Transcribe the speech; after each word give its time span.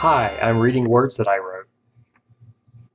Hi, 0.00 0.38
I'm 0.42 0.58
reading 0.58 0.90
words 0.90 1.16
that 1.16 1.26
I 1.26 1.38
wrote. 1.38 1.68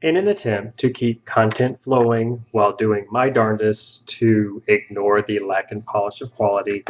In 0.04 0.18
an 0.18 0.28
attempt 0.28 0.78
to 0.82 0.92
keep 0.92 1.26
content 1.26 1.82
flowing 1.82 2.46
while 2.52 2.76
doing 2.76 3.08
my 3.10 3.28
darndest 3.28 4.08
to 4.20 4.62
ignore 4.68 5.24
the 5.24 5.40
lack 5.40 5.72
and 5.72 5.84
polish 5.84 6.22
of 6.22 6.32
quality, 6.32 6.86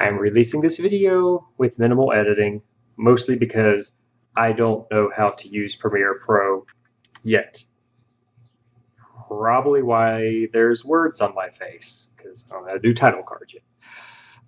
I 0.00 0.08
am 0.08 0.16
releasing 0.16 0.62
this 0.62 0.78
video 0.78 1.46
with 1.58 1.78
minimal 1.78 2.14
editing, 2.14 2.62
mostly 2.96 3.36
because 3.36 3.92
I 4.34 4.52
don't 4.52 4.90
know 4.90 5.10
how 5.14 5.32
to 5.32 5.48
use 5.48 5.76
Premiere 5.76 6.18
Pro 6.18 6.64
yet. 7.22 7.62
Probably 9.28 9.82
why 9.82 10.48
there's 10.54 10.82
words 10.82 11.20
on 11.20 11.34
my 11.34 11.50
face, 11.50 12.08
because 12.16 12.42
I 12.48 12.54
don't 12.54 12.62
know 12.62 12.68
how 12.68 12.76
to 12.76 12.80
do 12.80 12.94
title 12.94 13.22
cards 13.22 13.52
yet. 13.52 13.62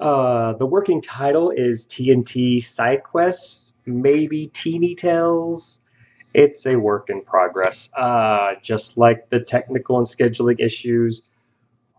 Uh, 0.01 0.55
the 0.55 0.66
working 0.66 1.02
title 1.02 1.51
is 1.51 1.87
TNT 1.87 2.62
Side 2.62 3.02
Quest, 3.05 3.63
maybe 3.87 4.47
Teeny 4.47 4.95
Tales. 4.95 5.80
It's 6.33 6.66
a 6.66 6.77
work 6.77 7.11
in 7.11 7.23
progress, 7.23 7.88
uh, 7.97 8.55
just 8.60 8.98
like 8.98 9.30
the 9.30 9.41
technical 9.41 9.98
and 9.98 10.07
scheduling 10.07 10.59
issues 10.59 11.29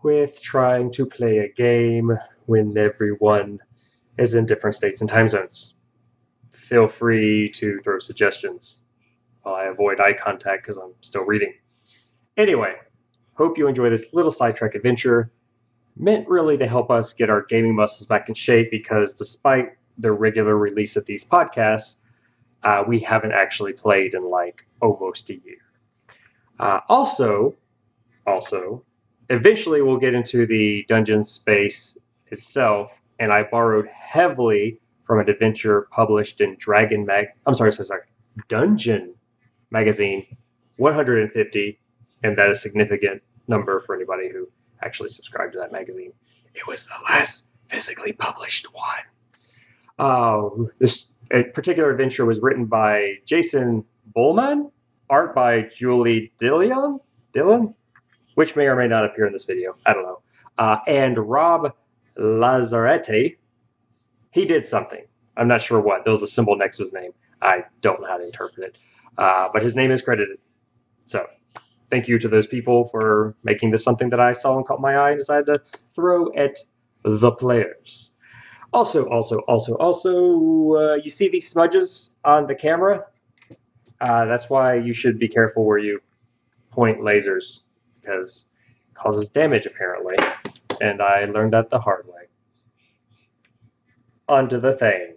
with 0.02 0.40
trying 0.42 0.92
to 0.92 1.06
play 1.06 1.38
a 1.38 1.48
game 1.48 2.12
when 2.44 2.76
everyone 2.76 3.60
is 4.18 4.34
in 4.34 4.46
different 4.46 4.76
states 4.76 5.00
and 5.00 5.08
time 5.08 5.28
zones. 5.28 5.74
Feel 6.50 6.86
free 6.86 7.50
to 7.50 7.80
throw 7.80 7.98
suggestions 7.98 8.80
while 9.42 9.54
I 9.54 9.64
avoid 9.64 10.00
eye 10.00 10.12
contact 10.12 10.62
because 10.62 10.76
I'm 10.76 10.92
still 11.00 11.24
reading. 11.24 11.54
Anyway, 12.36 12.74
hope 13.34 13.56
you 13.56 13.68
enjoy 13.68 13.88
this 13.90 14.12
little 14.12 14.30
sidetrack 14.30 14.74
adventure 14.74 15.30
meant 15.96 16.28
really 16.28 16.58
to 16.58 16.66
help 16.66 16.90
us 16.90 17.14
get 17.14 17.30
our 17.30 17.42
gaming 17.42 17.74
muscles 17.74 18.06
back 18.06 18.28
in 18.28 18.34
shape 18.34 18.70
because 18.70 19.14
despite 19.14 19.70
the 19.98 20.12
regular 20.12 20.56
release 20.56 20.96
of 20.96 21.06
these 21.06 21.24
podcasts, 21.24 21.96
uh, 22.62 22.82
we 22.86 22.98
haven't 22.98 23.32
actually 23.32 23.72
played 23.72 24.14
in 24.14 24.22
like 24.28 24.66
almost 24.80 25.30
a 25.30 25.34
year. 25.34 25.58
Uh, 26.58 26.80
also, 26.88 27.54
also, 28.26 28.82
eventually 29.30 29.82
we'll 29.82 29.98
get 29.98 30.14
into 30.14 30.46
the 30.46 30.84
dungeon 30.88 31.22
space 31.22 31.98
itself, 32.28 33.02
and 33.18 33.32
I 33.32 33.44
borrowed 33.44 33.88
heavily 33.88 34.80
from 35.04 35.20
an 35.20 35.30
adventure 35.30 35.88
published 35.92 36.40
in 36.40 36.56
Dragon 36.58 37.06
Mag. 37.06 37.26
I'm 37.46 37.54
sorry, 37.54 37.72
sorry, 37.72 37.86
sorry, 37.86 38.02
Dungeon 38.48 39.14
Magazine, 39.70 40.26
150, 40.76 41.80
and 42.24 42.36
that 42.36 42.50
is 42.50 42.60
significant 42.60 43.22
number 43.48 43.80
for 43.80 43.94
anybody 43.94 44.28
who 44.28 44.48
actually 44.82 45.10
subscribed 45.10 45.52
to 45.52 45.58
that 45.58 45.72
magazine. 45.72 46.12
It 46.54 46.66
was 46.66 46.84
the 46.84 46.94
last 47.04 47.50
physically 47.68 48.12
published 48.12 48.72
one. 48.74 49.04
Uh, 49.98 50.48
this 50.78 51.12
particular 51.54 51.90
adventure 51.90 52.24
was 52.24 52.40
written 52.40 52.66
by 52.66 53.14
Jason 53.24 53.84
Bulmahn, 54.14 54.70
art 55.10 55.34
by 55.34 55.62
Julie 55.62 56.32
Dillon, 56.38 57.00
Dillon, 57.32 57.74
which 58.34 58.56
may 58.56 58.66
or 58.66 58.76
may 58.76 58.88
not 58.88 59.04
appear 59.04 59.26
in 59.26 59.32
this 59.32 59.44
video. 59.44 59.76
I 59.86 59.94
don't 59.94 60.04
know. 60.04 60.20
Uh, 60.58 60.78
and 60.86 61.18
Rob 61.18 61.72
Lazzaretti. 62.18 63.36
He 64.30 64.44
did 64.44 64.66
something. 64.66 65.04
I'm 65.36 65.48
not 65.48 65.62
sure 65.62 65.80
what. 65.80 66.04
There 66.04 66.10
was 66.10 66.22
a 66.22 66.26
symbol 66.26 66.56
next 66.56 66.78
to 66.78 66.84
his 66.84 66.92
name. 66.92 67.12
I 67.42 67.64
don't 67.80 68.00
know 68.00 68.06
how 68.06 68.18
to 68.18 68.24
interpret 68.24 68.68
it. 68.68 68.78
Uh, 69.18 69.48
but 69.52 69.62
his 69.62 69.74
name 69.74 69.90
is 69.90 70.02
credited. 70.02 70.38
So 71.04 71.26
thank 71.90 72.08
you 72.08 72.18
to 72.18 72.28
those 72.28 72.46
people 72.46 72.86
for 72.88 73.34
making 73.44 73.70
this 73.70 73.84
something 73.84 74.10
that 74.10 74.20
I 74.20 74.32
saw 74.32 74.56
and 74.56 74.66
caught 74.66 74.80
my 74.80 74.94
eye 74.96 75.10
and 75.10 75.18
decided 75.18 75.46
to 75.46 75.62
throw 75.94 76.32
at 76.34 76.56
the 77.02 77.30
players. 77.32 78.10
Also, 78.72 79.08
also, 79.08 79.38
also, 79.48 79.74
also, 79.76 80.74
uh, 80.76 80.94
you 80.96 81.10
see 81.10 81.28
these 81.28 81.48
smudges 81.48 82.14
on 82.24 82.46
the 82.46 82.54
camera? 82.54 83.06
Uh, 84.00 84.26
that's 84.26 84.50
why 84.50 84.74
you 84.74 84.92
should 84.92 85.18
be 85.18 85.28
careful 85.28 85.64
where 85.64 85.78
you 85.78 86.00
point 86.70 87.00
lasers 87.00 87.62
because 88.00 88.48
it 88.90 88.94
causes 88.94 89.28
damage 89.28 89.66
apparently. 89.66 90.14
And 90.80 91.00
I 91.00 91.24
learned 91.24 91.54
that 91.54 91.70
the 91.70 91.78
hard 91.78 92.06
way. 92.06 92.24
Onto 94.28 94.58
the 94.60 94.74
thing. 94.74 95.14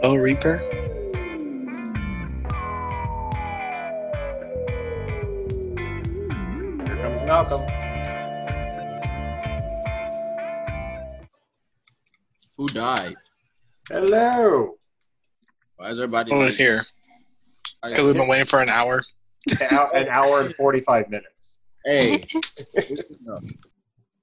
Oh, 0.00 0.14
Reaper? 0.14 0.62
Malcolm. 7.38 7.62
Who 12.56 12.66
died? 12.66 13.14
Hello. 13.88 14.74
Why 15.76 15.90
is 15.90 16.00
everybody? 16.00 16.32
Who 16.32 16.42
is 16.42 16.58
here? 16.58 16.82
Because 17.84 18.04
we've 18.04 18.16
been 18.16 18.26
waiting 18.28 18.44
for 18.44 18.60
an 18.60 18.68
hour. 18.68 19.00
An 19.94 20.08
hour, 20.08 20.40
and 20.40 20.52
45 20.56 21.10
minutes. 21.10 21.58
Hey. 21.84 22.24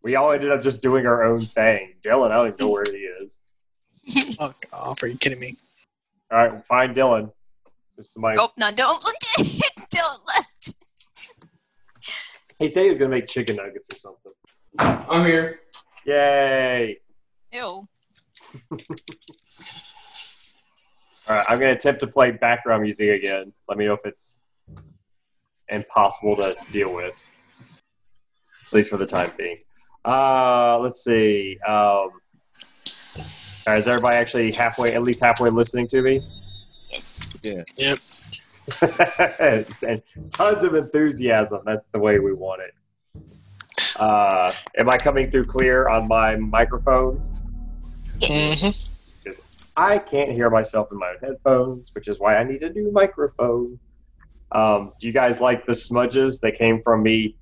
We 0.04 0.16
all 0.16 0.32
ended 0.32 0.52
up 0.52 0.62
just 0.62 0.84
doing 0.84 1.08
our 1.08 1.24
own 1.24 1.40
thing. 1.40 1.96
Dylan, 2.04 2.30
I 2.30 2.36
don't 2.36 2.48
even 2.50 2.58
know 2.60 2.70
where 2.70 2.84
he 2.86 3.10
is. 3.24 4.36
Fuck 4.36 4.64
off. 4.72 5.02
Are 5.02 5.08
you 5.08 5.18
kidding 5.18 5.40
me? 5.40 5.56
All 6.32 6.48
right, 6.48 6.64
find 6.66 6.96
Dylan. 6.96 7.32
So 7.96 8.04
somebody, 8.04 8.38
Oh 8.40 8.50
no! 8.60 8.70
Don't 8.76 9.04
look 9.04 9.16
at 9.16 9.48
it. 9.48 10.45
Don't 12.60 12.66
let. 12.66 12.70
he 12.70 12.74
said 12.74 12.84
he 12.84 12.90
was 12.90 12.98
going 12.98 13.12
to 13.12 13.18
make 13.18 13.28
chicken 13.28 13.56
nuggets 13.56 13.88
or 13.94 13.98
something. 13.98 14.32
I'm 14.80 15.26
here. 15.26 15.60
Yay. 16.06 17.00
Ew. 17.52 17.62
All 21.28 21.36
right, 21.36 21.46
I'm 21.50 21.60
going 21.60 21.74
to 21.74 21.78
attempt 21.80 22.02
to 22.02 22.08
play 22.08 22.32
background 22.32 22.84
music 22.84 23.10
again. 23.10 23.52
Let 23.68 23.78
me 23.80 23.86
know 23.86 23.94
if 23.94 24.06
it's 24.06 24.40
impossible 25.70 26.36
to 26.36 26.72
deal 26.72 26.94
with, 26.94 27.16
at 27.16 28.74
least 28.74 28.90
for 28.92 28.98
the 28.98 29.08
time 29.08 29.32
being. 29.36 29.58
Uh, 30.06 30.78
let's 30.80 31.04
see. 31.04 31.58
Um, 31.68 32.12
all 33.68 33.74
right, 33.74 33.80
is 33.80 33.88
everybody 33.88 34.18
actually 34.18 34.52
halfway, 34.52 34.94
at 34.94 35.02
least 35.02 35.20
halfway 35.20 35.50
listening 35.50 35.88
to 35.88 36.04
me? 36.04 36.22
Yes. 36.92 37.28
Yeah. 37.42 37.64
Yep. 37.78 37.98
and 39.88 40.02
tons 40.32 40.64
of 40.64 40.76
enthusiasm. 40.76 41.62
That's 41.66 41.86
the 41.92 42.00
way 42.00 42.20
we 42.20 42.34
want 42.34 42.62
it. 42.62 42.74
Uh, 44.00 44.54
am 44.78 44.90
I 44.90 44.98
coming 44.98 45.30
through 45.30 45.46
clear 45.46 45.88
on 45.88 46.08
my 46.08 46.36
microphone? 46.36 47.22
Yes. 48.20 48.62
hmm 48.62 48.96
I 49.78 49.98
can't 49.98 50.32
hear 50.32 50.50
myself 50.50 50.88
in 50.92 50.98
my 50.98 51.10
own 51.10 51.18
headphones, 51.22 51.94
which 51.94 52.08
is 52.08 52.18
why 52.18 52.38
I 52.38 52.46
need 52.46 52.64
a 52.64 52.72
new 52.72 52.92
microphone. 52.92 53.78
Um, 54.54 54.94
do 55.02 55.08
you 55.08 55.14
guys 55.14 55.42
like 55.42 55.66
the 55.66 55.76
smudges 55.76 56.40
that 56.40 56.56
came 56.56 56.82
from 56.82 57.04
me 57.04 57.36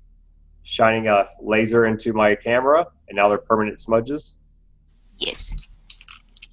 shining 0.64 1.06
a 1.06 1.28
laser 1.40 1.86
into 1.86 2.12
my 2.12 2.34
camera, 2.34 2.86
and 3.08 3.16
now 3.16 3.28
they're 3.28 3.38
permanent 3.38 3.78
smudges? 3.78 4.38
Yes. 5.18 5.56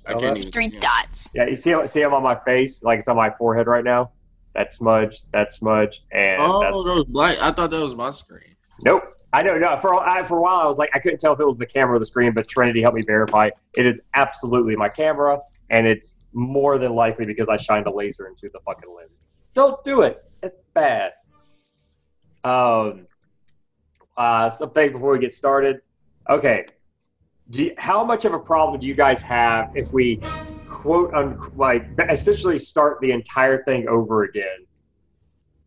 I 0.05 0.13
can't 0.13 0.37
even. 0.37 0.51
Three 0.51 0.69
yeah. 0.71 0.79
dots. 0.79 1.31
Yeah, 1.33 1.47
you 1.47 1.55
see, 1.55 1.75
see 1.87 2.01
them 2.01 2.13
on 2.13 2.21
my 2.21 2.35
face, 2.35 2.83
like 2.83 2.99
it's 2.99 3.07
on 3.07 3.15
my 3.15 3.31
forehead 3.31 3.65
right 3.65 3.83
now. 3.83 4.11
That 4.53 4.73
smudge, 4.73 5.21
that 5.31 5.53
smudge, 5.53 6.03
and 6.11 6.41
Oh, 6.41 6.83
those 6.83 7.05
black. 7.05 7.37
I 7.39 7.51
thought 7.51 7.69
that 7.71 7.79
was 7.79 7.95
my 7.95 8.09
screen. 8.09 8.55
Nope. 8.83 9.03
I 9.33 9.43
know. 9.43 9.57
No, 9.57 9.77
for 9.77 9.93
I, 9.93 10.25
for 10.25 10.39
a 10.39 10.41
while 10.41 10.59
I 10.59 10.65
was 10.65 10.77
like 10.77 10.89
I 10.93 10.99
couldn't 10.99 11.19
tell 11.19 11.31
if 11.33 11.39
it 11.39 11.45
was 11.45 11.57
the 11.57 11.65
camera 11.65 11.95
or 11.95 11.99
the 11.99 12.05
screen, 12.05 12.33
but 12.33 12.47
Trinity 12.49 12.81
helped 12.81 12.97
me 12.97 13.03
verify 13.03 13.49
it 13.77 13.85
is 13.85 14.01
absolutely 14.13 14.75
my 14.75 14.89
camera, 14.89 15.39
and 15.69 15.87
it's 15.87 16.17
more 16.33 16.77
than 16.77 16.93
likely 16.93 17.25
because 17.25 17.47
I 17.47 17.55
shined 17.55 17.87
a 17.87 17.91
laser 17.91 18.27
into 18.27 18.49
the 18.51 18.59
fucking 18.65 18.93
lens. 18.93 19.25
Don't 19.53 19.81
do 19.85 20.01
it. 20.01 20.23
It's 20.43 20.63
bad. 20.73 21.13
Um. 22.43 23.07
Uh, 24.17 24.49
something 24.49 24.91
before 24.91 25.13
we 25.13 25.19
get 25.19 25.33
started. 25.33 25.81
Okay. 26.29 26.65
Do 27.49 27.63
you, 27.63 27.73
how 27.77 28.03
much 28.03 28.25
of 28.25 28.33
a 28.33 28.39
problem 28.39 28.79
do 28.79 28.85
you 28.85 28.93
guys 28.93 29.21
have 29.21 29.71
if 29.75 29.93
we 29.93 30.19
quote 30.81 31.13
unquote 31.13 31.55
like 31.55 31.87
essentially 32.09 32.57
start 32.57 32.99
the 33.01 33.11
entire 33.11 33.63
thing 33.63 33.87
over 33.87 34.23
again? 34.23 34.65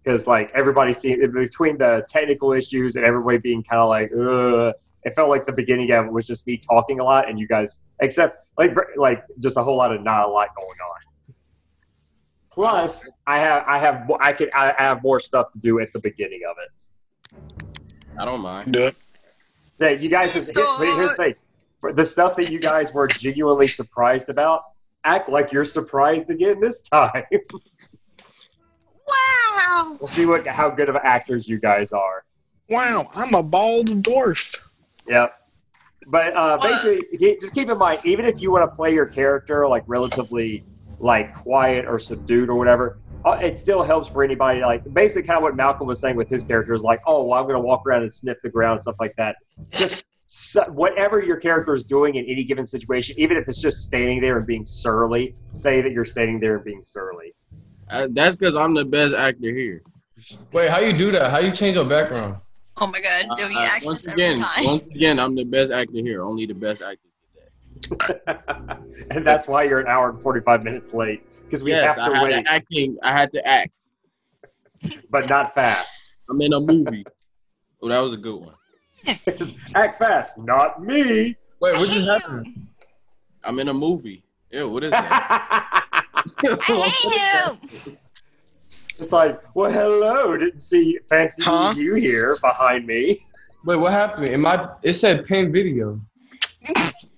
because 0.05 0.27
like 0.27 0.51
everybody 0.55 0.93
seemed 0.93 1.33
between 1.33 1.79
the 1.79 2.05
technical 2.09 2.53
issues 2.53 2.97
and 2.97 3.05
everybody 3.05 3.39
being 3.39 3.63
kind 3.63 3.81
of 3.81 3.89
like, 3.89 4.11
Ugh, 4.13 4.75
it 5.03 5.15
felt 5.15 5.29
like 5.29 5.47
the 5.47 5.53
beginning 5.53 5.91
of 5.93 6.07
it 6.07 6.13
was 6.13 6.27
just 6.27 6.47
me 6.47 6.59
talking 6.59 7.01
a 7.01 7.05
lot 7.05 7.29
and 7.29 7.39
you 7.39 7.49
guys, 7.49 7.81
except 8.01 8.47
like 8.59 8.75
like 8.97 9.25
just 9.41 9.57
a 9.57 9.63
whole 9.63 9.77
lot 9.77 9.95
of 9.95 10.03
not 10.03 10.27
a 10.27 10.31
lot 10.31 10.49
going 10.57 10.69
on. 10.69 11.35
Plus, 12.51 13.09
I 13.27 13.39
have 13.39 13.65
I 13.67 13.79
have 13.79 14.11
I 14.21 14.33
could 14.33 14.51
I 14.55 14.75
have 14.79 15.03
more 15.03 15.21
stuff 15.21 15.53
to 15.53 15.59
do 15.59 15.81
at 15.81 15.93
the 15.93 15.99
beginning 15.99 16.43
of 16.49 16.57
it. 16.63 17.65
I 18.19 18.25
don't 18.25 18.41
mind. 18.41 18.73
Do 18.73 18.85
it. 18.85 18.97
That 19.79 20.01
you 20.01 20.09
guys, 20.09 20.33
here's, 20.33 20.51
here's 20.55 21.09
the 21.09 21.15
thing: 21.17 21.35
For 21.81 21.93
the 21.93 22.07
stuff 22.07 22.35
that 22.35 22.51
you 22.51 22.61
guys 22.61 22.95
were 22.95 23.09
genuinely 23.09 23.67
surprised 23.67 24.29
about, 24.29 24.63
act 25.05 25.29
like 25.29 25.53
you're 25.53 25.65
surprised 25.65 26.31
again 26.31 26.61
this 26.61 26.83
time. 26.83 27.25
Wow. 29.07 29.97
we'll 30.01 30.09
see 30.09 30.27
what 30.27 30.47
how 30.47 30.71
good 30.71 30.89
of 30.89 30.97
actors 30.97 31.49
you 31.49 31.59
guys 31.61 31.93
are. 31.93 32.25
Wow, 32.71 33.05
I'm 33.15 33.35
a 33.35 33.43
bald 33.43 33.89
dwarf. 33.89 34.59
Yep. 35.07 35.33
But 36.07 36.37
uh, 36.37 36.59
basically, 36.61 37.07
he- 37.19 37.37
just 37.41 37.55
keep 37.55 37.69
in 37.69 37.79
mind, 37.79 38.01
even 38.05 38.25
if 38.25 38.41
you 38.41 38.51
want 38.51 38.71
to 38.71 38.75
play 38.75 38.93
your 38.93 39.07
character 39.07 39.67
like 39.69 39.85
relatively 39.87 40.65
like 40.99 41.35
quiet 41.35 41.87
or 41.87 41.99
subdued 41.99 42.49
or 42.49 42.57
whatever, 42.57 42.99
uh, 43.25 43.39
it 43.43 43.59
still 43.59 43.83
helps 43.83 44.09
for 44.09 44.23
anybody. 44.23 44.61
Like 44.61 44.83
basically, 44.93 45.23
kind 45.23 45.37
of 45.37 45.43
what 45.43 45.57
Malcolm 45.57 45.87
was 45.87 45.99
saying 46.01 46.17
with 46.17 46.29
his 46.29 46.43
character 46.43 46.75
is 46.75 46.83
like, 46.83 47.01
oh, 47.07 47.25
well, 47.25 47.39
I'm 47.39 47.45
going 47.47 47.55
to 47.61 47.61
walk 47.67 47.87
around 47.87 48.03
and 48.03 48.13
sniff 48.13 48.39
the 48.43 48.51
ground 48.51 48.75
and 48.75 48.83
stuff 48.83 48.97
like 49.01 49.15
that. 49.17 49.37
Just 49.71 50.05
so, 50.37 50.65
whatever 50.65 51.23
your 51.23 51.37
character 51.37 51.75
is 51.75 51.85
doing 51.85 52.17
in 52.17 52.25
any 52.25 52.43
given 52.43 52.67
situation, 52.67 53.15
even 53.21 53.37
if 53.37 53.47
it's 53.47 53.61
just 53.61 53.87
standing 53.87 54.21
there 54.21 54.37
and 54.37 54.45
being 54.45 54.67
surly, 54.67 55.37
say 55.53 55.81
that 55.81 55.93
you're 55.93 56.05
standing 56.05 56.41
there 56.41 56.57
and 56.57 56.65
being 56.65 56.83
surly. 56.83 57.33
Uh, 57.89 58.09
that's 58.11 58.35
because 58.35 58.57
I'm 58.57 58.75
the 58.75 58.85
best 58.85 59.15
actor 59.15 59.53
here. 59.53 59.83
Wait, 60.51 60.71
how 60.71 60.79
you 60.81 60.93
do 60.93 61.13
that? 61.13 61.31
How 61.31 61.39
you 61.39 61.53
change 61.53 61.77
your 61.77 61.85
background? 61.85 62.39
Oh 62.81 62.89
my 62.89 62.99
god, 63.01 63.31
Uh, 63.31 63.35
do 63.37 63.45
we 63.49 63.55
uh, 63.55 63.61
access 63.61 63.87
once 63.87 64.09
every 64.09 64.25
again, 64.25 64.35
time? 64.35 64.65
once 64.65 64.87
again, 64.87 65.21
I'm 65.21 65.37
the 65.37 65.45
best 65.45 65.71
actor 65.71 65.99
here. 65.99 66.25
Only 66.25 66.47
the 66.47 66.55
best 66.55 66.83
actor. 66.83 68.27
and 69.13 69.25
that's 69.25 69.47
why 69.47 69.63
you're 69.63 69.79
an 69.79 69.87
hour 69.87 70.11
and 70.11 70.21
45 70.21 70.65
minutes 70.65 70.93
late 70.93 71.23
because 71.45 71.63
we 71.63 71.71
yes, 71.71 71.97
have 71.97 71.99
I 71.99 72.09
to 72.09 72.15
had 72.17 72.25
wait, 72.25 72.45
to 72.45 72.53
acting. 72.53 72.99
I 73.05 73.13
had 73.13 73.31
to 73.33 73.47
act. 73.47 73.89
but 75.11 75.29
not 75.29 75.55
fast. 75.55 76.03
I'm 76.29 76.41
in 76.41 76.53
a 76.55 76.61
movie. 76.61 77.05
oh, 77.83 77.89
that 77.89 78.01
was 78.01 78.15
a 78.15 78.17
good 78.17 78.41
one. 78.41 78.55
Act 79.75 79.99
fast, 79.99 80.39
not 80.39 80.83
me. 80.83 81.37
Wait, 81.61 81.75
I 81.75 81.79
what 81.79 81.89
hate 81.89 81.95
just 81.95 82.07
you. 82.07 82.07
happened? 82.13 82.67
I'm 83.45 83.59
in 83.59 83.69
a 83.69 83.75
movie. 83.75 84.25
Ew, 84.51 84.69
what 84.71 84.85
is 84.85 84.91
that? 84.93 85.93
I 86.45 86.61
hate 86.63 87.05
you. 87.05 87.93
It's 88.99 89.13
like, 89.13 89.41
well, 89.55 89.71
hello. 89.71 90.37
Didn't 90.37 90.61
see 90.61 90.99
fancy 91.09 91.43
Huh? 91.45 91.75
you 91.77 91.95
here 91.97 92.37
behind 92.41 92.87
me. 92.87 93.25
Wait, 93.65 93.77
what 93.77 93.93
happened? 93.93 94.29
Am 94.29 94.47
I? 94.47 94.69
It 94.83 94.95
said 94.95 95.27
pin 95.27 95.51
video. 95.53 96.01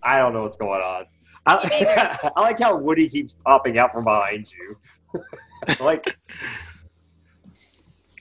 I 0.03 0.19
don't 0.19 0.33
know 0.33 0.43
what's 0.43 0.57
going 0.57 0.81
on. 0.83 1.05
I, 1.47 2.31
I 2.37 2.41
like 2.41 2.59
how 2.59 2.77
Woody 2.77 3.09
keeps 3.09 3.35
popping 3.45 3.79
out 3.79 3.93
from 3.93 4.05
behind 4.05 4.47
you. 4.51 5.23
like, 5.85 6.05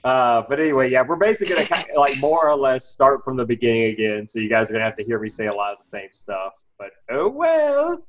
uh, 0.06 0.44
but 0.48 0.60
anyway, 0.60 0.88
yeah, 0.88 1.02
we're 1.02 1.16
basically 1.16 1.52
gonna 1.52 1.66
kind 1.66 1.90
of, 1.90 1.96
like 1.96 2.14
more 2.20 2.48
or 2.48 2.56
less 2.56 2.84
start 2.84 3.24
from 3.24 3.36
the 3.36 3.44
beginning 3.44 3.86
again. 3.86 4.24
So 4.24 4.38
you 4.38 4.48
guys 4.48 4.70
are 4.70 4.74
gonna 4.74 4.84
have 4.84 4.96
to 4.98 5.04
hear 5.04 5.18
me 5.18 5.28
say 5.28 5.46
a 5.46 5.52
lot 5.52 5.72
of 5.72 5.78
the 5.78 5.88
same 5.88 6.10
stuff. 6.12 6.52
But 6.78 6.90
oh 7.10 7.28
well. 7.28 8.06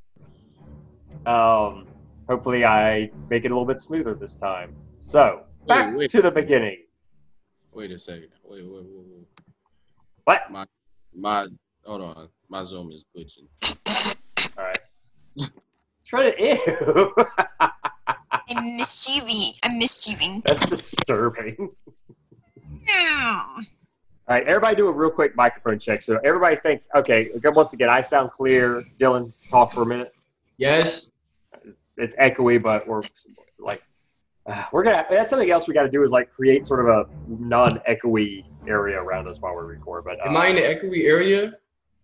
Um, 1.25 1.87
hopefully 2.29 2.65
I 2.65 3.09
make 3.31 3.45
it 3.45 3.51
a 3.51 3.55
little 3.55 3.65
bit 3.65 3.81
smoother 3.81 4.13
this 4.13 4.35
time. 4.35 4.75
So 5.01 5.41
back 5.65 5.89
Wait, 5.89 5.97
wait. 5.97 6.11
to 6.11 6.21
the 6.21 6.29
beginning. 6.29 6.83
Wait 7.71 7.91
a 7.91 7.97
second. 7.97 8.29
Wait, 8.43 8.63
wait, 8.63 8.71
wait, 8.71 9.05
wait. 9.07 9.27
What? 10.25 10.41
My, 10.51 10.65
my, 11.15 11.47
hold 11.83 12.01
on. 12.01 12.29
My 12.47 12.63
Zoom 12.63 12.91
is 12.91 13.05
glitching. 13.15 13.47
All 14.55 14.65
right. 14.65 15.49
Try 16.05 16.31
to 16.31 16.43
ew. 16.43 17.13
I'm 18.49 18.77
mischieving. 18.77 19.53
I'm 19.63 19.77
mischieving. 19.77 20.41
That's 20.45 20.65
disturbing. 20.65 21.71
All 24.29 24.35
right, 24.35 24.45
everybody 24.45 24.75
do 24.75 24.87
a 24.87 24.91
real 24.91 25.09
quick 25.09 25.35
microphone 25.37 25.79
check. 25.79 26.01
So 26.01 26.19
everybody 26.23 26.57
thinks, 26.57 26.87
okay, 26.95 27.29
once 27.43 27.71
again, 27.73 27.89
I 27.89 28.01
sound 28.01 28.31
clear. 28.31 28.83
Dylan, 28.99 29.49
talk 29.49 29.71
for 29.71 29.83
a 29.83 29.85
minute. 29.85 30.09
Yes. 30.57 31.05
It's 31.95 32.15
echoey, 32.17 32.61
but 32.61 32.85
we're 32.87 33.01
like, 33.57 33.81
uh, 34.45 34.65
we're 34.71 34.83
gonna. 34.83 35.05
That's 35.09 35.29
something 35.29 35.49
else 35.49 35.67
we 35.67 35.73
got 35.73 35.83
to 35.83 35.89
do 35.89 36.03
is 36.03 36.11
like 36.11 36.31
create 36.31 36.65
sort 36.65 36.81
of 36.81 36.87
a 36.87 37.05
non-echoey 37.27 38.43
area 38.67 39.01
around 39.01 39.27
us 39.27 39.39
while 39.39 39.55
we 39.55 39.63
record. 39.63 40.03
But 40.03 40.19
uh, 40.19 40.29
Am 40.29 40.37
I 40.37 40.47
in 40.47 40.55
the 40.55 40.61
echoey 40.61 41.05
area? 41.05 41.53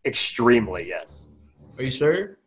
extremely 0.06 0.88
yes. 0.88 1.28
Are 1.78 1.84
you 1.84 1.92
sure? 1.92 2.38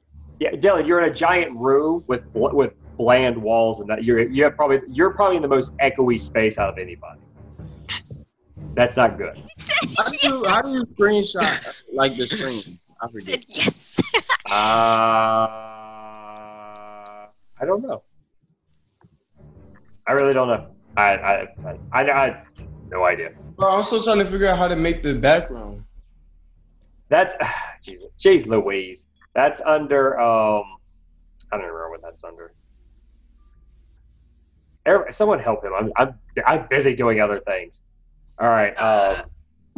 Yeah, 0.40 0.50
Dylan, 0.50 0.86
you're 0.86 1.02
in 1.02 1.10
a 1.10 1.14
giant 1.14 1.56
room 1.56 2.04
with 2.06 2.24
with 2.34 2.74
bland 2.96 3.36
walls, 3.36 3.80
and 3.80 3.88
that 3.88 4.04
you're 4.04 4.20
you 4.20 4.44
have 4.44 4.56
probably 4.56 4.80
you're 4.88 5.10
probably 5.10 5.36
in 5.36 5.42
the 5.42 5.48
most 5.48 5.76
echoey 5.78 6.20
space 6.20 6.58
out 6.58 6.68
of 6.68 6.78
anybody. 6.78 7.20
That's 8.74 8.96
not 8.96 9.16
good. 9.18 9.36
He 9.36 9.42
said 9.56 9.88
How 9.96 10.04
do 10.04 10.16
you, 10.28 10.44
how 10.46 10.62
do 10.62 10.68
you 10.70 10.84
screenshot 10.86 11.84
like 11.92 12.16
the 12.16 12.26
screen? 12.26 12.78
I 13.00 13.06
He 13.12 13.20
forget. 13.20 13.44
said 13.44 13.44
yes. 13.48 14.00
Uh, 14.48 14.52
I 17.58 17.64
don't 17.64 17.82
know. 17.82 18.02
I 20.06 20.12
really 20.12 20.34
don't 20.34 20.46
know. 20.46 20.68
I 20.96 21.02
I 21.02 21.32
I, 21.42 21.78
I, 21.92 22.10
I 22.26 22.42
no 22.90 23.04
idea. 23.04 23.32
Bro, 23.56 23.68
I'm 23.76 23.82
still 23.84 24.00
trying 24.02 24.20
to 24.20 24.24
figure 24.30 24.46
out 24.46 24.56
how 24.56 24.68
to 24.68 24.76
make 24.76 25.02
the 25.02 25.14
background. 25.14 25.82
That's 27.08 27.34
jeez, 27.82 27.98
jeez 28.20 28.46
Louise. 28.46 29.06
That's 29.34 29.60
under 29.62 30.18
um. 30.20 30.62
I 31.50 31.56
don't 31.56 31.62
remember 31.66 31.90
what 31.90 32.02
that's 32.02 32.22
under. 32.22 32.54
Every- 34.86 35.12
Someone 35.12 35.40
help 35.40 35.64
him. 35.64 35.72
I'm 35.76 35.92
I'm 35.96 36.14
I'm 36.46 36.66
busy 36.68 36.94
doing 36.94 37.20
other 37.20 37.40
things. 37.40 37.80
All 38.38 38.48
right. 38.48 38.74
Uh, 38.78 39.14
Um, 39.22 39.30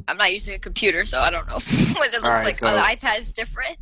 I'm 0.09 0.17
not 0.17 0.33
using 0.33 0.55
a 0.55 0.59
computer, 0.59 1.05
so 1.05 1.21
I 1.21 1.31
don't 1.31 1.47
know 1.49 1.55
what 1.99 2.09
it 2.09 2.23
looks 2.23 2.25
Alright, 2.25 2.45
like. 2.45 2.59
so- 2.59 2.67
On 2.67 2.73
the 2.73 2.81
iPad's 2.81 3.33
different. 3.33 3.77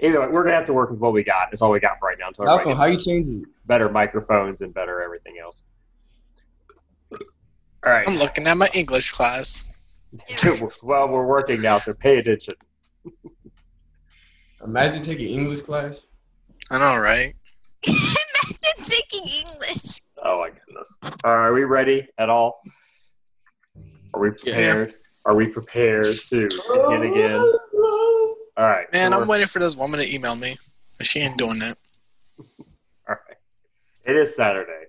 either 0.00 0.20
way, 0.20 0.26
we're 0.28 0.42
gonna 0.42 0.54
have 0.56 0.66
to 0.66 0.72
work 0.72 0.90
with 0.90 0.98
what 1.00 1.12
we 1.12 1.22
got. 1.22 1.48
It's 1.52 1.62
all 1.62 1.70
we 1.70 1.80
got 1.80 1.98
for 1.98 2.08
right 2.08 2.18
now. 2.18 2.28
Until 2.28 2.48
everybody 2.48 2.70
Malcolm, 2.70 2.80
how 2.80 2.86
you 2.86 2.92
gets 2.94 3.04
change 3.06 3.44
better 3.66 3.88
microphones 3.88 4.62
and 4.62 4.74
better 4.74 5.00
everything 5.02 5.36
else. 5.42 5.62
All 7.12 7.92
right. 7.92 8.06
I'm 8.08 8.18
looking 8.18 8.46
at 8.46 8.56
my 8.56 8.68
English 8.74 9.12
class. 9.12 10.02
well, 10.82 11.08
we're 11.08 11.24
working 11.26 11.62
now, 11.62 11.78
so 11.78 11.94
pay 11.94 12.18
attention. 12.18 12.54
Imagine 14.64 15.02
taking 15.02 15.28
English 15.28 15.60
class. 15.62 16.02
I 16.70 16.78
know, 16.78 17.00
right? 17.00 17.32
Imagine 17.86 18.84
taking 18.84 19.20
English. 19.46 20.00
Oh 20.22 20.40
my 20.40 20.50
goodness. 20.50 20.92
All 21.24 21.36
right, 21.36 21.46
are 21.46 21.54
we 21.54 21.64
ready 21.64 22.06
at 22.18 22.28
all? 22.28 22.60
Are 24.14 24.20
we 24.20 24.30
prepared? 24.30 24.92
Are 25.26 25.34
we 25.34 25.46
prepared 25.46 26.04
to 26.04 26.48
begin 26.48 27.12
again? 27.12 27.38
All 28.56 28.66
right. 28.66 28.90
Man, 28.92 29.12
I'm 29.12 29.28
waiting 29.28 29.46
for 29.46 29.58
this 29.58 29.76
woman 29.76 30.00
to 30.00 30.14
email 30.14 30.36
me. 30.36 30.54
She 31.02 31.20
ain't 31.20 31.38
doing 31.38 31.58
that. 31.60 31.76
All 32.38 32.66
right. 33.08 33.36
It 34.06 34.16
is 34.16 34.34
Saturday. 34.36 34.86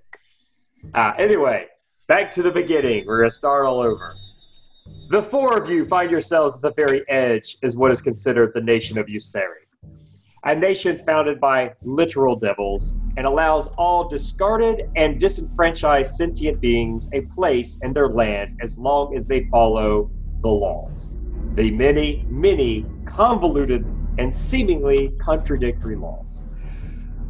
Uh, 0.94 1.14
anyway, 1.18 1.68
back 2.08 2.32
to 2.32 2.42
the 2.42 2.52
beginning. 2.52 3.06
We're 3.06 3.20
going 3.20 3.30
to 3.30 3.36
start 3.36 3.66
all 3.66 3.80
over. 3.80 4.16
The 5.10 5.22
four 5.22 5.58
of 5.58 5.70
you 5.70 5.86
find 5.86 6.10
yourselves 6.10 6.56
at 6.56 6.62
the 6.62 6.74
very 6.78 7.08
edge 7.08 7.58
is 7.62 7.76
what 7.76 7.92
is 7.92 8.02
considered 8.02 8.52
the 8.54 8.62
nation 8.62 8.98
of 8.98 9.06
Usteri. 9.06 9.66
A 10.44 10.56
nation 10.56 10.96
founded 11.06 11.40
by 11.40 11.74
literal 11.84 12.36
devils 12.36 12.96
and 13.16 13.28
allows 13.28 13.68
all 13.78 14.10
discarded 14.10 14.90
and 14.96 15.20
disenfranchised 15.20 16.16
sentient 16.16 16.60
beings 16.60 17.08
a 17.14 17.22
place 17.22 17.78
in 17.84 17.94
their 17.94 18.10
land 18.10 18.58
as 18.62 18.78
long 18.78 19.16
as 19.16 19.28
they 19.28 19.48
follow 19.52 20.10
the 20.42 20.50
laws. 20.50 21.12
The 21.56 21.70
many, 21.72 22.26
many 22.30 22.86
convoluted 23.06 23.86
and 24.18 24.36
seemingly 24.36 25.10
contradictory 25.20 25.96
laws 25.96 26.48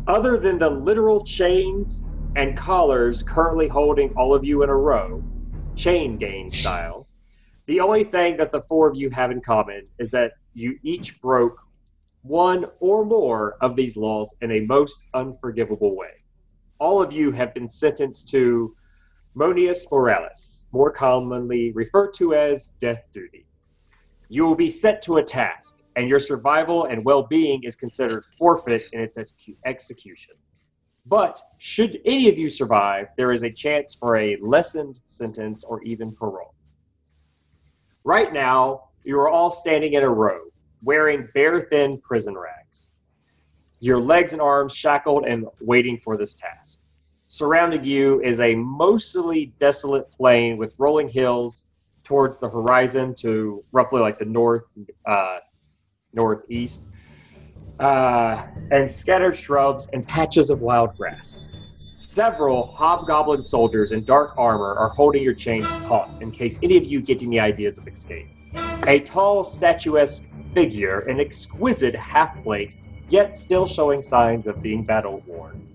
other 0.08 0.38
than 0.38 0.58
the 0.58 0.70
literal 0.70 1.24
chains 1.24 2.04
and 2.36 2.58
collars 2.58 3.24
currently 3.24 3.68
holding 3.68 4.10
all 4.16 4.34
of 4.34 4.44
you 4.44 4.64
in 4.64 4.70
a 4.70 4.76
row, 4.76 5.24
chain 5.76 6.18
gang 6.18 6.52
style, 6.52 7.08
the 7.66 7.80
only 7.80 8.04
thing 8.04 8.38
that 8.38 8.52
the 8.52 8.62
four 8.64 8.90
of 8.90 8.96
you 8.96 9.10
have 9.10 9.32
in 9.32 9.42
common 9.42 9.88
is 10.00 10.10
that 10.12 10.34
you 10.54 10.78
each 10.84 11.22
broke 11.22 11.60
one 12.24 12.66
or 12.80 13.04
more 13.06 13.58
of 13.62 13.76
these 13.76 13.98
laws 13.98 14.34
in 14.42 14.52
a 14.52 14.62
most 14.62 15.04
unforgivable 15.14 15.96
way. 15.98 16.12
All 16.80 17.02
of 17.02 17.12
you 17.12 17.32
have 17.32 17.54
been 17.54 17.70
sentenced 17.70 18.30
to 18.30 18.76
monius 19.36 19.86
moralis, 19.92 20.66
more 20.72 20.92
commonly 20.92 21.72
referred 21.72 22.14
to 22.16 22.34
as 22.34 22.70
death 22.80 23.04
duty. 23.14 23.46
You 24.30 24.46
will 24.46 24.56
be 24.56 24.70
set 24.70 25.02
to 25.04 25.18
a 25.18 25.24
task, 25.24 25.78
and 25.96 26.08
your 26.08 26.20
survival 26.20 26.86
and 26.86 27.04
well 27.04 27.24
being 27.24 27.64
is 27.64 27.76
considered 27.76 28.26
forfeit 28.38 28.84
in 28.94 29.02
its 29.02 29.18
execu- 29.18 29.58
execution. 29.66 30.36
But 31.06 31.42
should 31.58 32.00
any 32.06 32.30
of 32.30 32.38
you 32.38 32.50
survive, 32.50 33.08
there 33.18 33.32
is 33.32 33.44
a 33.44 33.52
chance 33.52 33.96
for 33.96 34.18
a 34.18 34.38
lessened 34.42 35.00
sentence 35.06 35.64
or 35.64 35.82
even 35.84 36.16
parole. 36.16 36.54
Right 38.04 38.32
now, 38.32 38.90
you 39.04 39.20
are 39.20 39.30
all 39.30 39.52
standing 39.52 39.94
in 39.94 40.04
a 40.04 40.10
row, 40.10 40.40
wearing 40.84 41.28
bare 41.34 41.62
thin 41.62 42.00
prison 42.02 42.36
rags, 42.38 42.88
your 43.80 44.00
legs 44.00 44.34
and 44.34 44.42
arms 44.42 44.76
shackled 44.76 45.26
and 45.26 45.46
waiting 45.60 45.98
for 45.98 46.18
this 46.18 46.34
task. 46.34 46.80
Surrounding 47.28 47.84
you 47.84 48.22
is 48.22 48.40
a 48.40 48.56
mostly 48.56 49.54
desolate 49.60 50.12
plain 50.12 50.58
with 50.58 50.76
rolling 50.78 51.08
hills 51.08 51.66
towards 52.04 52.40
the 52.40 52.50
horizon 52.50 53.16
to 53.16 53.64
roughly 53.72 54.02
like 54.02 54.20
the 54.20 54.26
north 54.26 54.64
uh, 55.06 55.40
northeast, 56.14 56.82
uh, 57.80 58.44
and 58.72 58.90
scattered 58.90 59.36
shrubs 59.36 59.88
and 59.94 60.06
patches 60.08 60.50
of 60.50 60.60
wild 60.62 60.96
grass. 60.98 61.48
Several 61.98 62.74
hobgoblin 62.76 63.44
soldiers 63.44 63.92
in 63.92 64.04
dark 64.04 64.34
armor 64.38 64.74
are 64.74 64.90
holding 64.90 65.24
your 65.24 65.34
chains 65.34 65.68
taut 65.86 66.18
in 66.22 66.32
case 66.32 66.60
any 66.64 66.78
of 66.78 66.84
you 66.84 67.02
get 67.02 67.22
any 67.24 67.40
ideas 67.40 67.78
of 67.78 67.88
escape. 67.88 68.28
A 68.88 69.00
tall, 69.02 69.44
statuesque 69.44 70.24
figure, 70.54 71.02
an 71.02 71.20
exquisite 71.20 71.94
half 71.94 72.42
plate, 72.42 72.74
yet 73.10 73.38
still 73.38 73.68
showing 73.68 74.02
signs 74.02 74.48
of 74.48 74.62
being 74.64 74.84
battle 74.84 75.24
worn, 75.28 75.66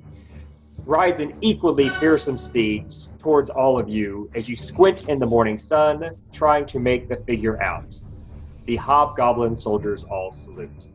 rides 0.85 1.21
an 1.21 1.33
equally 1.41 1.89
fearsome 1.89 2.37
steed 2.37 2.93
towards 3.21 3.49
all 3.49 3.79
of 3.79 3.89
you 3.89 4.29
as 4.35 4.49
you 4.49 4.57
squint 4.57 5.09
in 5.09 5.21
the 5.21 5.27
morning 5.27 5.57
sun, 5.57 6.11
trying 6.33 6.67
to 6.67 6.81
make 6.81 7.09
the 7.09 7.17
figure 7.19 7.63
out. 7.63 7.99
The 8.65 8.77
hobgoblin 8.77 9.55
soldiers 9.55 10.03
all 10.05 10.33
salute. 10.33 10.89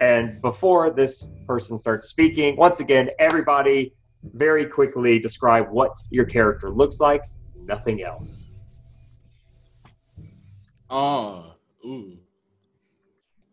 And 0.00 0.40
before 0.42 0.90
this 0.90 1.28
person 1.46 1.78
starts 1.78 2.08
speaking, 2.08 2.56
once 2.56 2.80
again, 2.80 3.08
everybody 3.18 3.94
very 4.34 4.66
quickly 4.66 5.18
describe 5.18 5.70
what 5.70 5.92
your 6.10 6.24
character 6.24 6.70
looks 6.70 7.00
like, 7.00 7.22
nothing 7.56 8.02
else. 8.02 8.37
Oh, 10.90 11.54
ooh. 11.84 12.16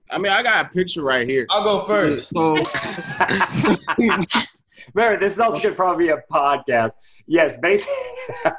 I 0.09 0.17
mean, 0.17 0.31
I 0.31 0.43
got 0.43 0.65
a 0.65 0.69
picture 0.69 1.03
right 1.03 1.27
here. 1.27 1.45
I'll 1.49 1.63
go 1.63 1.85
first. 1.85 2.29
So, 2.29 2.55
Remember, 4.93 5.19
this 5.19 5.33
is 5.33 5.39
also 5.39 5.57
going 5.57 5.73
to 5.73 5.75
probably 5.75 6.05
be 6.05 6.11
a 6.11 6.23
podcast. 6.31 6.93
Yes, 7.27 7.57
basically. 7.57 7.93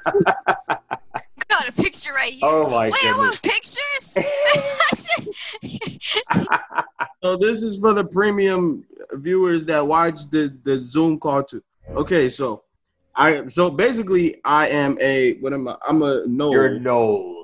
Got 1.48 1.68
a 1.68 1.72
picture 1.72 2.12
right 2.12 2.32
here. 2.32 2.40
Oh 2.42 2.68
my 2.68 2.86
Wait, 2.86 2.94
I 2.94 3.12
goodness. 3.12 3.16
want 3.16 3.42
pictures. 3.42 4.18
so 7.22 7.36
this 7.36 7.62
is 7.62 7.78
for 7.78 7.94
the 7.94 8.04
premium 8.04 8.84
viewers 9.12 9.64
that 9.66 9.86
watch 9.86 10.28
the 10.30 10.54
the 10.64 10.84
Zoom 10.84 11.20
call 11.20 11.44
too. 11.44 11.62
Okay, 11.90 12.28
so 12.28 12.64
I 13.14 13.46
so 13.46 13.70
basically 13.70 14.40
I 14.44 14.68
am 14.68 14.98
a 15.00 15.34
what 15.34 15.52
am 15.52 15.68
I? 15.68 15.76
I'm 15.88 16.02
a 16.02 16.24
no, 16.26 16.50
You're 16.50 16.76
a 16.76 16.80
gnoll. 16.80 17.35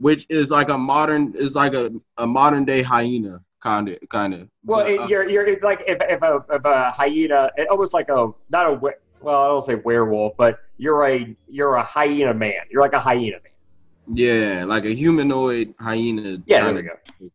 Which 0.00 0.26
is 0.28 0.50
like 0.50 0.68
a 0.68 0.78
modern 0.78 1.34
is 1.36 1.54
like 1.54 1.74
a, 1.74 1.90
a 2.18 2.26
modern 2.26 2.64
day 2.64 2.82
hyena 2.82 3.40
kind 3.62 3.88
of 3.90 3.98
kind 4.08 4.34
of. 4.34 4.48
Well, 4.64 4.80
it, 4.86 4.98
uh, 4.98 5.06
you're 5.06 5.28
you're 5.28 5.46
it's 5.46 5.62
like 5.62 5.82
if 5.86 5.98
if 6.00 6.22
a 6.22 6.44
if 6.50 6.64
a 6.64 6.90
hyena, 6.90 7.50
it, 7.56 7.68
almost 7.68 7.94
like 7.94 8.08
a 8.08 8.32
not 8.50 8.66
a 8.66 8.80
well, 9.20 9.42
I 9.42 9.46
don't 9.48 9.60
say 9.60 9.74
werewolf, 9.76 10.36
but 10.36 10.58
you're 10.78 11.06
a 11.06 11.36
you're 11.48 11.76
a 11.76 11.82
hyena 11.82 12.34
man. 12.34 12.54
You're 12.70 12.82
like 12.82 12.94
a 12.94 13.00
hyena 13.00 13.36
man. 13.36 14.16
yeah, 14.16 14.64
like 14.66 14.84
a 14.84 14.94
humanoid 14.94 15.74
hyena. 15.78 16.38
Yeah, 16.46 16.64
there 16.64 16.74
we 16.74 16.82
go. 16.82 17.30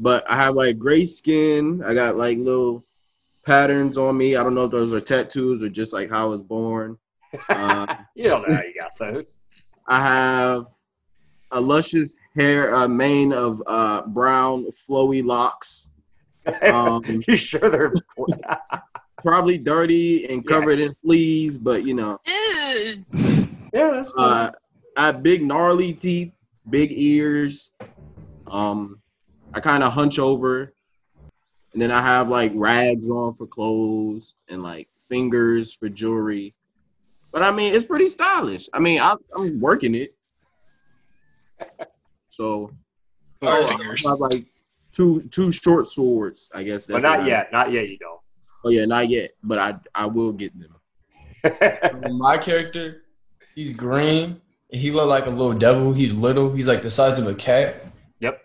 But 0.00 0.28
I 0.28 0.36
have 0.36 0.56
like 0.56 0.78
gray 0.78 1.04
skin. 1.04 1.82
I 1.86 1.94
got 1.94 2.16
like 2.16 2.38
little 2.38 2.84
patterns 3.46 3.96
on 3.96 4.16
me. 4.16 4.34
I 4.34 4.42
don't 4.42 4.54
know 4.54 4.64
if 4.64 4.72
those 4.72 4.92
are 4.92 5.00
tattoos 5.00 5.62
or 5.62 5.68
just 5.68 5.92
like 5.92 6.10
how 6.10 6.26
I 6.26 6.28
was 6.30 6.42
born. 6.42 6.98
Uh, 7.48 7.86
You 8.14 8.24
don't 8.24 8.46
know 8.46 8.54
how 8.56 8.60
you 8.62 8.74
got 8.78 8.90
those. 8.98 9.40
I 9.88 10.02
have 10.06 10.66
a 11.52 11.60
luscious 11.60 12.16
hair, 12.34 12.70
a 12.72 12.88
mane 12.88 13.32
of 13.32 13.62
uh, 13.66 14.02
brown, 14.06 14.66
flowy 14.70 15.24
locks. 15.24 15.88
Um, 16.64 17.22
you 17.28 17.36
sure 17.36 17.70
they're? 17.70 17.92
probably 19.22 19.58
dirty 19.58 20.26
and 20.28 20.42
Yeah. 20.44 20.48
covered 20.56 20.80
in 20.80 20.92
fleas, 21.04 21.56
but 21.56 21.84
you 21.84 21.94
know, 21.94 22.18
yeah, 23.72 23.88
that's 23.90 24.10
fine. 24.10 24.46
uh, 24.48 24.50
I 24.96 25.06
have 25.06 25.22
big 25.22 25.44
gnarly 25.44 25.92
teeth, 25.92 26.34
big 26.68 26.90
ears. 26.92 27.70
Um, 28.50 29.00
I 29.54 29.60
kind 29.60 29.84
of 29.84 29.92
hunch 29.92 30.18
over, 30.18 30.72
and 31.72 31.80
then 31.80 31.92
I 31.92 32.00
have 32.02 32.28
like 32.28 32.50
rags 32.56 33.08
on 33.08 33.34
for 33.34 33.46
clothes 33.46 34.34
and 34.48 34.62
like 34.64 34.88
fingers 35.08 35.72
for 35.72 35.88
jewelry. 35.88 36.54
But 37.32 37.42
I 37.44 37.52
mean, 37.52 37.72
it's 37.74 37.84
pretty 37.84 38.08
stylish. 38.08 38.68
I 38.74 38.80
mean, 38.80 39.00
I, 39.00 39.14
I'm 39.36 39.60
working 39.60 39.94
it. 39.94 40.14
So 42.30 42.70
Four 43.40 43.66
fingers. 43.66 44.06
I 44.06 44.10
have 44.12 44.20
like 44.20 44.46
two 44.92 45.28
two 45.30 45.50
short 45.50 45.88
swords. 45.88 46.50
I 46.54 46.62
guess 46.62 46.86
but 46.86 47.02
not 47.02 47.18
what 47.18 47.26
I- 47.26 47.30
yet. 47.30 47.52
Not 47.52 47.72
yet. 47.72 47.88
You 47.88 47.98
don't. 47.98 48.20
Oh 48.64 48.70
yeah, 48.70 48.84
not 48.84 49.08
yet. 49.08 49.30
But 49.42 49.58
I 49.58 49.74
I 49.94 50.06
will 50.06 50.32
get 50.32 50.52
them. 50.58 50.74
Um, 52.04 52.18
my 52.18 52.38
character, 52.38 53.02
he's 53.56 53.74
green. 53.74 54.40
He 54.70 54.92
look 54.92 55.08
like 55.08 55.26
a 55.26 55.30
little 55.30 55.52
devil. 55.54 55.92
He's 55.92 56.14
little. 56.14 56.52
He's 56.52 56.68
like 56.68 56.82
the 56.82 56.90
size 56.90 57.18
of 57.18 57.26
a 57.26 57.34
cat. 57.34 57.84
Yep. 58.20 58.40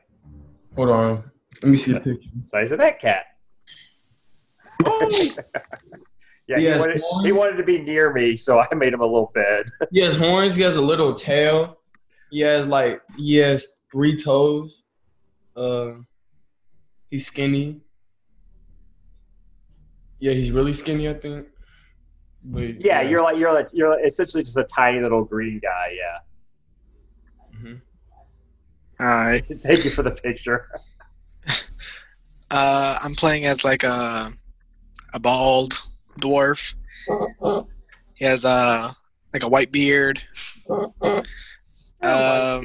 Hold 0.75 0.89
on. 0.89 1.31
Let 1.61 1.69
me 1.69 1.77
see 1.77 1.93
the 1.93 1.99
picture. 2.01 2.29
Size 2.45 2.71
of 2.71 2.79
that 2.79 2.99
cat. 2.99 3.25
Oh, 4.83 5.09
Yeah, 6.47 6.57
He 6.59 6.63
he, 6.71 6.79
wanted, 6.79 7.01
he 7.23 7.31
wanted 7.33 7.57
to 7.57 7.63
be 7.63 7.77
near 7.79 8.11
me, 8.13 8.35
so 8.35 8.59
I 8.59 8.73
made 8.73 8.93
him 8.93 9.01
a 9.01 9.05
little 9.05 9.31
bed. 9.35 9.65
He 9.91 9.99
has 9.99 10.15
horns. 10.17 10.55
He 10.55 10.61
has 10.63 10.75
a 10.77 10.81
little 10.81 11.13
tail. 11.13 11.76
He 12.31 12.39
has 12.41 12.65
like 12.67 13.01
he 13.15 13.35
has 13.35 13.67
three 13.91 14.15
toes. 14.15 14.83
Uh, 15.55 15.93
he's 17.09 17.25
skinny. 17.27 17.81
Yeah, 20.19 20.33
he's 20.33 20.51
really 20.51 20.73
skinny. 20.73 21.07
I 21.09 21.13
think. 21.13 21.47
But, 22.43 22.81
Yeah, 22.81 23.01
you're 23.01 23.21
like 23.21 23.37
you're 23.37 23.53
like 23.53 23.69
you're 23.73 23.99
essentially 24.05 24.43
just 24.43 24.57
a 24.57 24.63
tiny 24.63 24.99
little 25.01 25.23
green 25.23 25.59
guy. 25.59 25.95
Yeah. 25.97 27.59
Mhm. 27.59 27.81
All 28.99 29.25
right. 29.25 29.41
Thank 29.63 29.83
you 29.85 29.89
for 29.91 30.03
the 30.03 30.11
picture. 30.11 30.67
Uh, 32.49 32.97
I'm 33.03 33.13
playing 33.13 33.43
as 33.45 33.65
like 33.65 33.83
a 33.83 34.29
a 35.13 35.19
bald 35.19 35.81
dwarf. 36.21 36.75
He 38.13 38.23
has 38.23 38.45
a 38.45 38.89
like 39.33 39.43
a 39.43 39.49
white 39.49 39.69
beard. 39.69 40.23
Um, 42.03 42.61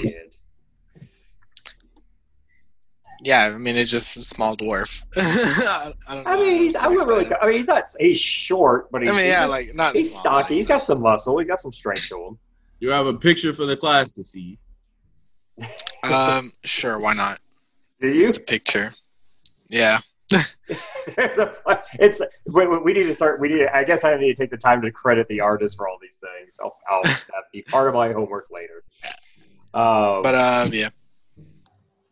yeah, 3.25 3.53
I 3.55 3.59
mean 3.59 3.77
it's 3.77 3.91
just 3.91 4.17
a 4.17 4.21
small 4.23 4.57
dwarf. 4.57 5.05
I, 5.17 5.93
I 6.09 6.15
don't 6.15 6.25
know. 6.25 6.31
I 6.31 6.37
mean, 6.37 6.59
he's, 6.63 6.77
I 6.77 6.89
wouldn't 6.89 7.09
really. 7.09 7.23
excited. 7.23 7.43
I 7.43 7.47
mean, 7.47 7.57
he's 7.59 7.67
not. 7.69 7.85
He's 8.01 8.19
short, 8.19 8.91
but 8.91 9.03
he's. 9.03 9.11
I 9.11 9.17
mean, 9.17 9.27
yeah, 9.27 9.43
he's, 9.43 9.51
like 9.51 9.75
not 9.75 9.93
he's 9.95 10.11
small, 10.11 10.21
stocky. 10.23 10.43
like- 10.43 10.49
He's 10.59 10.69
got 10.69 10.85
some 10.85 11.01
muscle. 11.01 11.39
He's 11.39 11.47
got 11.49 11.61
some 11.61 11.73
strength 11.73 12.09
to 12.09 12.17
him. 12.27 12.39
you 12.81 12.91
have 12.91 13.07
a 13.07 13.15
picture 13.15 13.53
for 13.53 13.65
the 13.65 13.77
class 13.77 14.11
to 14.13 14.25
see. 14.25 14.59
Um, 16.03 16.51
sure, 16.65 16.99
why 16.99 17.13
not? 17.15 17.39
Do 18.01 18.09
you? 18.13 18.29
It's 18.29 18.39
a 18.39 18.41
picture. 18.41 18.91
Yeah. 19.69 19.99
There's 21.17 21.39
a. 21.39 21.55
It's. 22.01 22.21
We, 22.49 22.67
we- 22.67 22.79
we 22.79 22.93
need 22.93 23.05
to 23.05 23.15
start. 23.15 23.39
We 23.41 23.51
need. 23.51 23.67
I 23.69 23.85
guess 23.85 24.03
I 24.03 24.17
need 24.17 24.35
to 24.35 24.43
take 24.43 24.51
the 24.51 24.57
time 24.57 24.83
to 24.83 24.91
credit 24.91 25.29
the 25.29 25.39
artist 25.41 25.77
for 25.77 25.87
all 25.89 25.97
these 26.03 26.17
things. 26.17 26.59
I'll, 26.61 26.77
I'll 26.91 27.03
that 27.03 27.45
be 27.53 27.63
part 27.63 27.87
of 27.87 27.95
my 27.95 28.13
homework 28.13 28.49
later. 28.51 28.83
Um, 29.75 30.23
But 30.23 30.35
um, 30.35 30.71
yeah. 30.73 30.91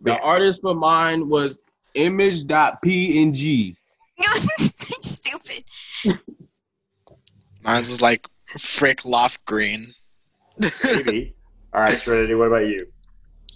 The 0.02 0.12
Yeah. 0.12 0.18
artist 0.22 0.62
for 0.62 0.74
mine 0.74 1.28
was 1.28 1.58
image.png. 1.94 3.76
Stupid. 5.02 5.64
Mine 7.64 7.78
was 7.80 8.00
like 8.00 8.26
Frick 8.58 9.04
Loft 9.04 9.44
Green. 9.44 9.86
maybe. 10.84 11.34
All 11.74 11.82
right, 11.82 12.00
Trinity. 12.00 12.34
What 12.34 12.46
about 12.48 12.66
you? 12.66 12.78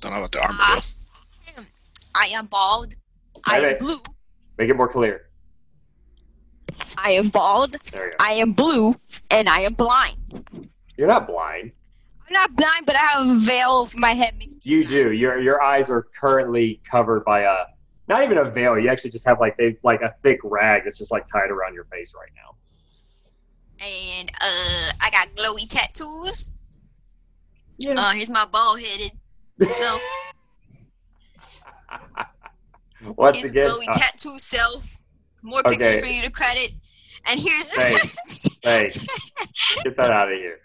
Don't 0.01 0.13
know 0.13 0.19
about 0.19 0.33
the 0.33 0.41
armor. 0.43 0.55
Ah. 0.61 0.83
I 2.17 2.27
am 2.29 2.47
bald. 2.47 2.95
I 3.47 3.59
Okay. 3.59 3.73
am 3.73 3.79
blue. 3.79 3.97
Make 4.59 4.71
it 4.71 4.75
more 4.77 4.89
clear. 4.89 5.23
I 6.99 7.11
am 7.13 7.29
bald. 7.29 7.77
There 7.91 8.05
you 8.05 8.11
go. 8.11 8.17
I 8.21 8.33
am 8.35 8.53
blue, 8.53 8.95
and 9.31 9.49
I 9.49 9.61
am 9.61 9.75
blind. 9.75 10.17
You're 10.97 11.09
not 11.09 11.27
blind. 11.27 11.73
I'm 12.27 12.33
not 12.33 12.57
blind, 12.57 12.87
but 12.87 12.97
I 12.97 13.01
have 13.01 13.27
a 13.29 13.35
veil 13.39 13.69
over 13.71 13.99
my 13.99 14.11
head. 14.11 14.35
Makes 14.39 14.57
You 14.63 14.81
blind. 14.81 14.91
do. 14.91 15.13
Your 15.13 15.41
your 15.41 15.63
eyes 15.63 15.91
are 15.91 16.07
currently 16.19 16.81
covered 16.91 17.25
by 17.25 17.41
a 17.41 17.65
not 18.09 18.23
even 18.23 18.39
a 18.39 18.51
veil. 18.51 18.79
You 18.79 18.89
actually 18.89 19.11
just 19.11 19.27
have 19.27 19.41
like 19.41 19.57
they 19.57 19.77
like 19.83 20.01
a 20.03 20.15
thick 20.23 20.39
rag 20.45 20.83
that's 20.85 20.99
just 20.99 21.11
like 21.13 21.27
tied 21.27 21.51
around 21.51 21.75
your 21.75 21.85
face 21.85 22.13
right 22.15 22.31
now. 22.35 22.57
And 23.87 24.31
uh, 24.31 24.91
I 25.03 25.11
got 25.11 25.29
glowy 25.35 25.69
tattoos. 25.69 26.53
Yeah. 27.77 27.95
Uh, 27.97 28.13
here's 28.13 28.31
my 28.31 28.45
bald 28.47 28.79
headed 28.81 29.13
self. 29.69 30.01
Once 33.17 33.39
Here's 33.39 33.51
again, 33.51 33.67
glowy 33.67 33.89
uh, 33.89 33.99
tattoo 33.99 34.39
self. 34.39 34.99
More 35.43 35.61
Okay. 35.67 35.77
pictures 35.77 36.01
for 36.01 36.07
you 36.07 36.23
to 36.23 36.31
credit. 36.31 36.71
And 37.29 37.39
here's 37.41 37.75
Hey. 37.75 37.95
hey, 38.63 38.91
get 39.83 39.97
that 39.97 40.11
out 40.11 40.31
of 40.33 40.39
here. 40.39 40.59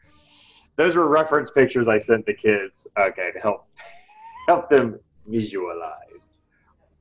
Those 0.79 0.95
were 0.95 1.09
reference 1.09 1.51
pictures 1.51 1.89
I 1.89 1.97
sent 1.97 2.25
the 2.25 2.33
kids. 2.33 2.87
Okay, 2.97 3.31
to 3.33 3.39
help 3.39 3.67
help 4.47 4.69
them 4.69 4.97
visualize. 5.27 6.31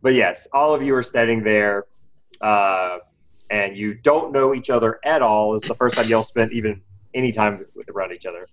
But 0.03 0.15
yes, 0.15 0.49
all 0.53 0.75
of 0.75 0.83
you 0.83 0.97
are 0.97 1.03
standing 1.05 1.45
there, 1.45 1.87
uh, 2.41 2.99
and 3.51 3.77
you 3.77 3.95
don't 3.95 4.33
know 4.33 4.53
each 4.53 4.69
other 4.69 4.99
at 5.05 5.23
all. 5.23 5.55
It's 5.55 5.69
the 5.69 5.77
first 5.77 5.97
time 5.97 6.09
y'all 6.09 6.25
spent 6.25 6.53
even 6.53 6.81
any 7.15 7.31
time 7.31 7.65
with 7.77 7.89
around 7.89 8.11
each 8.13 8.27
other. 8.27 8.49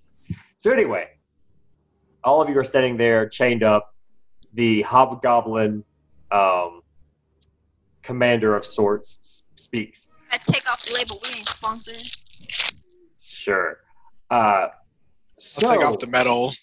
So 0.58 0.70
anyway, 0.72 1.08
all 2.24 2.40
of 2.40 2.48
you 2.48 2.60
are 2.60 2.64
standing 2.64 2.96
there, 2.96 3.28
chained 3.28 3.64
up. 3.64 3.96
The 4.54 4.84
hobgoblin 4.84 5.84
um, 6.30 6.82
commander 8.04 8.56
of 8.56 8.64
sorts 8.64 9.42
speaks. 9.56 10.08
I 10.32 10.38
take 10.38 10.72
off 10.72 10.86
the 10.86 10.94
label. 10.94 11.16
We 11.24 11.30
ain't 11.30 11.50
sponsored. 11.50 12.04
Sure. 13.24 13.80
Uh, 14.30 14.68
so, 15.38 15.68
I'll 15.68 15.76
take 15.76 15.86
off 15.86 16.00
the 16.00 16.08
metal. 16.08 16.54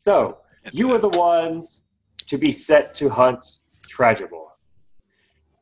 so 0.00 0.38
you 0.72 0.92
are 0.92 0.98
the 0.98 1.10
ones 1.10 1.82
to 2.26 2.38
be 2.38 2.52
set 2.52 2.94
to 2.96 3.08
hunt 3.08 3.44
Tragibor. 3.88 4.48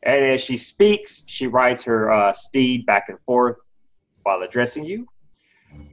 And 0.04 0.24
as 0.24 0.40
she 0.40 0.56
speaks, 0.56 1.24
she 1.26 1.46
rides 1.46 1.82
her 1.84 2.10
uh, 2.10 2.32
steed 2.32 2.86
back 2.86 3.08
and 3.08 3.18
forth 3.20 3.56
while 4.22 4.42
addressing 4.42 4.84
you. 4.84 5.06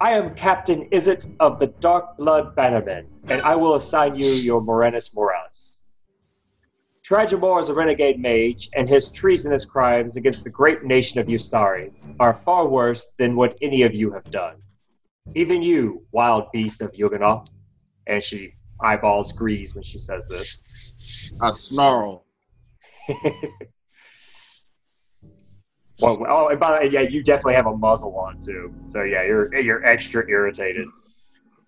I 0.02 0.14
am 0.14 0.34
Captain 0.36 0.90
Izzet 0.90 1.28
of 1.40 1.60
the 1.60 1.68
Dark 1.68 2.18
Blood 2.18 2.56
Bannermen, 2.56 3.06
and 3.30 3.42
I 3.42 3.56
will 3.56 3.76
assign 3.76 4.16
you 4.16 4.26
your 4.26 4.62
Morenus 4.62 5.14
Morales. 5.16 5.80
Tragimor 7.04 7.60
is 7.60 7.70
a 7.70 7.74
renegade 7.74 8.20
mage, 8.20 8.70
and 8.76 8.88
his 8.88 9.10
treasonous 9.10 9.66
crimes 9.66 10.16
against 10.16 10.44
the 10.44 10.50
great 10.50 10.84
nation 10.84 11.20
of 11.20 11.28
Ustari 11.28 11.92
are 12.20 12.34
far 12.34 12.68
worse 12.68 13.14
than 13.18 13.36
what 13.36 13.58
any 13.62 13.82
of 13.84 13.96
you 13.96 14.12
have 14.12 14.30
done. 14.30 14.56
Even 15.36 15.62
you, 15.62 16.06
wild 16.12 16.52
beast 16.52 16.82
of 16.82 16.92
Yuganoth. 16.94 17.48
And 18.08 18.24
she 18.24 18.52
eyeballs 18.82 19.32
Grease 19.32 19.76
when 19.76 19.84
she 19.84 20.00
says 20.00 20.28
this. 20.28 21.34
I 21.42 21.52
snarl. 21.52 22.26
Well, 26.02 26.26
oh, 26.30 26.48
and 26.48 26.60
by 26.60 26.72
the 26.72 26.86
way, 26.86 26.92
yeah, 26.94 27.02
you 27.02 27.24
definitely 27.24 27.56
have 27.56 27.66
a 27.66 27.76
muzzle 27.76 28.16
on 28.18 28.40
too. 28.40 28.74
So 28.88 29.04
yeah, 29.04 29.24
you're 29.24 29.54
you're 29.56 29.86
extra 29.86 30.28
irritated. 30.30 30.88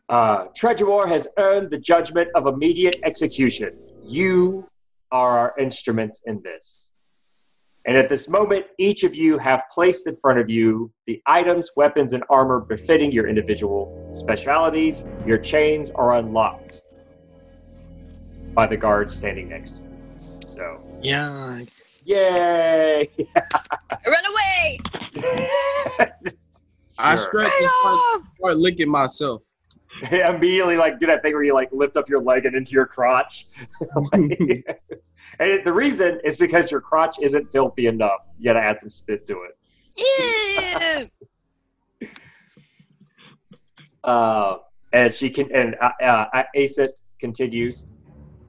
Uh, 0.08 0.48
Trejawar 0.58 1.08
has 1.08 1.28
earned 1.38 1.70
the 1.70 1.78
judgment 1.78 2.30
of 2.36 2.48
immediate 2.48 2.98
execution. 3.04 3.78
You 4.04 4.68
are 5.12 5.38
our 5.38 5.54
instruments 5.60 6.22
in 6.26 6.42
this. 6.44 6.91
And 7.86 7.98
at 7.98 8.10
this 8.10 8.30
moment, 8.30 8.66
each 8.78 9.04
of 9.04 9.16
you 9.16 9.40
have 9.40 9.64
placed 9.72 10.06
in 10.06 10.16
front 10.16 10.40
of 10.40 10.50
you 10.50 10.92
the 11.08 11.20
items, 11.26 11.72
weapons, 11.76 12.14
and 12.14 12.24
armor 12.30 12.60
befitting 12.60 13.12
your 13.12 13.28
individual 13.28 14.12
specialities. 14.14 15.04
Your 15.26 15.40
chains 15.40 15.90
are 15.92 16.18
unlocked 16.18 16.84
by 18.54 18.68
the 18.68 18.78
guards 18.78 19.16
standing 19.16 19.50
next 19.50 19.78
to 19.78 19.84
you. 19.84 19.90
So, 20.48 20.82
Yeah. 21.02 21.64
yay! 22.06 23.10
Run 24.06 24.24
away! 24.30 24.80
I 27.00 27.16
stretch 27.16 27.52
and 27.60 27.70
start, 27.80 28.00
start 28.38 28.58
licking 28.58 28.90
myself. 28.90 29.42
immediately 30.12 30.78
like 30.78 31.00
do 31.00 31.06
that 31.08 31.22
thing 31.22 31.34
where 31.34 31.44
you 31.44 31.54
like 31.54 31.70
lift 31.72 31.98
up 31.98 32.08
your 32.10 32.22
leg 32.22 32.46
and 32.46 32.56
into 32.56 32.72
your 32.74 32.86
crotch. 32.86 33.48
And 35.42 35.66
the 35.66 35.74
reason 35.74 36.20
is 36.24 36.38
because 36.38 36.70
your 36.70 36.82
crotch 36.82 37.18
isn't 37.22 37.52
filthy 37.52 37.88
enough. 37.88 38.30
You 38.38 38.46
got 38.46 38.54
to 38.54 38.62
add 38.62 38.80
some 38.80 38.92
spit 38.92 39.26
to 39.28 39.46
it. 39.48 41.12
Uh, 44.04 44.58
and 44.94 45.14
she 45.14 45.30
can 45.30 45.48
and 45.54 45.76
uh, 45.80 45.92
uh, 46.04 46.44
Asit 46.56 46.90
continues. 47.20 47.86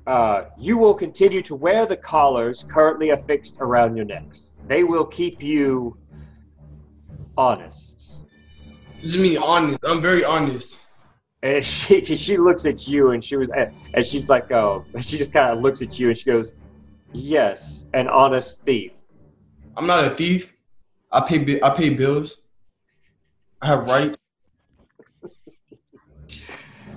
Uh, 0.06 0.44
you 0.58 0.78
will 0.78 0.94
continue 0.94 1.42
to 1.42 1.54
wear 1.54 1.84
the 1.84 1.96
collars 1.96 2.64
currently 2.64 3.11
affixed 3.11 3.56
around 3.61 3.94
your 3.94 4.06
necks. 4.06 4.54
They 4.66 4.82
will 4.82 5.04
keep 5.04 5.42
you 5.42 5.99
honest. 7.37 8.14
Just 9.02 9.18
me 9.18 9.37
honest. 9.37 9.78
I'm 9.84 10.00
very 10.00 10.25
honest. 10.25 10.76
And 11.42 11.62
she 11.62 12.02
she 12.16 12.38
looks 12.38 12.64
at 12.66 12.88
you 12.88 13.11
and 13.11 13.22
she 13.22 13.37
was 13.37 13.50
and 13.50 14.06
she's 14.06 14.28
like, 14.28 14.50
oh, 14.50 14.84
she 15.02 15.18
just 15.18 15.32
kind 15.32 15.52
of 15.56 15.62
looks 15.62 15.82
at 15.82 15.99
you 15.99 16.08
and 16.08 16.16
she 16.16 16.25
goes, 16.25 16.54
yes, 17.12 17.87
an 17.95 18.09
honest 18.09 18.62
thief. 18.62 18.92
I'm 19.76 19.87
not 19.87 20.04
a 20.04 20.14
thief. 20.14 20.54
I 21.11 21.21
pay 21.21 21.61
I 21.62 21.71
pay 21.71 21.90
bills. 21.90 22.37
I 23.61 23.66
have 23.68 23.85
rights. 23.88 24.16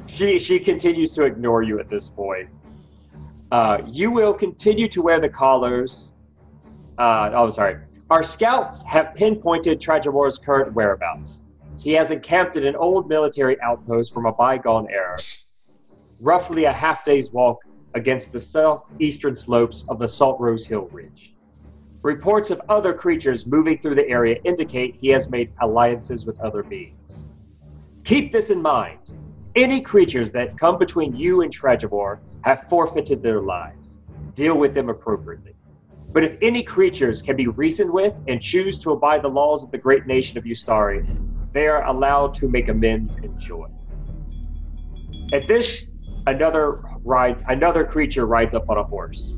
She 0.07 0.39
she 0.39 0.59
continues 0.59 1.11
to 1.13 1.25
ignore 1.25 1.61
you 1.61 1.77
at 1.77 1.89
this 1.89 2.07
point. 2.07 2.47
Uh, 3.51 3.79
you 3.85 4.11
will 4.11 4.33
continue 4.33 4.87
to 4.87 5.01
wear 5.01 5.19
the 5.19 5.27
collars. 5.27 6.13
Uh, 6.97 7.31
oh, 7.33 7.49
sorry. 7.49 7.77
Our 8.09 8.23
scouts 8.23 8.81
have 8.83 9.13
pinpointed 9.15 9.81
Trajawar's 9.81 10.37
current 10.37 10.73
whereabouts. 10.73 11.41
He 11.79 11.91
has 11.93 12.11
encamped 12.11 12.55
at 12.55 12.63
an 12.63 12.77
old 12.77 13.09
military 13.09 13.59
outpost 13.61 14.13
from 14.13 14.25
a 14.25 14.31
bygone 14.31 14.87
era, 14.89 15.17
roughly 16.21 16.63
a 16.63 16.71
half 16.71 17.03
day's 17.03 17.31
walk 17.31 17.59
against 17.95 18.31
the 18.31 18.39
southeastern 18.39 19.35
slopes 19.35 19.85
of 19.89 19.97
the 19.97 20.07
Salt 20.07 20.39
Rose 20.39 20.65
Hill 20.65 20.87
Ridge. 20.91 21.33
Reports 22.03 22.51
of 22.51 22.61
other 22.69 22.93
creatures 22.93 23.47
moving 23.47 23.79
through 23.79 23.95
the 23.95 24.07
area 24.07 24.37
indicate 24.43 24.95
he 24.95 25.07
has 25.07 25.29
made 25.29 25.51
alliances 25.61 26.25
with 26.25 26.39
other 26.39 26.61
beings. 26.61 27.27
Keep 28.03 28.31
this 28.31 28.51
in 28.51 28.61
mind. 28.61 28.99
Any 29.55 29.81
creatures 29.81 30.29
that 30.31 30.59
come 30.59 30.77
between 30.77 31.15
you 31.15 31.41
and 31.41 31.51
Trejavor 31.51 32.19
have 32.41 32.67
forfeited 32.69 33.23
their 33.23 33.41
lives. 33.41 33.97
Deal 34.35 34.55
with 34.55 34.75
them 34.75 34.89
appropriately. 34.89 35.55
But 36.11 36.23
if 36.23 36.37
any 36.41 36.61
creatures 36.61 37.21
can 37.21 37.35
be 37.35 37.47
reasoned 37.47 37.91
with 37.91 38.13
and 38.27 38.41
choose 38.41 38.77
to 38.79 38.91
abide 38.91 39.21
the 39.23 39.29
laws 39.29 39.63
of 39.63 39.71
the 39.71 39.77
great 39.77 40.05
nation 40.05 40.37
of 40.37 40.43
Ustari, 40.43 41.03
they 41.53 41.67
are 41.67 41.85
allowed 41.85 42.35
to 42.35 42.49
make 42.49 42.67
amends 42.67 43.15
and 43.15 43.39
joy. 43.39 43.67
At 45.33 45.47
this, 45.47 45.87
another 46.27 46.81
rides 47.03 47.43
another 47.47 47.83
creature 47.83 48.25
rides 48.25 48.55
up 48.55 48.69
on 48.69 48.77
a 48.77 48.83
horse. 48.83 49.33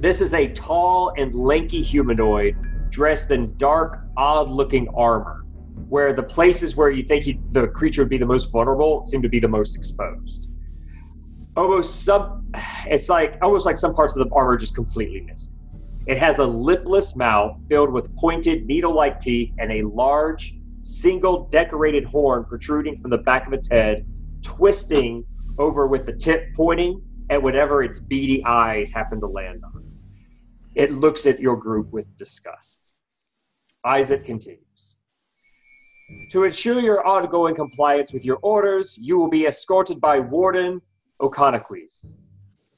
This 0.00 0.20
is 0.20 0.32
a 0.34 0.48
tall 0.48 1.12
and 1.16 1.34
lanky 1.34 1.82
humanoid 1.82 2.54
dressed 2.90 3.30
in 3.30 3.56
dark, 3.56 4.04
odd-looking 4.16 4.88
armor, 4.94 5.44
where 5.88 6.12
the 6.12 6.22
places 6.22 6.74
where 6.74 6.90
you 6.90 7.04
think 7.04 7.24
he, 7.24 7.40
the 7.52 7.68
creature 7.68 8.02
would 8.02 8.08
be 8.08 8.18
the 8.18 8.26
most 8.26 8.50
vulnerable 8.50 9.04
seem 9.04 9.22
to 9.22 9.28
be 9.28 9.40
the 9.40 9.48
most 9.48 9.76
exposed. 9.76 10.48
Almost 11.56 12.04
some, 12.04 12.50
it's 12.86 13.08
like 13.08 13.36
almost 13.42 13.66
like 13.66 13.78
some 13.78 13.94
parts 13.94 14.16
of 14.16 14.26
the 14.26 14.34
armor 14.34 14.56
just 14.56 14.74
completely 14.74 15.20
missing. 15.20 15.52
It 16.06 16.18
has 16.18 16.38
a 16.38 16.46
lipless 16.46 17.14
mouth 17.14 17.60
filled 17.68 17.92
with 17.92 18.14
pointed 18.16 18.66
needle-like 18.66 19.20
teeth 19.20 19.52
and 19.58 19.70
a 19.70 19.82
large, 19.82 20.54
single 20.82 21.46
decorated 21.48 22.04
horn 22.04 22.44
protruding 22.44 23.00
from 23.00 23.10
the 23.10 23.18
back 23.18 23.46
of 23.46 23.52
its 23.52 23.68
head, 23.68 24.06
twisting 24.42 25.24
over 25.60 25.86
with 25.86 26.06
the 26.06 26.12
tip 26.12 26.54
pointing 26.56 27.02
at 27.28 27.40
whatever 27.40 27.82
its 27.82 28.00
beady 28.00 28.42
eyes 28.44 28.90
happen 28.90 29.20
to 29.20 29.26
land 29.26 29.62
on. 29.62 29.84
It 30.74 30.90
looks 30.92 31.26
at 31.26 31.38
your 31.38 31.56
group 31.56 31.92
with 31.92 32.16
disgust. 32.16 32.92
Isaac 33.84 34.24
continues. 34.24 34.96
To 36.30 36.44
ensure 36.44 36.80
your 36.80 37.06
ongoing 37.06 37.54
compliance 37.54 38.12
with 38.12 38.24
your 38.24 38.38
orders, 38.42 38.96
you 38.98 39.18
will 39.18 39.28
be 39.28 39.46
escorted 39.46 40.00
by 40.00 40.18
Warden 40.18 40.80
Oconoquis. 41.20 42.06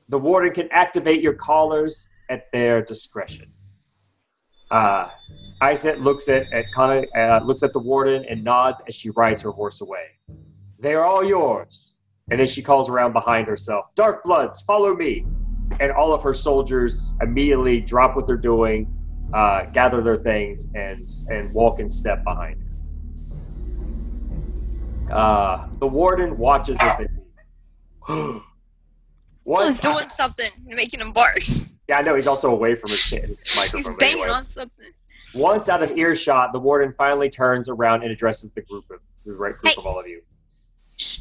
The 0.08 0.18
warden 0.18 0.52
can 0.52 0.68
activate 0.70 1.22
your 1.22 1.34
collars 1.34 2.08
at 2.28 2.50
their 2.52 2.82
discretion. 2.82 3.50
Uh, 4.70 5.08
Isaac 5.60 5.98
looks 5.98 6.28
at, 6.28 6.46
at 6.52 6.64
uh, 6.76 7.40
looks 7.44 7.62
at 7.62 7.72
the 7.72 7.78
warden 7.78 8.24
and 8.24 8.42
nods 8.42 8.80
as 8.88 8.94
she 8.94 9.10
rides 9.10 9.42
her 9.42 9.50
horse 9.50 9.80
away. 9.80 10.06
They 10.78 10.94
are 10.94 11.04
all 11.04 11.24
yours. 11.24 11.91
And 12.30 12.38
then 12.40 12.46
she 12.46 12.62
calls 12.62 12.88
around 12.88 13.12
behind 13.12 13.46
herself, 13.46 13.86
Dark 13.94 14.24
Bloods, 14.24 14.62
follow 14.62 14.94
me. 14.94 15.24
And 15.80 15.90
all 15.92 16.12
of 16.12 16.22
her 16.22 16.34
soldiers 16.34 17.14
immediately 17.20 17.80
drop 17.80 18.14
what 18.16 18.26
they're 18.26 18.36
doing, 18.36 18.92
uh, 19.32 19.64
gather 19.66 20.02
their 20.02 20.18
things, 20.18 20.66
and 20.74 21.08
and 21.28 21.52
walk 21.52 21.80
in 21.80 21.88
step 21.88 22.22
behind 22.24 22.60
her. 25.08 25.14
Uh, 25.14 25.66
the 25.78 25.86
warden 25.86 26.36
watches 26.38 26.76
as 26.80 26.98
they 26.98 27.06
leave. 28.08 28.42
One 29.44 29.64
He's 29.66 29.78
doing 29.78 30.08
something, 30.08 30.50
making 30.64 31.00
him 31.00 31.12
bark. 31.12 31.38
yeah, 31.88 31.98
I 31.98 32.02
know 32.02 32.14
he's 32.14 32.26
also 32.26 32.50
away 32.50 32.74
from 32.76 32.90
his, 32.90 33.10
his 33.10 33.42
He's 33.42 33.56
microphone. 33.56 33.92
but 33.94 34.00
banging 34.00 34.22
anyway. 34.22 34.36
on 34.36 34.46
something. 34.46 34.86
Once 35.34 35.68
out 35.68 35.82
of 35.82 35.96
earshot, 35.96 36.52
the 36.52 36.58
warden 36.58 36.92
finally 36.92 37.30
turns 37.30 37.68
around 37.68 38.02
and 38.02 38.12
addresses 38.12 38.52
the 38.52 38.60
group 38.62 38.84
of 38.90 39.00
the 39.24 39.32
right 39.32 39.56
group 39.56 39.74
Hey. 39.74 39.80
of 39.80 39.86
all 39.86 39.98
of 39.98 40.06
you. 40.06 40.20
Shh. 40.98 41.20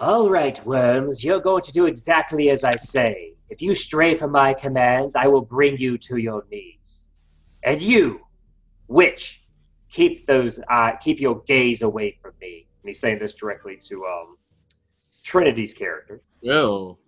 All 0.00 0.28
right, 0.28 0.64
worms, 0.66 1.22
you're 1.22 1.40
going 1.40 1.62
to 1.62 1.72
do 1.72 1.86
exactly 1.86 2.50
as 2.50 2.64
I 2.64 2.72
say. 2.72 3.34
If 3.50 3.62
you 3.62 3.74
stray 3.74 4.14
from 4.14 4.32
my 4.32 4.54
commands, 4.54 5.14
I 5.14 5.26
will 5.28 5.42
bring 5.42 5.76
you 5.78 5.98
to 5.98 6.16
your 6.16 6.44
knees. 6.50 7.04
And 7.62 7.80
you, 7.80 8.20
witch, 8.88 9.42
keep 9.90 10.26
those 10.26 10.58
uh, 10.70 10.92
keep 10.96 11.20
your 11.20 11.42
gaze 11.42 11.82
away 11.82 12.18
from 12.20 12.32
me. 12.40 12.66
And 12.82 12.88
he's 12.88 12.98
saying 12.98 13.20
this 13.20 13.34
directly 13.34 13.76
to 13.88 14.04
um, 14.04 14.36
Trinity's 15.22 15.74
character. 15.74 16.22
Yo. 16.40 16.98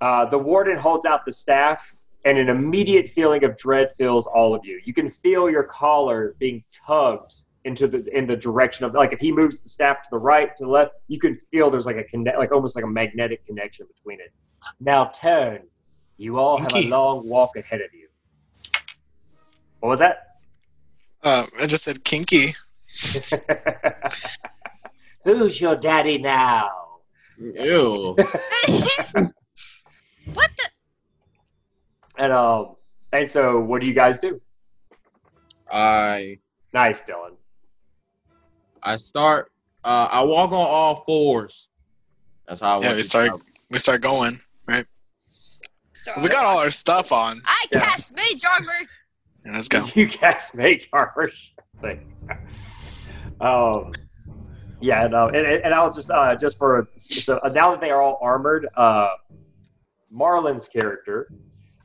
Uh, 0.00 0.26
the 0.26 0.38
warden 0.38 0.76
holds 0.76 1.06
out 1.06 1.24
the 1.24 1.32
staff, 1.32 1.96
and 2.24 2.36
an 2.36 2.48
immediate 2.48 3.08
feeling 3.08 3.44
of 3.44 3.56
dread 3.56 3.90
fills 3.92 4.26
all 4.26 4.54
of 4.54 4.64
you. 4.64 4.80
You 4.84 4.92
can 4.92 5.08
feel 5.08 5.48
your 5.48 5.62
collar 5.62 6.34
being 6.38 6.62
tugged 6.72 7.39
into 7.64 7.86
the 7.86 8.04
in 8.16 8.26
the 8.26 8.36
direction 8.36 8.84
of 8.86 8.94
like 8.94 9.12
if 9.12 9.20
he 9.20 9.30
moves 9.30 9.60
the 9.60 9.68
staff 9.68 10.02
to 10.02 10.08
the 10.10 10.18
right 10.18 10.56
to 10.56 10.64
the 10.64 10.70
left, 10.70 10.92
you 11.08 11.18
can 11.18 11.36
feel 11.36 11.70
there's 11.70 11.86
like 11.86 11.96
a 11.96 12.04
connect 12.04 12.38
like 12.38 12.52
almost 12.52 12.76
like 12.76 12.84
a 12.84 12.88
magnetic 12.88 13.46
connection 13.46 13.86
between 13.94 14.20
it. 14.20 14.32
Now 14.80 15.06
turn. 15.06 15.60
You 16.16 16.38
all 16.38 16.58
have 16.58 16.74
a 16.74 16.88
long 16.88 17.26
walk 17.28 17.56
ahead 17.56 17.80
of 17.80 17.92
you. 17.94 18.08
What 19.80 19.88
was 19.88 19.98
that? 20.00 20.26
Uh, 21.22 21.44
I 21.62 21.66
just 21.66 21.84
said 21.84 22.04
kinky. 22.04 22.54
Who's 25.24 25.60
your 25.60 25.76
daddy 25.76 26.18
now? 26.18 26.70
Ew. 27.38 28.16
what 28.16 29.36
the? 30.34 30.70
And 32.18 32.32
um, 32.32 32.76
and 33.12 33.30
so 33.30 33.60
what 33.60 33.80
do 33.80 33.86
you 33.86 33.94
guys 33.94 34.18
do? 34.18 34.40
I 35.70 36.38
Nice, 36.72 37.02
Dylan. 37.02 37.36
I 38.82 38.96
start. 38.96 39.50
Uh, 39.84 40.08
I 40.10 40.22
walk 40.22 40.50
on 40.52 40.58
all 40.58 41.04
fours. 41.06 41.68
That's 42.46 42.60
how 42.60 42.80
I 42.80 42.82
Yeah, 42.82 42.90
we 42.92 42.98
to 42.98 43.04
start 43.04 43.30
we 43.70 43.78
start 43.78 44.00
going. 44.00 44.38
Right? 44.68 44.84
So 45.94 46.12
We 46.22 46.28
got 46.28 46.44
all 46.44 46.58
our 46.58 46.70
stuff 46.70 47.12
on. 47.12 47.40
I 47.44 47.66
Yeah. 47.72 47.80
cast 47.80 48.14
mage 48.16 48.44
armor. 48.50 48.72
Yeah, 49.44 49.52
let's 49.52 49.68
go. 49.68 49.84
You 49.94 50.08
cast 50.08 50.54
mage 50.54 50.88
armor 50.92 51.30
thing. 51.80 52.12
Um, 53.40 53.90
yeah, 54.80 55.06
no, 55.06 55.28
and, 55.28 55.36
and 55.38 55.64
and 55.64 55.72
I'll 55.74 55.90
just 55.90 56.10
uh, 56.10 56.36
just 56.36 56.58
for 56.58 56.90
so 56.96 57.38
uh, 57.42 57.48
now 57.48 57.70
that 57.70 57.80
they 57.80 57.90
are 57.90 58.02
all 58.02 58.18
armored, 58.20 58.68
uh, 58.76 59.08
Marlon's 60.10 60.68
character, 60.68 61.32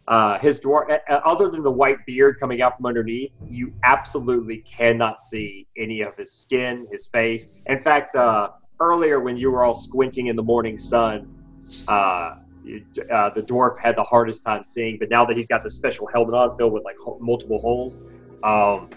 uh, 0.08 0.38
his 0.39 0.60
dwarf, 0.60 0.89
uh, 0.89 1.00
uh, 1.10 1.22
other 1.26 1.50
than 1.50 1.63
the 1.63 1.72
white 1.72 2.06
beard 2.06 2.39
coming 2.39 2.62
out 2.62 2.78
from 2.78 2.86
underneath, 2.86 3.32
you 3.48 3.74
absolutely 3.84 4.60
cannot 4.60 5.22
see 5.22 5.68
any 5.78 6.02
of 6.02 6.15
his 6.15 6.32
skin, 6.32 6.88
his 6.91 7.08
face. 7.08 7.48
In 7.65 7.82
fact, 7.82 8.15
uh, 8.15 8.50
earlier 8.80 9.20
when 9.20 9.36
you 9.38 9.50
were 9.50 9.63
all 9.63 9.74
squinting 9.74 10.28
in 10.28 10.36
the 10.36 10.44
morning 10.44 10.78
sun, 10.78 11.34
uh, 11.88 11.91
uh, 13.12 13.30
the 13.30 13.41
dwarf 13.41 13.80
had 13.80 13.96
the 13.96 14.04
hardest 14.04 14.44
time 14.44 14.63
seeing. 14.63 14.98
But 15.00 15.10
now 15.10 15.26
that 15.26 15.36
he's 15.36 15.48
got 15.48 15.63
the 15.63 15.70
special 15.70 16.08
helmet 16.08 16.36
on, 16.36 16.58
filled 16.58 16.74
with 16.74 16.84
like 16.84 16.98
multiple 17.20 17.60
holes, 17.60 18.00
um, 18.44 18.89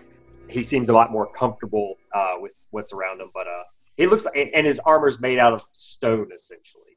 he 0.49 0.62
seems 0.62 0.88
a 0.88 0.92
lot 0.92 1.11
more 1.11 1.31
comfortable 1.33 1.97
uh, 2.14 2.35
with 2.38 2.53
what's 2.71 2.92
around 2.92 3.21
him. 3.21 3.31
But 3.33 3.47
uh, 3.47 3.64
he 3.97 4.07
looks, 4.07 4.27
and 4.35 4.66
his 4.66 4.79
armor's 4.81 5.21
made 5.21 5.38
out 5.38 5.53
of 5.53 5.64
stone 5.73 6.29
essentially, 6.35 6.88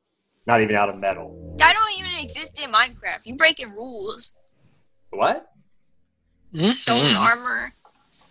not 0.48 0.62
even 0.62 0.76
out 0.76 0.90
of 0.90 0.98
metal. 0.98 1.58
I 1.62 1.74
don't 1.74 2.00
even 2.00 2.12
exist 2.24 2.62
in 2.64 2.72
Minecraft. 2.72 3.22
You 3.26 3.36
breaking 3.36 3.72
rules. 3.72 4.34
What? 5.12 5.48
Stone 6.56 6.98
Mhm. 7.00 7.20
armor. 7.20 7.74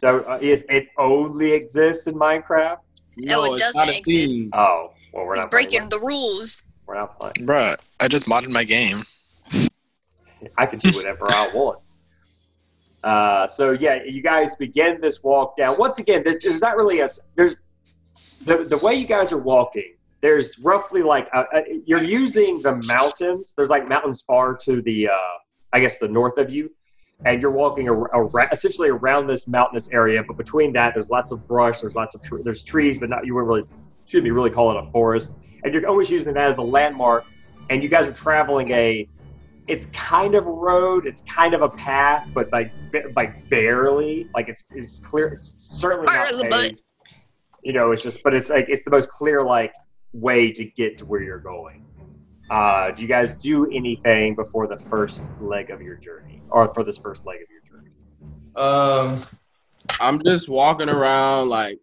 So 0.00 0.20
uh, 0.20 0.38
is 0.40 0.64
it 0.68 0.88
only 0.98 1.52
exists 1.52 2.06
in 2.06 2.14
Minecraft? 2.14 2.78
No, 3.16 3.44
it 3.44 3.54
it's 3.54 3.62
doesn't 3.62 3.78
not 3.86 3.88
a 3.94 3.98
exist. 3.98 4.34
thing. 4.34 4.50
Oh, 4.54 4.92
well, 5.12 5.26
we're 5.26 5.34
He's 5.34 5.44
not 5.44 5.50
playing 5.50 5.68
breaking 5.68 5.88
the 5.90 6.00
rules. 6.00 6.64
We're 6.86 6.94
not 6.96 7.20
playing. 7.20 7.46
Bruh, 7.48 7.76
I 8.00 8.08
just 8.08 8.26
modded 8.26 8.52
my 8.52 8.64
game. 8.64 9.02
I 10.56 10.66
can 10.66 10.78
do 10.78 10.90
whatever 10.92 11.26
I 11.30 11.50
want. 11.54 11.80
Uh, 13.04 13.46
so 13.46 13.72
yeah, 13.72 14.02
you 14.04 14.22
guys 14.22 14.56
begin 14.56 15.00
this 15.00 15.22
walk 15.22 15.56
down. 15.56 15.76
Once 15.78 15.98
again, 15.98 16.22
this 16.24 16.44
is 16.44 16.60
not 16.60 16.76
really 16.76 17.00
a. 17.00 17.08
There's 17.36 17.56
the 18.44 18.58
the 18.58 18.80
way 18.82 18.94
you 18.94 19.06
guys 19.06 19.32
are 19.32 19.38
walking. 19.38 19.94
There's 20.20 20.58
roughly 20.58 21.02
like 21.02 21.28
a, 21.32 21.44
a, 21.52 21.80
you're 21.86 22.02
using 22.02 22.60
the 22.62 22.76
mountains. 22.86 23.54
There's 23.56 23.70
like 23.70 23.88
mountains 23.88 24.20
far 24.20 24.54
to 24.56 24.82
the, 24.82 25.08
uh, 25.08 25.12
I 25.72 25.80
guess, 25.80 25.96
the 25.98 26.08
north 26.08 26.36
of 26.38 26.50
you, 26.50 26.70
and 27.24 27.40
you're 27.40 27.50
walking 27.50 27.88
essentially 28.52 28.90
around 28.90 29.26
this 29.26 29.48
mountainous 29.48 29.88
area. 29.90 30.22
But 30.26 30.36
between 30.36 30.72
that, 30.74 30.94
there's 30.94 31.10
lots 31.10 31.32
of 31.32 31.46
brush. 31.46 31.80
There's 31.80 31.94
lots 31.94 32.14
of 32.14 32.22
tre- 32.22 32.42
there's 32.42 32.62
trees, 32.62 32.98
but 32.98 33.08
not 33.08 33.24
you 33.24 33.34
wouldn't 33.34 33.48
really 33.48 33.64
should 34.06 34.24
be 34.24 34.30
really 34.30 34.50
call 34.50 34.76
it 34.76 34.82
a 34.82 34.90
forest. 34.90 35.32
And 35.62 35.72
you're 35.72 35.86
always 35.86 36.10
using 36.10 36.34
that 36.34 36.50
as 36.50 36.58
a 36.58 36.62
landmark. 36.62 37.24
And 37.70 37.82
you 37.82 37.88
guys 37.88 38.08
are 38.08 38.12
traveling 38.12 38.70
a 38.72 39.08
it's 39.68 39.86
kind 39.92 40.34
of 40.34 40.46
a 40.46 40.50
road, 40.50 41.06
it's 41.06 41.22
kind 41.22 41.54
of 41.54 41.62
a 41.62 41.68
path, 41.68 42.28
but 42.34 42.50
like 42.52 42.72
like 43.14 43.48
barely. 43.48 44.28
Like 44.34 44.48
it's 44.48 44.64
it's 44.70 44.98
clear. 44.98 45.28
It's 45.28 45.54
certainly 45.78 46.06
not 46.06 46.50
paved. 46.50 46.80
You 47.62 47.74
know, 47.74 47.92
it's 47.92 48.02
just, 48.02 48.22
but 48.22 48.34
it's 48.34 48.48
like 48.48 48.66
it's 48.68 48.84
the 48.84 48.90
most 48.90 49.10
clear 49.10 49.44
like 49.44 49.72
way 50.12 50.52
to 50.52 50.64
get 50.64 50.98
to 50.98 51.06
where 51.06 51.22
you're 51.22 51.38
going. 51.38 51.84
Uh, 52.50 52.90
do 52.90 53.02
you 53.02 53.08
guys 53.08 53.34
do 53.34 53.70
anything 53.70 54.34
before 54.34 54.66
the 54.66 54.76
first 54.76 55.24
leg 55.40 55.70
of 55.70 55.80
your 55.80 55.96
journey, 55.96 56.42
or 56.50 56.72
for 56.74 56.82
this 56.82 56.98
first 56.98 57.24
leg 57.24 57.38
of 57.42 57.48
your 57.48 57.62
journey? 57.62 57.90
Um, 58.56 59.24
I'm 60.00 60.20
just 60.24 60.48
walking 60.48 60.88
around 60.88 61.48
like 61.48 61.78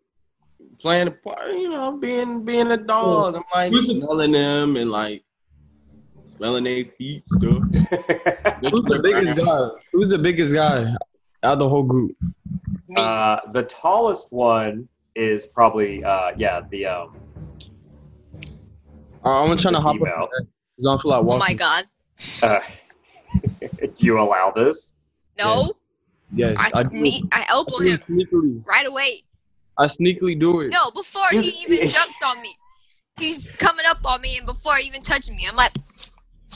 playing 0.80 1.06
the 1.06 1.12
part, 1.12 1.52
you 1.54 1.70
know, 1.70 1.94
being 1.94 2.44
being 2.44 2.72
a 2.72 2.78
dog. 2.78 3.36
I'm 3.36 3.44
like 3.54 3.76
smelling 3.78 4.34
them 4.34 4.76
and 4.76 4.92
like 4.92 5.24
smelling 6.26 6.66
their 6.66 6.84
feet 6.98 7.28
stuff. 7.30 7.63
who's 8.62 8.86
the 8.86 9.00
biggest 9.02 9.46
guy? 9.46 9.70
Who's 9.94 10.10
the 10.10 10.18
biggest 10.18 10.54
guy 10.54 10.94
out 11.44 11.54
of 11.54 11.60
the 11.60 11.70
whole 11.70 11.84
group? 11.84 12.16
Uh, 12.98 13.40
the 13.54 13.63
tallest 13.63 14.34
one 14.34 14.88
is 15.16 15.46
probably 15.46 16.04
uh, 16.04 16.32
yeah 16.38 16.62
the 16.72 16.86
um, 16.86 17.16
Uh, 17.16 17.27
I'm 19.32 19.58
trying 19.58 19.74
to 19.76 19.80
hop 19.82 19.96
Email. 19.96 20.13
up. 20.24 20.30
Cause 20.32 20.46
I 20.80 20.84
don't 20.92 21.02
feel 21.02 21.12
like 21.12 21.20
oh 21.20 21.24
walking. 21.24 21.40
my 21.40 21.54
god. 21.54 21.84
uh, 22.44 22.60
do 23.96 24.06
you 24.06 24.20
allow 24.20 24.52
this? 24.52 24.94
No. 25.40 25.72
Yes, 26.34 26.54
I 26.58 26.80
I 26.80 26.84
do. 26.84 27.02
me 27.02 27.22
I 27.32 27.46
elbow 27.50 27.80
I 27.82 27.86
him 27.86 27.98
sneakily. 28.10 28.68
right 28.68 28.86
away. 28.88 29.24
I 29.78 29.86
sneakily 29.86 30.40
do 30.40 30.62
it. 30.62 30.72
No, 30.74 30.92
before 30.92 31.24
he 31.32 31.50
even 31.68 31.90
jumps 31.90 32.22
on 32.24 32.42
me. 32.42 32.50
He's 33.20 33.52
coming 33.54 33.86
up 33.88 34.00
on 34.06 34.22
me 34.22 34.38
and 34.38 34.46
before 34.46 34.76
he 34.76 34.88
even 34.88 35.02
touching 35.02 35.36
me, 35.36 35.48
I'm 35.50 35.56
like, 35.56 35.72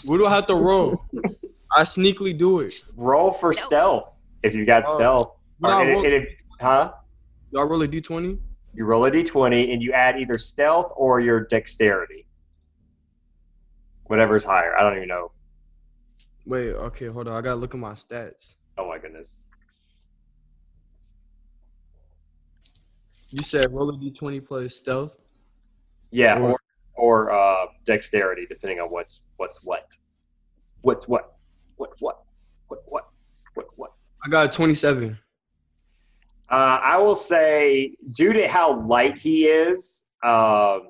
We 0.07 0.17
don't 0.17 0.29
have 0.29 0.45
to 0.47 0.55
roll. 0.55 1.03
I 1.75 1.83
sneakily 1.83 2.37
do 2.37 2.59
it. 2.59 2.73
Roll 2.97 3.31
for 3.31 3.53
No. 3.53 3.61
stealth 3.61 4.21
if 4.43 4.53
you 4.53 4.65
got 4.65 4.83
Oh. 4.85 4.95
stealth. 4.95 5.31
But 5.59 5.71
Or- 5.71 5.73
I 5.75 5.81
and 5.81 5.89
it- 5.89 5.93
roll- 5.93 6.05
and 6.05 6.13
it- 6.13 6.29
huh? 6.59 6.91
Y'all 7.51 7.65
roll 7.65 7.81
a 7.81 7.87
d20? 7.87 8.37
You 8.73 8.85
roll 8.85 9.05
a 9.05 9.11
d20 9.11 9.71
and 9.73 9.81
you 9.81 9.91
add 9.93 10.19
either 10.19 10.37
stealth 10.37 10.91
or 10.95 11.19
your 11.19 11.41
dexterity. 11.41 12.25
Whatever's 14.11 14.43
higher. 14.43 14.75
I 14.77 14.81
don't 14.83 14.97
even 14.97 15.07
know. 15.07 15.31
Wait, 16.45 16.71
okay, 16.73 17.05
hold 17.05 17.29
on. 17.29 17.33
I 17.33 17.39
gotta 17.39 17.55
look 17.55 17.73
at 17.73 17.79
my 17.79 17.93
stats. 17.93 18.55
Oh 18.77 18.85
my 18.89 18.97
goodness. 18.97 19.37
You 23.29 23.37
said 23.41 23.67
roll 23.71 23.89
a 23.89 23.93
d20 23.97 24.45
plus 24.45 24.75
stealth. 24.75 25.15
Yeah, 26.11 26.37
Or- 26.41 26.51
or 26.51 26.59
or 26.95 27.31
uh, 27.31 27.67
dexterity, 27.85 28.45
depending 28.49 28.81
on 28.81 28.89
what's 28.89 29.21
what's 29.37 29.63
what. 29.63 29.89
What's 30.81 31.07
what? 31.07 31.37
What 31.77 31.91
what? 32.01 32.23
What 32.67 32.81
what? 32.87 33.05
What 33.53 33.67
what? 33.77 33.91
I 34.25 34.29
got 34.29 34.45
a 34.45 34.49
27. 34.49 35.17
Uh, 36.51 36.53
I 36.53 36.97
will 36.97 37.15
say, 37.15 37.95
due 38.11 38.33
to 38.33 38.45
how 38.45 38.77
light 38.81 39.17
he 39.17 39.45
is, 39.45 40.03
um, 40.21 40.89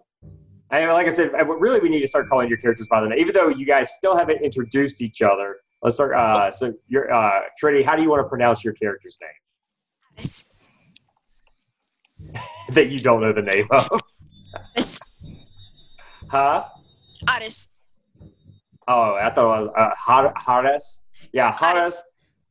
and 0.71 0.91
like 0.91 1.07
I 1.07 1.09
said, 1.09 1.31
really 1.47 1.79
we 1.79 1.89
need 1.89 2.01
to 2.01 2.07
start 2.07 2.29
calling 2.29 2.47
your 2.47 2.57
characters 2.57 2.87
by 2.87 3.01
the 3.01 3.07
name, 3.07 3.19
even 3.19 3.33
though 3.33 3.49
you 3.49 3.65
guys 3.65 3.93
still 3.93 4.15
haven't 4.15 4.41
introduced 4.41 5.01
each 5.01 5.21
other. 5.21 5.57
Let's 5.83 5.95
start. 5.95 6.15
Uh, 6.15 6.51
so, 6.51 6.73
your 6.87 7.11
uh, 7.11 7.41
Trinity, 7.57 7.83
how 7.83 7.95
do 7.95 8.03
you 8.03 8.09
want 8.09 8.23
to 8.23 8.29
pronounce 8.29 8.63
your 8.63 8.73
character's 8.73 9.17
name 9.21 10.23
that 12.75 12.89
you 12.89 12.97
don't 12.99 13.21
know 13.21 13.33
the 13.33 13.41
name 13.41 13.67
of? 13.71 13.89
this, 14.75 15.01
huh? 16.29 16.65
Otis, 17.35 17.69
Oh, 18.87 19.13
I 19.15 19.29
thought 19.29 19.61
it 19.61 19.65
was 19.65 19.69
uh, 19.77 19.89
Har-. 19.95 20.33
Yeah. 21.33 21.57
Otis. 21.63 22.03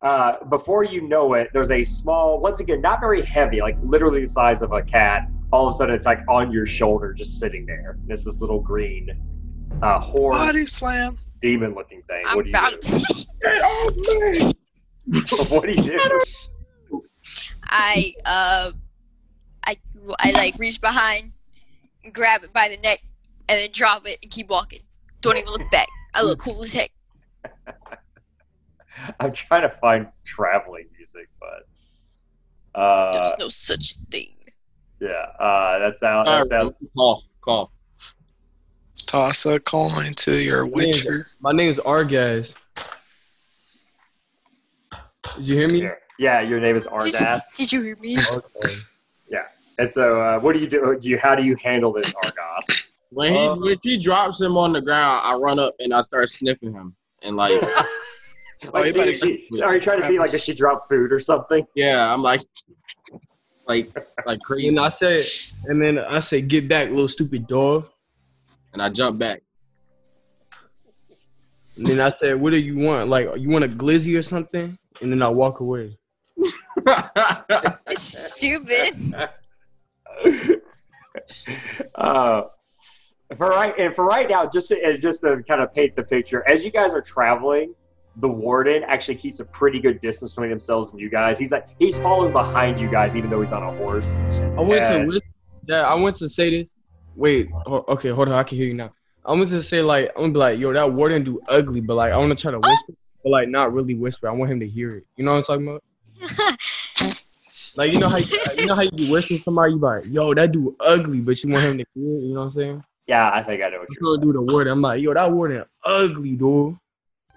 Uh, 0.03 0.43
before 0.47 0.83
you 0.83 1.07
know 1.07 1.35
it, 1.35 1.51
there's 1.53 1.71
a 1.71 1.85
small, 1.85 2.41
once 2.41 2.61
again, 2.61 2.81
not 2.81 3.01
very 3.01 3.21
heavy, 3.21 3.61
like 3.61 3.77
literally 3.83 4.23
the 4.23 4.29
size 4.29 4.63
of 4.63 4.73
a 4.73 4.81
cat. 4.81 5.29
All 5.53 5.69
of 5.69 5.75
a 5.75 5.77
sudden, 5.77 5.95
it's 5.95 6.07
like 6.07 6.21
on 6.29 6.53
your 6.53 6.67
shoulder, 6.67 7.13
just 7.13 7.41
sitting 7.41 7.67
there. 7.67 7.99
And 8.03 8.11
it's 8.11 8.25
this 8.25 8.41
little 8.41 8.61
green 8.61 9.11
uh, 9.83 9.99
horn 9.99 10.37
Body 10.37 10.67
slam. 10.67 11.17
demon-looking 11.41 12.03
thing. 12.03 12.25
I'm 12.27 12.37
what 12.37 12.45
do 12.45 12.51
you 12.51 12.57
about 12.57 12.73
do? 12.73 12.79
to. 12.81 14.55
what 15.51 15.65
do 15.65 15.71
you 15.71 15.83
do? 15.83 17.03
I 17.65 18.13
uh, 18.27 18.71
I 19.65 19.77
I 20.19 20.31
like 20.33 20.57
reach 20.59 20.81
behind, 20.81 21.33
grab 22.13 22.45
it 22.45 22.53
by 22.53 22.69
the 22.71 22.81
neck, 22.83 22.99
and 23.49 23.59
then 23.59 23.69
drop 23.73 24.07
it 24.07 24.19
and 24.23 24.31
keep 24.31 24.49
walking. 24.49 24.81
Don't 25.21 25.37
even 25.37 25.51
look 25.51 25.71
back. 25.71 25.89
I 26.15 26.23
look 26.23 26.39
cool 26.39 26.63
as 26.63 26.73
heck. 26.73 26.91
I'm 29.21 29.33
trying 29.33 29.63
to 29.63 29.75
find 29.77 30.09
traveling 30.25 30.87
music, 30.97 31.29
but 31.39 32.81
uh, 32.81 33.13
There's 33.13 33.35
no 33.39 33.49
such 33.49 33.95
thing. 34.11 34.29
Yeah, 35.01 35.09
uh, 35.39 35.79
that 35.79 35.99
sounds. 35.99 36.29
All 36.29 36.45
That 36.47 36.55
right, 36.55 36.63
sounds 36.63 36.75
cough, 36.97 37.25
cough. 37.41 37.73
Toss 39.07 39.47
a 39.47 39.59
coin 39.59 40.15
to 40.17 40.37
your 40.37 40.67
witcher. 40.67 41.27
My 41.41 41.53
name 41.53 41.71
is 41.71 41.79
Argaz. 41.79 42.55
Did 45.37 45.49
you 45.49 45.57
hear 45.59 45.69
me? 45.69 45.83
yeah. 45.83 45.95
yeah, 46.19 46.41
your 46.41 46.61
name 46.61 46.77
is 46.77 46.87
Did 46.87 47.15
you, 47.21 47.39
did 47.57 47.73
you 47.73 47.83
hear 47.83 47.97
me? 48.01 48.17
Okay. 48.33 48.75
yeah. 49.31 49.47
And 49.79 49.91
so, 49.91 50.21
uh, 50.21 50.39
what 50.41 50.53
do 50.53 50.59
you 50.61 50.67
do? 50.69 50.97
Do 51.01 51.09
you 51.09 51.19
how 51.19 51.35
do 51.35 51.43
you 51.43 51.57
handle 51.57 51.93
this 51.93 52.15
Argos? 52.15 52.99
When 53.11 53.33
he 53.33 53.39
Uh, 53.49 53.57
when 53.57 53.77
she 53.83 53.99
drops 53.99 54.41
him 54.41 54.57
on 54.57 54.73
the 54.73 54.81
ground, 54.83 55.23
I 55.25 55.35
run 55.37 55.59
up 55.59 55.75
and 55.81 55.93
I 55.95 56.01
start 56.03 56.29
sniffing 56.29 56.73
him. 56.73 56.95
And 57.23 57.37
like, 57.37 57.53
Oh, 58.63 58.71
Like, 58.75 58.87
you 58.89 58.93
better- 58.93 59.15
see 59.15 59.47
she- 59.57 59.63
are 59.63 59.75
you 59.75 59.81
trying 59.81 60.01
to 60.01 60.07
see 60.07 60.19
like 60.19 60.35
if 60.35 60.43
she 60.43 60.53
dropped 60.55 60.89
food 60.89 61.11
or 61.13 61.19
something? 61.19 61.67
yeah, 61.75 62.13
I'm 62.13 62.23
like, 62.23 62.43
like 63.67 63.91
like 64.27 64.41
crazy, 64.45 64.69
And 64.69 64.81
I 64.81 64.89
said, 64.89 65.25
and 65.65 65.81
then 65.81 65.99
I 65.99 66.21
said, 66.21 66.49
"Get 66.49 66.69
back, 66.69 66.89
little 66.91 67.09
stupid 67.09 67.47
dog." 67.47 67.89
and 68.73 68.83
I 68.83 68.89
jump 68.89 69.19
back. 69.19 69.43
And 71.77 71.87
then 71.87 72.01
I 72.01 72.11
said, 72.11 72.41
"What 72.41 72.51
do 72.51 72.59
you 72.59 72.77
want? 72.79 73.09
Like, 73.09 73.29
you 73.37 73.51
want 73.51 73.65
a 73.65 73.69
glizzy 73.69 74.19
or 74.19 74.23
something?" 74.23 74.77
And 75.01 75.13
then 75.13 75.23
I 75.23 75.29
walk 75.29 75.61
away. 75.61 75.97
Stupid. 77.89 79.15
uh, 81.95 82.43
for 83.37 83.49
right 83.49 83.75
and 83.79 83.95
for 83.95 84.05
right 84.05 84.29
now, 84.29 84.47
just 84.47 84.69
to, 84.69 84.99
just 84.99 85.23
to 85.23 85.43
kind 85.49 85.63
of 85.63 85.73
paint 85.75 85.97
the 85.97 86.03
picture, 86.03 86.47
as 86.49 86.65
you 86.65 86.71
guys 86.71 86.93
are 86.93 87.01
traveling, 87.01 87.75
the 88.17 88.29
warden 88.29 88.83
actually 88.85 89.15
keeps 89.15 89.41
a 89.41 89.45
pretty 89.45 89.79
good 89.81 90.01
distance 90.01 90.35
between 90.35 90.51
themselves 90.51 90.91
and 90.93 91.01
you 91.01 91.09
guys. 91.09 91.39
He's 91.39 91.51
like 91.51 91.69
he's 91.79 91.99
following 91.99 92.33
behind 92.33 92.81
you 92.81 92.89
guys, 92.91 93.17
even 93.17 93.31
though 93.31 93.41
he's 93.41 93.53
on 93.53 93.63
a 93.63 93.73
horse. 93.73 94.11
I 94.41 94.61
went 94.61 94.85
Yeah. 94.85 95.05
to 95.05 95.21
yeah, 95.67 95.83
I 95.87 95.95
went 95.95 96.17
to 96.17 96.29
say 96.29 96.51
this. 96.63 96.71
Wait, 97.17 97.49
okay, 97.67 98.09
hold 98.11 98.29
on, 98.29 98.35
I 98.35 98.43
can 98.43 98.57
hear 98.59 98.67
you 98.67 98.75
now. 98.75 98.93
I'm 99.25 99.39
going 99.39 99.49
to 99.51 99.63
say 99.63 99.83
like 99.83 100.11
I'm 100.17 100.23
gonna 100.23 100.33
be 100.33 100.39
like, 100.39 100.59
yo, 100.59 100.73
that 100.73 100.93
warden 100.93 101.23
do 101.25 101.41
ugly, 101.49 101.81
but 101.81 101.95
like 101.95 102.13
I 102.13 102.17
want 102.17 102.37
to 102.37 102.41
try 102.41 102.51
to 102.51 102.59
whisper, 102.59 102.95
but 103.23 103.31
like 103.31 103.49
not 103.49 103.73
really 103.73 103.95
whisper. 103.95 104.29
I 104.29 104.33
want 104.33 104.51
him 104.51 104.61
to 104.61 104.67
hear 104.67 104.89
it. 104.89 105.05
You 105.17 105.25
know 105.25 105.33
what 105.33 105.49
I'm 105.51 105.61
talking 105.63 105.69
about? 105.69 105.83
Like 107.77 107.93
you 107.93 108.01
know 108.01 108.09
how 108.09 108.17
you, 108.17 108.27
you 108.59 108.67
know 108.67 108.75
how 108.75 108.83
you 108.83 108.91
be 108.97 109.11
whispering 109.11 109.39
somebody, 109.41 109.73
you 109.73 109.79
be 109.79 109.85
like, 109.87 110.05
yo, 110.07 110.35
that 110.35 110.51
dude 110.51 110.75
ugly, 110.81 111.21
but 111.21 111.43
you 111.43 111.51
want 111.53 111.65
him 111.65 111.79
to 111.79 111.85
hear 111.95 112.17
it. 112.17 112.23
You 112.25 112.35
know 112.35 112.41
what 112.41 112.47
I'm 112.47 112.53
saying? 112.53 112.85
Yeah, 113.07 113.31
I 113.33 113.43
think 113.45 113.63
I 113.63 113.69
know 113.69 113.79
what 113.79 113.83
I'm 113.83 113.87
you're 113.91 114.19
trying 114.19 114.21
to 114.21 114.27
do 114.27 114.33
the 114.33 114.53
warden. 114.53 114.73
I'm 114.73 114.83
like, 114.83 115.01
yo, 115.01 115.15
that 115.15 115.31
warden 115.31 115.65
ugly, 115.85 116.33
dude. 116.33 116.77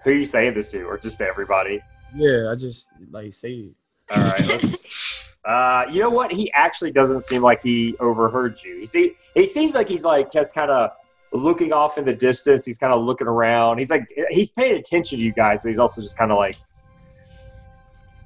Who 0.04 0.10
are 0.10 0.14
you 0.14 0.24
saying 0.24 0.54
this 0.54 0.70
to, 0.72 0.82
or 0.82 0.98
just 0.98 1.18
to 1.18 1.26
everybody? 1.26 1.80
Yeah, 2.14 2.50
I 2.50 2.54
just 2.54 2.86
like 3.10 3.32
say 3.34 3.52
it. 3.52 3.74
All 4.14 4.22
right. 4.22 4.46
Let's, 4.46 5.36
uh, 5.44 5.84
you 5.90 6.00
know 6.00 6.10
what? 6.10 6.30
He 6.30 6.52
actually 6.52 6.92
doesn't 6.92 7.22
seem 7.22 7.42
like 7.42 7.62
he 7.62 7.96
overheard 8.00 8.62
you. 8.62 8.80
He 8.80 8.86
see, 8.86 9.14
he 9.34 9.46
seems 9.46 9.74
like 9.74 9.88
he's 9.88 10.04
like 10.04 10.30
just 10.30 10.54
kind 10.54 10.70
of 10.70 10.90
looking 11.32 11.72
off 11.72 11.96
in 11.96 12.04
the 12.04 12.14
distance. 12.14 12.66
He's 12.66 12.78
kind 12.78 12.92
of 12.92 13.02
looking 13.02 13.26
around. 13.26 13.78
He's 13.78 13.90
like 13.90 14.06
he's 14.30 14.50
paying 14.50 14.76
attention 14.76 15.18
to 15.18 15.24
you 15.24 15.32
guys, 15.32 15.62
but 15.62 15.68
he's 15.68 15.78
also 15.78 16.00
just 16.00 16.18
kind 16.18 16.30
of 16.30 16.38
like 16.38 16.56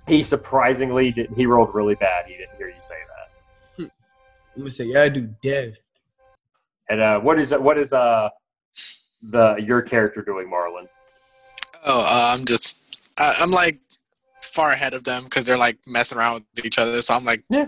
he 0.09 0.23
surprisingly 0.23 1.13
didn't. 1.13 1.37
He 1.37 1.47
rolled 1.47 1.75
really 1.75 1.95
bad. 1.95 2.27
He 2.27 2.37
didn't 2.37 2.57
hear 2.57 2.69
you 2.69 2.81
say 2.81 2.95
that. 3.07 3.91
I'm 4.57 4.63
gonna 4.63 4.71
say, 4.71 4.87
yeah, 4.87 5.03
I 5.03 5.09
do 5.09 5.33
death. 5.43 5.79
And 6.91 7.01
uh, 7.01 7.21
what 7.21 7.39
is 7.39 7.53
what 7.53 7.79
is 7.79 7.93
uh 7.93 8.31
the 9.23 9.57
your 9.57 9.83
character 9.83 10.23
doing, 10.23 10.51
Marlon? 10.51 10.89
Oh, 11.91 12.03
uh, 12.03 12.37
I'm 12.39 12.45
just, 12.45 13.11
I, 13.19 13.35
I'm 13.41 13.51
like 13.51 13.79
far 14.43 14.73
ahead 14.73 14.93
of 14.93 15.05
them 15.05 15.25
because 15.25 15.47
they're 15.47 15.57
like 15.59 15.79
messing 15.87 16.19
around 16.19 16.45
with 16.55 16.67
each 16.67 16.79
other. 16.79 17.01
So 17.01 17.15
I'm 17.15 17.25
like, 17.25 17.43
Yeah. 17.49 17.67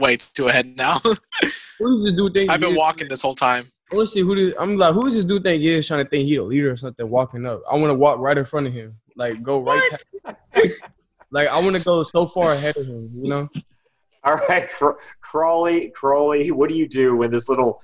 way 0.00 0.16
too 0.34 0.48
ahead 0.48 0.66
now. 0.76 0.98
Who 1.78 1.88
does 1.96 2.04
this 2.04 2.14
dude 2.14 2.34
think? 2.34 2.50
I've 2.50 2.60
he 2.60 2.66
been 2.66 2.72
is? 2.72 2.78
walking 2.78 3.08
this 3.08 3.22
whole 3.22 3.34
time. 3.36 3.62
I 3.92 3.96
want 3.96 4.08
to 4.08 4.12
see 4.12 4.20
who 4.20 4.34
this. 4.34 4.54
I'm 4.58 4.76
like, 4.76 4.92
who 4.92 5.06
is 5.06 5.14
this 5.14 5.24
dude 5.24 5.42
think 5.42 5.62
he 5.62 5.68
is 5.70 5.86
trying 5.86 6.04
to 6.04 6.08
think 6.10 6.24
he 6.26 6.36
a 6.36 6.44
leader 6.44 6.70
or 6.72 6.76
something 6.76 7.08
walking 7.08 7.46
up? 7.46 7.62
I 7.70 7.76
want 7.76 7.90
to 7.90 7.94
walk 7.94 8.18
right 8.18 8.36
in 8.36 8.44
front 8.44 8.66
of 8.66 8.72
him, 8.72 8.96
like 9.16 9.42
go 9.42 9.60
right. 9.60 9.82
Past, 9.90 10.04
like 11.32 11.48
I 11.48 11.60
want 11.62 11.76
to 11.76 11.82
go 11.82 12.04
so 12.04 12.26
far 12.26 12.52
ahead 12.52 12.76
of 12.76 12.86
him, 12.86 13.10
you 13.22 13.30
know. 13.30 13.48
All 14.24 14.36
right, 14.48 14.68
Cr- 14.68 14.98
Crawley, 15.22 15.88
Crawley, 15.90 16.50
what 16.50 16.68
do 16.68 16.76
you 16.76 16.86
do 16.86 17.16
when 17.16 17.30
this 17.30 17.48
little 17.48 17.82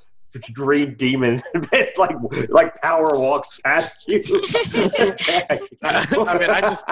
green 0.52 0.94
demon, 0.96 1.42
it's 1.72 1.98
like 1.98 2.16
like 2.48 2.74
power 2.82 3.18
walks 3.18 3.60
past 3.60 4.04
you? 4.08 4.18
I 5.84 6.38
mean, 6.38 6.50
I 6.50 6.60
just 6.60 6.88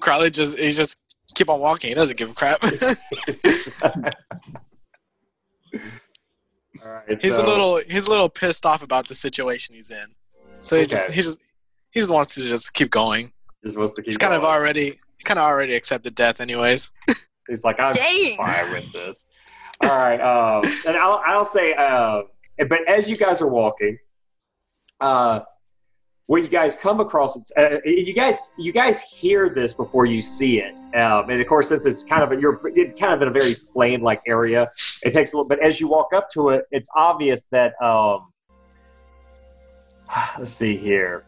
Crowley 0.00 0.30
just 0.30 0.58
he 0.58 0.70
just 0.72 1.02
keep 1.34 1.48
on 1.50 1.60
walking. 1.60 1.88
He 1.88 1.94
doesn't 1.94 2.16
give 2.16 2.30
a 2.30 2.34
crap. 2.34 2.58
All 6.84 6.90
right, 6.90 7.22
he's 7.22 7.36
so- 7.36 7.44
a 7.44 7.46
little 7.46 7.80
he's 7.88 8.06
a 8.06 8.10
little 8.10 8.28
pissed 8.28 8.66
off 8.66 8.82
about 8.82 9.08
the 9.08 9.14
situation 9.14 9.74
he's 9.74 9.90
in. 9.90 10.06
So 10.60 10.78
he 10.78 10.86
just 10.86 11.10
he 11.10 11.22
just 11.22 11.40
he 11.92 12.00
just 12.00 12.12
wants 12.12 12.34
to 12.34 12.42
just 12.42 12.74
keep 12.74 12.90
going. 12.90 13.30
Just 13.64 13.76
wants 13.76 13.92
to 13.92 14.02
keep 14.02 14.06
He's 14.06 14.18
kind 14.18 14.34
of 14.34 14.44
already 14.44 14.98
he 15.16 15.24
kind 15.24 15.38
of 15.38 15.44
already 15.44 15.74
accepted 15.74 16.14
death 16.14 16.40
anyways. 16.40 16.90
He's 17.48 17.62
like, 17.62 17.78
I'm 17.78 17.92
Dang. 17.92 18.36
fine 18.36 18.72
with 18.72 18.92
this. 18.92 19.26
All 19.82 19.90
right, 19.90 20.20
um, 20.20 20.62
and 20.86 20.96
I'll 20.96 21.20
I'll 21.26 21.44
say, 21.44 21.74
uh, 21.74 22.22
but 22.58 22.80
as 22.88 23.08
you 23.08 23.16
guys 23.16 23.40
are 23.40 23.48
walking, 23.48 23.98
uh, 25.00 25.40
what 26.26 26.42
you 26.42 26.48
guys 26.48 26.74
come 26.74 27.00
across, 27.00 27.36
it's, 27.36 27.52
uh, 27.56 27.78
you 27.84 28.14
guys 28.14 28.52
you 28.56 28.72
guys 28.72 29.02
hear 29.02 29.50
this 29.50 29.74
before 29.74 30.06
you 30.06 30.22
see 30.22 30.58
it, 30.58 30.74
um, 30.96 31.28
and 31.28 31.40
of 31.40 31.46
course, 31.46 31.68
since 31.68 31.84
it's 31.84 32.02
kind 32.02 32.22
of 32.22 32.32
a, 32.32 32.40
you're 32.40 32.56
kind 32.98 33.12
of 33.12 33.20
in 33.20 33.28
a 33.28 33.30
very 33.30 33.54
plain 33.72 34.00
like 34.00 34.22
area, 34.26 34.70
it 35.02 35.12
takes 35.12 35.32
a 35.32 35.36
little. 35.36 35.48
But 35.48 35.58
as 35.60 35.80
you 35.80 35.88
walk 35.88 36.14
up 36.14 36.30
to 36.30 36.50
it, 36.50 36.64
it's 36.70 36.88
obvious 36.96 37.42
that 37.50 37.74
um, 37.82 38.32
let's 40.38 40.50
see 40.50 40.76
here. 40.76 41.24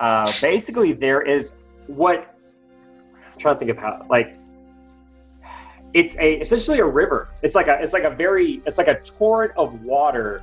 Uh, 0.00 0.28
basically, 0.42 0.92
there 0.92 1.22
is 1.22 1.52
what 1.86 2.34
I'm 3.32 3.38
trying 3.38 3.54
to 3.54 3.58
think 3.58 3.70
of 3.70 3.78
how 3.78 4.04
like 4.10 4.36
it's 5.94 6.16
a 6.16 6.40
essentially 6.40 6.80
a 6.80 6.86
river. 6.86 7.28
It's 7.42 7.54
like 7.54 7.68
a 7.68 7.80
it's 7.80 7.92
like 7.92 8.04
a 8.04 8.10
very 8.10 8.60
it's 8.66 8.78
like 8.78 8.88
a 8.88 9.00
torrent 9.00 9.52
of 9.56 9.82
water, 9.84 10.42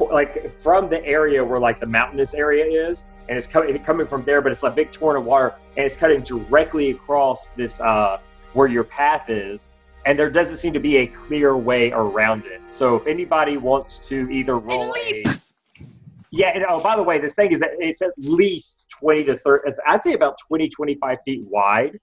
like 0.00 0.52
from 0.58 0.88
the 0.88 1.04
area 1.04 1.44
where 1.44 1.60
like 1.60 1.80
the 1.80 1.86
mountainous 1.86 2.34
area 2.34 2.64
is, 2.64 3.04
and 3.28 3.36
it's 3.36 3.46
coming 3.46 3.78
coming 3.80 4.06
from 4.06 4.24
there. 4.24 4.40
But 4.40 4.52
it's 4.52 4.62
like 4.62 4.72
a 4.72 4.76
big 4.76 4.92
torrent 4.92 5.20
of 5.20 5.26
water, 5.26 5.54
and 5.76 5.84
it's 5.84 5.96
cutting 5.96 6.22
directly 6.22 6.90
across 6.90 7.48
this 7.48 7.80
uh, 7.80 8.18
where 8.52 8.68
your 8.68 8.84
path 8.84 9.28
is, 9.28 9.68
and 10.06 10.18
there 10.18 10.30
doesn't 10.30 10.56
seem 10.56 10.72
to 10.72 10.80
be 10.80 10.98
a 10.98 11.06
clear 11.06 11.56
way 11.56 11.90
around 11.92 12.44
it. 12.46 12.60
So 12.70 12.96
if 12.96 13.06
anybody 13.06 13.56
wants 13.56 13.98
to 14.08 14.28
either 14.30 14.58
roll 14.58 14.90
a 15.12 15.24
yeah, 16.32 16.52
and 16.54 16.64
oh, 16.68 16.80
by 16.82 16.94
the 16.94 17.02
way, 17.02 17.18
this 17.18 17.34
thing 17.34 17.50
is 17.50 17.62
it's 17.78 18.02
at 18.02 18.12
least 18.16 18.86
20 18.90 19.24
to 19.24 19.38
30, 19.38 19.68
it's- 19.68 19.80
I'd 19.86 20.02
say 20.02 20.12
about 20.12 20.36
20, 20.46 20.68
25 20.68 21.18
feet 21.24 21.42
wide. 21.44 21.98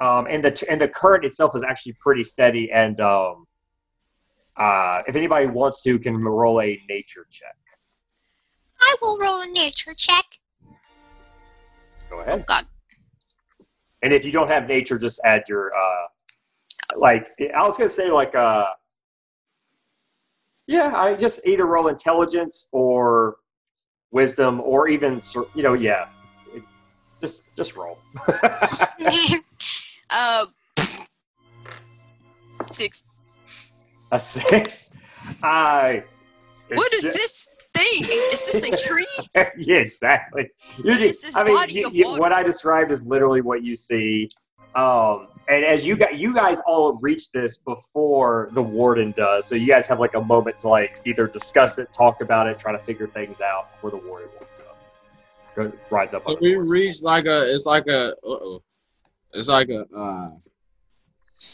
Um, 0.00 0.26
and 0.28 0.42
the 0.42 0.66
and 0.70 0.80
the 0.80 0.88
current 0.88 1.24
itself 1.26 1.54
is 1.54 1.62
actually 1.62 1.92
pretty 2.00 2.24
steady. 2.24 2.72
And 2.72 3.00
um, 3.00 3.44
uh, 4.56 5.02
if 5.06 5.16
anybody 5.16 5.46
wants 5.46 5.82
to, 5.82 5.98
can 5.98 6.16
roll 6.22 6.60
a 6.60 6.80
nature 6.88 7.26
check. 7.30 7.56
I 8.80 8.94
will 9.00 9.18
roll 9.18 9.42
a 9.42 9.46
nature 9.46 9.94
check. 9.94 10.24
Go 12.10 12.18
Oh 12.18 12.22
ahead. 12.22 12.44
God. 12.46 12.66
And 14.02 14.12
if 14.12 14.24
you 14.24 14.32
don't 14.32 14.48
have 14.48 14.66
nature, 14.66 14.98
just 14.98 15.20
add 15.24 15.44
your 15.48 15.72
uh, 15.74 16.06
like 16.96 17.28
I 17.54 17.66
was 17.66 17.76
gonna 17.76 17.88
say 17.90 18.10
like 18.10 18.34
uh, 18.34 18.66
yeah, 20.66 20.92
I 20.94 21.14
just 21.14 21.40
either 21.44 21.66
roll 21.66 21.88
intelligence 21.88 22.68
or 22.72 23.36
wisdom 24.10 24.60
or 24.60 24.88
even 24.88 25.20
you 25.54 25.62
know 25.62 25.74
yeah, 25.74 26.06
It- 26.54 26.62
just 27.20 27.42
just 27.56 27.76
roll. 27.76 27.98
uh, 30.10 30.46
six. 32.70 33.04
A 34.12 34.18
six. 34.20 34.90
I. 35.42 36.02
What 36.72 36.92
is 36.94 37.02
this 37.12 37.48
thing? 37.74 38.08
Is 38.32 38.46
this 38.46 38.62
a 38.62 38.88
tree? 38.88 39.06
yeah, 39.58 39.76
exactly. 39.78 40.48
You 40.78 40.92
What 40.92 41.00
just- 41.00 41.10
is 41.10 41.22
this 41.22 41.36
I 41.36 41.44
mean, 41.44 41.54
body 41.56 41.74
you- 41.74 41.86
of 41.86 41.94
you- 41.94 42.04
water? 42.06 42.20
what 42.20 42.32
I 42.32 42.42
described 42.42 42.92
is 42.92 43.04
literally 43.04 43.40
what 43.40 43.62
you 43.62 43.74
see. 43.76 44.28
Um, 44.76 45.26
and 45.48 45.64
as 45.64 45.84
you 45.84 45.96
guys, 45.96 46.10
you 46.14 46.32
guys 46.32 46.58
all 46.64 46.92
reach 46.98 47.32
this 47.32 47.56
before 47.56 48.50
the 48.52 48.62
warden 48.62 49.10
does, 49.16 49.46
so 49.46 49.56
you 49.56 49.66
guys 49.66 49.88
have 49.88 49.98
like 49.98 50.14
a 50.14 50.20
moment 50.20 50.60
to 50.60 50.68
like 50.68 51.00
either 51.06 51.26
discuss 51.26 51.78
it, 51.78 51.92
talk 51.92 52.20
about 52.20 52.46
it, 52.46 52.56
try 52.56 52.70
to 52.70 52.78
figure 52.78 53.08
things 53.08 53.40
out 53.40 53.72
before 53.72 53.90
the 53.90 53.96
warden 54.08 54.28
walks 54.38 54.60
up. 54.60 54.76
Go, 55.56 55.72
rides 55.90 56.14
up 56.14 56.22
So 56.24 56.36
his 56.36 56.40
we 56.40 56.54
horse. 56.54 56.68
reached 56.68 57.02
like 57.02 57.24
a, 57.26 57.52
it's 57.52 57.66
like 57.66 57.88
a, 57.88 58.10
uh-oh. 58.24 58.62
it's 59.34 59.48
like 59.48 59.68
a, 59.70 59.86
uh, 59.92 60.28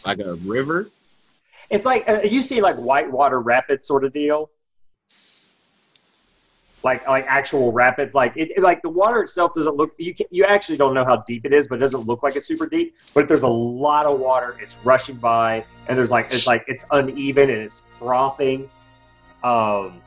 like 0.04 0.18
a 0.18 0.34
river. 0.44 0.90
It's 1.70 1.84
like 1.84 2.08
uh, 2.08 2.20
you 2.22 2.42
see 2.42 2.60
like 2.60 2.76
whitewater 2.76 3.40
rapids 3.40 3.86
sort 3.86 4.04
of 4.04 4.12
deal. 4.12 4.50
Like 6.84 7.06
like 7.08 7.24
actual 7.26 7.72
rapids, 7.72 8.14
like 8.14 8.36
it, 8.36 8.50
it- 8.56 8.62
like 8.62 8.80
the 8.82 8.88
water 8.90 9.20
itself 9.22 9.54
doesn't 9.54 9.74
look. 9.76 9.92
You 9.98 10.14
can, 10.14 10.26
you 10.30 10.44
actually 10.44 10.76
don't 10.76 10.94
know 10.94 11.04
how 11.04 11.16
deep 11.26 11.44
it 11.44 11.52
is, 11.52 11.66
but 11.66 11.76
it 11.80 11.82
doesn't 11.82 12.06
look 12.06 12.22
like 12.22 12.36
it's 12.36 12.46
super 12.46 12.66
deep. 12.66 12.94
But 13.14 13.26
there's 13.26 13.42
a 13.42 13.48
lot 13.48 14.06
of 14.06 14.20
water. 14.20 14.56
It's 14.60 14.76
rushing 14.84 15.16
by, 15.16 15.64
and 15.88 15.98
there's 15.98 16.10
like 16.12 16.26
it's 16.26 16.46
like 16.46 16.64
it's 16.68 16.84
uneven 16.92 17.50
and 17.50 17.62
it's 17.62 17.80
frothing. 17.80 18.70
Um, 19.42 20.00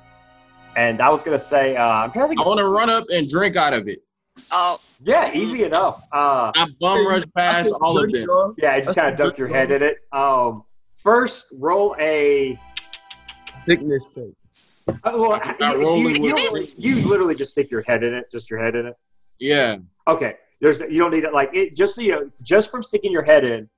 and 0.77 1.01
I 1.01 1.09
was 1.09 1.21
gonna 1.23 1.37
say, 1.37 1.75
uh, 1.75 1.83
I'm 1.83 2.11
trying 2.11 2.37
to 2.37 2.41
I 2.41 2.47
want 2.47 2.59
to 2.59 2.67
run 2.67 2.89
up 2.89 3.03
and 3.11 3.27
drink 3.27 3.57
out 3.57 3.73
of 3.73 3.89
it. 3.89 4.01
Oh, 4.53 4.77
Yeah, 5.03 5.33
easy 5.33 5.63
enough. 5.63 6.01
Uh, 6.13 6.51
I 6.55 6.65
bum 6.79 7.05
rush 7.05 7.23
past 7.35 7.73
all 7.81 7.97
of 7.97 8.09
them. 8.09 8.55
yeah, 8.57 8.71
I 8.73 8.79
just 8.79 8.97
kind 8.97 9.11
of 9.11 9.17
dunk 9.17 9.37
your 9.37 9.49
head 9.49 9.71
in 9.71 9.83
it. 9.83 9.97
Um, 10.13 10.63
first, 11.03 11.45
roll 11.51 11.95
a 11.99 12.59
Thickness 13.65 14.03
check. 14.15 14.25
Uh, 14.87 14.93
well, 15.03 15.97
you, 15.97 16.09
you, 16.09 16.37
you, 16.37 16.95
you 16.95 17.07
literally 17.07 17.35
just 17.35 17.51
stick 17.51 17.69
your 17.69 17.83
head 17.83 18.03
in 18.03 18.13
it, 18.13 18.31
just 18.31 18.49
your 18.49 18.59
head 18.59 18.75
in 18.75 18.87
it. 18.87 18.95
Yeah. 19.39 19.77
Okay, 20.07 20.35
there's 20.61 20.79
you 20.79 20.97
don't 20.97 21.11
need 21.11 21.23
it 21.23 21.33
like 21.33 21.51
it. 21.53 21.75
Just 21.75 21.95
so 21.95 22.01
you 22.01 22.11
know, 22.11 22.31
just 22.41 22.71
from 22.71 22.81
sticking 22.81 23.11
your 23.11 23.21
head 23.21 23.43
in, 23.43 23.69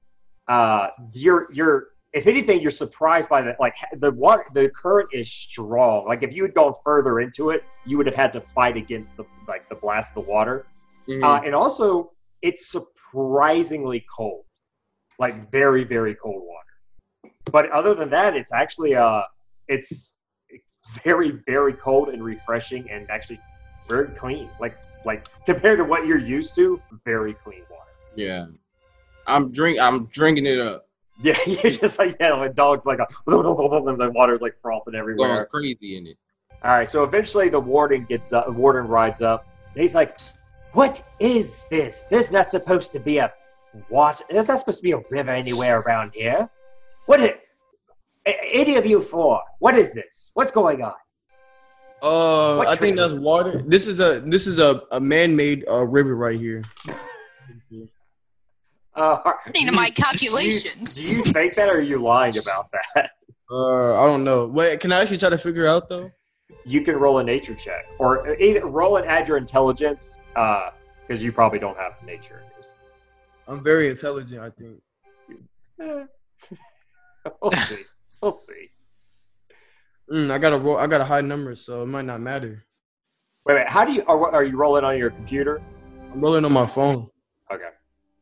uh, 0.47 0.87
your 1.13 1.51
your 1.51 1.87
if 2.13 2.27
anything, 2.27 2.61
you're 2.61 2.71
surprised 2.71 3.29
by 3.29 3.41
the 3.41 3.55
like 3.59 3.75
the 3.97 4.11
water. 4.11 4.45
The 4.53 4.69
current 4.69 5.09
is 5.11 5.29
strong. 5.31 6.07
Like 6.07 6.23
if 6.23 6.33
you 6.33 6.43
had 6.43 6.53
gone 6.53 6.73
further 6.83 7.19
into 7.19 7.49
it, 7.49 7.63
you 7.85 7.97
would 7.97 8.05
have 8.05 8.15
had 8.15 8.31
to 8.33 8.41
fight 8.41 8.77
against 8.77 9.17
the 9.17 9.25
like 9.47 9.67
the 9.69 9.75
blast 9.75 10.15
of 10.15 10.23
the 10.23 10.31
water. 10.31 10.65
Mhm. 11.09 11.23
Uh, 11.23 11.41
and 11.45 11.53
also, 11.53 12.11
it's 12.41 12.71
surprisingly 12.71 14.05
cold, 14.13 14.45
like 15.19 15.51
very 15.51 15.83
very 15.83 16.15
cold 16.15 16.43
water. 16.45 16.70
But 17.45 17.69
other 17.71 17.93
than 17.95 18.09
that, 18.11 18.35
it's 18.35 18.51
actually 18.53 18.95
uh, 18.95 19.21
it's 19.67 20.15
very 21.03 21.31
very 21.45 21.73
cold 21.73 22.09
and 22.09 22.23
refreshing, 22.23 22.89
and 22.89 23.09
actually 23.09 23.39
very 23.87 24.07
clean. 24.09 24.49
Like 24.59 24.77
like 25.05 25.27
compared 25.45 25.79
to 25.79 25.85
what 25.85 26.05
you're 26.05 26.19
used 26.19 26.55
to, 26.55 26.81
very 27.05 27.33
clean 27.33 27.63
water. 27.69 27.91
yeah. 28.15 28.45
I'm 29.27 29.51
drink. 29.51 29.79
I'm 29.79 30.05
drinking 30.07 30.45
it 30.47 30.59
up. 30.59 30.87
Yeah, 31.23 31.37
you're 31.45 31.71
just 31.71 31.99
like 31.99 32.17
yeah, 32.19 32.35
my 32.35 32.47
dog's 32.47 32.87
like 32.87 32.97
a 32.97 33.05
and 33.27 33.45
the 33.99 34.11
water's 34.15 34.41
like 34.41 34.55
frothing 34.59 34.93
Going 34.93 35.01
everywhere. 35.01 35.45
crazy 35.45 35.95
in 35.97 36.07
it. 36.07 36.17
All 36.63 36.71
right, 36.71 36.89
so 36.89 37.03
eventually 37.03 37.47
the 37.47 37.59
warden 37.59 38.05
gets 38.05 38.33
up. 38.33 38.47
The 38.47 38.51
warden 38.51 38.87
rides 38.87 39.21
up. 39.21 39.45
And 39.75 39.81
he's 39.81 39.93
like, 39.93 40.17
"What 40.73 41.03
is 41.19 41.63
this? 41.69 42.05
This 42.09 42.27
is 42.27 42.31
not 42.31 42.49
supposed 42.49 42.91
to 42.93 42.99
be 42.99 43.19
a 43.19 43.31
what? 43.89 44.23
There's 44.31 44.47
not 44.47 44.57
supposed 44.59 44.79
to 44.79 44.83
be 44.83 44.93
a 44.93 45.01
river 45.11 45.29
anywhere 45.29 45.81
around 45.81 46.13
here. 46.15 46.49
What 47.05 47.21
it? 47.21 47.41
Any 48.25 48.75
of 48.75 48.85
you 48.85 49.01
four? 49.01 49.41
What 49.59 49.77
is 49.77 49.93
this? 49.93 50.31
What's 50.33 50.51
going 50.51 50.81
on?" 50.83 50.93
Uh, 52.01 52.55
What 52.57 52.67
I 52.67 52.75
think 52.75 52.97
that's 52.97 53.13
water. 53.13 53.63
This 53.65 53.87
is 53.87 53.99
a 53.99 54.19
this 54.21 54.47
is 54.47 54.59
a, 54.59 54.81
a 54.91 54.99
man 54.99 55.35
made 55.35 55.65
uh, 55.69 55.85
river 55.85 56.15
right 56.15 56.39
here. 56.39 56.63
Uh, 58.93 59.17
According 59.25 59.67
to 59.67 59.71
my 59.71 59.85
do 59.89 59.93
you- 59.97 60.03
calculations. 60.03 61.09
do 61.09 61.15
you 61.17 61.23
think 61.23 61.55
that, 61.55 61.69
or 61.69 61.77
are 61.77 61.81
you 61.81 61.97
lying 62.01 62.37
about 62.37 62.67
that? 62.95 63.11
Uh, 63.49 63.93
I 64.01 64.05
don't 64.07 64.23
know. 64.23 64.47
Wait, 64.47 64.79
can 64.79 64.91
I 64.93 65.01
actually 65.01 65.17
try 65.17 65.29
to 65.29 65.37
figure 65.37 65.67
out 65.67 65.89
though? 65.89 66.11
You 66.65 66.81
can 66.81 66.95
roll 66.97 67.17
a 67.19 67.23
nature 67.23 67.55
check, 67.55 67.85
or 67.99 68.35
either 68.39 68.65
roll 68.65 68.97
and 68.97 69.05
add 69.07 69.27
your 69.27 69.37
intelligence, 69.37 70.19
because 70.33 71.21
you 71.23 71.31
probably 71.31 71.59
don't 71.59 71.77
have 71.77 71.93
nature. 72.05 72.43
I'm 73.47 73.63
very 73.63 73.89
intelligent. 73.89 74.41
I 74.41 74.49
think. 74.51 76.07
We'll 77.41 77.51
see. 77.51 77.83
We'll 78.21 78.31
see. 78.31 78.69
Mm, 80.11 80.31
I 80.31 80.37
got 80.37 80.53
a 80.53 80.57
roll. 80.57 80.77
I 80.77 80.87
got 80.87 81.01
a 81.01 81.05
high 81.05 81.21
number, 81.21 81.55
so 81.55 81.83
it 81.83 81.85
might 81.87 82.05
not 82.05 82.19
matter. 82.21 82.65
Wait, 83.45 83.55
wait. 83.55 83.67
How 83.67 83.85
do 83.85 83.93
you? 83.93 84.03
Are, 84.07 84.31
are 84.33 84.43
you 84.43 84.57
rolling 84.57 84.83
on 84.83 84.97
your 84.97 85.09
computer? 85.11 85.61
I'm 86.13 86.19
rolling 86.21 86.45
on 86.45 86.51
my 86.53 86.65
phone. 86.65 87.09
Okay. 87.51 87.69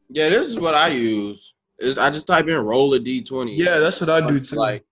Yeah, 0.09 0.29
this 0.29 0.47
is 0.47 0.59
what 0.59 0.75
I 0.75 0.89
use. 0.89 1.53
Is 1.79 1.97
I 1.97 2.09
just 2.09 2.27
type 2.27 2.47
in 2.47 2.55
roll 2.57 2.93
a 2.93 2.99
d20. 2.99 3.55
Yeah, 3.55 3.79
that's 3.79 4.01
what 4.01 4.09
I 4.09 4.25
do 4.27 4.39
too. 4.39 4.55
Like 4.57 4.85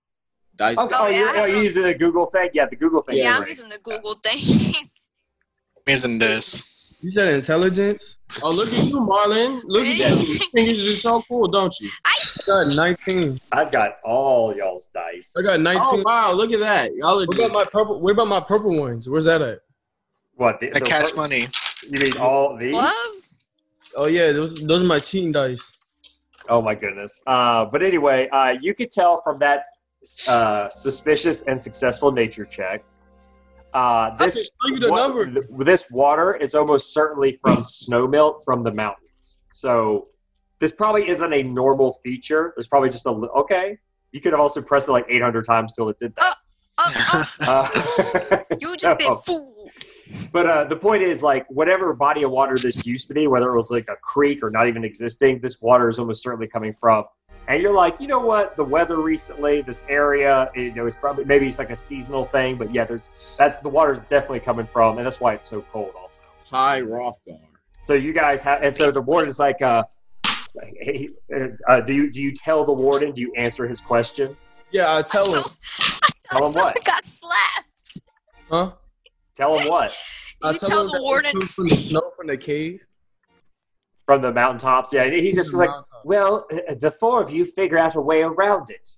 dice. 0.58 0.78
Okay. 0.78 0.96
Oh, 0.98 1.06
Oh, 1.06 1.10
yeah, 1.10 1.18
you're, 1.18 1.30
I 1.30 1.36
don't 1.36 1.50
you're 1.50 1.64
using 1.64 1.84
the 1.84 1.94
Google 1.96 2.26
thing? 2.28 2.50
Yeah, 2.54 2.66
the 2.66 2.76
Google 2.76 3.02
thing. 3.02 3.18
yeah, 3.18 3.32
I'm 3.34 3.38
great. 3.40 3.50
using 3.50 3.70
the 3.70 3.80
Google 3.84 4.14
thing. 4.24 4.74
Using 5.88 6.20
this. 6.20 6.67
You 7.04 7.12
said 7.12 7.34
intelligence. 7.34 8.18
Oh, 8.44 8.50
look 8.50 8.74
at 8.74 8.84
you, 8.86 9.00
Marlon. 9.00 9.62
Look 9.66 9.86
at 9.86 9.98
you. 9.98 10.06
You 10.34 10.38
think 10.54 10.72
it's 10.72 10.84
just 10.84 11.02
so 11.02 11.22
cool, 11.30 11.48
don't 11.48 11.74
you? 11.80 11.90
I 12.06 12.14
I 12.50 12.64
got 12.64 12.76
19. 12.76 13.40
I've 13.52 13.72
got 13.72 13.98
all 14.06 14.56
y'all's 14.56 14.88
dice. 14.94 15.34
I 15.38 15.42
got 15.42 15.60
19. 15.60 15.82
Oh 15.84 16.02
wow, 16.06 16.32
look 16.32 16.52
at 16.54 16.60
that. 16.60 16.96
Y'all 16.96 17.20
are 17.22 17.26
What 17.26 17.36
about 17.38 17.52
my 17.52 17.66
purple? 17.72 18.00
What 18.00 18.12
about 18.12 18.28
my 18.28 18.40
purple 18.40 18.80
ones? 18.80 19.10
Where's 19.10 19.26
that 19.26 19.42
at? 19.42 19.60
What? 20.36 20.60
The, 20.60 20.70
The 20.70 20.80
the- 20.80 20.86
cash 20.86 21.14
money. 21.16 21.48
You 21.90 22.04
mean 22.04 22.18
all 22.20 22.56
these? 22.58 22.74
love. 22.74 22.94
Oh 23.96 24.06
yeah, 24.08 24.32
those 24.32 24.56
those 24.66 24.82
are 24.84 24.86
my 24.88 25.00
cheating 25.00 25.32
dice. 25.32 25.74
Oh 26.50 26.62
my 26.62 26.74
goodness. 26.76 27.20
Uh, 27.28 27.66
but 27.66 27.84
anyway, 27.84 28.30
uh, 28.30 28.56
you 28.62 28.74
could 28.74 28.92
tell 28.92 29.22
from 29.22 29.40
that 29.40 29.66
uh, 30.30 30.70
suspicious 30.70 31.42
and 31.44 31.62
successful 31.62 32.12
nature 32.12 32.46
check. 32.46 32.84
Uh, 33.78 34.16
this 34.18 34.36
show 34.36 34.68
you 34.70 34.80
the 34.80 34.90
wa- 34.90 35.08
number. 35.08 35.42
this 35.64 35.86
water 35.92 36.36
is 36.36 36.56
almost 36.56 36.94
certainly 36.94 37.34
from 37.34 37.64
snow 37.64 38.08
melt 38.08 38.42
from 38.44 38.64
the 38.64 38.74
mountains. 38.74 39.38
So 39.54 40.08
this 40.60 40.72
probably 40.72 41.08
isn't 41.08 41.32
a 41.32 41.44
normal 41.44 42.00
feature. 42.04 42.54
There's 42.56 42.68
probably 42.68 42.90
just 42.90 43.06
a 43.06 43.12
li- 43.12 43.30
okay. 43.36 43.78
You 44.14 44.22
could 44.22 44.34
have 44.34 44.40
also 44.40 44.64
pressed 44.64 44.88
it 44.88 44.94
like 44.94 45.06
800 45.08 45.46
times 45.46 45.76
till 45.76 45.90
it 45.90 45.98
did 46.00 46.16
that. 46.16 46.38
Uh, 46.80 46.92
uh, 47.14 47.24
Uh, 47.48 48.44
you 48.60 48.76
just 48.78 48.98
been 48.98 49.16
fooled. 49.18 49.70
But 50.34 50.48
uh, 50.48 50.64
the 50.64 50.76
point 50.76 51.04
is, 51.04 51.22
like, 51.22 51.46
whatever 51.50 51.94
body 51.94 52.24
of 52.24 52.32
water 52.32 52.56
this 52.56 52.84
used 52.86 53.08
to 53.10 53.14
be, 53.14 53.28
whether 53.28 53.52
it 53.54 53.58
was 53.58 53.70
like 53.70 53.86
a 53.90 53.96
creek 53.98 54.42
or 54.42 54.50
not 54.50 54.68
even 54.68 54.84
existing, 54.84 55.40
this 55.42 55.62
water 55.62 55.88
is 55.90 56.00
almost 56.00 56.24
certainly 56.24 56.48
coming 56.48 56.74
from. 56.80 57.04
And 57.50 57.62
you're 57.62 57.74
like, 57.74 58.00
you 58.02 58.08
know 58.08 58.20
what? 58.20 58.56
The 58.58 58.64
weather 58.64 58.98
recently, 58.98 59.62
this 59.62 59.86
area, 59.88 60.52
it, 60.54 60.76
it 60.76 60.82
was 60.82 60.96
probably 60.96 61.24
maybe 61.24 61.48
it's 61.48 61.58
like 61.60 61.70
a 61.70 61.76
seasonal 61.78 62.26
thing, 62.26 62.58
but 62.58 62.74
yeah, 62.74 62.84
there's 62.84 63.10
that's 63.38 63.62
the 63.64 63.70
water 63.70 63.94
is 63.94 64.04
definitely 64.04 64.42
coming 64.42 64.68
from, 64.68 64.98
and 64.98 65.06
that's 65.06 65.20
why 65.22 65.34
it's 65.34 65.48
so 65.48 65.62
cold, 65.72 65.94
also. 65.98 66.20
high 66.50 66.82
Rothgar. 66.82 67.40
So 67.86 67.94
you 67.94 68.12
guys 68.12 68.42
have, 68.44 68.62
and 68.64 68.76
so 68.76 68.92
the 68.92 69.02
warden's 69.02 69.40
like, 69.40 69.62
uh, 69.62 69.84
hey, 70.82 71.08
uh, 71.70 71.80
do 71.82 71.94
you 71.94 72.12
do 72.12 72.22
you 72.22 72.34
tell 72.34 72.66
the 72.66 72.74
warden? 72.74 73.14
Do 73.14 73.22
you 73.22 73.34
answer 73.38 73.66
his 73.66 73.80
question? 73.80 74.36
Yeah, 74.72 74.98
I 74.98 75.02
tell 75.04 75.34
him. 75.34 75.44
So, 76.30 76.40
Tell 76.40 76.48
him 76.50 76.54
what? 76.76 76.84
got 76.84 77.06
slapped. 77.06 78.02
Huh? 78.50 78.72
Tell 79.36 79.58
him 79.58 79.70
what 79.70 79.98
I 80.44 80.52
You 80.52 80.58
tell 80.62 80.82
him 80.82 80.88
the 80.92 81.02
warden. 81.02 81.40
from 81.40 81.68
the 81.68 81.76
snow 81.76 82.12
from 82.18 82.28
the 82.28 82.36
cave. 82.36 82.82
from 84.06 84.22
the 84.22 84.34
mountaintops. 84.34 84.92
Yeah, 84.92 85.10
he's 85.10 85.36
just 85.36 85.54
like, 85.54 85.70
well, 86.04 86.46
uh, 86.52 86.76
the 86.76 86.92
four 86.92 87.22
of 87.22 87.32
you 87.32 87.46
figure 87.46 87.78
out 87.78 87.96
a 87.96 88.02
way 88.02 88.22
around 88.22 88.70
it. 88.70 88.90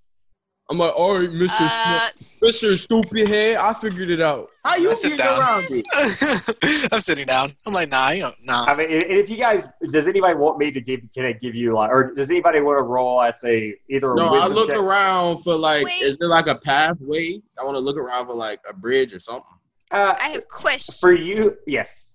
I'm 0.72 0.78
like, 0.78 0.94
all 0.96 1.16
right, 1.16 1.32
Mister 1.32 1.56
Uh, 1.60 2.10
Mister 2.44 2.78
Stupid 2.78 3.28
Head, 3.28 3.56
I 3.58 3.74
figured 3.74 4.12
it 4.12 4.22
out. 4.22 4.50
How 4.64 4.76
you 4.76 4.94
get 5.02 5.20
around 5.20 5.66
it? 5.72 6.90
I'm 6.94 7.00
sitting 7.00 7.26
down. 7.26 7.50
I'm 7.66 7.74
like, 7.74 7.90
nah, 7.90 8.12
you 8.12 8.22
don't, 8.22 8.36
nah. 8.44 8.66
I 8.66 8.76
mean, 8.76 8.92
if 8.92 9.04
if 9.04 9.30
you 9.32 9.38
guys, 9.38 9.68
does 9.90 10.08
anybody 10.08 10.36
want 10.36 10.60
me 10.60 10.70
to 10.70 10.80
give? 10.80 11.02
Can 11.16 11.26
I 11.26 11.32
give 11.32 11.56
you 11.56 11.74
like, 11.74 11.90
or 11.90 12.14
does 12.14 12.30
anybody 12.30 12.60
want 12.62 12.78
to 12.78 12.84
roll? 12.84 13.18
I 13.18 13.32
say 13.32 13.78
either. 13.90 14.14
No, 14.14 14.28
I 14.36 14.46
look 14.46 14.70
check- 14.70 14.78
around 14.78 15.40
for 15.40 15.56
like, 15.56 15.86
Wait. 15.86 16.04
is 16.04 16.18
there 16.18 16.30
like 16.30 16.46
a 16.48 16.56
pathway? 16.60 17.42
I 17.60 17.64
want 17.64 17.74
to 17.74 17.80
look 17.80 17.98
around 17.98 18.28
for 18.28 18.36
like 18.36 18.60
a 18.70 18.74
bridge 18.74 19.12
or 19.12 19.20
something. 19.20 19.44
Uh, 19.90 20.14
I 20.20 20.30
have 20.30 20.48
questions 20.50 21.00
for 21.00 21.14
you, 21.14 21.58
yes. 21.66 22.14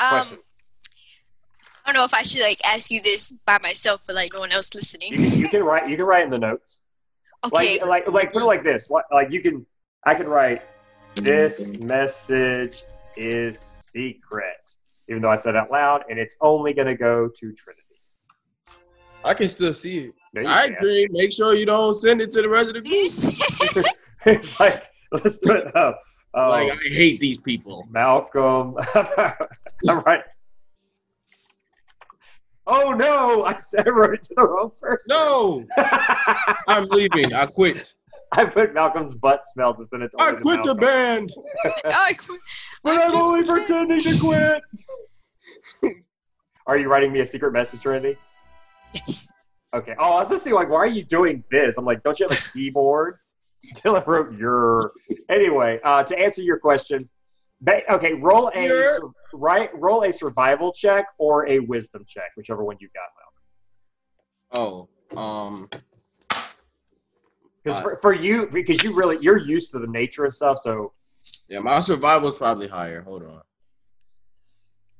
Um, 0.00 0.08
question. 0.08 0.38
I 1.84 1.92
don't 1.92 2.00
know 2.00 2.04
if 2.04 2.14
I 2.14 2.22
should 2.22 2.40
like 2.40 2.60
ask 2.64 2.90
you 2.90 3.02
this 3.02 3.32
by 3.44 3.58
myself 3.62 4.02
for 4.02 4.14
like 4.14 4.30
no 4.32 4.40
one 4.40 4.52
else 4.52 4.74
listening. 4.74 5.12
You 5.12 5.30
can, 5.30 5.38
you 5.38 5.48
can 5.48 5.62
write. 5.64 5.88
You 5.88 5.96
can 5.96 6.06
write 6.06 6.24
in 6.24 6.30
the 6.30 6.38
notes. 6.38 6.78
Okay. 7.44 7.78
Like, 7.80 8.06
like, 8.06 8.08
like, 8.08 8.32
put 8.32 8.42
it 8.42 8.46
like 8.46 8.64
this. 8.64 8.88
What, 8.88 9.04
like, 9.12 9.30
you 9.30 9.42
can. 9.42 9.66
I 10.06 10.14
can 10.14 10.26
write. 10.26 10.62
This 11.16 11.68
message 11.78 12.82
is 13.16 13.58
secret, 13.58 14.70
even 15.08 15.22
though 15.22 15.30
I 15.30 15.36
said 15.36 15.54
it 15.54 15.58
out 15.58 15.70
loud, 15.70 16.04
and 16.08 16.18
it's 16.18 16.34
only 16.40 16.72
going 16.72 16.88
to 16.88 16.94
go 16.94 17.28
to 17.28 17.52
Trinity. 17.52 17.82
I 19.24 19.34
can 19.34 19.48
still 19.48 19.72
see 19.72 19.98
it. 19.98 20.14
No, 20.32 20.40
you 20.40 20.48
All 20.48 20.54
right, 20.54 20.68
can't. 20.68 20.80
Dream. 20.80 21.08
Make 21.12 21.32
sure 21.32 21.54
you 21.54 21.66
don't 21.66 21.94
send 21.94 22.20
it 22.20 22.30
to 22.32 22.42
the 22.42 22.48
rest 22.48 22.68
of 22.68 22.74
the 22.74 22.80
Did 22.80 23.74
group. 23.74 23.86
it's 24.26 24.58
like 24.58 24.84
let's 25.12 25.36
put 25.36 25.74
up. 25.76 26.02
Uh, 26.36 26.48
Like, 26.48 26.72
I 26.72 26.88
hate 26.88 27.20
these 27.20 27.38
people. 27.38 27.86
Malcolm. 27.90 28.74
All 28.94 30.02
right. 30.04 30.22
Oh 32.66 32.92
no! 32.92 33.44
I 33.44 33.58
said 33.68 33.86
I 33.86 33.90
wrote 33.90 34.14
it 34.14 34.22
to 34.24 34.34
the 34.36 34.42
wrong 34.46 34.72
person. 34.80 35.06
No, 35.08 35.64
I'm 36.68 36.86
leaving. 36.86 37.32
I 37.34 37.46
quit. 37.46 37.94
I 38.32 38.44
put 38.46 38.74
Malcolm's 38.74 39.14
butt 39.14 39.42
smells 39.52 39.78
and 39.78 39.88
sent 39.88 40.02
it 40.02 40.10
to 40.12 40.16
I 40.18 40.28
only 40.30 40.36
to 40.38 40.42
quit 40.42 40.62
the 40.64 40.74
band. 40.74 41.30
I 41.84 42.14
quit. 42.14 42.40
But 42.82 43.00
I'm 43.00 43.10
I'm 43.10 43.16
only 43.26 43.44
pretending. 43.44 44.00
pretending 44.00 44.60
to 44.60 44.60
quit. 45.80 45.94
Are 46.66 46.78
you 46.78 46.88
writing 46.88 47.12
me 47.12 47.20
a 47.20 47.26
secret 47.26 47.52
message, 47.52 47.84
Randy? 47.84 48.16
Yes. 48.94 49.28
Okay. 49.74 49.94
Oh, 49.98 50.14
I 50.14 50.20
was 50.20 50.30
just 50.30 50.44
saying, 50.44 50.54
like, 50.54 50.70
why 50.70 50.76
are 50.78 50.86
you 50.86 51.04
doing 51.04 51.44
this? 51.50 51.76
I'm 51.76 51.84
like, 51.84 52.02
don't 52.02 52.18
you 52.18 52.26
have 52.28 52.36
a 52.38 52.52
keyboard? 52.52 53.18
Dylan 53.76 54.06
wrote 54.06 54.32
your. 54.38 54.92
Anyway, 55.28 55.80
uh, 55.84 56.02
to 56.04 56.18
answer 56.18 56.40
your 56.42 56.58
question, 56.58 57.00
ba- 57.02 57.13
okay, 57.90 58.12
roll 58.14 58.50
a 58.54 58.66
sur- 58.68 59.10
right, 59.32 59.70
roll 59.74 60.02
a 60.04 60.12
survival 60.12 60.72
check 60.72 61.06
or 61.18 61.48
a 61.48 61.58
wisdom 61.60 62.04
check, 62.06 62.30
whichever 62.36 62.64
one 62.64 62.76
you 62.80 62.88
got. 62.94 63.08
Malcolm. 64.52 64.88
Oh, 65.16 65.18
um, 65.20 65.68
Because 67.62 67.78
Uh, 67.78 67.82
for, 67.82 67.96
for 68.02 68.12
you, 68.12 68.46
because 68.52 68.82
you 68.82 68.94
really 68.94 69.18
you're 69.20 69.38
used 69.38 69.70
to 69.72 69.78
the 69.78 69.86
nature 69.86 70.24
and 70.24 70.32
stuff, 70.34 70.58
so 70.58 70.92
yeah, 71.48 71.58
my 71.60 71.78
survival's 71.78 72.36
probably 72.36 72.68
higher. 72.68 73.02
Hold 73.02 73.22
on. 73.24 73.40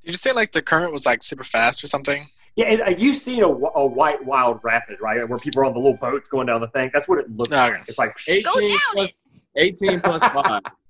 Did 0.05 0.13
you 0.13 0.15
say 0.15 0.33
like 0.33 0.53
the 0.53 0.63
current 0.63 0.93
was 0.93 1.07
like 1.07 1.23
super 1.23 1.45
fast 1.45 1.83
or 1.85 1.87
something? 1.87 2.23
yeah. 2.57 2.67
And, 2.67 2.83
uh, 2.83 2.95
you've 2.99 3.17
seen 3.17 3.43
a, 3.43 3.49
a 3.49 3.87
white 3.87 4.25
wild 4.25 4.61
rapid, 4.63 4.99
right? 5.01 5.29
Where 5.29 5.39
people 5.39 5.61
are 5.63 5.65
on 5.67 5.73
the 5.73 5.79
little 5.79 5.97
boats 5.99 6.29
going 6.29 6.47
down 6.47 6.61
the 6.61 6.69
thing. 6.69 6.91
That's 6.95 7.09
what 7.09 7.19
it 7.19 7.31
looks 7.37 7.51
Okay. 7.53 7.73
like. 7.73 7.81
It's 7.89 7.99
like, 7.99 8.17
18 8.29 8.43
Go 8.45 8.61
down 8.61 8.79
plus, 8.93 9.09
it. 9.09 9.15
18 9.57 10.01
plus 10.01 10.25
5. 10.25 10.63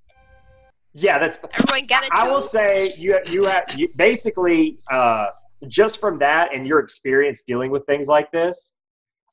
yeah, 0.95 1.18
that's 1.18 1.38
Everyone 1.53 1.86
got 1.86 2.05
a 2.05 2.09
I 2.12 2.28
will 2.28 2.40
say 2.40 2.92
you 2.97 3.18
you 3.30 3.45
have 3.47 3.64
you, 3.76 3.88
basically 3.97 4.78
uh, 4.90 5.26
just 5.66 6.01
from 6.01 6.18
that 6.20 6.55
and 6.55 6.66
your 6.66 6.78
experience 6.78 7.42
dealing 7.42 7.72
with 7.72 7.84
things 7.84 8.07
like 8.07 8.30
this, 8.30 8.72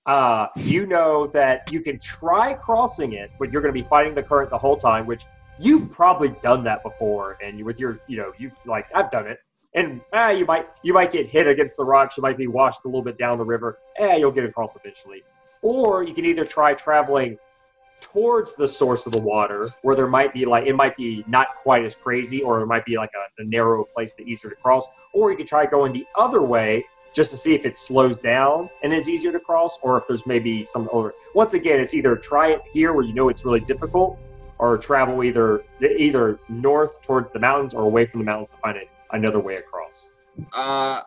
uh, 0.07 0.47
you 0.57 0.87
know 0.87 1.27
that 1.27 1.71
you 1.71 1.81
can 1.81 1.99
try 1.99 2.55
crossing 2.55 3.13
it, 3.13 3.31
but 3.37 3.51
you're 3.51 3.61
going 3.61 3.73
to 3.73 3.79
be 3.79 3.87
fighting 3.87 4.15
the 4.15 4.23
current 4.23 4.49
the 4.49 4.57
whole 4.57 4.75
time, 4.75 5.05
which 5.05 5.25
you've 5.59 5.91
probably 5.91 6.29
done 6.41 6.63
that 6.63 6.81
before. 6.81 7.37
And 7.43 7.59
you, 7.59 7.65
with 7.65 7.79
your, 7.79 7.99
you 8.07 8.17
know, 8.17 8.33
you've 8.39 8.53
like 8.65 8.87
I've 8.95 9.11
done 9.11 9.27
it, 9.27 9.37
and 9.75 10.01
ah, 10.13 10.31
you 10.31 10.45
might 10.45 10.67
you 10.81 10.95
might 10.95 11.11
get 11.11 11.27
hit 11.27 11.47
against 11.47 11.77
the 11.77 11.85
rocks, 11.85 12.17
you 12.17 12.23
might 12.23 12.37
be 12.37 12.47
washed 12.47 12.81
a 12.85 12.87
little 12.87 13.03
bit 13.03 13.19
down 13.19 13.37
the 13.37 13.45
river. 13.45 13.77
Eh, 13.97 14.15
you'll 14.15 14.31
get 14.31 14.45
across 14.45 14.75
eventually. 14.75 15.21
Or 15.61 16.03
you 16.03 16.15
can 16.15 16.25
either 16.25 16.43
try 16.43 16.73
traveling 16.73 17.37
towards 18.01 18.55
the 18.55 18.67
source 18.67 19.05
of 19.05 19.13
the 19.13 19.21
water, 19.21 19.67
where 19.83 19.95
there 19.95 20.07
might 20.07 20.33
be 20.33 20.45
like 20.45 20.67
it 20.67 20.75
might 20.75 20.97
be 20.97 21.23
not 21.27 21.55
quite 21.61 21.85
as 21.85 21.95
crazy, 21.95 22.41
or 22.41 22.61
it 22.61 22.65
might 22.65 22.85
be 22.85 22.97
like 22.97 23.11
a, 23.15 23.41
a 23.41 23.45
narrow 23.45 23.85
place 23.85 24.13
that 24.15 24.27
easier 24.27 24.49
to 24.49 24.55
cross. 24.57 24.85
Or 25.13 25.31
you 25.31 25.37
could 25.37 25.47
try 25.47 25.65
going 25.65 25.93
the 25.93 26.05
other 26.15 26.41
way 26.41 26.85
just 27.13 27.29
to 27.31 27.37
see 27.37 27.53
if 27.53 27.65
it 27.65 27.77
slows 27.77 28.17
down 28.19 28.69
and 28.83 28.93
is 28.93 29.07
easier 29.09 29.31
to 29.31 29.39
cross, 29.39 29.77
or 29.81 29.97
if 29.97 30.07
there's 30.07 30.25
maybe 30.25 30.63
some 30.63 30.89
over. 30.91 31.13
Once 31.35 31.53
again, 31.53 31.79
it's 31.79 31.93
either 31.93 32.15
try 32.15 32.51
it 32.51 32.61
here 32.73 32.93
where 32.93 33.03
you 33.03 33.13
know 33.13 33.29
it's 33.29 33.45
really 33.45 33.59
difficult, 33.59 34.17
or 34.59 34.77
travel 34.77 35.23
either 35.23 35.63
either 35.81 36.39
north 36.49 37.01
towards 37.01 37.31
the 37.31 37.39
mountains 37.39 37.73
or 37.73 37.83
away 37.83 38.05
from 38.05 38.19
the 38.19 38.25
mountains 38.25 38.49
to 38.49 38.57
find 38.57 38.77
it, 38.77 38.89
another 39.11 39.39
way 39.39 39.55
across. 39.55 40.11
Uh, 40.53 41.01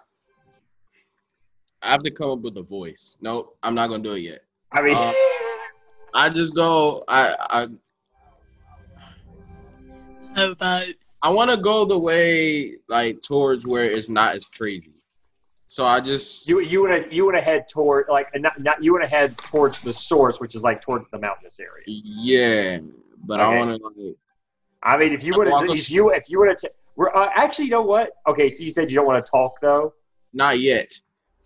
I 1.83 1.91
have 1.91 2.03
to 2.03 2.11
come 2.11 2.31
up 2.31 2.41
with 2.41 2.57
a 2.57 2.63
voice. 2.63 3.17
Nope, 3.21 3.57
I'm 3.63 3.75
not 3.75 3.89
gonna 3.89 4.03
do 4.03 4.15
it 4.15 4.21
yet. 4.21 4.41
I 4.73 4.83
mean, 4.83 4.97
Uh, 4.97 5.13
I 6.15 6.31
just 6.31 6.55
go. 6.55 7.05
I 7.09 7.37
I 7.41 7.69
How 10.37 10.53
about 10.53 10.87
I 11.23 11.31
want 11.31 11.51
to 11.51 11.57
go 11.57 11.85
the 11.85 11.99
way 11.99 12.77
like 12.89 13.23
towards 13.23 13.67
where 13.67 13.85
it's 13.85 14.09
not 14.09 14.35
as 14.35 14.45
crazy. 14.45 14.93
So 15.67 15.85
I 15.85 16.01
just 16.01 16.49
you 16.49 16.61
you 16.61 16.83
want 16.83 17.05
to 17.05 17.15
you 17.15 17.25
want 17.25 17.37
to 17.37 17.43
head 17.43 17.67
toward 17.69 18.07
like 18.09 18.29
not, 18.37 18.61
not 18.61 18.83
you 18.83 18.93
want 18.93 19.05
to 19.05 19.09
head 19.09 19.37
towards 19.37 19.81
the 19.81 19.93
source, 19.93 20.39
which 20.39 20.55
is 20.55 20.63
like 20.63 20.81
towards 20.81 21.11
the 21.11 21.19
mountainous 21.19 21.59
area. 21.59 21.83
yeah, 21.87 22.79
but 23.25 23.41
Okay. 23.41 23.57
I 23.57 23.59
want 23.59 23.77
to 23.77 23.85
like 23.85 24.17
I 24.83 24.99
mean, 24.99 25.13
if 25.13 25.25
you 25.25 25.33
I'll 25.33 25.39
would 25.39 25.49
walk 25.49 25.69
have, 25.69 25.79
if 25.79 25.91
you 25.91 26.11
if 26.11 26.29
you 26.29 26.39
would 26.41 26.49
have, 26.49 26.59
we're 26.95 27.15
uh, 27.15 27.31
actually, 27.35 27.65
you 27.65 27.71
know 27.71 27.83
what? 27.83 28.11
Okay, 28.29 28.51
so 28.51 28.63
you 28.63 28.71
said 28.71 28.91
you 28.91 28.97
don't 28.97 29.07
want 29.07 29.25
to 29.25 29.31
talk 29.31 29.55
though. 29.61 29.95
not 30.33 30.59
yet. 30.61 30.93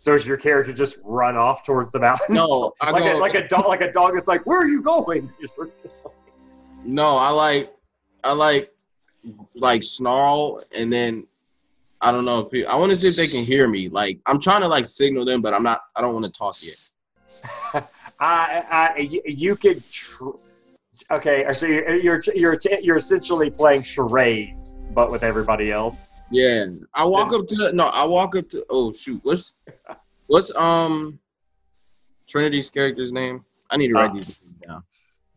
So 0.00 0.14
is 0.14 0.24
your 0.24 0.36
character 0.36 0.72
just 0.72 0.96
run 1.02 1.36
off 1.36 1.64
towards 1.64 1.90
the 1.90 1.98
mountains? 1.98 2.30
No, 2.30 2.72
I 2.80 2.92
like 2.92 3.02
go 3.02 3.18
a, 3.18 3.20
like 3.20 3.34
a 3.34 3.48
dog. 3.48 3.66
Like 3.66 3.80
a 3.80 3.90
dog 3.90 4.16
is 4.16 4.28
like, 4.28 4.46
where 4.46 4.58
are 4.60 4.66
you 4.66 4.80
going? 4.80 5.30
Just 5.40 5.56
sort 5.56 5.72
of- 5.84 6.12
no. 6.84 7.16
I 7.16 7.30
like 7.30 7.74
I 8.22 8.32
like 8.32 8.72
like 9.54 9.82
snarl 9.82 10.62
and 10.76 10.92
then 10.92 11.26
I 12.00 12.12
don't 12.12 12.24
know 12.24 12.38
if 12.40 12.50
people, 12.50 12.70
I 12.70 12.76
want 12.76 12.90
to 12.90 12.96
see 12.96 13.08
if 13.08 13.16
they 13.16 13.26
can 13.26 13.44
hear 13.44 13.66
me. 13.66 13.88
Like 13.88 14.20
I'm 14.24 14.38
trying 14.38 14.60
to 14.60 14.68
like 14.68 14.86
signal 14.86 15.24
them, 15.24 15.42
but 15.42 15.52
I'm 15.52 15.64
not. 15.64 15.80
I 15.96 16.00
don't 16.00 16.14
want 16.14 16.26
to 16.26 16.30
talk 16.30 16.56
yet. 16.62 16.76
I, 18.20 18.94
I, 18.96 18.98
you, 18.98 19.20
you 19.26 19.56
could. 19.56 19.82
Tr- 19.90 20.30
okay, 21.10 21.44
so 21.50 21.66
you're 21.66 21.96
you're 21.96 22.22
you're 22.36 22.58
you're 22.80 22.96
essentially 22.96 23.50
playing 23.50 23.82
charades, 23.82 24.76
but 24.94 25.10
with 25.10 25.24
everybody 25.24 25.72
else. 25.72 26.08
Yeah, 26.30 26.66
I 26.94 27.04
walk 27.04 27.32
up 27.32 27.46
to 27.46 27.72
no. 27.72 27.86
I 27.86 28.04
walk 28.04 28.36
up 28.36 28.48
to 28.50 28.64
oh 28.68 28.92
shoot. 28.92 29.20
What's 29.22 29.54
what's 30.26 30.54
um 30.54 31.18
Trinity's 32.26 32.68
character's 32.70 33.12
name? 33.12 33.44
I 33.70 33.76
need 33.76 33.88
to 33.88 33.94
write 33.94 34.12
these 34.12 34.38
things 34.38 34.54
down. 34.66 34.82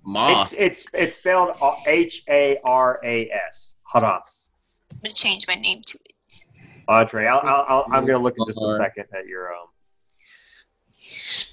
Moss. 0.04 0.54
It's 0.54 0.62
it's 0.62 0.88
it's 0.94 1.16
spelled 1.18 1.56
H 1.88 2.24
A 2.30 2.58
R 2.66 3.00
A 3.04 3.30
S. 3.50 3.76
Haras. 3.94 4.52
I'm 4.92 4.98
gonna 5.04 5.14
change 5.14 5.48
my 5.48 5.56
name 5.56 5.82
to 5.86 5.98
it. 6.06 6.14
Audrey, 6.88 7.28
I'll, 7.28 7.40
I'll, 7.40 7.66
I'll, 7.70 7.86
I'm 7.92 8.06
gonna 8.06 8.20
look 8.20 8.36
in 8.38 8.46
just 8.46 8.62
a 8.62 8.76
second 8.76 9.06
at 9.18 9.26
your 9.28 9.54
um. 9.54 9.68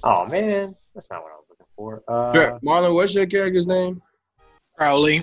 Oh 0.02 0.26
man, 0.26 0.74
that's 0.94 1.10
not 1.10 1.22
what 1.22 1.32
I 1.32 1.36
was 1.36 1.46
looking 1.50 1.66
for. 1.76 2.02
Uh, 2.08 2.32
Sure. 2.32 2.60
Marlon, 2.64 2.94
what's 2.94 3.14
your 3.14 3.26
character's 3.26 3.66
name? 3.66 4.02
Crowley 4.76 5.20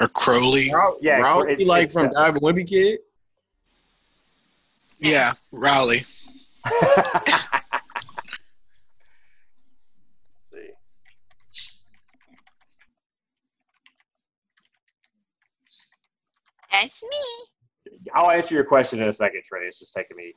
or 0.00 0.08
Crowley. 0.08 0.70
Row- 0.72 0.96
Yeah, 1.00 1.18
Rowley, 1.20 1.52
it's- 1.52 1.68
like 1.68 1.84
it's 1.84 1.92
from 1.92 2.08
the- 2.08 2.14
Dive 2.14 2.34
Wimpy 2.34 2.66
Kid. 2.66 3.00
Yeah, 4.98 5.32
Rowley. 5.52 5.98
See. 5.98 6.30
That's 16.72 17.04
me. 17.04 17.98
I'll 18.14 18.30
answer 18.30 18.54
your 18.54 18.64
question 18.64 19.02
in 19.02 19.08
a 19.08 19.12
second, 19.12 19.42
Trey. 19.44 19.66
It's 19.66 19.78
just 19.78 19.92
taking 19.94 20.16
me 20.16 20.34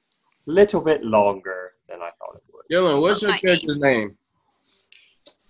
a 0.47 0.51
little 0.51 0.81
bit 0.81 1.03
longer 1.03 1.73
than 1.87 2.01
I 2.01 2.09
thought 2.19 2.35
it 2.35 2.43
would. 2.51 2.65
Dylan, 2.71 3.01
what's 3.01 3.21
your 3.21 3.33
character's 3.33 3.79
name? 3.79 4.17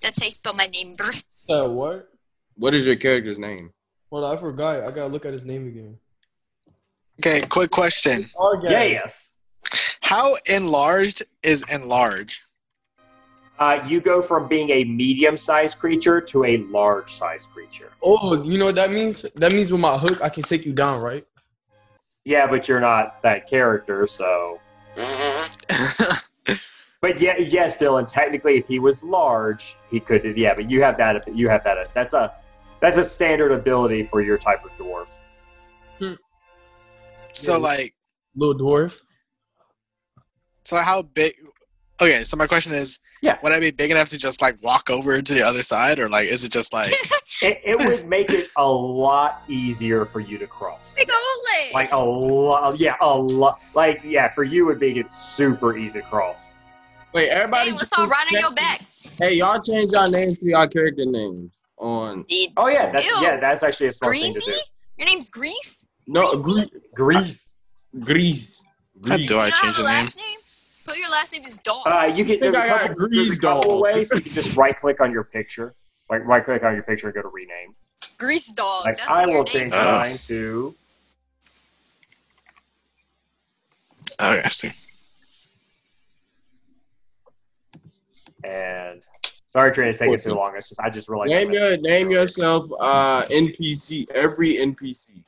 That's 0.02 0.20
how 0.20 0.26
you 0.26 0.32
spell 0.32 0.54
my 0.54 0.66
name, 0.66 0.96
bro. 0.96 1.08
Uh, 1.50 1.70
what? 1.70 2.10
What 2.56 2.76
is 2.76 2.86
your 2.86 2.98
character's 2.98 3.40
name? 3.40 3.72
Hold 4.14 4.26
on, 4.26 4.38
I 4.38 4.40
forgot. 4.40 4.84
I 4.84 4.92
gotta 4.92 5.08
look 5.08 5.26
at 5.26 5.34
his 5.34 5.44
name 5.44 5.64
again. 5.64 5.98
Okay, 7.20 7.42
quick 7.48 7.72
question. 7.72 8.26
Yeah, 8.62 8.84
Yes. 8.84 9.40
How 10.02 10.36
enlarged 10.48 11.24
is 11.42 11.66
enlarge? 11.68 12.44
Uh, 13.58 13.80
you 13.88 14.00
go 14.00 14.22
from 14.22 14.48
being 14.48 14.70
a 14.70 14.84
medium-sized 14.84 15.80
creature 15.80 16.22
to 16.22 16.46
a 16.46 16.58
large-sized 16.58 17.50
creature. 17.50 17.90
Oh, 18.04 18.44
you 18.44 18.60
know 18.60 18.66
what 18.66 18.76
that 18.76 18.92
means? 18.92 19.26
That 19.34 19.52
means 19.52 19.72
with 19.72 19.82
my 19.82 19.98
hook, 19.98 20.22
I 20.22 20.30
can 20.30 20.44
take 20.44 20.64
you 20.64 20.74
down, 20.74 21.00
right? 21.00 21.26
Yeah, 22.24 22.46
but 22.46 22.68
you're 22.68 22.82
not 22.82 23.20
that 23.24 23.50
character, 23.50 24.06
so. 24.06 24.60
But 27.02 27.20
yeah, 27.20 27.36
yes, 27.38 27.76
Dylan. 27.76 28.08
Technically, 28.08 28.56
if 28.58 28.66
he 28.66 28.80
was 28.80 29.04
large, 29.04 29.76
he 29.92 30.00
could. 30.00 30.38
Yeah, 30.38 30.54
but 30.54 30.72
you 30.72 30.82
have 30.82 30.96
that. 30.96 31.28
You 31.36 31.50
have 31.50 31.62
that. 31.66 31.94
That's 31.94 32.14
a 32.14 32.34
that's 32.84 32.98
a 32.98 33.04
standard 33.04 33.54
ability 33.54 34.04
for 34.04 34.22
your 34.22 34.38
type 34.38 34.66
of 34.66 34.72
dwarf. 34.78 35.08
Hmm. 36.00 36.14
so 37.34 37.58
like, 37.58 37.96
Little 38.36 38.56
dwarf. 38.56 39.00
so 40.66 40.76
how 40.78 41.02
big? 41.04 41.34
Okay, 42.02 42.26
so 42.26 42.36
my 42.36 42.46
question 42.46 42.74
is, 42.74 43.00
Yeah. 43.22 43.38
would 43.42 43.54
I 43.54 43.62
be 43.62 43.72
big 43.72 43.90
enough 43.92 44.10
to 44.10 44.18
just 44.18 44.42
like 44.42 44.62
walk 44.62 44.90
over 44.90 45.22
to 45.22 45.34
the 45.34 45.44
other 45.44 45.62
side, 45.62 45.98
or 45.98 46.10
like, 46.10 46.28
is 46.28 46.44
it 46.44 46.52
just 46.52 46.74
like? 46.74 46.92
It, 47.42 47.60
it 47.66 47.78
would 47.78 48.08
make 48.08 48.32
it 48.32 48.48
a 48.56 48.66
lot 48.66 49.42
easier 49.50 50.06
for 50.06 50.22
you 50.22 50.38
to 50.38 50.48
cross. 50.48 50.94
Big 50.94 51.10
old 51.12 51.46
legs. 51.52 51.74
Like 51.74 51.92
a 51.92 52.08
lot. 52.08 52.80
Yeah, 52.80 52.96
a 53.02 53.18
lot. 53.18 53.58
Like 53.76 54.02
yeah, 54.04 54.32
for 54.34 54.46
you, 54.46 54.64
it 54.64 54.74
would 54.74 54.80
make 54.80 54.96
it 54.96 55.12
super 55.12 55.76
easy 55.76 56.00
to 56.00 56.06
cross. 56.06 56.46
Wait, 57.14 57.28
everybody. 57.30 57.72
Hey, 57.72 57.76
let's 57.76 57.92
all 57.98 58.08
ride 58.08 58.28
on 58.34 58.40
your 58.40 58.54
back. 58.54 58.80
Hey, 59.20 59.34
y'all 59.34 59.60
change 59.60 59.92
y'all 59.92 60.10
names 60.10 60.38
to 60.40 60.46
y'all 60.46 60.68
character 60.70 61.06
names 61.06 61.52
on. 61.84 62.24
Dude, 62.24 62.50
Oh 62.58 62.68
yeah, 62.68 62.92
that's 62.92 63.06
Ew. 63.06 63.14
yeah, 63.22 63.38
that's 63.40 63.62
actually 63.64 63.88
a 63.88 63.94
smart 63.94 64.16
thing 64.16 64.32
to 64.34 64.40
Greasy? 64.40 64.52
do. 64.52 64.60
Your 64.98 65.08
name's 65.10 65.30
Grease? 65.30 65.86
No, 66.08 66.26
Greasy? 66.42 66.72
Grease. 66.96 67.56
Grease. 68.00 68.66
How 69.08 69.16
Grease. 69.16 69.28
do 69.28 69.40
I 69.40 69.50
change 69.50 69.76
the 69.78 69.84
name? 69.84 69.86
last 69.86 70.18
name? 70.18 70.40
Put 70.86 70.98
your 70.98 71.10
last 71.12 71.34
name 71.34 71.46
is 71.46 71.58
Dog. 71.60 71.86
Uh, 71.88 72.06
you 72.06 72.24
get 72.24 72.40
think 72.40 72.54
there's 72.54 72.56
a 72.56 72.60
I 72.62 72.68
got 72.68 72.82
couple, 72.82 72.96
Grease 72.96 73.16
there's 73.16 73.38
a 73.38 73.42
couple 73.42 73.72
dog. 73.80 73.82
ways. 73.84 74.10
You 74.14 74.22
can 74.22 74.32
just 74.32 74.58
right 74.64 74.80
click 74.80 75.02
on 75.02 75.12
your 75.12 75.24
picture, 75.24 75.76
like 76.10 76.26
right 76.26 76.44
click 76.44 76.64
on 76.64 76.74
your 76.74 76.84
picture 76.84 77.08
and 77.08 77.16
go 77.16 77.22
to 77.22 77.30
rename. 77.30 77.76
Grease 78.18 78.52
Dog. 78.54 78.86
Like 78.86 78.98
That's 78.98 79.16
I 79.18 79.22
your 79.26 79.30
will 79.30 79.36
name. 79.44 79.46
change 79.46 79.74
Uh. 79.74 80.00
mine 80.04 80.18
to 80.28 80.76
Okay, 84.22 84.42
I 84.46 84.50
see. 84.50 84.70
and 88.44 89.02
sorry, 89.54 89.72
Trey, 89.72 89.90
it's 89.90 90.00
taking 90.00 90.18
so 90.18 90.34
long. 90.34 90.54
It's 90.58 90.68
just 90.68 90.82
I 90.82 90.90
just 90.90 91.08
realized. 91.08 91.32
Name 91.32 91.52
your 91.52 91.74
it. 91.74 91.82
name 91.82 92.12
yourself 92.12 92.66
uh 92.80 93.24
NPC. 93.26 94.10
Every 94.12 94.56
NPC. 94.56 95.24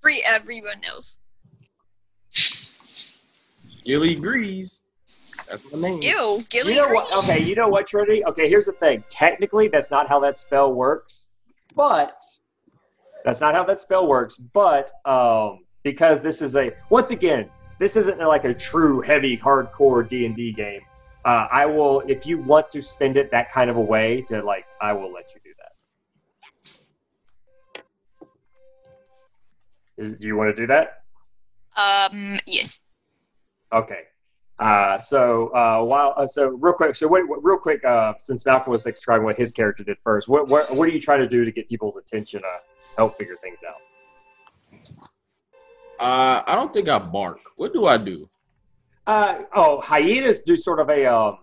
Free 0.00 0.22
everyone 0.26 0.80
else. 0.88 1.20
Gilly 3.84 4.14
Grease. 4.14 4.80
That's 5.48 5.70
my 5.72 5.78
name. 5.78 5.98
Ew, 6.02 6.42
Gilly 6.48 6.74
You 6.74 6.80
know 6.80 6.88
what? 6.88 7.04
Grease. 7.04 7.30
Okay, 7.30 7.44
you 7.44 7.54
know 7.54 7.68
what, 7.68 7.86
Trinity? 7.86 8.24
Okay, 8.24 8.48
here's 8.48 8.64
the 8.64 8.72
thing. 8.72 9.04
Technically, 9.10 9.68
that's 9.68 9.90
not 9.90 10.08
how 10.08 10.20
that 10.20 10.38
spell 10.38 10.72
works, 10.72 11.26
but 11.74 12.16
that's 13.24 13.40
not 13.40 13.54
how 13.54 13.64
that 13.64 13.80
spell 13.80 14.06
works. 14.06 14.36
But 14.36 14.90
um, 15.04 15.64
because 15.82 16.22
this 16.22 16.40
is 16.40 16.56
a 16.56 16.70
once 16.88 17.10
again, 17.10 17.50
this 17.78 17.96
isn't 17.96 18.18
like 18.18 18.44
a 18.44 18.54
true 18.54 19.00
heavy 19.00 19.36
hardcore 19.36 20.08
D 20.08 20.24
and 20.24 20.36
D 20.36 20.52
game. 20.52 20.80
Uh, 21.24 21.48
I 21.50 21.64
will, 21.64 22.00
if 22.06 22.26
you 22.26 22.38
want 22.38 22.70
to 22.72 22.82
spend 22.82 23.16
it 23.16 23.30
that 23.30 23.50
kind 23.52 23.70
of 23.70 23.76
a 23.76 23.80
way, 23.80 24.20
to 24.28 24.42
like, 24.42 24.66
I 24.80 24.92
will 24.92 25.10
let 25.12 25.32
you 25.34 25.40
do 25.42 25.50
that. 25.58 25.72
Is- 29.96 30.18
Do 30.18 30.26
you 30.26 30.36
want 30.36 30.54
to 30.54 30.56
do 30.56 30.66
that? 30.66 31.02
Um, 31.76 32.38
yes. 32.46 32.82
Okay. 33.72 34.02
Uh, 34.58 34.98
so 34.98 35.48
uh, 35.48 35.82
while 35.82 36.14
uh, 36.16 36.26
so 36.26 36.48
real 36.48 36.74
quick, 36.74 36.94
so 36.94 37.08
what, 37.08 37.26
what- 37.26 37.42
real 37.42 37.56
quick, 37.58 37.84
uh, 37.84 38.12
since 38.20 38.44
Malcolm 38.46 38.70
was 38.70 38.84
describing 38.84 39.24
what 39.24 39.36
his 39.36 39.50
character 39.50 39.82
did 39.82 39.96
first, 40.04 40.28
what 40.28 40.48
what 40.48 40.66
what 40.76 40.88
are 40.88 40.92
you 40.92 41.00
trying 41.00 41.18
to 41.18 41.28
do 41.28 41.44
to 41.44 41.50
get 41.50 41.68
people's 41.68 41.96
attention? 41.96 42.40
Uh, 42.44 42.58
help 42.96 43.16
figure 43.16 43.34
things 43.34 43.58
out. 43.68 43.80
Uh, 45.98 46.42
I 46.46 46.54
don't 46.54 46.72
think 46.72 46.88
I 46.88 46.98
bark. 47.00 47.38
What 47.56 47.72
do 47.72 47.86
I 47.86 47.96
do? 47.96 48.28
Uh, 49.06 49.40
oh, 49.54 49.80
hyenas 49.80 50.42
do 50.42 50.56
sort 50.56 50.80
of 50.80 50.88
a 50.88 51.06
um, 51.06 51.38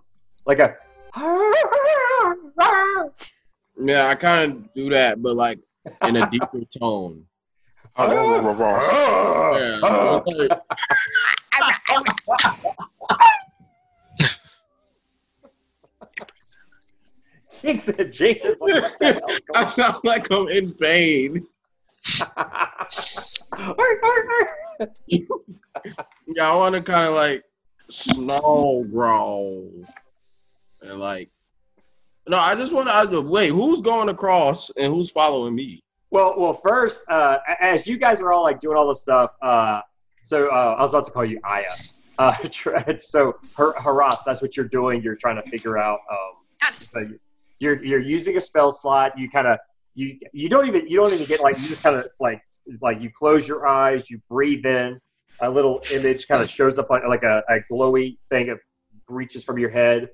like 0.45 0.59
a. 0.59 0.75
Yeah, 3.77 4.07
I 4.07 4.15
kind 4.15 4.51
of 4.51 4.73
do 4.73 4.89
that, 4.89 5.21
but 5.21 5.35
like 5.35 5.59
in 6.03 6.17
a 6.17 6.29
deeper 6.29 6.61
tone. 6.79 7.25
Yeah. 7.99 10.21
Jinx, 17.61 17.89
Jinx 18.09 18.43
is 18.43 18.59
like, 18.59 18.81
what 18.81 18.99
the 18.99 19.13
hell's 19.13 19.21
going 19.21 19.39
I 19.53 19.65
sound 19.65 19.97
like 20.03 20.31
I'm 20.31 20.47
in 20.47 20.73
pain. 20.73 21.45
Yeah, 26.33 26.51
I 26.51 26.55
want 26.55 26.75
to 26.75 26.81
kind 26.81 27.07
of 27.07 27.13
like 27.13 27.43
snow 27.91 28.85
growl 28.91 29.69
and 30.81 30.99
like. 30.99 31.29
No, 32.27 32.37
I 32.37 32.55
just 32.55 32.73
want 32.73 32.87
to 33.11 33.21
wait. 33.21 33.49
Who's 33.49 33.81
going 33.81 34.09
across 34.09 34.69
and 34.71 34.93
who's 34.93 35.09
following 35.11 35.55
me? 35.55 35.83
Well, 36.11 36.35
well, 36.37 36.53
first, 36.53 37.09
uh, 37.09 37.37
as 37.59 37.87
you 37.87 37.97
guys 37.97 38.21
are 38.21 38.31
all 38.31 38.43
like 38.43 38.59
doing 38.59 38.77
all 38.77 38.87
this 38.87 39.01
stuff, 39.01 39.31
uh, 39.41 39.81
so 40.21 40.45
uh, 40.45 40.75
I 40.77 40.81
was 40.81 40.89
about 40.89 41.05
to 41.05 41.11
call 41.11 41.25
you 41.25 41.39
Aya. 41.43 41.65
Uh, 42.19 42.35
so 42.99 43.35
Har- 43.55 43.73
Harath, 43.75 44.23
that's 44.25 44.41
what 44.41 44.55
you're 44.55 44.67
doing. 44.67 45.01
You're 45.01 45.15
trying 45.15 45.41
to 45.41 45.49
figure 45.49 45.77
out. 45.77 45.99
Um, 46.11 46.73
so 46.73 47.07
you're 47.59 47.83
you're 47.83 47.99
using 47.99 48.37
a 48.37 48.41
spell 48.41 48.71
slot. 48.71 49.17
You 49.17 49.29
kind 49.29 49.47
of 49.47 49.59
you 49.95 50.19
you 50.33 50.49
don't 50.49 50.67
even 50.67 50.87
you 50.87 50.97
don't 50.97 51.11
even 51.11 51.25
get 51.25 51.41
like 51.41 51.55
you 51.55 51.63
just 51.63 51.83
kind 51.83 51.95
of 51.95 52.07
like 52.19 52.41
like 52.81 53.01
you 53.01 53.09
close 53.09 53.47
your 53.47 53.67
eyes, 53.67 54.09
you 54.09 54.21
breathe 54.29 54.65
in, 54.65 54.99
a 55.39 55.49
little 55.49 55.81
image 55.95 56.27
kind 56.27 56.41
of 56.41 56.49
shows 56.49 56.77
up 56.77 56.91
on 56.91 57.07
like 57.07 57.23
a, 57.23 57.43
a 57.49 57.59
glowy 57.71 58.17
thing 58.29 58.47
that 58.47 58.57
reaches 59.07 59.43
from 59.43 59.57
your 59.57 59.69
head, 59.69 60.09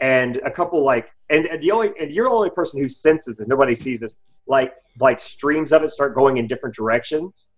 and 0.00 0.36
a 0.44 0.50
couple 0.50 0.84
like 0.84 1.08
and, 1.30 1.46
and 1.46 1.62
the 1.62 1.70
only 1.70 1.92
and 2.00 2.10
you're 2.10 2.28
the 2.28 2.34
only 2.34 2.50
person 2.50 2.80
who 2.80 2.88
senses 2.88 3.36
this. 3.36 3.48
Nobody 3.48 3.74
sees 3.74 4.00
this. 4.00 4.16
Like 4.46 4.74
like 5.00 5.18
streams 5.18 5.72
of 5.72 5.82
it 5.82 5.90
start 5.90 6.14
going 6.14 6.36
in 6.36 6.46
different 6.46 6.74
directions, 6.74 7.48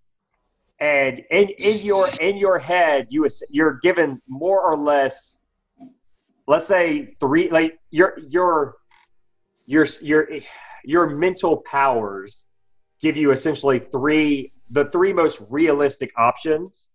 and 0.81 1.23
in 1.31 1.49
in 1.59 1.79
your 1.79 2.07
in 2.21 2.37
your 2.37 2.59
head 2.59 3.07
you 3.11 3.27
you're 3.51 3.79
given 3.83 4.21
more 4.29 4.61
or 4.61 4.77
less, 4.77 5.39
let's 6.47 6.67
say 6.67 7.15
three 7.19 7.51
like 7.51 7.79
your 7.91 8.19
your 8.29 8.77
your 9.67 9.87
your 10.01 10.29
your 10.85 11.11
mental 11.11 11.59
powers 11.69 12.45
give 13.01 13.17
you 13.17 13.31
essentially 13.31 13.79
three 13.79 14.53
the 14.71 14.87
three 14.87 15.13
most 15.13 15.43
realistic 15.49 16.13
options, 16.17 16.89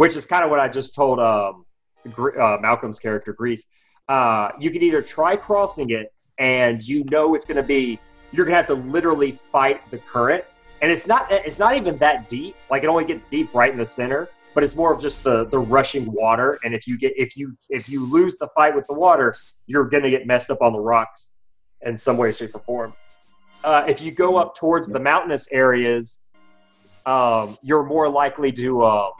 which 0.00 0.16
is 0.16 0.24
kind 0.24 0.42
of 0.42 0.48
what 0.48 0.58
I 0.58 0.66
just 0.66 0.94
told 0.94 1.20
um, 1.20 1.66
uh, 2.06 2.56
Malcolm's 2.58 2.98
character 2.98 3.34
Grease. 3.34 3.66
Uh, 4.08 4.48
you 4.58 4.70
can 4.70 4.82
either 4.82 5.02
try 5.02 5.36
crossing 5.36 5.90
it, 5.90 6.10
and 6.38 6.82
you 6.82 7.04
know 7.10 7.34
it's 7.34 7.44
going 7.44 7.58
to 7.58 7.62
be 7.62 8.00
you're 8.32 8.46
going 8.46 8.54
to 8.54 8.56
have 8.56 8.66
to 8.68 8.90
literally 8.90 9.32
fight 9.52 9.90
the 9.90 9.98
current, 9.98 10.42
and 10.80 10.90
it's 10.90 11.06
not 11.06 11.30
it's 11.30 11.58
not 11.58 11.76
even 11.76 11.98
that 11.98 12.30
deep. 12.30 12.56
Like 12.70 12.82
it 12.82 12.86
only 12.86 13.04
gets 13.04 13.26
deep 13.26 13.52
right 13.52 13.70
in 13.70 13.76
the 13.76 13.84
center, 13.84 14.30
but 14.54 14.64
it's 14.64 14.74
more 14.74 14.90
of 14.90 15.02
just 15.02 15.22
the 15.22 15.44
the 15.44 15.58
rushing 15.58 16.10
water. 16.10 16.58
And 16.64 16.74
if 16.74 16.86
you 16.86 16.96
get 16.96 17.12
if 17.18 17.36
you 17.36 17.54
if 17.68 17.90
you 17.90 18.10
lose 18.10 18.38
the 18.38 18.48
fight 18.56 18.74
with 18.74 18.86
the 18.86 18.94
water, 18.94 19.34
you're 19.66 19.84
going 19.84 20.04
to 20.04 20.10
get 20.10 20.26
messed 20.26 20.50
up 20.50 20.62
on 20.62 20.72
the 20.72 20.80
rocks 20.80 21.28
in 21.82 21.98
some 21.98 22.16
way, 22.16 22.32
shape, 22.32 22.54
or 22.54 22.60
form. 22.60 22.94
Uh, 23.62 23.84
if 23.86 24.00
you 24.00 24.12
go 24.12 24.38
up 24.38 24.56
towards 24.56 24.88
the 24.88 24.98
mountainous 24.98 25.46
areas, 25.52 26.20
um, 27.04 27.58
you're 27.60 27.84
more 27.84 28.08
likely 28.08 28.50
to 28.52 28.82
um, 28.82 29.10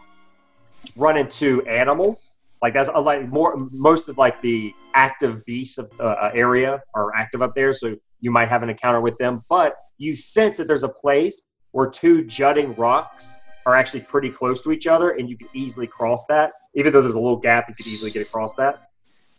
run 0.97 1.17
into 1.17 1.63
animals. 1.67 2.37
Like 2.63 2.75
that's 2.75 2.91
uh, 2.91 3.01
like 3.01 3.29
more 3.29 3.57
most 3.71 4.09
of 4.09 4.19
like 4.19 4.41
the 4.43 4.73
active 4.95 5.45
beasts 5.47 5.79
of 5.79 5.91
the 5.97 6.05
uh, 6.05 6.31
area 6.35 6.83
are 6.95 7.15
active 7.15 7.43
up 7.43 7.55
there, 7.55 7.73
so 7.73 7.97
you 8.21 8.31
might 8.31 8.49
have 8.49 8.63
an 8.63 8.69
encounter 8.71 9.01
with 9.01 9.17
them. 9.19 9.43
But 9.49 9.77
you 9.99 10.15
sense 10.15 10.57
that 10.59 10.67
there's 10.67 10.83
a 10.83 10.89
place 10.89 11.43
where 11.73 11.89
two 11.89 12.25
jutting 12.25 12.75
rocks 12.75 13.37
are 13.67 13.75
actually 13.75 14.01
pretty 14.01 14.31
close 14.31 14.61
to 14.63 14.73
each 14.73 14.87
other, 14.87 15.11
and 15.11 15.29
you 15.29 15.37
can 15.37 15.49
easily 15.55 15.87
cross 15.87 16.25
that. 16.29 16.53
Even 16.75 16.93
though 16.93 17.03
there's 17.03 17.15
a 17.15 17.21
little 17.21 17.37
gap, 17.37 17.69
you 17.69 17.75
could 17.75 17.87
easily 17.87 18.11
get 18.11 18.23
across 18.23 18.55
that. 18.55 18.91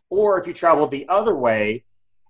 Or 0.10 0.40
if 0.40 0.48
you 0.48 0.54
travel 0.54 0.88
the 0.88 1.08
other 1.08 1.36
way, 1.36 1.84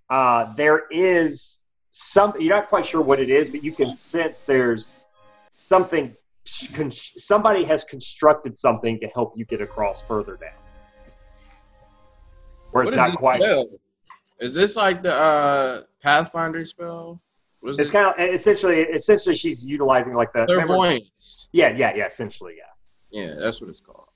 uh, 0.09 0.53
there 0.53 0.87
is 0.91 1.59
some. 1.91 2.33
You're 2.39 2.55
not 2.55 2.69
quite 2.69 2.85
sure 2.85 3.01
what 3.01 3.19
it 3.19 3.29
is, 3.29 3.49
but 3.49 3.63
you 3.63 3.71
can 3.71 3.95
sense 3.95 4.41
there's 4.41 4.95
something. 5.55 6.15
Con- 6.73 6.91
Somebody 6.91 7.63
has 7.65 7.83
constructed 7.83 8.57
something 8.57 8.99
to 8.99 9.07
help 9.07 9.33
you 9.35 9.45
get 9.45 9.61
across 9.61 10.01
further 10.01 10.37
down. 10.37 10.51
Where 12.71 12.83
it's 12.83 12.93
not 12.93 13.15
quite. 13.17 13.41
spell? 13.41 13.67
Is 14.39 14.55
this 14.55 14.75
like 14.75 15.03
the 15.03 15.13
uh, 15.13 15.81
Pathfinder 16.01 16.63
spell? 16.63 17.21
What 17.59 17.71
is 17.71 17.79
It's 17.79 17.89
it? 17.89 17.93
kind 17.93 18.07
of 18.07 18.33
essentially, 18.33 18.81
essentially, 18.81 19.35
she's 19.35 19.65
utilizing 19.65 20.15
like 20.15 20.33
the. 20.33 20.45
Clairvoyance. 20.45 21.49
Yeah, 21.51 21.75
yeah, 21.75 21.93
yeah. 21.95 22.07
Essentially, 22.07 22.55
yeah. 22.57 22.63
Yeah, 23.11 23.35
that's 23.37 23.61
what 23.61 23.69
it's 23.69 23.81
called. 23.81 24.07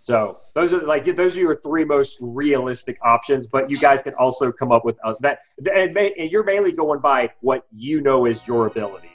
So 0.00 0.38
those 0.54 0.72
are 0.72 0.80
like 0.82 1.04
those 1.16 1.36
are 1.36 1.40
your 1.40 1.56
three 1.56 1.84
most 1.84 2.16
realistic 2.20 2.96
options. 3.02 3.46
But 3.46 3.70
you 3.70 3.76
guys 3.78 4.00
can 4.00 4.14
also 4.14 4.50
come 4.52 4.72
up 4.72 4.84
with 4.84 4.96
uh, 5.04 5.14
that, 5.20 5.40
and, 5.74 5.92
ma- 5.92 6.00
and 6.16 6.30
you're 6.30 6.44
mainly 6.44 6.72
going 6.72 7.00
by 7.00 7.30
what 7.40 7.66
you 7.74 8.00
know 8.00 8.24
is 8.24 8.46
your 8.46 8.68
abilities. 8.68 9.10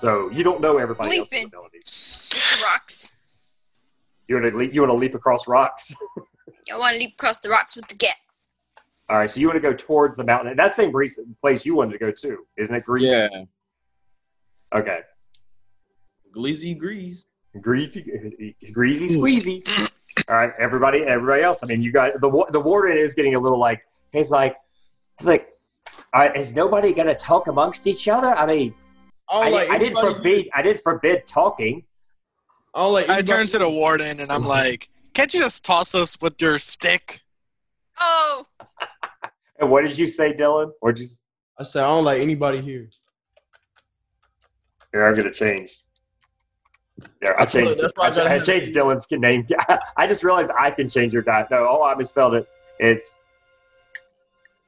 So 0.00 0.30
you 0.30 0.44
don't 0.44 0.60
know 0.60 0.78
everybody 0.78 1.18
else's 1.18 1.44
abilities. 1.44 2.60
Rocks. 2.62 3.16
You 4.28 4.36
want 4.36 4.50
to 4.52 4.56
leap, 4.56 4.74
you 4.74 4.80
want 4.82 4.90
to 4.92 4.96
leap 4.96 5.14
across 5.14 5.48
rocks. 5.48 5.92
I 6.72 6.78
want 6.78 6.94
to 6.94 7.00
leap 7.00 7.14
across 7.14 7.40
the 7.40 7.48
rocks 7.48 7.74
with 7.76 7.88
the 7.88 7.94
get. 7.94 8.14
All 9.08 9.16
right, 9.16 9.30
so 9.30 9.40
you 9.40 9.46
want 9.46 9.56
to 9.56 9.60
go 9.60 9.74
towards 9.74 10.16
the 10.16 10.24
mountain. 10.24 10.54
That's 10.56 10.76
the 10.76 10.82
same 10.82 10.92
Grease 10.92 11.18
place 11.40 11.64
you 11.64 11.74
wanted 11.74 11.92
to 11.92 11.98
go 11.98 12.10
to, 12.10 12.38
isn't 12.58 12.74
it? 12.74 12.84
Grease. 12.84 13.04
Yeah, 13.04 13.44
Okay. 14.74 15.00
Gleezy 16.36 16.76
Grease. 16.76 17.24
Greasy, 17.60 18.02
greasy, 18.72 19.08
squeezy. 19.08 19.92
All 20.28 20.36
right, 20.36 20.52
everybody, 20.58 21.02
everybody 21.02 21.42
else. 21.42 21.62
I 21.62 21.66
mean, 21.66 21.80
you 21.80 21.90
got 21.90 22.20
the 22.20 22.46
the 22.50 22.60
warden 22.60 22.98
is 22.98 23.14
getting 23.14 23.34
a 23.34 23.40
little 23.40 23.58
like 23.58 23.80
he's 24.12 24.30
like 24.30 24.56
he's 25.18 25.26
like, 25.26 25.48
all 26.12 26.20
right, 26.20 26.36
is 26.36 26.52
nobody 26.52 26.92
gonna 26.92 27.14
talk 27.14 27.46
amongst 27.46 27.86
each 27.86 28.08
other? 28.08 28.28
I 28.34 28.44
mean, 28.44 28.74
I 29.30 29.46
I, 29.46 29.48
like 29.50 29.68
I 29.70 29.78
didn't 29.78 29.96
anybody- 29.98 30.14
forbid 30.14 30.48
I 30.54 30.62
didn't 30.62 30.82
forbid 30.82 31.26
talking. 31.26 31.84
I 32.74 32.80
don't 32.80 32.92
like 32.92 33.08
I 33.08 33.14
anybody- 33.14 33.32
turn 33.32 33.46
to 33.48 33.58
the 33.58 33.68
warden 33.70 34.20
and 34.20 34.30
I'm 34.30 34.42
like, 34.58 34.88
can't 35.14 35.32
you 35.34 35.40
just 35.40 35.64
toss 35.64 35.94
us 35.94 36.20
with 36.20 36.40
your 36.40 36.58
stick? 36.58 37.20
Oh, 38.00 38.46
And 39.60 39.70
what 39.72 39.84
did 39.84 39.98
you 39.98 40.06
say, 40.06 40.32
Dylan? 40.32 40.70
Or 40.80 40.92
just 40.92 41.20
I 41.58 41.64
said 41.64 41.82
I 41.82 41.88
don't 41.88 42.04
like 42.04 42.20
anybody 42.22 42.60
here. 42.60 42.88
here? 44.92 45.06
I'm 45.06 45.14
gonna 45.14 45.32
change. 45.32 45.82
There, 47.20 47.34
I 47.34 47.40
That's 47.40 47.52
changed. 47.52 47.80
that's 47.80 47.92
why 47.96 48.04
I 48.04 48.08
I, 48.08 48.10
gotta 48.14 48.30
I 48.30 48.38
changed 48.38 48.72
Dylan's 48.74 49.06
name. 49.10 49.46
I 49.96 50.06
just 50.06 50.22
realized 50.22 50.50
I 50.56 50.70
can 50.70 50.88
change 50.88 51.12
your 51.12 51.22
guy. 51.22 51.44
No, 51.50 51.66
oh, 51.68 51.82
I 51.82 51.94
misspelled 51.96 52.34
it. 52.34 52.48
It's 52.78 53.18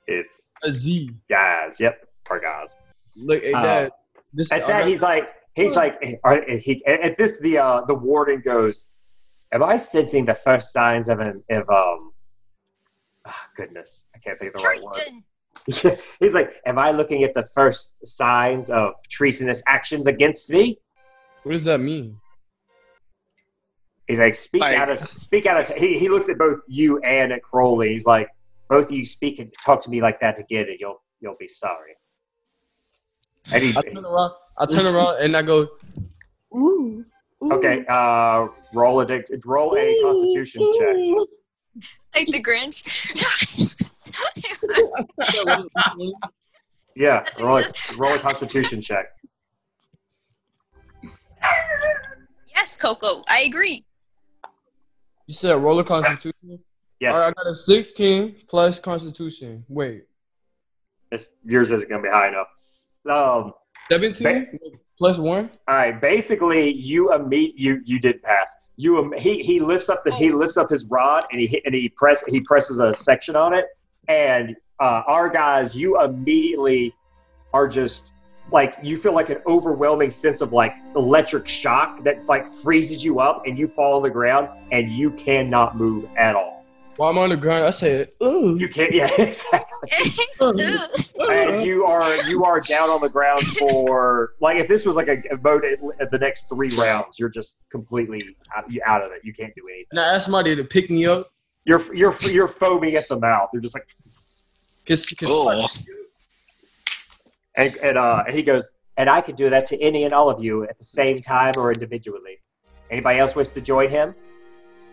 it's 0.08 0.50
A 0.64 0.72
Z. 0.72 1.10
guys. 1.28 1.78
Yep, 1.78 2.08
our 2.28 2.40
guys. 2.40 2.76
Look 3.16 3.44
at 3.44 3.54
Uh, 3.54 3.62
that. 3.62 3.92
This 4.32 4.52
At 4.52 4.64
I 4.64 4.66
that, 4.66 4.88
he's 4.88 5.02
like, 5.02 5.28
he's 5.54 5.76
like, 5.76 6.20
are- 6.24 6.44
he, 6.48 6.84
at 6.86 7.16
this, 7.18 7.38
the 7.40 7.58
uh, 7.58 7.82
the 7.86 7.94
warden 7.94 8.40
goes, 8.40 8.86
"Am 9.52 9.62
I 9.62 9.76
sensing 9.76 10.24
the 10.24 10.34
first 10.34 10.72
signs 10.72 11.08
of 11.08 11.20
an 11.20 11.42
of 11.50 11.68
um, 11.68 12.12
ah, 13.24 13.48
goodness, 13.56 14.06
I 14.14 14.18
can't 14.18 14.38
think 14.38 14.54
of 14.54 14.60
the 14.62 14.68
right 14.68 14.82
word." 14.82 15.22
he's 16.20 16.34
like, 16.34 16.52
"Am 16.66 16.78
I 16.78 16.92
looking 16.92 17.24
at 17.24 17.34
the 17.34 17.42
first 17.54 18.06
signs 18.06 18.70
of 18.70 18.94
treasonous 19.08 19.62
actions 19.66 20.06
against 20.06 20.50
me?" 20.50 20.78
what 21.42 21.52
does 21.52 21.64
that 21.64 21.80
mean? 21.80 22.18
He's 24.06 24.18
like, 24.18 24.34
"Speak 24.34 24.62
Like- 24.62 24.78
out 24.78 24.90
of 24.90 24.98
speak 25.00 25.46
out 25.46 25.60
of." 25.70 25.76
He 25.76 25.98
he 25.98 26.08
looks 26.08 26.28
at 26.28 26.38
both 26.38 26.60
you 26.68 26.98
and 27.02 27.32
at 27.32 27.42
Crowley. 27.42 27.90
He's 27.90 28.06
like, 28.06 28.28
"Both 28.68 28.86
of 28.86 28.92
you 28.92 29.04
speak 29.04 29.40
and 29.40 29.52
talk 29.64 29.82
to 29.82 29.90
me 29.90 30.00
like 30.00 30.20
that 30.20 30.38
again, 30.38 30.66
and 30.68 30.78
you'll 30.78 31.02
you'll 31.20 31.36
be 31.38 31.48
sorry." 31.48 31.96
And 33.52 33.62
he, 33.62 33.76
I 33.76 33.82
turn 33.82 34.04
around. 34.04 34.32
I 34.58 34.66
turn 34.66 34.86
around 34.86 35.22
and 35.22 35.36
I 35.36 35.42
go. 35.42 35.68
Ooh. 36.54 37.04
ooh. 37.42 37.52
okay, 37.52 37.84
uh, 37.88 38.48
roll 38.74 39.00
a 39.00 39.06
dic- 39.06 39.30
roll 39.44 39.76
a 39.76 40.00
Constitution 40.02 40.62
check. 40.78 40.96
Like 42.14 42.28
the 42.30 42.42
Grinch. 42.42 43.76
Yeah, 46.96 47.24
roll 47.40 47.58
a, 47.58 47.62
roll 47.98 48.14
a 48.14 48.18
constitution 48.18 48.82
check. 48.82 49.06
yes, 52.54 52.76
Coco. 52.76 53.22
I 53.28 53.44
agree. 53.46 53.80
You 55.26 55.34
said 55.34 55.54
roller 55.54 55.84
constitution. 55.84 56.58
Yes, 56.98 57.16
All 57.16 57.22
right, 57.22 57.28
I 57.28 57.42
got 57.42 57.50
a 57.50 57.56
16 57.56 58.36
plus 58.48 58.80
constitution. 58.80 59.64
Wait, 59.68 60.04
it's, 61.10 61.28
yours 61.44 61.70
isn't 61.70 61.88
going 61.88 62.02
to 62.02 62.08
be 62.08 62.12
high 62.12 62.28
enough. 62.28 62.48
Um, 63.08 63.52
17 63.90 64.58
plus 64.98 65.18
one. 65.18 65.50
All 65.68 65.74
right. 65.76 66.00
Basically, 66.00 66.72
you 66.72 67.08
imme- 67.08 67.52
you 67.56 67.80
you 67.84 67.98
did 67.98 68.22
pass. 68.22 68.50
You 68.76 68.98
im- 68.98 69.12
he 69.18 69.42
he 69.42 69.60
lifts 69.60 69.88
up 69.88 70.04
the 70.04 70.14
he 70.14 70.32
lifts 70.32 70.56
up 70.56 70.70
his 70.70 70.86
rod 70.86 71.22
and 71.32 71.40
he 71.40 71.46
hit, 71.46 71.62
and 71.64 71.74
he 71.74 71.88
press 71.88 72.24
he 72.28 72.40
presses 72.40 72.78
a 72.78 72.92
section 72.94 73.36
on 73.36 73.52
it 73.54 73.66
and 74.08 74.56
uh, 74.80 75.02
our 75.06 75.28
guys 75.28 75.76
you 75.76 76.00
immediately 76.02 76.94
are 77.52 77.68
just 77.68 78.12
like 78.52 78.74
you 78.82 78.96
feel 78.96 79.14
like 79.14 79.30
an 79.30 79.40
overwhelming 79.46 80.10
sense 80.10 80.40
of 80.40 80.52
like 80.52 80.72
electric 80.96 81.46
shock 81.46 82.02
that 82.02 82.24
like 82.26 82.48
freezes 82.48 83.04
you 83.04 83.20
up 83.20 83.42
and 83.46 83.58
you 83.58 83.66
fall 83.66 83.96
on 83.96 84.02
the 84.02 84.10
ground 84.10 84.48
and 84.72 84.90
you 84.90 85.10
cannot 85.12 85.76
move 85.76 86.06
at 86.16 86.34
all. 86.34 86.59
While 87.00 87.08
I'm 87.12 87.16
on 87.16 87.30
the 87.30 87.36
ground, 87.38 87.64
I 87.64 87.70
said, 87.70 88.10
"Ooh." 88.22 88.58
You 88.58 88.68
can't. 88.68 88.92
Yeah, 88.92 89.08
exactly. 89.18 89.88
and 91.18 91.64
you 91.64 91.86
are 91.86 92.04
you 92.28 92.44
are 92.44 92.60
down 92.60 92.90
on 92.90 93.00
the 93.00 93.08
ground 93.08 93.40
for 93.40 94.34
like 94.38 94.58
if 94.58 94.68
this 94.68 94.84
was 94.84 94.96
like 94.96 95.08
a, 95.08 95.16
a 95.32 95.38
mode 95.38 95.64
at, 95.64 95.78
at 95.98 96.10
the 96.10 96.18
next 96.18 96.50
three 96.50 96.68
rounds, 96.78 97.18
you're 97.18 97.30
just 97.30 97.56
completely 97.70 98.20
out, 98.54 98.64
out 98.84 99.02
of 99.02 99.12
it. 99.12 99.22
You 99.24 99.32
can't 99.32 99.54
do 99.54 99.62
anything. 99.66 99.86
Now 99.94 100.02
I 100.02 100.14
asked 100.16 100.26
somebody 100.26 100.54
to 100.54 100.62
pick 100.62 100.90
me 100.90 101.06
up. 101.06 101.28
You're 101.64 101.80
you're 101.96 102.14
you're 102.32 102.48
foaming 102.48 102.94
at 102.96 103.08
the 103.08 103.18
mouth. 103.18 103.48
You're 103.54 103.62
just 103.62 103.74
like, 103.74 103.88
Cause, 104.86 105.06
'cause- 105.06 105.30
Oh, 105.30 105.66
and 107.56 107.74
and, 107.82 107.96
uh, 107.96 108.24
and 108.26 108.36
he 108.36 108.42
goes, 108.42 108.68
and 108.98 109.08
I 109.08 109.22
could 109.22 109.36
do 109.36 109.48
that 109.48 109.64
to 109.68 109.80
any 109.80 110.04
and 110.04 110.12
all 110.12 110.28
of 110.28 110.44
you 110.44 110.64
at 110.64 110.76
the 110.76 110.84
same 110.84 111.16
time 111.16 111.52
or 111.56 111.72
individually. 111.72 112.42
Anybody 112.90 113.20
else 113.20 113.34
wish 113.34 113.48
to 113.48 113.62
join 113.62 113.88
him? 113.88 114.14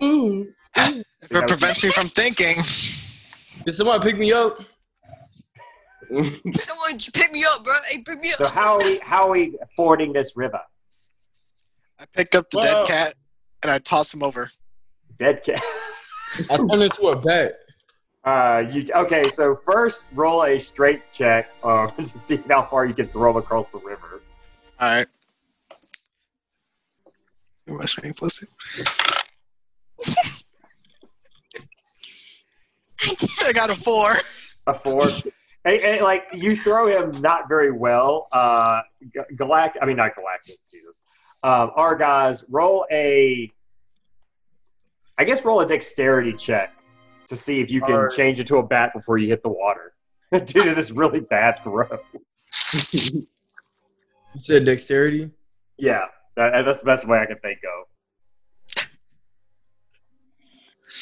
Ooh. 0.02 0.54
If 1.30 1.36
it 1.36 1.48
prevents 1.48 1.84
me 1.84 1.90
from 1.90 2.08
thinking, 2.08 2.56
Did 3.66 3.76
somebody 3.76 4.10
pick 4.10 4.18
me 4.18 4.32
up? 4.32 4.58
Someone 6.10 6.98
pick 7.14 7.32
me 7.34 7.44
up, 7.44 7.64
bro. 7.64 7.74
Hey, 7.90 8.02
pick 8.02 8.20
me 8.22 8.32
up. 8.32 8.38
So 8.38 8.48
how 8.48 8.76
are 8.76 8.84
we 8.84 9.00
how 9.00 9.28
are 9.28 9.32
we 9.32 9.58
fording 9.76 10.14
this 10.14 10.38
river? 10.38 10.62
I 12.00 12.06
pick 12.06 12.34
up 12.36 12.50
the 12.50 12.60
Well- 12.60 12.86
dead 12.86 12.88
cat 12.88 13.14
and 13.64 13.72
I 13.72 13.80
toss 13.80 14.14
him 14.14 14.24
over. 14.24 14.50
Dead 15.20 15.44
cat. 15.44 15.62
I 16.52 16.58
turned 16.58 16.84
into 16.84 17.08
a 17.10 17.16
bat. 17.16 17.60
Uh, 18.24 18.64
you 18.72 18.86
okay? 18.94 19.24
So 19.24 19.60
first, 19.66 20.10
roll 20.14 20.44
a 20.44 20.60
strength 20.60 21.12
check 21.12 21.50
uh, 21.64 21.88
to 21.98 22.06
see 22.06 22.38
how 22.50 22.66
far 22.70 22.86
you 22.86 22.94
can 22.94 23.08
throw 23.08 23.32
him 23.32 23.38
across 23.38 23.66
the 23.74 23.80
river. 23.80 24.22
All 24.80 24.90
right. 24.90 25.06
West 27.68 28.02
Wing 28.02 28.14
plus 28.14 28.40
two. 28.40 28.48
I 33.48 33.52
got 33.54 33.70
a 33.70 33.76
four. 33.76 34.14
A 34.68 34.74
four. 34.74 35.02
and, 35.66 35.82
and, 35.82 36.02
like 36.02 36.30
you 36.34 36.56
throw 36.56 36.88
him 36.88 37.22
not 37.22 37.48
very 37.48 37.72
well. 37.72 38.28
Uh, 38.32 38.82
G- 39.14 39.20
Galact. 39.36 39.74
I 39.82 39.86
mean, 39.86 39.98
not 39.98 40.12
Galactus. 40.16 40.66
Jesus. 40.72 41.02
Um, 41.44 41.72
our 41.76 41.96
guys 41.96 42.44
roll 42.50 42.86
a. 42.92 43.52
I 45.18 45.24
guess 45.24 45.44
roll 45.44 45.62
a 45.62 45.68
dexterity 45.68 46.34
check 46.34 46.74
to 47.28 47.36
see 47.36 47.60
if 47.60 47.70
you 47.72 47.82
can 47.82 47.94
Alright. 47.94 48.16
change 48.16 48.40
it 48.40 48.48
to 48.48 48.58
a 48.58 48.64
bat 48.64 48.92
before 48.94 49.18
you 49.18 49.28
hit 49.28 49.42
the 49.44 49.50
water. 49.50 49.94
Due 50.32 50.44
to 50.46 50.76
this 50.76 50.92
really 50.92 51.22
bad 51.22 51.60
throw. 51.64 51.88
You 54.34 54.40
said 54.40 54.66
dexterity. 54.66 55.32
Yeah, 55.78 56.06
that, 56.36 56.64
that's 56.66 56.80
the 56.80 56.86
best 56.86 57.08
way 57.08 57.18
I 57.20 57.26
can 57.26 57.38
think 57.40 57.60
of. 57.64 57.88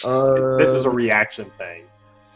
Uh, 0.04 0.58
This 0.58 0.70
is 0.70 0.86
a 0.86 0.90
reaction 0.90 1.52
thing. 1.58 1.86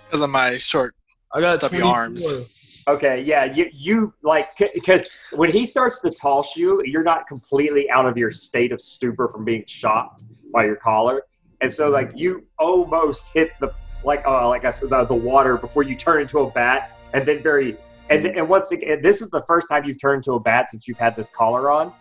Because 0.10 0.22
of 0.22 0.32
my 0.32 0.57
short. 0.57 0.95
I 1.34 1.41
got 1.41 1.55
stubby 1.55 1.80
24. 1.80 1.95
arms. 1.95 2.84
Okay, 2.88 3.22
yeah, 3.22 3.45
you 3.45 3.70
you 3.72 4.14
like 4.24 4.47
because 4.74 5.07
when 5.34 5.51
he 5.51 5.64
starts 5.64 5.99
to 5.99 6.10
toss 6.10 6.57
you, 6.57 6.82
you're 6.86 7.03
not 7.03 7.28
completely 7.28 7.88
out 7.91 8.07
of 8.07 8.18
your 8.18 8.32
state 8.32 8.72
of 8.72 8.82
stupor 8.82 9.28
from 9.28 9.45
being 9.45 9.64
shocked 9.68 10.24
by 10.51 10.66
your 10.66 10.76
collar, 10.76 11.22
and 11.62 11.72
so 11.72 11.91
like 11.91 12.12
you 12.16 12.47
almost 12.57 13.32
hit 13.32 13.51
the 13.60 13.72
like 14.03 14.24
uh, 14.26 14.47
like 14.47 14.66
I 14.66 14.72
said 14.72 14.89
the, 14.89 15.05
the 15.05 15.14
water 15.14 15.57
before 15.57 15.84
you 15.84 15.95
turn 15.95 16.22
into 16.22 16.39
a 16.39 16.49
bat, 16.49 16.97
and 17.14 17.28
then 17.28 17.43
very 17.43 17.78
and 18.10 18.26
and 18.26 18.49
once 18.49 18.72
again, 18.72 19.03
this 19.03 19.22
is 19.22 19.30
the 19.30 19.43
first 19.43 19.70
time 19.70 19.84
you've 19.84 20.01
turned 20.01 20.20
into 20.20 20.34
a 20.34 20.39
bat 20.39 20.72
since 20.72 20.88
you've 20.88 20.97
had 20.97 21.16
this 21.16 21.30
collar 21.30 21.70
on. 21.70 21.93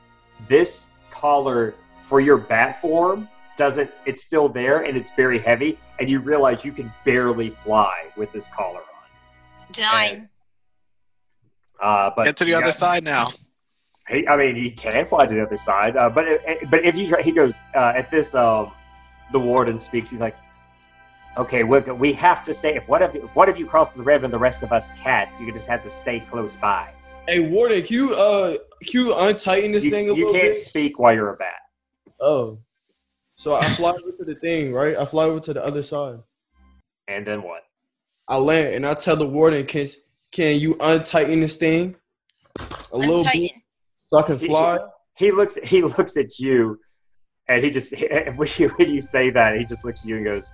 This 0.46 0.86
collar 1.10 1.74
for 2.04 2.20
your 2.20 2.38
bat 2.38 2.80
form 2.80 3.28
doesn't 3.58 3.90
it's 4.06 4.22
still 4.24 4.48
there 4.48 4.82
and 4.84 4.96
it's 4.96 5.10
very 5.16 5.38
heavy 5.38 5.78
and 6.00 6.08
you 6.10 6.20
realize 6.20 6.64
you 6.64 6.72
can 6.72 6.90
barely 7.04 7.50
fly 7.64 8.06
with 8.16 8.32
this 8.32 8.46
collar 8.56 8.78
on 8.80 9.72
Dime. 9.72 10.28
uh, 11.82 12.10
but 12.16 12.24
Get 12.24 12.36
to 12.36 12.44
the 12.44 12.54
other 12.54 12.66
got- 12.66 12.74
side 12.74 13.04
now. 13.04 13.28
He, 14.08 14.26
I 14.26 14.36
mean, 14.38 14.56
he 14.56 14.70
can 14.70 15.04
fly 15.04 15.26
to 15.26 15.34
the 15.34 15.42
other 15.42 15.58
side, 15.58 15.94
uh, 15.94 16.08
but 16.08 16.26
it, 16.26 16.70
but 16.70 16.82
if 16.82 16.96
you 16.96 17.06
try, 17.08 17.20
he 17.20 17.30
goes 17.30 17.54
uh, 17.74 17.92
at 17.94 18.10
this. 18.10 18.34
Um, 18.34 18.72
the 19.32 19.38
warden 19.38 19.78
speaks. 19.78 20.08
He's 20.08 20.20
like, 20.22 20.34
"Okay, 21.36 21.62
we 21.62 21.78
we 21.80 22.14
have 22.14 22.42
to 22.46 22.54
stay. 22.54 22.74
If 22.76 22.88
one 22.88 23.02
of 23.02 23.14
you, 23.14 23.24
if 23.26 23.36
one 23.36 23.50
of 23.50 23.58
you 23.58 23.66
cross 23.66 23.92
the 23.92 24.02
river 24.02 24.24
and 24.24 24.32
the 24.32 24.38
rest 24.38 24.62
of 24.62 24.72
us 24.72 24.92
can't, 24.92 25.28
you 25.38 25.52
just 25.52 25.66
have 25.66 25.82
to 25.84 25.90
stay 25.90 26.20
close 26.20 26.56
by. 26.56 26.88
Hey, 27.28 27.40
Warden, 27.50 27.82
can 27.82 27.94
you 27.94 28.14
uh, 28.14 28.56
can 28.80 29.00
you 29.08 29.14
untighten 29.14 29.72
this 29.72 29.84
You, 29.84 29.90
thing 29.90 30.08
a 30.08 30.14
little 30.14 30.16
bit? 30.16 30.18
you 30.18 30.26
little 30.28 30.40
can't 30.40 30.54
bit? 30.54 30.64
speak 30.64 30.98
while 30.98 31.12
you're 31.14 31.34
a 31.34 31.36
bat. 31.36 31.60
Oh, 32.18 32.56
so 33.38 33.54
I 33.54 33.62
fly 33.62 33.90
over 33.90 34.12
to 34.18 34.24
the 34.24 34.34
thing, 34.34 34.72
right? 34.72 34.96
I 34.96 35.06
fly 35.06 35.24
over 35.24 35.38
to 35.38 35.54
the 35.54 35.64
other 35.64 35.84
side. 35.84 36.18
And 37.06 37.24
then 37.24 37.42
what? 37.42 37.62
I 38.26 38.36
land 38.36 38.74
and 38.74 38.84
I 38.84 38.94
tell 38.94 39.16
the 39.16 39.26
warden, 39.26 39.64
can 39.64 39.86
can 40.32 40.58
you 40.58 40.76
untighten 40.80 41.40
this 41.40 41.56
thing 41.56 41.94
a 42.92 42.98
little 42.98 43.22
bit 43.22 43.52
so 44.08 44.18
I 44.18 44.22
can 44.22 44.38
fly? 44.38 44.78
He 45.16 45.30
looks. 45.30 45.56
He 45.62 45.82
looks 45.82 46.16
at 46.16 46.38
you, 46.38 46.78
and 47.48 47.64
he 47.64 47.70
just 47.70 47.94
when 48.36 48.48
you 48.58 48.68
when 48.70 48.90
you 48.90 49.00
say 49.00 49.30
that, 49.30 49.56
he 49.56 49.64
just 49.64 49.84
looks 49.84 50.02
at 50.02 50.08
you 50.08 50.16
and 50.16 50.24
goes, 50.24 50.50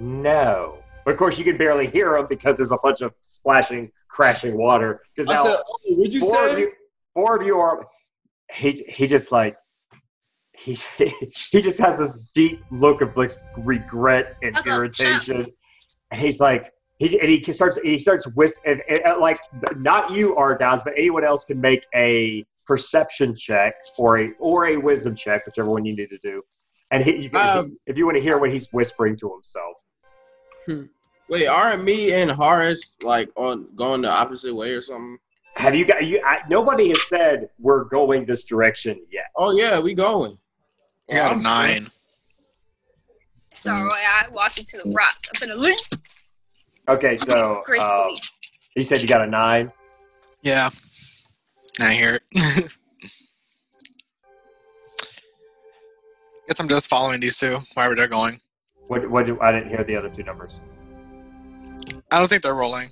"No." 0.00 0.78
But 1.04 1.12
of 1.12 1.18
course, 1.18 1.38
you 1.38 1.44
can 1.44 1.56
barely 1.56 1.86
hear 1.86 2.16
him 2.16 2.26
because 2.28 2.56
there's 2.56 2.72
a 2.72 2.78
bunch 2.82 3.02
of 3.02 3.14
splashing, 3.20 3.92
crashing 4.08 4.58
water. 4.58 5.02
Because 5.14 5.30
now 5.30 5.44
said, 5.44 5.56
oh, 5.66 5.94
what'd 5.94 6.12
you 6.12 6.20
four 6.20 6.48
of 6.48 6.58
you, 6.58 6.72
four 7.14 7.36
of 7.40 7.46
you 7.46 7.58
are. 7.58 7.86
He 8.52 8.84
he 8.88 9.06
just 9.06 9.30
like 9.30 9.56
he 10.64 10.72
he 11.50 11.62
just 11.62 11.78
has 11.78 11.98
this 11.98 12.18
deep 12.34 12.62
look 12.70 13.00
of 13.00 13.16
like 13.16 13.32
regret 13.58 14.36
and 14.42 14.54
Shut 14.54 14.68
up, 14.68 14.78
irritation. 14.78 15.46
And 16.10 16.20
he's 16.20 16.40
like 16.40 16.66
he 16.98 17.18
and 17.20 17.30
he 17.30 17.52
starts 17.52 17.78
he 17.82 17.98
starts 17.98 18.26
whis 18.34 18.58
and, 18.66 18.82
and, 18.88 19.00
and, 19.00 19.16
like 19.20 19.38
not 19.76 20.12
you 20.12 20.36
are 20.36 20.56
guys, 20.56 20.82
but 20.82 20.94
anyone 20.96 21.24
else 21.24 21.44
can 21.44 21.60
make 21.60 21.84
a 21.94 22.44
perception 22.66 23.34
check 23.34 23.74
or 23.98 24.18
a 24.18 24.30
or 24.38 24.68
a 24.68 24.76
wisdom 24.76 25.14
check, 25.14 25.46
whichever 25.46 25.70
one 25.70 25.84
you 25.84 25.94
need 25.94 26.10
to 26.10 26.18
do. 26.18 26.42
And 26.90 27.04
he, 27.04 27.16
you 27.16 27.30
can, 27.30 27.58
Um, 27.58 27.78
if 27.86 27.96
you 27.98 28.06
want 28.06 28.16
to 28.16 28.22
hear 28.22 28.38
what 28.38 28.50
he's 28.50 28.72
whispering 28.72 29.16
to 29.18 29.32
himself. 29.32 29.76
Wait, 31.28 31.46
aren't 31.46 31.84
me 31.84 32.12
and 32.12 32.30
Horace 32.30 32.94
like 33.02 33.30
on 33.36 33.68
going 33.76 34.02
the 34.02 34.10
opposite 34.10 34.54
way 34.54 34.70
or 34.70 34.80
something? 34.80 35.18
Have 35.56 35.74
you 35.74 35.84
got 35.84 36.04
you? 36.04 36.22
I, 36.24 36.38
nobody 36.48 36.88
has 36.88 37.08
said 37.08 37.50
we're 37.58 37.84
going 37.84 38.24
this 38.24 38.44
direction 38.44 39.04
yet. 39.10 39.26
Oh 39.36 39.56
yeah, 39.56 39.78
we 39.78 39.92
going. 39.92 40.38
I 41.10 41.14
got 41.14 41.32
I'm 41.32 41.40
a 41.40 41.42
nine. 41.42 41.86
So 43.52 43.70
I 43.72 44.22
walk 44.32 44.58
into 44.58 44.78
the 44.84 44.90
rocks. 44.92 45.30
I'm 45.34 45.48
gonna 45.48 45.60
leap 45.60 45.76
Okay, 46.88 47.16
so 47.18 47.32
uh, 47.32 47.62
gracefully. 47.64 48.18
you 48.76 48.82
said 48.82 49.00
you 49.02 49.08
got 49.08 49.22
a 49.22 49.26
nine. 49.26 49.70
Yeah. 50.42 50.70
I 51.80 51.92
hear 51.92 52.14
it. 52.14 52.22
Guess 56.48 56.60
I'm 56.60 56.68
just 56.68 56.88
following 56.88 57.20
these 57.20 57.38
two 57.38 57.58
wherever 57.74 57.94
they're 57.94 58.06
going. 58.08 58.34
What? 58.86 59.08
What? 59.10 59.26
Do, 59.26 59.38
I 59.40 59.52
didn't 59.52 59.68
hear 59.68 59.84
the 59.84 59.96
other 59.96 60.08
two 60.08 60.22
numbers. 60.22 60.60
I 62.10 62.18
don't 62.18 62.28
think 62.28 62.42
they're 62.42 62.54
rolling. 62.54 62.88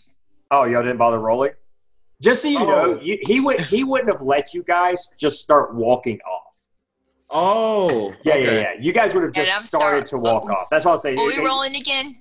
Oh, 0.50 0.64
y'all 0.64 0.82
didn't 0.82 0.98
bother 0.98 1.18
rolling. 1.18 1.52
Just 2.20 2.42
so 2.42 2.48
you 2.48 2.58
Oh. 2.58 2.64
know, 2.66 3.00
you, 3.00 3.18
he 3.22 3.40
would 3.40 3.58
he 3.58 3.82
wouldn't 3.82 4.10
have 4.10 4.20
let 4.22 4.52
you 4.52 4.62
guys 4.62 5.08
just 5.18 5.40
start 5.40 5.74
walking 5.74 6.18
off. 6.20 6.45
Oh, 7.30 8.14
Yeah, 8.24 8.34
okay. 8.34 8.44
yeah, 8.44 8.60
yeah. 8.60 8.72
You 8.80 8.92
guys 8.92 9.12
would 9.14 9.24
have 9.24 9.32
just 9.32 9.66
started 9.66 10.06
start- 10.06 10.24
to 10.24 10.30
walk 10.32 10.44
off. 10.54 10.68
That's 10.70 10.84
what 10.84 10.92
I'll 10.92 10.98
say. 10.98 11.14
Are 11.14 11.26
we 11.26 11.44
rolling 11.44 11.74
again? 11.76 12.20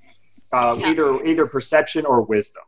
Um, 0.51 0.71
either 0.83 1.23
either 1.25 1.45
perception 1.45 2.05
or 2.05 2.21
wisdom. 2.21 2.63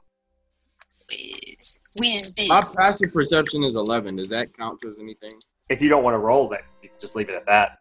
Whiz. 1.10 1.80
Whiz 1.98 2.32
biz. 2.32 2.50
My 2.50 2.62
passive 2.76 3.14
perception 3.14 3.64
is 3.64 3.76
eleven. 3.76 4.16
Does 4.16 4.30
that 4.30 4.54
count 4.56 4.84
as 4.86 5.00
anything? 5.00 5.32
If 5.70 5.82
you 5.82 5.90
don't 5.90 6.04
want 6.04 6.16
to 6.16 6.20
roll, 6.20 6.50
then 6.50 6.60
you 6.82 6.90
can 6.90 6.98
just 7.00 7.16
leave 7.16 7.30
it 7.30 7.36
at 7.36 7.46
that. 7.46 7.80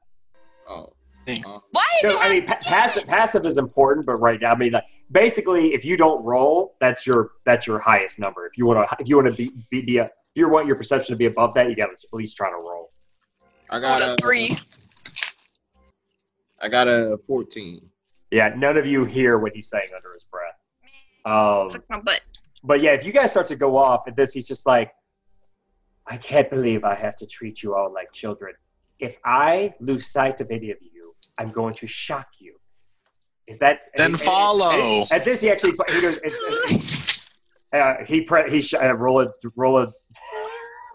Oh, 0.69 0.93
Why 1.27 1.83
So 2.03 2.11
I 2.21 2.33
mean, 2.33 2.47
pa- 2.47 2.59
passive 2.63 3.07
passive 3.07 3.47
is 3.47 3.59
important, 3.59 4.07
but 4.07 4.17
right 4.17 4.41
now, 4.41 4.53
I 4.53 4.57
mean, 4.57 4.73
like, 4.73 4.85
basically, 5.11 5.75
if 5.75 5.85
you 5.85 5.97
don't 5.97 6.25
roll, 6.25 6.77
that's 6.81 7.07
your 7.07 7.33
that's 7.45 7.67
your 7.67 7.79
highest 7.79 8.19
number. 8.19 8.47
If 8.47 8.57
you 8.57 8.67
want 8.67 8.89
to 8.89 8.97
if 9.01 9.09
you 9.09 9.17
want 9.17 9.29
to 9.29 9.35
be 9.35 9.51
be, 9.71 9.85
be 9.85 9.99
a, 9.99 10.05
if 10.05 10.11
you 10.35 10.49
want 10.49 10.67
your 10.67 10.77
perception 10.77 11.13
to 11.15 11.17
be 11.17 11.27
above 11.27 11.55
that, 11.55 11.69
you 11.69 11.75
got 11.77 11.87
to 11.87 11.93
at 11.93 12.15
least 12.15 12.37
try 12.37 12.49
to 12.51 12.57
roll. 12.57 12.93
I 13.71 13.81
got 13.81 14.03
up, 14.03 14.19
a 14.19 14.23
three. 14.23 14.57
I 16.61 16.69
got 16.69 16.89
a 16.89 17.19
fourteen. 17.27 17.81
Yeah, 18.31 18.53
none 18.57 18.77
of 18.77 18.87
you 18.87 19.05
hear 19.05 19.39
what 19.39 19.53
he's 19.55 19.69
saying 19.69 19.89
under 19.95 20.13
his 20.13 20.25
breath. 20.25 20.55
Um, 21.25 21.69
Suck 21.69 21.85
my 21.89 22.01
butt. 22.01 22.21
but 22.65 22.81
yeah, 22.81 22.91
if 22.93 23.05
you 23.05 23.13
guys 23.13 23.31
start 23.31 23.47
to 23.49 23.57
go 23.57 23.77
off 23.77 24.07
at 24.09 24.17
this, 24.17 24.33
he's 24.33 24.47
just 24.47 24.67
like, 24.67 24.93
I 26.07 26.17
can't 26.17 26.49
believe 26.51 26.85
I 26.85 26.95
have 26.95 27.17
to 27.17 27.27
treat 27.27 27.63
you 27.63 27.75
all 27.75 27.93
like 27.93 28.13
children. 28.13 28.55
If 28.99 29.19
I 29.25 29.75
lose 29.81 30.07
sight 30.11 30.41
of 30.41 30.51
any 30.51 30.71
of 30.71 30.79
you, 30.81 31.15
I'm 31.41 31.49
going 31.51 31.75
to 31.75 31.87
shock 31.87 32.27
you. 32.41 32.57
Is 33.47 33.59
that 33.59 33.81
Then 33.97 34.07
and- 34.07 34.15
and- 34.15 34.21
follow. 34.23 34.71
and- 34.71 35.13
At 35.13 35.25
this, 35.25 35.41
he 35.41 35.51
actually 35.51 35.73
he 35.73 35.77
goes. 35.77 36.17
it's- 36.19 36.71
it's- 36.73 37.37
uh, 37.73 38.05
he 38.05 38.23
pre- 38.23 38.51
he 38.51 38.61
sh- 38.61 38.75
uh, 38.75 38.95
roll 38.95 39.21
a 39.23 39.29
roll 39.57 39.79
a 39.79 39.93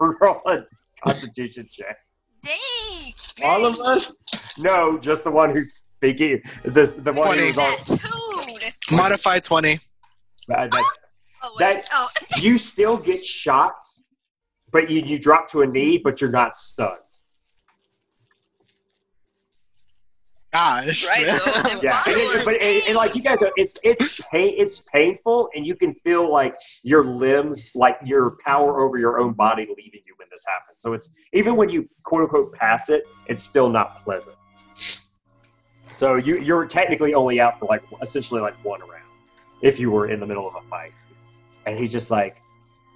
roll 0.00 0.40
a 0.46 0.64
Constitution 1.04 1.66
check. 1.70 1.96
Dang. 2.44 3.12
All 3.44 3.64
of 3.66 3.78
us? 3.80 4.14
No, 4.58 4.98
just 4.98 5.24
the 5.24 5.30
one 5.30 5.50
who's 5.50 5.80
speaking. 5.96 6.42
This 6.64 6.92
the 6.92 7.12
one 7.12 7.26
Twenty. 7.34 7.46
who's 7.52 7.58
on. 7.58 8.58
That. 8.60 8.72
Modify 8.90 9.38
20. 9.38 9.74
Uh, 9.74 9.78
that- 10.48 10.70
Oh. 11.44 11.56
That- 11.58 11.84
oh, 11.92 12.08
you 12.38 12.56
still 12.56 12.96
get 12.96 13.24
shocked, 13.24 13.90
but 14.70 14.88
you, 14.88 15.00
you 15.00 15.18
drop 15.18 15.50
to 15.50 15.62
a 15.62 15.66
knee, 15.66 15.98
but 15.98 16.20
you're 16.20 16.30
not 16.30 16.56
stunned. 16.56 16.98
Gosh. 20.52 21.06
Right, 21.06 21.24
though. 21.24 21.78
Yeah, 21.82 21.98
and 22.06 22.16
it- 22.16 22.44
but 22.44 22.56
us. 22.56 22.62
and, 22.62 22.82
and 22.88 22.96
like 22.96 23.14
you 23.14 23.22
guys, 23.22 23.40
are, 23.42 23.50
it's 23.56 23.78
it's 23.82 24.20
pain, 24.30 24.54
it's 24.58 24.80
painful, 24.80 25.48
and 25.54 25.66
you 25.66 25.74
can 25.74 25.94
feel 25.94 26.30
like 26.30 26.54
your 26.82 27.04
limbs, 27.04 27.72
like 27.74 27.96
your 28.04 28.36
power 28.44 28.80
over 28.80 28.98
your 28.98 29.18
own 29.18 29.32
body, 29.32 29.62
leaving 29.62 30.00
you 30.06 30.14
when 30.18 30.28
this 30.30 30.44
happens. 30.46 30.82
So 30.82 30.92
it's 30.92 31.08
even 31.32 31.56
when 31.56 31.68
you 31.70 31.88
quote 32.04 32.22
unquote 32.22 32.52
pass 32.52 32.90
it, 32.90 33.04
it's 33.26 33.42
still 33.42 33.68
not 33.70 33.96
pleasant. 34.04 34.36
So 35.96 36.16
you 36.16 36.38
you're 36.38 36.66
technically 36.66 37.14
only 37.14 37.40
out 37.40 37.58
for 37.58 37.66
like 37.66 37.82
essentially 38.02 38.40
like 38.40 38.54
one 38.64 38.80
round, 38.80 39.02
if 39.62 39.78
you 39.78 39.90
were 39.90 40.08
in 40.08 40.20
the 40.20 40.26
middle 40.26 40.46
of 40.46 40.54
a 40.54 40.60
fight, 40.68 40.92
and 41.66 41.78
he's 41.78 41.92
just 41.92 42.10
like 42.10 42.36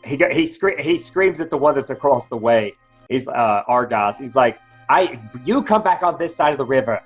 he 0.05 0.17
got, 0.17 0.33
he 0.33 0.45
scre- 0.47 0.79
he 0.81 0.97
screams 0.99 1.41
at 1.41 1.51
the 1.51 1.57
one 1.59 1.75
that's 1.75 1.91
across 1.91 2.27
the 2.27 2.37
way. 2.37 2.75
He's 3.09 3.27
uh 3.29 3.63
Argos. 3.67 4.19
He's 4.19 4.35
like, 4.37 4.59
I 4.91 5.19
you 5.45 5.63
come 5.63 5.83
back 5.83 6.03
on 6.03 6.19
this 6.19 6.35
side 6.37 6.53
of 6.53 6.59
the 6.59 6.65
river. 6.67 7.01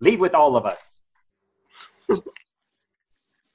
Leave 0.00 0.20
with 0.20 0.34
all 0.34 0.56
of 0.56 0.64
us. 0.66 1.00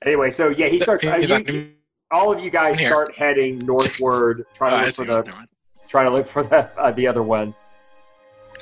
anyway, 0.06 0.30
so 0.30 0.50
yeah, 0.50 0.68
he 0.68 0.80
starts. 0.80 1.06
uh, 1.06 1.18
you- 1.18 1.72
all 2.12 2.32
of 2.32 2.40
you 2.40 2.52
guys 2.52 2.78
start 2.78 3.16
heading 3.16 3.58
northward, 3.60 4.46
trying 4.54 4.74
Oh, 4.74 4.78
to 4.78 4.86
look 4.86 4.94
for 4.96 5.06
the 5.06 5.48
trying 5.90 6.06
to 6.06 6.12
look 6.12 6.28
for 6.28 6.44
the 6.44 6.70
uh, 6.80 6.92
the 6.92 7.08
other 7.08 7.24
one. 7.24 7.54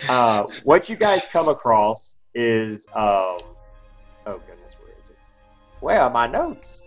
Uh, 0.09 0.43
what 0.63 0.87
you 0.89 0.95
guys 0.95 1.25
come 1.31 1.47
across 1.49 2.19
is 2.33 2.87
um, 2.95 3.37
oh 4.25 4.41
goodness, 4.47 4.75
where 4.81 4.93
is 4.99 5.09
it? 5.09 5.17
Where 5.81 5.99
are 6.01 6.09
my 6.09 6.25
notes? 6.25 6.85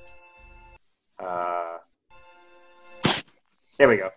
Uh, 1.22 1.76
there 3.78 3.88
we 3.88 3.98
go. 3.98 4.10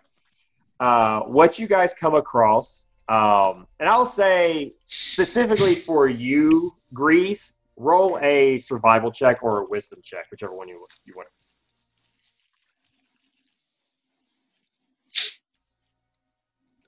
Uh, 0.80 1.20
what 1.20 1.58
you 1.58 1.66
guys 1.66 1.92
come 1.92 2.14
across, 2.14 2.86
um, 3.10 3.66
and 3.80 3.88
I'll 3.88 4.06
say 4.06 4.74
specifically 4.86 5.74
for 5.74 6.08
you, 6.08 6.76
Grease, 6.94 7.54
roll 7.76 8.20
a 8.22 8.56
survival 8.56 9.10
check 9.10 9.42
or 9.42 9.62
a 9.62 9.66
wisdom 9.66 9.98
check, 10.04 10.26
whichever 10.30 10.54
one 10.54 10.68
you 10.68 10.80
you 11.04 11.14
want. 11.16 11.28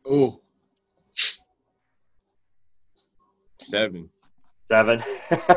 Oh. 0.09 0.41
Seven. 3.61 4.09
Seven. 4.69 5.03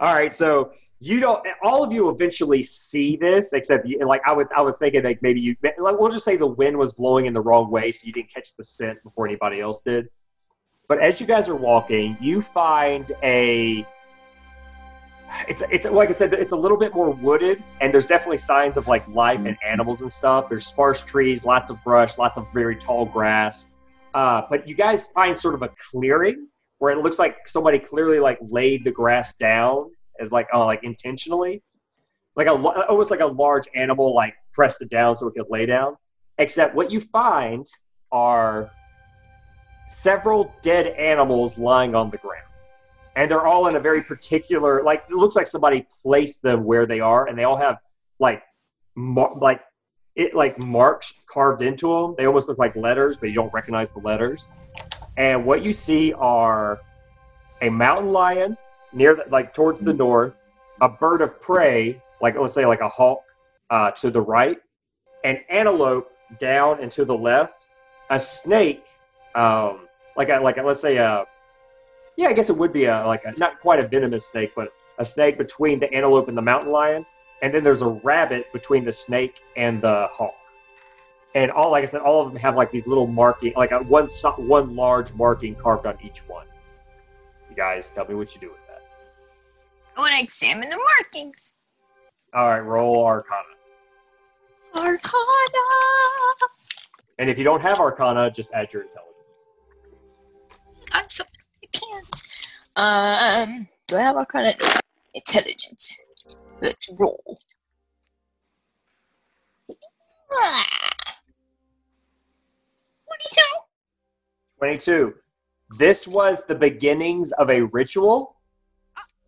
all 0.00 0.14
right, 0.14 0.34
so 0.34 0.72
you 1.02 1.18
don't. 1.18 1.44
All 1.64 1.82
of 1.82 1.92
you 1.92 2.08
eventually 2.10 2.62
see 2.62 3.16
this, 3.16 3.52
except 3.52 3.86
you. 3.86 4.06
Like 4.06 4.22
I 4.24 4.32
would, 4.32 4.46
I 4.56 4.60
was 4.60 4.78
thinking 4.78 5.02
like 5.02 5.20
maybe 5.20 5.40
you. 5.40 5.56
Like 5.62 5.98
we'll 5.98 6.12
just 6.12 6.24
say 6.24 6.36
the 6.36 6.46
wind 6.46 6.78
was 6.78 6.92
blowing 6.92 7.26
in 7.26 7.32
the 7.32 7.40
wrong 7.40 7.70
way, 7.70 7.90
so 7.90 8.06
you 8.06 8.12
didn't 8.12 8.32
catch 8.32 8.54
the 8.56 8.62
scent 8.62 9.02
before 9.02 9.26
anybody 9.26 9.60
else 9.60 9.82
did. 9.82 10.08
But 10.88 11.00
as 11.00 11.20
you 11.20 11.26
guys 11.26 11.48
are 11.48 11.56
walking, 11.56 12.16
you 12.20 12.40
find 12.40 13.10
a. 13.24 13.84
It's 15.48 15.62
it's 15.72 15.86
like 15.86 16.08
I 16.08 16.12
said, 16.12 16.34
it's 16.34 16.52
a 16.52 16.56
little 16.56 16.76
bit 16.78 16.94
more 16.94 17.10
wooded, 17.10 17.64
and 17.80 17.92
there's 17.92 18.06
definitely 18.06 18.36
signs 18.36 18.76
of 18.76 18.86
like 18.86 19.06
life 19.08 19.44
and 19.44 19.56
animals 19.66 20.02
and 20.02 20.12
stuff. 20.12 20.48
There's 20.48 20.66
sparse 20.66 21.00
trees, 21.00 21.44
lots 21.44 21.70
of 21.72 21.82
brush, 21.82 22.16
lots 22.16 22.38
of 22.38 22.46
very 22.54 22.76
tall 22.76 23.06
grass. 23.06 23.66
Uh, 24.14 24.42
but 24.48 24.68
you 24.68 24.76
guys 24.76 25.08
find 25.08 25.36
sort 25.36 25.54
of 25.54 25.62
a 25.62 25.70
clearing 25.90 26.46
where 26.78 26.92
it 26.92 26.98
looks 26.98 27.18
like 27.18 27.48
somebody 27.48 27.80
clearly 27.80 28.20
like 28.20 28.38
laid 28.40 28.84
the 28.84 28.90
grass 28.92 29.32
down 29.34 29.90
as 30.20 30.32
like 30.32 30.48
oh 30.52 30.66
like 30.66 30.84
intentionally. 30.84 31.62
Like 32.34 32.46
a 32.46 32.52
almost 32.52 33.10
like 33.10 33.20
a 33.20 33.26
large 33.26 33.68
animal 33.74 34.14
like 34.14 34.34
pressed 34.52 34.80
it 34.80 34.88
down 34.88 35.16
so 35.16 35.26
it 35.26 35.34
could 35.34 35.46
lay 35.50 35.66
down. 35.66 35.96
Except 36.38 36.74
what 36.74 36.90
you 36.90 37.00
find 37.00 37.66
are 38.10 38.70
several 39.90 40.54
dead 40.62 40.86
animals 40.86 41.58
lying 41.58 41.94
on 41.94 42.10
the 42.10 42.16
ground. 42.18 42.46
And 43.14 43.30
they're 43.30 43.46
all 43.46 43.66
in 43.66 43.76
a 43.76 43.80
very 43.80 44.02
particular 44.02 44.82
like 44.82 45.04
it 45.10 45.14
looks 45.14 45.36
like 45.36 45.46
somebody 45.46 45.86
placed 46.02 46.42
them 46.42 46.64
where 46.64 46.86
they 46.86 47.00
are 47.00 47.28
and 47.28 47.38
they 47.38 47.44
all 47.44 47.58
have 47.58 47.78
like 48.18 48.42
mar- 48.94 49.36
like 49.38 49.60
it 50.14 50.34
like 50.34 50.58
marks 50.58 51.12
carved 51.26 51.62
into 51.62 51.88
them 51.88 52.14
they 52.18 52.26
almost 52.26 52.48
look 52.48 52.58
like 52.58 52.76
letters 52.76 53.16
but 53.16 53.28
you 53.28 53.34
don't 53.34 53.52
recognize 53.52 53.90
the 53.90 53.98
letters. 53.98 54.48
And 55.18 55.44
what 55.44 55.62
you 55.62 55.74
see 55.74 56.14
are 56.14 56.80
a 57.60 57.68
mountain 57.68 58.12
lion 58.12 58.56
near 58.92 59.14
the, 59.14 59.24
like 59.30 59.52
towards 59.54 59.80
the 59.80 59.92
north 59.92 60.34
a 60.80 60.88
bird 60.88 61.22
of 61.22 61.40
prey 61.40 62.00
like 62.20 62.38
let's 62.38 62.54
say 62.54 62.66
like 62.66 62.80
a 62.80 62.88
hawk 62.88 63.22
uh, 63.70 63.90
to 63.92 64.10
the 64.10 64.20
right 64.20 64.58
an 65.24 65.38
antelope 65.48 66.10
down 66.40 66.82
and 66.82 66.90
to 66.92 67.04
the 67.04 67.16
left 67.16 67.66
a 68.10 68.18
snake 68.18 68.84
um, 69.34 69.80
like 70.16 70.28
a, 70.28 70.38
like 70.38 70.58
a, 70.58 70.62
let's 70.62 70.80
say 70.80 70.96
a 70.96 71.24
yeah 72.16 72.28
i 72.28 72.32
guess 72.32 72.50
it 72.50 72.56
would 72.56 72.72
be 72.72 72.84
a 72.84 73.06
like 73.06 73.24
a, 73.24 73.32
not 73.38 73.60
quite 73.60 73.80
a 73.80 73.86
venomous 73.86 74.26
snake 74.26 74.52
but 74.54 74.72
a 74.98 75.04
snake 75.04 75.38
between 75.38 75.80
the 75.80 75.92
antelope 75.92 76.28
and 76.28 76.36
the 76.36 76.42
mountain 76.42 76.70
lion 76.70 77.04
and 77.42 77.52
then 77.52 77.64
there's 77.64 77.82
a 77.82 77.88
rabbit 77.88 78.52
between 78.52 78.84
the 78.84 78.92
snake 78.92 79.40
and 79.56 79.80
the 79.80 80.08
hawk 80.12 80.34
and 81.34 81.50
all 81.50 81.70
like 81.70 81.82
I 81.82 81.86
said, 81.86 82.02
all 82.02 82.24
of 82.24 82.32
them 82.32 82.40
have 82.40 82.56
like 82.56 82.70
these 82.70 82.86
little 82.86 83.06
marking, 83.06 83.54
like 83.56 83.72
a 83.72 83.78
one 83.78 84.08
one 84.36 84.76
large 84.76 85.12
marking 85.14 85.54
carved 85.54 85.86
on 85.86 85.96
each 86.02 86.18
one. 86.26 86.46
You 87.48 87.56
guys, 87.56 87.90
tell 87.90 88.06
me 88.06 88.14
what 88.14 88.34
you 88.34 88.40
do. 88.40 88.52
I 89.96 90.00
want 90.00 90.14
to 90.14 90.22
examine 90.22 90.68
the 90.68 90.78
markings. 90.98 91.54
All 92.34 92.48
right, 92.48 92.60
roll 92.60 93.04
Arcana, 93.04 93.42
Arcana. 94.74 94.98
and 97.18 97.28
if 97.28 97.36
you 97.36 97.44
don't 97.44 97.60
have 97.60 97.78
Arcana, 97.78 98.30
just 98.30 98.52
add 98.52 98.72
your 98.72 98.82
intelligence. 98.82 99.12
I'm 100.92 101.04
I 101.62 101.66
can't. 101.72 102.22
Um, 102.76 103.68
do 103.88 103.96
I 103.96 104.00
have 104.00 104.16
Arcana? 104.16 104.54
No. 104.58 104.66
Intelligence. 105.14 106.00
Let's 106.62 106.90
roll. 106.98 107.22
Twenty-two. 113.06 113.40
Twenty-two. 114.58 115.14
This 115.78 116.08
was 116.08 116.42
the 116.46 116.54
beginnings 116.54 117.32
of 117.32 117.50
a 117.50 117.62
ritual, 117.62 118.36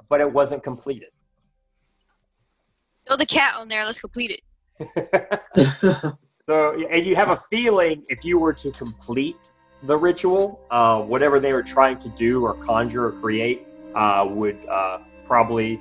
but 0.08 0.20
it 0.20 0.32
wasn't 0.32 0.62
completed. 0.62 1.08
Throw 3.06 3.16
the 3.16 3.26
cat 3.26 3.56
on 3.56 3.68
there. 3.68 3.84
Let's 3.84 4.00
complete 4.00 4.40
it. 4.80 6.14
So, 6.46 6.78
and 6.90 7.06
you 7.06 7.16
have 7.16 7.30
a 7.30 7.42
feeling 7.48 8.04
if 8.08 8.22
you 8.22 8.38
were 8.38 8.52
to 8.52 8.70
complete 8.72 9.50
the 9.84 9.96
ritual, 9.96 10.60
uh, 10.70 11.00
whatever 11.00 11.40
they 11.40 11.54
were 11.54 11.62
trying 11.62 11.98
to 12.00 12.10
do 12.10 12.44
or 12.44 12.52
conjure 12.52 13.06
or 13.06 13.12
create 13.12 13.66
uh, 13.94 14.26
would 14.28 14.58
uh, 14.66 14.98
probably. 15.26 15.80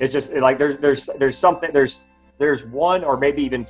It's 0.00 0.14
just 0.14 0.32
like 0.32 0.56
there's 0.56 0.76
there's 0.76 1.10
there's 1.18 1.36
something 1.36 1.70
there's 1.74 2.04
there's 2.38 2.64
one 2.64 3.04
or 3.04 3.18
maybe 3.18 3.42
even 3.42 3.66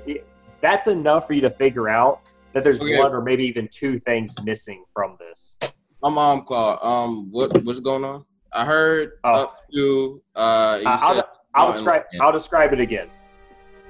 that's 0.62 0.86
enough 0.86 1.26
for 1.26 1.32
you 1.32 1.40
to 1.40 1.50
figure 1.50 1.88
out 1.88 2.20
that 2.52 2.62
there's 2.62 2.80
Okay. 2.80 2.96
one 2.96 3.12
or 3.12 3.20
maybe 3.20 3.44
even 3.44 3.68
two 3.72 3.98
things 3.98 4.32
missing 4.44 4.84
from 4.92 5.16
this. 5.18 5.58
My 6.02 6.08
mom 6.08 6.42
called. 6.42 6.78
Um, 6.82 7.32
what 7.32 7.64
what's 7.64 7.80
going 7.80 8.04
on? 8.04 8.24
I 8.54 8.64
heard 8.64 9.12
Oh. 9.24 9.44
up 9.44 9.58
to 9.72 10.22
uh. 10.36 10.78
You 10.80 10.88
Uh, 10.88 10.98
I'll, 11.00 11.22
I'll 11.54 11.68
oh, 11.68 11.72
describe. 11.72 12.02
I'll 12.20 12.32
describe 12.32 12.72
it 12.72 12.80
again. 12.80 13.08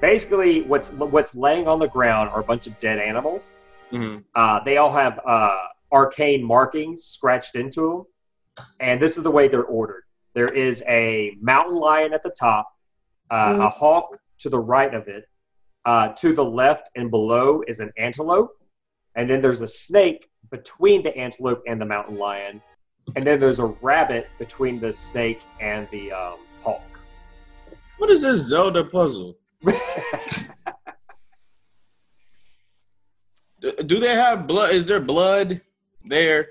Basically, 0.00 0.62
what's 0.62 0.90
what's 0.92 1.34
laying 1.34 1.68
on 1.68 1.78
the 1.78 1.88
ground 1.88 2.30
are 2.30 2.40
a 2.40 2.44
bunch 2.44 2.66
of 2.66 2.78
dead 2.78 2.98
animals. 2.98 3.56
Mhm. 3.92 4.24
Uh, 4.34 4.60
they 4.64 4.78
all 4.78 4.92
have 4.92 5.20
uh, 5.26 5.58
arcane 5.92 6.42
markings 6.42 7.04
scratched 7.04 7.54
into 7.56 7.80
them, 8.56 8.64
and 8.80 9.00
this 9.00 9.16
is 9.16 9.22
the 9.22 9.30
way 9.30 9.48
they're 9.48 9.64
ordered. 9.64 10.04
There 10.34 10.48
is 10.52 10.82
a 10.88 11.36
mountain 11.40 11.76
lion 11.76 12.12
at 12.12 12.22
the 12.22 12.30
top, 12.30 12.68
uh, 13.30 13.58
a 13.62 13.68
hawk 13.68 14.18
to 14.40 14.48
the 14.48 14.58
right 14.58 14.92
of 14.92 15.08
it. 15.08 15.24
Uh, 15.84 16.08
to 16.14 16.32
the 16.32 16.44
left 16.44 16.90
and 16.96 17.10
below 17.10 17.62
is 17.68 17.78
an 17.80 17.92
antelope, 17.98 18.50
and 19.16 19.28
then 19.28 19.42
there's 19.42 19.60
a 19.60 19.68
snake 19.68 20.30
between 20.50 21.02
the 21.02 21.14
antelope 21.16 21.62
and 21.66 21.78
the 21.78 21.84
mountain 21.84 22.16
lion, 22.16 22.60
and 23.16 23.24
then 23.24 23.40
there's 23.40 23.58
a 23.58 23.66
rabbit 23.66 24.28
between 24.38 24.80
the 24.80 24.92
snake 24.92 25.40
and 25.60 25.88
the 25.90 26.12
um, 26.12 26.38
hawk. 26.62 26.82
What 27.98 28.10
is 28.10 28.22
this 28.22 28.40
Zelda 28.42 28.84
puzzle? 28.84 29.36
Do 33.60 33.98
they 33.98 34.14
have 34.14 34.46
blood? 34.46 34.74
Is 34.74 34.84
there 34.86 35.00
blood 35.00 35.60
there? 36.04 36.50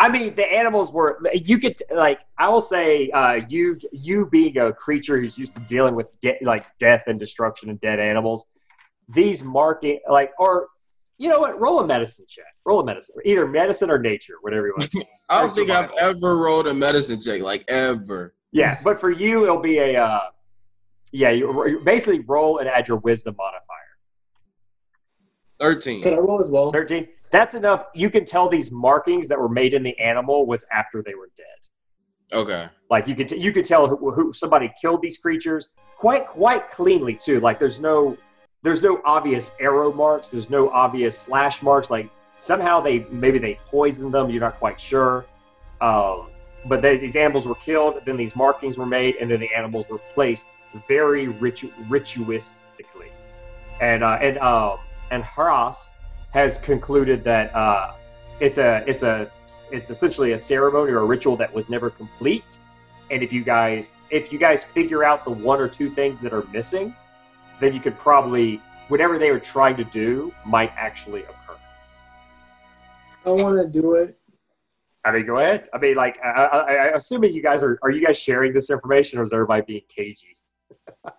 I 0.00 0.08
mean, 0.08 0.34
the 0.34 0.44
animals 0.44 0.92
were. 0.92 1.20
You 1.32 1.58
could 1.58 1.80
like. 1.92 2.20
I 2.38 2.48
will 2.48 2.60
say, 2.60 3.10
uh, 3.10 3.40
you 3.48 3.78
you 3.92 4.28
being 4.28 4.58
a 4.58 4.72
creature 4.72 5.20
who's 5.20 5.38
used 5.38 5.54
to 5.54 5.60
dealing 5.60 5.94
with 5.94 6.08
de- 6.20 6.38
like 6.42 6.66
death 6.78 7.04
and 7.06 7.18
destruction 7.18 7.70
and 7.70 7.80
dead 7.80 8.00
animals, 8.00 8.46
these 9.08 9.42
marking 9.44 10.00
like 10.08 10.32
or 10.38 10.68
you 11.18 11.28
know 11.28 11.38
what? 11.40 11.60
Roll 11.60 11.80
a 11.80 11.86
medicine 11.86 12.24
check. 12.28 12.44
Roll 12.64 12.80
a 12.80 12.84
medicine, 12.84 13.16
either 13.24 13.46
medicine 13.46 13.90
or 13.90 13.98
nature, 13.98 14.34
whatever 14.40 14.68
you 14.68 14.74
want. 14.78 15.08
I 15.28 15.40
don't 15.42 15.50
Or 15.50 15.54
think 15.54 15.70
I've 15.70 15.92
ever 16.00 16.36
rolled 16.36 16.66
a 16.68 16.74
medicine 16.74 17.20
check, 17.20 17.42
like 17.42 17.64
ever. 17.68 18.34
yeah, 18.52 18.78
but 18.84 18.98
for 19.00 19.10
you, 19.10 19.42
it'll 19.44 19.60
be 19.60 19.78
a. 19.78 20.02
Uh, 20.02 20.20
yeah, 21.10 21.30
you 21.30 21.52
you 21.66 21.80
basically 21.84 22.20
roll 22.20 22.58
and 22.58 22.68
add 22.68 22.86
your 22.86 22.98
wisdom 22.98 23.34
modifier. 23.36 23.64
Thirteen. 25.58 26.02
Can 26.02 26.14
I 26.14 26.18
roll 26.18 26.40
as 26.40 26.50
well? 26.50 26.70
13. 26.70 27.08
That's 27.30 27.54
enough. 27.54 27.86
You 27.94 28.08
can 28.10 28.24
tell 28.24 28.48
these 28.48 28.70
markings 28.70 29.26
that 29.28 29.38
were 29.38 29.48
made 29.48 29.74
in 29.74 29.82
the 29.82 29.98
animal 29.98 30.46
was 30.46 30.64
after 30.72 31.02
they 31.02 31.14
were 31.14 31.30
dead. 31.36 32.38
Okay. 32.38 32.68
Like 32.90 33.06
you 33.08 33.14
could, 33.14 33.28
t- 33.28 33.36
you 33.38 33.52
could 33.52 33.64
tell 33.64 33.86
who, 33.88 34.10
who 34.12 34.32
somebody 34.32 34.72
killed 34.80 35.02
these 35.02 35.18
creatures 35.18 35.70
quite, 35.96 36.26
quite 36.26 36.70
cleanly 36.70 37.14
too. 37.14 37.40
Like 37.40 37.58
there's 37.58 37.80
no, 37.80 38.16
there's 38.62 38.82
no 38.82 39.00
obvious 39.04 39.52
arrow 39.60 39.92
marks. 39.92 40.28
There's 40.28 40.50
no 40.50 40.70
obvious 40.70 41.18
slash 41.18 41.62
marks. 41.62 41.90
Like 41.90 42.10
somehow 42.36 42.80
they, 42.80 43.00
maybe 43.10 43.38
they 43.38 43.58
poisoned 43.66 44.12
them. 44.12 44.30
You're 44.30 44.40
not 44.40 44.58
quite 44.58 44.80
sure. 44.80 45.26
Um, 45.80 46.30
but 46.66 46.82
they, 46.82 46.96
these 46.96 47.16
animals 47.16 47.46
were 47.46 47.54
killed. 47.54 48.00
Then 48.04 48.16
these 48.16 48.34
markings 48.34 48.76
were 48.76 48.86
made, 48.86 49.16
and 49.16 49.30
then 49.30 49.40
the 49.40 49.52
animals 49.54 49.88
were 49.88 49.98
placed 49.98 50.46
very 50.88 51.28
ritu- 51.28 51.72
ritualistically. 51.88 53.10
And 53.80 54.02
uh, 54.02 54.18
and 54.20 54.38
um, 54.38 54.78
and 55.10 55.22
Haras 55.22 55.92
has 56.32 56.58
concluded 56.58 57.22
that 57.24 57.54
uh, 57.54 57.92
it's 58.40 58.58
a 58.58 58.82
it's 58.88 59.04
a 59.04 59.30
it's 59.70 59.88
essentially 59.88 60.32
a 60.32 60.38
ceremony 60.38 60.90
or 60.92 60.98
a 60.98 61.04
ritual 61.04 61.36
that 61.36 61.52
was 61.54 61.70
never 61.70 61.90
complete. 61.90 62.44
And 63.10 63.22
if 63.22 63.32
you 63.32 63.44
guys 63.44 63.92
if 64.10 64.32
you 64.32 64.38
guys 64.38 64.64
figure 64.64 65.04
out 65.04 65.24
the 65.24 65.30
one 65.30 65.60
or 65.60 65.68
two 65.68 65.90
things 65.90 66.20
that 66.20 66.32
are 66.32 66.44
missing, 66.52 66.94
then 67.60 67.74
you 67.74 67.80
could 67.80 67.98
probably 67.98 68.60
whatever 68.88 69.18
they 69.18 69.30
were 69.30 69.40
trying 69.40 69.76
to 69.76 69.84
do 69.84 70.32
might 70.44 70.72
actually 70.76 71.22
occur. 71.22 71.56
I 73.26 73.30
want 73.30 73.60
to 73.60 73.68
do 73.68 73.94
it. 73.94 74.18
I 75.04 75.12
mean, 75.12 75.26
go 75.26 75.38
ahead. 75.38 75.68
I 75.72 75.78
mean, 75.78 75.94
like, 75.96 76.18
I, 76.24 76.28
I, 76.28 76.72
I 76.72 76.86
assuming 76.96 77.32
you 77.32 77.42
guys 77.42 77.62
are 77.62 77.78
are 77.82 77.90
you 77.90 78.04
guys 78.04 78.18
sharing 78.18 78.52
this 78.52 78.70
information, 78.70 79.18
or 79.18 79.22
is 79.22 79.32
everybody 79.32 79.62
being 79.66 79.82
cagey? 79.88 80.36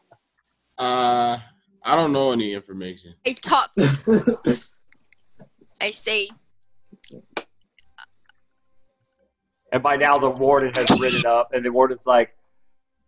Uh, 0.77 1.37
I 1.83 1.95
don't 1.97 2.13
know 2.13 2.31
any 2.31 2.53
information. 2.53 3.13
I 3.27 3.33
talk. 3.33 3.69
I 5.81 5.91
say, 5.91 6.29
And 9.71 9.83
by 9.83 9.97
now, 9.97 10.17
the 10.17 10.29
warden 10.29 10.71
has 10.73 10.89
written 10.99 11.29
up, 11.29 11.49
and 11.53 11.65
the 11.65 11.71
warden's 11.71 12.05
like, 12.05 12.33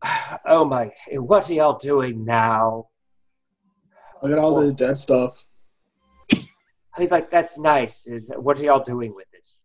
"Oh 0.45 0.65
my, 0.65 0.91
what 1.13 1.49
are 1.49 1.53
y'all 1.53 1.77
doing 1.77 2.25
now?" 2.25 2.87
Look 4.21 4.31
at 4.31 4.37
all 4.37 4.59
this 4.59 4.73
dead 4.73 4.97
stuff. 4.97 5.45
He's 6.97 7.11
like, 7.11 7.31
"That's 7.31 7.57
nice. 7.57 8.05
Is, 8.05 8.31
what 8.35 8.59
are 8.59 8.63
y'all 8.63 8.83
doing 8.83 9.15
with 9.15 9.25
this? 9.31 9.59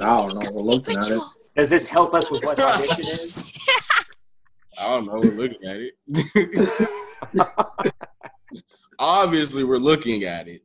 I 0.00 0.18
don't 0.18 0.42
know. 0.42 0.50
We're 0.52 0.62
looking 0.62 0.96
at 0.96 1.10
it. 1.10 1.22
Does 1.56 1.70
this 1.70 1.86
help 1.86 2.14
us 2.14 2.30
with 2.30 2.42
what 2.44 2.60
our 2.60 2.78
mission 2.78 3.04
is?" 3.06 3.58
I 4.80 4.88
don't 4.88 5.06
know. 5.06 5.14
We're 5.14 5.34
looking 5.34 5.64
at 5.68 5.78
it. 5.80 5.94
Obviously, 8.98 9.64
we're 9.64 9.78
looking 9.78 10.24
at 10.24 10.48
it. 10.48 10.62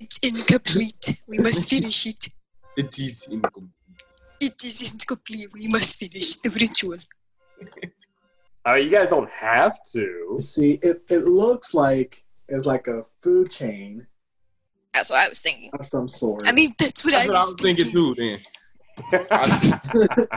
It's 0.00 0.18
incomplete. 0.18 1.22
We 1.26 1.38
must 1.38 1.68
finish 1.68 2.06
it. 2.06 2.28
It 2.76 2.98
is 2.98 3.26
incomplete. 3.30 3.70
It 4.40 4.64
is 4.64 4.92
incomplete. 4.92 5.48
We 5.52 5.68
must 5.68 5.98
finish 5.98 6.36
the 6.36 6.50
ritual. 6.50 6.98
Uh, 8.66 8.74
you 8.74 8.90
guys 8.90 9.10
don't 9.10 9.30
have 9.30 9.76
to. 9.92 10.38
See, 10.42 10.78
it, 10.82 11.02
it 11.08 11.24
looks 11.24 11.74
like 11.74 12.22
it's 12.48 12.66
like 12.66 12.86
a 12.88 13.04
food 13.22 13.50
chain 13.50 14.06
That's 14.94 15.10
what 15.10 15.20
I 15.24 15.28
was 15.28 15.40
thinking. 15.40 15.70
of 15.78 15.86
some 15.86 16.08
sort. 16.08 16.42
I 16.46 16.52
mean, 16.52 16.70
that's 16.78 17.04
what 17.04 17.12
That's 17.12 17.24
I 17.24 17.28
what 17.28 17.36
I 17.36 17.40
was 17.40 17.52
was 17.52 17.62
thinking 17.62 17.90
too. 17.90 18.14
Then 18.16 18.38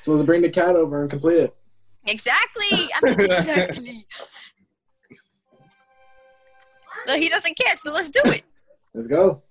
so 0.00 0.12
let's 0.12 0.22
bring 0.24 0.42
the 0.42 0.48
cat 0.48 0.76
over 0.76 1.00
and 1.02 1.10
complete 1.10 1.38
it. 1.38 1.56
Exactly. 2.06 2.78
I 2.94 3.00
mean, 3.02 3.14
exactly. 3.20 3.90
No, 7.06 7.14
he 7.16 7.28
doesn't 7.28 7.56
care, 7.58 7.74
so 7.76 7.92
let's 7.92 8.10
do 8.10 8.20
it. 8.26 8.42
Let's 8.94 9.08
go. 9.08 9.42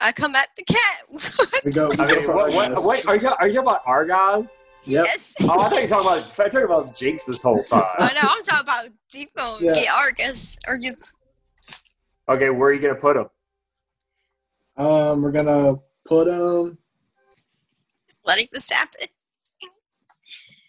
I 0.00 0.12
come 0.12 0.34
at 0.36 0.48
the 0.56 0.64
cat. 0.64 1.04
We 1.64 1.70
go. 1.72 1.90
I 1.98 2.06
mean, 2.06 2.26
what, 2.26 2.52
what, 2.52 2.84
wait, 2.86 3.06
are 3.06 3.16
you 3.16 3.28
are 3.28 3.48
you 3.48 3.54
talking 3.54 3.68
about 3.68 3.80
Argos? 3.86 4.64
Yep. 4.84 5.04
Yes. 5.06 5.34
Oh, 5.42 5.48
I 5.48 5.68
thought 5.68 5.76
you 5.76 5.82
were 5.82 5.88
talking 5.88 6.06
about. 6.06 6.18
I 6.18 6.20
thought 6.22 6.52
you 6.52 6.60
were 6.60 6.66
talking 6.66 6.84
about 6.84 6.94
Jinx 6.96 7.24
this 7.24 7.42
whole 7.42 7.64
time. 7.64 7.82
Oh 7.98 8.10
no, 8.14 8.20
I'm 8.22 8.42
talking 8.42 8.62
about 8.62 8.88
deep 9.14 9.32
going 9.34 9.64
Yeah. 9.64 9.72
get 9.74 9.86
Argus. 9.96 10.58
Argus. 10.66 11.14
Okay, 12.28 12.50
where 12.50 12.70
are 12.70 12.72
you 12.72 12.80
gonna 12.80 12.94
put 13.00 13.16
him? 13.16 13.26
Um, 14.76 15.22
we're 15.22 15.30
gonna 15.32 15.76
put 16.04 16.26
him. 16.28 16.78
Letting 18.26 18.48
this 18.52 18.70
happen. 18.70 19.06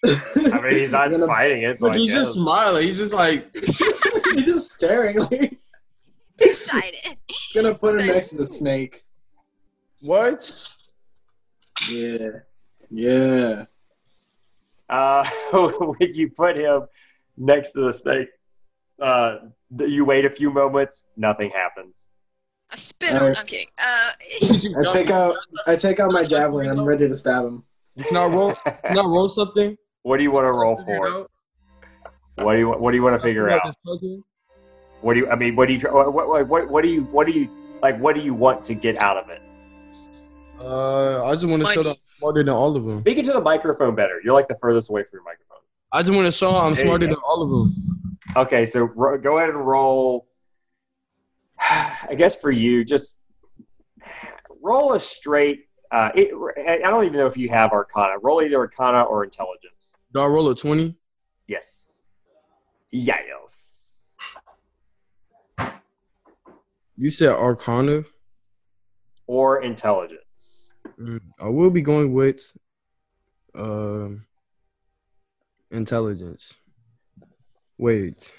I 0.05 0.61
mean, 0.61 0.71
he's 0.71 0.91
not 0.91 1.09
gonna- 1.11 1.25
fighting 1.25 1.63
it. 1.63 1.79
So 1.79 1.89
he's 1.89 2.11
just 2.11 2.33
smiling. 2.33 2.83
He's 2.83 2.97
just 2.99 3.13
like, 3.13 3.49
He's 3.65 4.43
just 4.45 4.71
staring. 4.73 5.17
Like, 5.19 5.57
Excited. 6.39 7.17
gonna 7.55 7.73
put 7.73 7.95
him 7.97 8.07
next 8.07 8.29
to 8.29 8.37
the 8.37 8.45
snake. 8.45 9.03
What? 10.01 10.69
Yeah. 11.89 12.27
Yeah. 12.91 13.65
Uh, 14.89 15.27
when 15.51 16.13
you 16.13 16.29
put 16.29 16.57
him 16.57 16.83
next 17.37 17.71
to 17.71 17.81
the 17.85 17.93
snake, 17.93 18.27
uh, 19.01 19.37
you 19.77 20.05
wait 20.05 20.25
a 20.25 20.29
few 20.29 20.51
moments, 20.51 21.03
nothing 21.17 21.51
happens. 21.51 22.07
I 22.71 22.75
spit 22.77 23.13
on. 23.13 23.21
Alright. 23.21 23.39
I'm 23.39 23.45
kidding. 23.45 23.67
Uh, 23.77 24.79
I 24.79 24.91
take 24.91 25.09
out. 25.11 25.35
I 25.67 25.75
take 25.75 25.99
out 25.99 26.11
my 26.11 26.23
javelin. 26.25 26.69
I'm 26.69 26.83
ready 26.83 27.07
to 27.07 27.15
stab 27.15 27.45
him. 27.45 27.63
Can 27.99 28.17
I 28.17 28.25
roll? 28.25 28.51
Can 28.51 28.97
I 28.97 29.03
roll 29.05 29.29
something? 29.29 29.77
What 30.01 30.17
do 30.17 30.23
you 30.23 30.31
want 30.31 30.47
to 30.47 30.53
roll 30.53 30.83
for? 30.83 31.27
What 32.43 32.53
do 32.53 32.59
you 32.59 32.69
What 32.69 32.91
do 32.91 32.97
you 32.97 33.03
want 33.03 33.15
to 33.15 33.21
figure 33.25 33.43
Figure 33.43 33.59
out? 33.59 33.65
this 33.65 33.75
puzzle? 33.85 34.21
What 35.01 35.13
do 35.13 35.19
you? 35.21 35.29
I 35.29 35.35
mean, 35.35 35.55
what 35.55 35.67
do 35.67 35.73
you? 35.73 35.79
What 35.79 36.13
What 36.13 36.47
What, 36.47 36.69
what 36.69 36.81
do 36.81 36.89
you? 36.89 37.03
What 37.03 37.27
do 37.27 37.33
you 37.33 37.49
like? 37.81 37.99
What 37.99 38.15
do 38.15 38.21
you 38.21 38.33
want 38.33 38.63
to 38.65 38.73
get 38.73 39.01
out 39.03 39.17
of 39.17 39.29
it? 39.29 39.41
Uh, 40.59 41.23
I 41.23 41.33
just 41.33 41.45
want 41.45 41.63
to 41.63 41.71
show 41.71 41.83
Money. 41.83 41.95
more 42.21 42.33
than 42.33 42.49
all 42.49 42.75
of 42.75 42.83
them. 42.85 43.01
Speak 43.01 43.17
into 43.19 43.33
the 43.33 43.41
microphone 43.41 43.93
better. 43.93 44.19
You're 44.23 44.33
like 44.33 44.47
the 44.47 44.57
furthest 44.59 44.89
away 44.89 45.03
from 45.03 45.17
your 45.17 45.23
microphone. 45.23 45.44
I 45.91 46.01
just 46.01 46.13
want 46.13 46.25
to 46.25 46.31
show 46.31 46.55
I'm 46.55 46.73
There 46.73 46.83
smarter 46.85 47.07
than 47.07 47.15
all 47.15 47.41
of 47.41 47.49
them. 47.49 48.17
Okay, 48.35 48.65
so 48.65 48.83
ro- 48.83 49.17
go 49.17 49.37
ahead 49.37 49.49
and 49.49 49.65
roll. 49.65 50.27
I 51.59 52.15
guess 52.17 52.35
for 52.35 52.51
you, 52.51 52.83
just 52.83 53.19
roll 54.61 54.93
a 54.93 54.99
straight. 54.99 55.67
Uh, 55.91 56.09
it, 56.15 56.31
I 56.83 56.89
don't 56.89 57.05
even 57.05 57.17
know 57.17 57.27
if 57.27 57.37
you 57.37 57.47
have 57.49 57.71
Arcana. 57.71 58.15
Roll 58.21 58.41
either 58.41 58.57
Arcana 58.57 59.03
or 59.03 59.23
Intelligence. 59.23 59.93
Do 60.13 60.19
I 60.19 60.25
roll 60.25 60.49
a 60.49 60.55
twenty? 60.55 60.95
Yes. 61.47 61.91
Yes. 62.91 63.21
You 66.97 67.09
said 67.09 67.29
Arcana. 67.29 68.03
Or 69.27 69.61
Intelligence. 69.61 70.73
Mm, 70.99 71.19
I 71.39 71.47
will 71.49 71.69
be 71.69 71.81
going 71.81 72.13
with 72.13 72.41
um 73.53 74.25
intelligence. 75.71 76.55
Wait. 77.77 78.31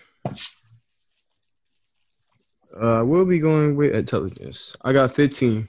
Uh, 2.79 3.01
I 3.01 3.03
will 3.03 3.25
be 3.25 3.39
going 3.39 3.77
with 3.77 3.95
intelligence. 3.95 4.77
I 4.83 4.93
got 4.93 5.15
15. 5.15 5.69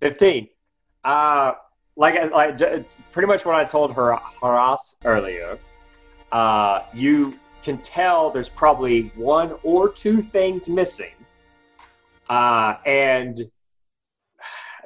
15. 0.00 0.48
Uh, 1.04 1.52
like, 1.96 2.30
like 2.30 2.58
pretty 3.12 3.26
much 3.26 3.44
what 3.44 3.54
I 3.54 3.64
told 3.64 3.94
her 3.94 4.16
Haras 4.40 4.96
earlier. 5.04 5.58
Uh, 6.30 6.82
you 6.92 7.34
can 7.62 7.78
tell 7.78 8.30
there's 8.30 8.48
probably 8.48 9.12
one 9.16 9.54
or 9.62 9.88
two 9.88 10.22
things 10.22 10.68
missing. 10.68 11.14
Uh, 12.28 12.74
and 12.84 13.40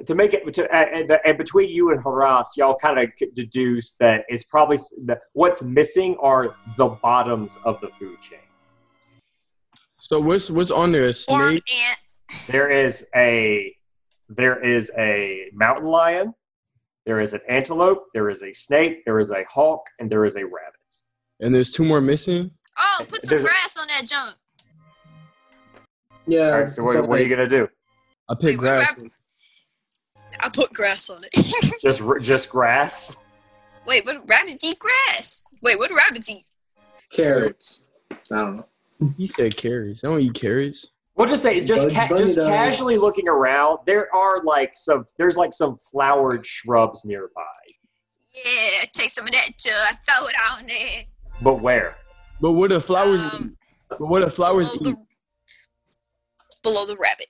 to 0.07 0.15
make 0.15 0.33
it 0.33 0.53
to, 0.53 0.63
uh, 0.69 0.85
and, 0.93 1.11
and 1.25 1.37
between 1.37 1.69
you 1.69 1.91
and 1.91 2.01
Haras, 2.01 2.49
y'all 2.55 2.77
kind 2.77 2.99
of 2.99 3.09
deduce 3.35 3.93
that 3.95 4.25
it's 4.27 4.43
probably 4.43 4.77
the, 5.05 5.19
what's 5.33 5.61
missing 5.61 6.17
are 6.21 6.55
the 6.77 6.87
bottoms 6.87 7.59
of 7.63 7.79
the 7.81 7.89
food 7.99 8.19
chain. 8.21 8.39
So 9.99 10.19
what's 10.19 10.49
what's 10.49 10.71
on 10.71 10.91
there? 10.91 11.03
A 11.05 11.13
snake? 11.13 11.63
There 12.47 12.71
is 12.71 13.05
a 13.15 13.75
there 14.29 14.63
is 14.63 14.91
a 14.97 15.49
mountain 15.53 15.87
lion, 15.89 16.33
there 17.05 17.19
is 17.19 17.33
an 17.33 17.41
antelope, 17.49 18.05
there 18.13 18.29
is 18.29 18.41
a 18.43 18.53
snake, 18.53 19.03
there 19.05 19.19
is 19.19 19.31
a 19.31 19.43
hawk, 19.49 19.81
and 19.99 20.09
there 20.09 20.25
is 20.25 20.35
a 20.35 20.43
rabbit. 20.43 20.75
And 21.39 21.53
there's 21.53 21.71
two 21.71 21.83
more 21.83 22.01
missing? 22.01 22.51
Oh, 22.77 23.01
put 23.07 23.25
some 23.25 23.37
There's 23.37 23.43
a- 23.43 23.47
grass 23.47 23.77
on 23.79 23.87
that 23.87 24.07
junk. 24.07 24.35
Yeah. 26.27 26.51
All 26.51 26.59
right, 26.61 26.69
so 26.69 26.83
what, 26.83 27.07
what 27.07 27.19
are 27.19 27.23
you 27.23 27.29
gonna 27.29 27.49
do? 27.49 27.67
I 28.29 28.35
pick 28.35 28.43
Wait, 28.43 28.57
grass. 28.57 28.89
rabbit- 28.89 29.11
I 30.39 30.49
put 30.49 30.73
grass 30.73 31.09
on 31.09 31.23
it. 31.23 31.31
Just 31.81 32.03
just 32.21 32.49
grass. 32.49 33.17
Wait, 33.87 34.05
what 34.05 34.17
rabbits 34.29 34.63
eat 34.63 34.77
grass? 34.79 35.43
Wait, 35.63 35.77
what 35.77 35.89
do 35.89 35.95
rabbits 35.95 36.29
eat? 36.29 36.43
Carrots. 37.11 37.83
I 38.11 38.15
don't 38.29 38.55
know. 38.57 39.13
He 39.17 39.25
said 39.27 39.57
carrots. 39.57 40.03
I 40.03 40.07
don't 40.07 40.21
eat 40.21 40.33
carrots. 40.35 40.89
We'll 41.15 41.27
just 41.27 41.43
say, 41.43 41.55
just 41.61 41.89
ca- 41.89 42.07
just 42.15 42.37
casually 42.37 42.97
looking 42.97 43.27
around. 43.27 43.79
There 43.85 44.13
are 44.15 44.43
like 44.43 44.73
some. 44.75 45.05
There's 45.17 45.37
like 45.37 45.53
some 45.53 45.77
flowered 45.91 46.45
shrubs 46.45 47.03
nearby, 47.03 47.41
Yeah, 48.33 48.85
take 48.93 49.09
some 49.09 49.25
of 49.25 49.31
that 49.31 49.49
too. 49.57 49.71
I 49.71 49.93
throw 50.07 50.27
it 50.27 50.35
on 50.53 50.67
there. 50.67 51.03
but 51.41 51.61
where? 51.61 51.95
But 52.39 52.53
what 52.53 52.69
the 52.69 52.79
flowers? 52.79 53.33
Um, 53.35 53.57
but 53.89 54.01
what 54.01 54.21
if 54.21 54.33
flowers 54.33 54.77
below 54.77 54.91
the, 54.91 54.97
below 56.63 56.85
the 56.85 56.95
rabbit. 56.95 57.27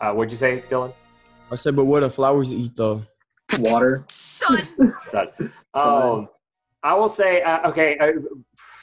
Uh, 0.00 0.12
what'd 0.14 0.30
you 0.32 0.38
say, 0.38 0.62
Dylan? 0.70 0.94
I 1.50 1.56
said, 1.56 1.74
but 1.74 1.86
what 1.86 2.04
if 2.04 2.14
flowers 2.14 2.50
eat 2.52 2.76
though? 2.76 3.02
Water. 3.58 4.04
Son, 4.08 4.58
Done. 5.12 5.52
Um, 5.74 6.28
I 6.82 6.94
will 6.94 7.08
say, 7.08 7.42
uh, 7.42 7.68
okay. 7.68 7.98
Uh, 7.98 8.12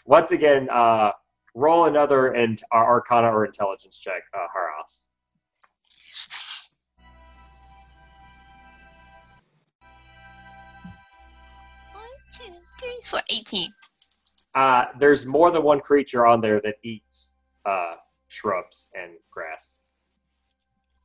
once 0.05 0.31
again, 0.31 0.69
uh, 0.69 1.11
roll 1.55 1.85
another 1.85 2.33
and 2.33 2.61
uh, 2.73 2.77
Arcana 2.77 3.29
or 3.29 3.45
Intelligence 3.45 3.97
check, 3.97 4.21
uh, 4.33 4.47
Haras. 4.53 5.05
one, 11.93 12.03
two, 12.31 12.53
three, 12.79 12.99
four, 13.03 13.19
18. 13.29 13.69
Uh, 14.55 14.85
there's 14.99 15.25
more 15.25 15.51
than 15.51 15.63
one 15.63 15.79
creature 15.79 16.25
on 16.25 16.41
there 16.41 16.59
that 16.61 16.75
eats 16.83 17.31
uh, 17.65 17.95
shrubs 18.27 18.87
and 18.93 19.11
grass. 19.31 19.79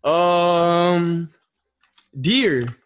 Um, 0.05 1.31
deer. 2.21 2.77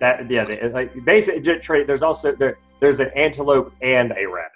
That 0.00 0.30
yeah, 0.30 0.44
they, 0.44 0.68
like 0.70 0.92
basically, 1.04 1.40
just 1.40 1.62
trade. 1.62 1.86
There's 1.86 2.02
also 2.02 2.32
there. 2.34 2.58
There's 2.80 3.00
an 3.00 3.10
antelope 3.16 3.72
and 3.80 4.12
a 4.12 4.26
rabbit. 4.26 4.50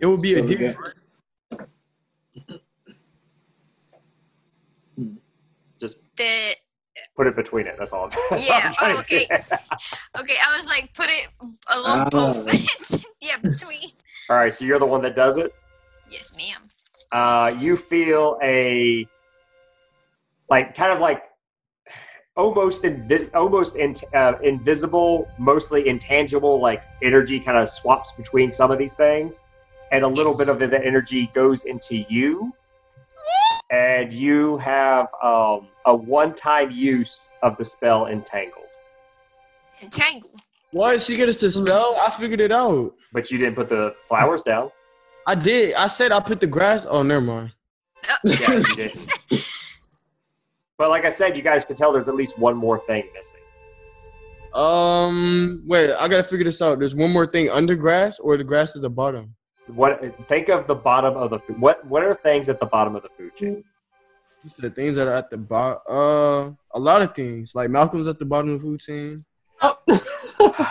It 0.00 0.06
would 0.06 0.22
be 0.22 0.34
So 0.34 0.42
a 0.44 0.46
deer. 0.46 0.72
got- 0.72 1.68
Just 5.80 5.96
The, 6.16 6.54
put 7.16 7.26
it 7.26 7.34
between 7.36 7.66
it. 7.66 7.76
That's 7.78 7.92
all. 7.92 8.08
That's 8.30 8.48
Yeah, 8.48 8.54
all 8.54 8.60
I'm 8.68 8.74
trying 8.74 8.96
oh, 8.96 9.00
okay. 9.00 9.26
get. 9.28 9.40
okay, 10.20 10.34
I 10.40 10.56
was 10.56 10.68
like, 10.68 10.94
put 10.94 11.06
it 11.08 11.28
along 11.40 12.06
Ah. 12.06 12.08
both. 12.10 13.04
yeah, 13.20 13.36
between. 13.42 13.90
all 14.30 14.36
right, 14.36 14.52
so 14.52 14.64
you're 14.64 14.78
the 14.78 14.86
one 14.86 15.02
that 15.02 15.16
does 15.16 15.36
it. 15.38 15.52
Yes, 16.10 16.34
ma'am. 16.36 16.68
uh, 17.12 17.54
you 17.58 17.76
feel 17.76 18.38
a 18.42 19.06
like 20.52 20.74
kind 20.74 20.92
of 20.92 21.00
like 21.00 21.22
almost 22.36 22.82
invi- 22.82 23.30
almost 23.34 23.76
in, 23.76 23.96
uh, 24.14 24.34
invisible, 24.42 25.26
mostly 25.38 25.88
intangible 25.88 26.60
like 26.60 26.82
energy 27.02 27.40
kind 27.40 27.56
of 27.56 27.70
swaps 27.70 28.12
between 28.18 28.52
some 28.52 28.70
of 28.70 28.78
these 28.78 28.92
things, 28.92 29.40
and 29.92 30.04
a 30.04 30.08
little 30.18 30.36
bit 30.36 30.48
of 30.50 30.58
the 30.58 30.84
energy 30.84 31.30
goes 31.32 31.64
into 31.64 32.04
you, 32.10 32.52
and 33.70 34.12
you 34.12 34.58
have 34.58 35.06
um, 35.22 35.68
a 35.86 35.94
one-time 35.96 36.70
use 36.70 37.30
of 37.42 37.56
the 37.56 37.64
spell 37.64 38.08
entangled, 38.08 38.66
Entangled. 39.82 40.38
Why 40.70 40.92
did 40.92 41.00
she 41.02 41.16
get 41.16 41.30
us 41.30 41.36
to 41.36 41.50
spell? 41.50 41.96
I 41.98 42.10
figured 42.10 42.42
it 42.42 42.52
out. 42.52 42.92
but 43.14 43.30
you 43.30 43.38
didn't 43.38 43.54
put 43.54 43.70
the 43.70 43.94
flowers 44.06 44.42
down. 44.42 44.70
I 45.26 45.34
did. 45.34 45.74
I 45.76 45.86
said 45.86 46.12
I 46.12 46.20
put 46.20 46.40
the 46.40 46.46
grass. 46.46 46.84
Oh, 46.86 47.02
never 47.02 47.22
mind. 47.22 47.52
Yeah, 48.24 48.52
you 48.52 48.64
did. 48.76 48.96
But 50.82 50.90
like 50.90 51.04
I 51.04 51.10
said, 51.10 51.36
you 51.36 51.44
guys 51.44 51.64
can 51.64 51.76
tell 51.76 51.92
there's 51.92 52.08
at 52.08 52.16
least 52.16 52.36
one 52.40 52.56
more 52.56 52.76
thing 52.76 53.04
missing. 53.14 53.38
Um, 54.52 55.62
wait. 55.64 55.92
I 55.92 56.08
gotta 56.08 56.24
figure 56.24 56.44
this 56.44 56.60
out. 56.60 56.80
There's 56.80 56.96
one 56.96 57.12
more 57.12 57.24
thing 57.24 57.48
under 57.50 57.76
grass, 57.76 58.18
or 58.18 58.36
the 58.36 58.42
grass 58.42 58.74
is 58.74 58.82
the 58.82 58.90
bottom. 58.90 59.36
What 59.68 60.02
think 60.26 60.48
of 60.48 60.66
the 60.66 60.74
bottom 60.74 61.16
of 61.16 61.30
the 61.30 61.38
food? 61.38 61.60
What 61.60 61.86
what 61.86 62.02
are 62.02 62.14
things 62.14 62.48
at 62.48 62.58
the 62.58 62.66
bottom 62.66 62.96
of 62.96 63.04
the 63.04 63.10
food 63.16 63.36
chain? 63.36 63.62
You 64.42 64.50
said 64.50 64.74
things 64.74 64.96
that 64.96 65.06
are 65.06 65.14
at 65.14 65.30
the 65.30 65.36
bottom. 65.36 65.82
Uh, 65.88 66.50
a 66.76 66.80
lot 66.80 67.00
of 67.00 67.14
things. 67.14 67.54
Like 67.54 67.70
Malcolm's 67.70 68.08
at 68.08 68.18
the 68.18 68.24
bottom 68.24 68.50
of 68.50 68.60
the 68.60 68.66
food 68.66 68.80
chain. 68.80 69.24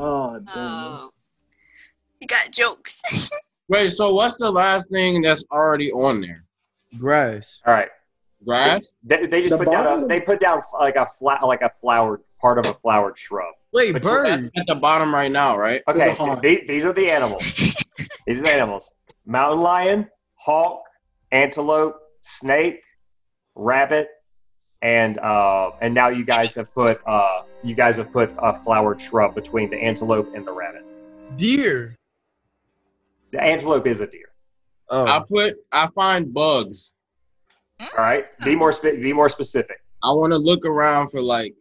Oh, 0.00 0.38
damn. 0.38 0.54
Oh. 0.54 1.10
You 2.20 2.28
got 2.28 2.52
jokes. 2.52 3.32
Wait, 3.68 3.90
so 3.90 4.14
what's 4.14 4.36
the 4.36 4.48
last 4.48 4.90
thing 4.90 5.22
that's 5.22 5.42
already 5.50 5.90
on 5.90 6.20
there? 6.20 6.44
Grass. 6.96 7.60
All 7.66 7.74
right, 7.74 7.88
Grass? 8.44 8.94
they, 9.02 9.26
they 9.26 9.42
just 9.42 9.50
The 9.50 9.64
put 9.64 9.70
down 9.70 9.86
a, 9.86 10.06
they 10.06 10.20
put 10.20 10.40
down 10.40 10.62
like 10.78 10.96
a 10.96 11.06
flat 11.18 11.42
like 11.42 11.62
a 11.62 11.70
flowered 11.80 12.20
part 12.40 12.58
of 12.58 12.66
a 12.66 12.72
flowered 12.74 13.18
shrub. 13.18 13.54
Wait, 13.72 13.92
But 13.92 14.02
bird. 14.02 14.50
At 14.56 14.66
the 14.66 14.76
bottom 14.76 15.12
right 15.12 15.30
now, 15.30 15.56
right? 15.56 15.82
Okay, 15.88 16.14
There's 16.14 16.40
these, 16.40 16.60
these 16.66 16.84
are 16.84 16.92
the 16.92 17.10
animals. 17.10 17.84
these 18.26 18.40
are 18.40 18.44
the 18.44 18.52
animals: 18.52 18.90
mountain 19.26 19.60
lion, 19.60 20.08
hawk, 20.34 20.82
antelope, 21.32 21.96
snake, 22.20 22.82
rabbit, 23.54 24.08
and 24.82 25.18
uh, 25.18 25.72
and 25.80 25.92
now 25.94 26.08
you 26.08 26.24
guys 26.24 26.54
have 26.54 26.72
put 26.72 26.98
uh, 27.06 27.42
you 27.62 27.74
guys 27.74 27.96
have 27.96 28.12
put 28.12 28.30
a 28.38 28.54
flowered 28.54 29.00
shrub 29.00 29.34
between 29.34 29.68
the 29.70 29.76
antelope 29.76 30.32
and 30.34 30.46
the 30.46 30.52
rabbit. 30.52 30.84
Deer. 31.36 31.96
The 33.32 33.42
antelope 33.42 33.86
is 33.86 34.00
a 34.00 34.06
deer. 34.06 34.30
Oh, 34.88 35.04
I 35.06 35.22
put 35.28 35.56
I 35.72 35.88
find 35.88 36.32
bugs. 36.32 36.94
All 37.80 38.04
right, 38.04 38.24
be 38.44 38.56
more 38.56 38.72
spe- 38.72 39.00
be 39.00 39.12
more 39.12 39.28
specific. 39.28 39.80
I 40.02 40.08
want 40.10 40.32
to 40.32 40.38
look 40.38 40.64
around 40.64 41.10
for 41.10 41.20
like 41.22 41.54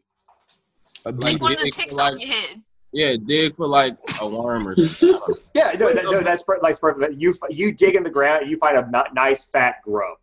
a 1.06 1.14
Take 1.14 1.42
one 1.42 1.52
of 1.54 1.58
the 1.60 1.64
dig 1.66 1.74
for, 1.74 1.80
ticks 1.82 1.98
like- 1.98 2.14
off 2.14 2.20
your 2.20 2.30
head. 2.34 2.62
yeah, 2.92 3.16
dig 3.26 3.56
for 3.56 3.68
like 3.68 3.96
a 4.22 4.28
worm 4.28 4.68
or 4.68 4.76
something. 4.76 5.36
Yeah, 5.54 5.72
no, 5.80 5.94
that, 5.94 6.04
no 6.06 6.22
that's 6.22 6.44
per- 6.44 6.60
like 6.62 6.80
per- 6.80 7.10
you 7.12 7.36
you 7.50 7.72
dig 7.72 7.96
in 7.96 8.04
the 8.04 8.10
ground, 8.10 8.50
you 8.50 8.58
find 8.58 8.78
a 8.78 9.04
nice 9.14 9.46
fat 9.46 9.76
grub, 9.84 10.18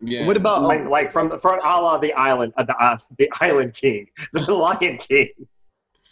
Yeah. 0.00 0.26
What 0.26 0.36
about 0.36 0.62
like, 0.62 0.84
like 0.88 1.12
from 1.12 1.38
from 1.40 1.58
a 1.60 1.80
la 1.80 1.98
the 1.98 2.12
island, 2.12 2.52
uh, 2.56 2.64
the 2.64 2.76
uh, 2.76 2.98
the 3.18 3.28
Island 3.40 3.74
King, 3.74 4.06
the 4.32 4.52
Lion 4.54 4.98
King. 4.98 5.30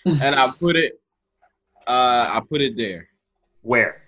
and 0.07 0.35
I 0.35 0.51
put 0.59 0.77
it 0.77 1.01
uh 1.87 2.27
I 2.37 2.41
put 2.49 2.61
it 2.61 2.77
there. 2.77 3.09
Where 3.63 4.03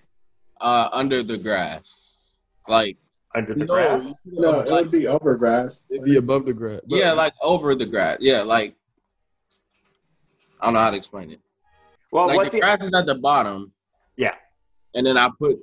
Uh 0.59 0.89
under 0.93 1.23
the 1.23 1.37
grass. 1.37 2.31
Like 2.67 2.97
under 3.35 3.53
the 3.53 3.65
no, 3.65 3.73
grass? 3.73 4.05
you 4.05 4.11
it 4.11 4.41
No, 4.41 4.59
up- 4.59 4.67
it 4.67 4.71
would 4.71 4.91
be 4.91 5.07
over 5.07 5.35
grass. 5.35 5.83
it'd 5.89 6.03
be 6.03 6.17
above 6.17 6.45
the 6.45 6.53
grass. 6.53 6.81
But- 6.87 6.97
yeah, 6.99 7.11
like 7.13 7.33
over 7.41 7.75
the 7.75 7.85
grass. 7.85 8.17
Yeah, 8.19 8.41
like 8.41 8.75
I 10.59 10.65
don't 10.65 10.73
know 10.73 10.79
how 10.79 10.91
to 10.91 10.97
explain 10.97 11.31
it. 11.31 11.39
Well, 12.11 12.27
like 12.27 12.37
what's 12.37 12.51
the 12.51 12.57
it? 12.57 12.61
grass 12.61 12.83
is 12.83 12.93
at 12.93 13.05
the 13.05 13.15
bottom. 13.15 13.71
Yeah. 14.17 14.35
And 14.95 15.05
then 15.05 15.17
I 15.17 15.29
put 15.39 15.57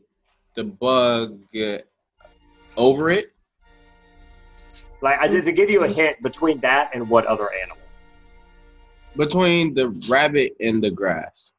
the 0.55 0.65
bug 0.65 1.39
uh, 1.55 1.79
over 2.77 3.11
it. 3.11 3.33
Like 5.03 5.19
I 5.21 5.29
did 5.29 5.45
to 5.45 5.53
give 5.53 5.71
you 5.71 5.85
a 5.85 5.89
hint 5.89 6.21
between 6.23 6.59
that 6.61 6.91
and 6.95 7.09
what 7.09 7.27
other 7.27 7.53
animal? 7.53 7.77
between 9.17 9.75
the 9.75 9.89
rabbit 10.09 10.55
and 10.61 10.83
the 10.83 10.91
grass. 10.91 11.51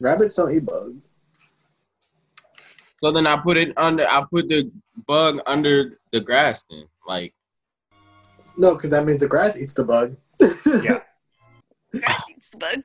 Rabbits 0.00 0.34
don't 0.34 0.52
eat 0.52 0.64
bugs. 0.64 1.10
So 3.02 3.10
then 3.12 3.26
I 3.26 3.36
put 3.40 3.56
it 3.56 3.72
under. 3.76 4.04
I 4.06 4.24
put 4.30 4.48
the 4.48 4.70
bug 5.06 5.40
under 5.46 5.98
the 6.12 6.20
grass. 6.20 6.64
Then, 6.64 6.84
like, 7.06 7.32
No, 8.56 8.74
because 8.74 8.90
that 8.90 9.04
means 9.06 9.20
the 9.20 9.28
grass 9.28 9.58
eats 9.58 9.74
the 9.74 9.84
bug. 9.84 10.16
Yeah. 10.82 11.00
Grass 11.92 12.30
eats 12.30 12.50
the 12.50 12.58
bug. 12.58 12.84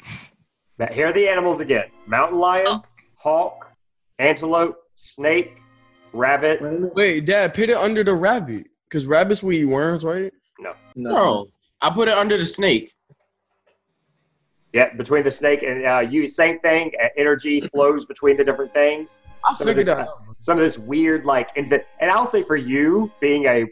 That 0.78 0.94
here 0.94 1.08
are 1.08 1.14
the 1.14 1.28
animals 1.28 1.60
again: 1.60 1.86
mountain 2.08 2.40
lion, 2.40 2.64
Oh. 2.68 2.84
hawk, 3.16 3.68
antelope, 4.20 4.78
snake, 4.96 5.58
rabbit. 6.14 6.62
Wait 6.62 6.68
a 6.68 6.72
minute. 6.72 6.96
Wait, 6.96 7.26
Dad, 7.26 7.54
put 7.54 7.70
it 7.70 7.78
under 7.78 8.04
the 8.04 8.14
rabbit, 8.14 8.68
cause 8.90 9.06
rabbits 9.06 9.42
will 9.44 9.54
eat 9.54 9.66
worms, 9.66 10.04
right? 10.04 10.32
No. 10.60 10.74
no, 10.96 11.48
I 11.82 11.90
put 11.90 12.08
it 12.08 12.14
under 12.14 12.38
the 12.38 12.46
snake. 12.46 12.92
Yeah, 14.74 14.94
between 14.94 15.24
the 15.24 15.32
snake 15.32 15.64
and 15.64 15.86
uh, 15.86 16.00
you, 16.00 16.28
same 16.28 16.60
thing. 16.60 16.92
uh, 17.02 17.08
Energy 17.18 17.62
flows 17.62 18.06
between 18.06 18.36
the 18.38 18.44
different 18.44 18.74
things. 18.74 19.22
I 19.46 19.54
Some 19.54 19.68
of 19.70 19.76
this- 19.76 19.88
out. 19.90 20.08
some 20.40 20.58
of 20.58 20.64
this 20.64 20.78
weird 20.78 21.26
like 21.26 21.50
and, 21.56 21.72
the, 21.72 21.84
and 22.00 22.10
I'll 22.12 22.26
say 22.26 22.42
for 22.44 22.56
you 22.56 23.12
being 23.20 23.46
a 23.46 23.66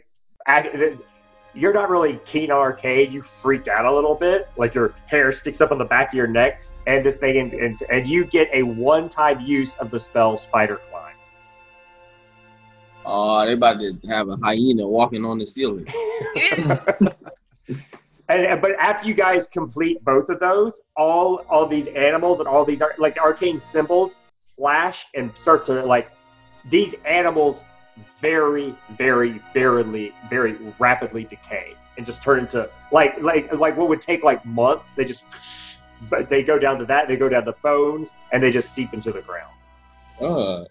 you're 1.54 1.72
not 1.72 1.88
really 1.90 2.18
keen 2.24 2.50
on 2.50 2.58
arcade 2.58 3.12
you 3.12 3.22
freaked 3.22 3.68
out 3.68 3.84
a 3.84 3.92
little 3.92 4.14
bit 4.14 4.48
like 4.56 4.74
your 4.74 4.94
hair 5.06 5.30
sticks 5.32 5.60
up 5.60 5.70
on 5.72 5.78
the 5.78 5.84
back 5.84 6.08
of 6.08 6.14
your 6.14 6.26
neck 6.26 6.62
and 6.86 7.04
this 7.04 7.16
thing 7.16 7.38
and, 7.38 7.52
and, 7.54 7.82
and 7.90 8.06
you 8.06 8.24
get 8.24 8.48
a 8.52 8.62
one-time 8.62 9.40
use 9.40 9.74
of 9.78 9.90
the 9.90 9.98
spell 9.98 10.36
spider 10.36 10.80
climb 10.90 11.14
Oh, 13.06 13.44
they 13.44 13.52
about 13.52 13.80
to 13.80 13.98
have 14.08 14.28
a 14.30 14.36
hyena 14.36 14.88
walking 14.88 15.26
on 15.26 15.36
the 15.38 15.46
ceiling. 15.46 15.86
and, 17.68 17.76
and- 18.28 18.60
but 18.62 18.70
after 18.78 19.06
you 19.06 19.12
guys 19.14 19.46
complete 19.46 20.02
both 20.04 20.28
of 20.30 20.40
those 20.40 20.80
all 20.96 21.44
all 21.50 21.66
these 21.66 21.86
animals 21.88 22.38
and 22.40 22.48
all 22.48 22.64
these 22.64 22.82
like 22.98 23.18
arcane 23.18 23.60
symbols 23.60 24.16
flash 24.56 25.06
and 25.14 25.36
start 25.36 25.64
to 25.66 25.84
like 25.84 26.10
these 26.70 26.94
animals 27.04 27.64
very, 28.20 28.74
very, 28.96 29.40
very, 29.52 30.12
very 30.28 30.56
rapidly 30.78 31.24
decay 31.24 31.74
and 31.96 32.04
just 32.06 32.22
turn 32.22 32.40
into 32.40 32.68
like 32.90 33.20
like 33.20 33.52
like 33.52 33.76
what 33.76 33.88
would 33.88 34.00
take 34.00 34.24
like 34.24 34.44
months. 34.44 34.92
They 34.92 35.04
just 35.04 35.26
but 36.10 36.28
they 36.28 36.42
go 36.42 36.58
down 36.58 36.78
to 36.78 36.84
that. 36.86 37.08
They 37.08 37.16
go 37.16 37.28
down 37.28 37.44
to 37.44 37.52
bones 37.62 38.12
and 38.32 38.42
they 38.42 38.50
just 38.50 38.74
seep 38.74 38.92
into 38.92 39.12
the 39.12 39.22
ground. 39.22 39.52
Uh, 40.20 40.64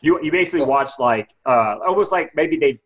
You 0.00 0.22
you 0.22 0.30
basically 0.30 0.66
watch 0.66 0.90
like 0.98 1.28
uh 1.46 1.78
almost 1.86 2.12
like 2.12 2.34
maybe 2.34 2.56
they 2.56 2.80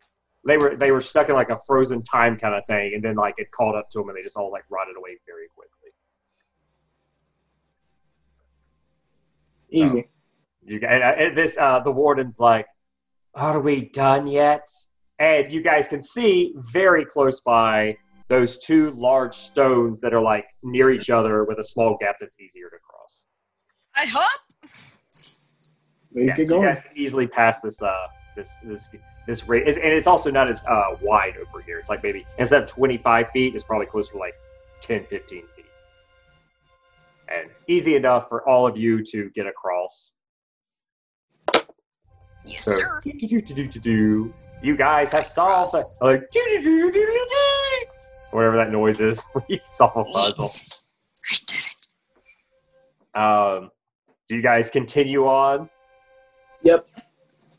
they 0.45 0.57
were 0.57 0.75
they 0.75 0.91
were 0.91 1.01
stuck 1.01 1.29
in 1.29 1.35
like 1.35 1.49
a 1.49 1.59
frozen 1.67 2.01
time 2.01 2.37
kind 2.37 2.55
of 2.55 2.65
thing, 2.65 2.93
and 2.93 3.03
then 3.03 3.15
like 3.15 3.35
it 3.37 3.51
caught 3.51 3.75
up 3.75 3.89
to 3.91 3.99
them 3.99 4.09
and 4.09 4.17
they 4.17 4.23
just 4.23 4.37
all 4.37 4.51
like 4.51 4.63
rotted 4.69 4.95
away 4.95 5.17
very 5.25 5.47
quickly. 5.55 5.58
Easy. 9.71 10.09
You 10.63 10.79
guys, 10.79 11.15
and 11.17 11.37
this 11.37 11.57
uh, 11.57 11.79
the 11.79 11.91
warden's 11.91 12.39
like, 12.39 12.65
"Are 13.35 13.59
we 13.59 13.89
done 13.89 14.27
yet?" 14.27 14.67
And 15.19 15.51
you 15.51 15.61
guys 15.61 15.87
can 15.87 16.01
see 16.01 16.53
very 16.71 17.05
close 17.05 17.41
by 17.41 17.97
those 18.29 18.57
two 18.59 18.91
large 18.91 19.35
stones 19.35 19.99
that 20.01 20.13
are 20.13 20.21
like 20.21 20.45
near 20.63 20.91
each 20.91 21.09
other 21.09 21.43
with 21.43 21.59
a 21.59 21.63
small 21.63 21.97
gap 21.99 22.15
that's 22.21 22.39
easier 22.39 22.69
to 22.69 22.77
cross. 22.77 23.23
I 23.95 24.05
hope. 24.07 24.69
We 26.13 26.27
Yeah, 26.27 26.33
could 26.35 26.47
so 26.47 26.61
you 26.61 26.67
guys 26.67 26.79
can 26.79 26.91
easily 26.95 27.27
pass 27.27 27.59
this 27.61 27.81
uh 27.81 28.07
this 28.35 28.51
this 28.63 28.89
this 29.27 29.47
rate, 29.47 29.67
and 29.67 29.77
it's 29.77 30.07
also 30.07 30.31
not 30.31 30.49
as 30.49 30.63
uh, 30.67 30.95
wide 31.01 31.35
over 31.37 31.63
here. 31.63 31.77
It's 31.79 31.89
like 31.89 32.01
maybe 32.01 32.25
instead 32.37 32.63
of 32.63 32.69
25 32.69 33.29
feet, 33.31 33.53
it's 33.53 33.63
probably 33.63 33.85
closer 33.85 34.13
to 34.13 34.17
like 34.17 34.33
10, 34.81 35.05
15 35.05 35.43
feet, 35.55 35.58
and 37.31 37.49
easy 37.67 37.95
enough 37.95 38.27
for 38.29 38.47
all 38.47 38.65
of 38.67 38.77
you 38.77 39.03
to 39.05 39.29
get 39.35 39.47
across. 39.47 40.11
Yes, 42.45 42.65
So, 42.65 42.73
sir. 42.73 43.01
You 44.61 44.75
guys 44.75 45.11
have 45.11 45.23
solved 45.25 45.73
the, 45.73 45.83
like 46.01 46.29
whatever 48.31 48.55
that 48.57 48.71
noise 48.71 48.99
is. 48.99 49.23
when 49.33 49.43
you 49.47 49.59
solve 49.63 49.95
a 49.95 50.03
puzzle. 50.05 50.35
Yes. 50.39 50.75
I 51.31 51.37
did 51.47 51.59
it. 51.65 53.19
Um, 53.63 53.71
do 54.27 54.35
you 54.35 54.41
guys 54.41 54.69
continue 54.69 55.25
on? 55.25 55.69
Yep. 56.63 56.87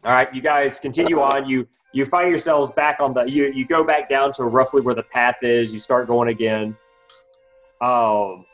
All 0.04 0.12
right, 0.12 0.32
you 0.34 0.40
guys 0.40 0.78
continue 0.78 1.20
on. 1.20 1.48
You 1.48 1.66
you 1.92 2.04
find 2.06 2.28
yourselves 2.28 2.70
back 2.72 3.00
on 3.00 3.12
the. 3.14 3.24
You 3.24 3.46
you 3.52 3.66
go 3.66 3.82
back 3.84 4.08
down 4.08 4.32
to 4.34 4.44
roughly 4.44 4.80
where 4.80 4.94
the 4.94 5.02
path 5.02 5.36
is. 5.42 5.74
You 5.74 5.80
start 5.80 6.06
going 6.06 6.28
again. 6.28 6.76
Um, 7.80 8.44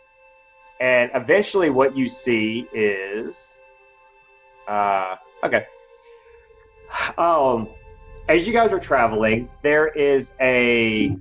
and 0.81 1.11
eventually, 1.14 1.70
what 1.70 1.97
you 1.97 2.09
see 2.09 2.66
is, 2.72 3.59
uh, 4.68 5.16
okay. 5.43 5.66
Um, 7.18 7.68
as 8.29 8.47
you 8.47 8.53
guys 8.53 8.72
are 8.72 8.81
traveling, 8.81 9.49
there 9.62 9.89
is 9.89 10.33
a. 10.41 11.16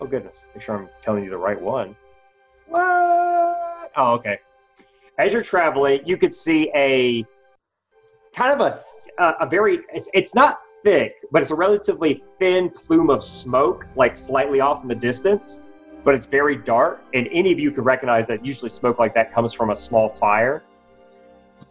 Oh 0.00 0.06
goodness! 0.06 0.46
Make 0.54 0.62
sure 0.62 0.76
I'm 0.76 0.88
telling 1.00 1.24
you 1.24 1.30
the 1.30 1.36
right 1.36 1.60
one. 1.60 1.96
What? 2.68 3.92
Oh, 3.96 4.12
okay. 4.14 4.38
As 5.18 5.32
you're 5.32 5.42
traveling, 5.42 6.00
you 6.04 6.16
could 6.16 6.32
see 6.32 6.70
a 6.74 7.24
kind 8.34 8.60
of 8.60 8.60
a 8.60 8.80
a, 9.40 9.46
very. 9.46 9.80
It's 9.92 10.08
it's 10.14 10.34
not 10.34 10.60
thick, 10.82 11.14
but 11.30 11.42
it's 11.42 11.50
a 11.50 11.54
relatively 11.54 12.22
thin 12.38 12.70
plume 12.70 13.10
of 13.10 13.22
smoke, 13.22 13.86
like 13.96 14.16
slightly 14.16 14.60
off 14.60 14.82
in 14.82 14.88
the 14.88 14.94
distance. 14.94 15.60
But 16.04 16.14
it's 16.14 16.26
very 16.26 16.56
dark, 16.56 17.02
and 17.14 17.28
any 17.30 17.52
of 17.52 17.58
you 17.58 17.70
could 17.70 17.84
recognize 17.84 18.26
that 18.26 18.44
usually 18.44 18.68
smoke 18.68 18.98
like 18.98 19.14
that 19.14 19.32
comes 19.32 19.52
from 19.52 19.70
a 19.70 19.76
small 19.76 20.08
fire. 20.08 20.64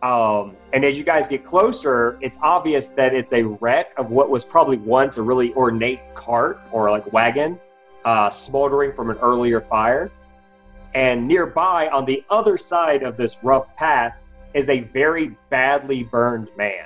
Um, 0.02 0.56
and 0.74 0.84
as 0.84 0.98
you 0.98 1.04
guys 1.04 1.28
get 1.28 1.46
closer, 1.46 2.18
it's 2.22 2.38
obvious 2.42 2.88
that 2.90 3.14
it's 3.14 3.34
a 3.34 3.44
wreck 3.44 3.92
of 3.98 4.10
what 4.10 4.30
was 4.30 4.44
probably 4.44 4.78
once 4.78 5.18
a 5.18 5.22
really 5.22 5.54
ornate 5.54 6.00
cart 6.16 6.60
or 6.72 6.90
like 6.90 7.12
wagon, 7.14 7.60
uh, 8.06 8.30
smoldering 8.30 8.94
from 8.94 9.10
an 9.10 9.18
earlier 9.18 9.62
fire. 9.62 10.10
And 10.96 11.28
nearby, 11.28 11.88
on 11.90 12.06
the 12.06 12.24
other 12.30 12.58
side 12.58 13.04
of 13.04 13.16
this 13.16 13.44
rough 13.44 13.76
path, 13.76 14.16
is 14.54 14.70
a 14.70 14.80
very 14.80 15.36
badly 15.50 16.04
burned 16.04 16.50
man 16.58 16.86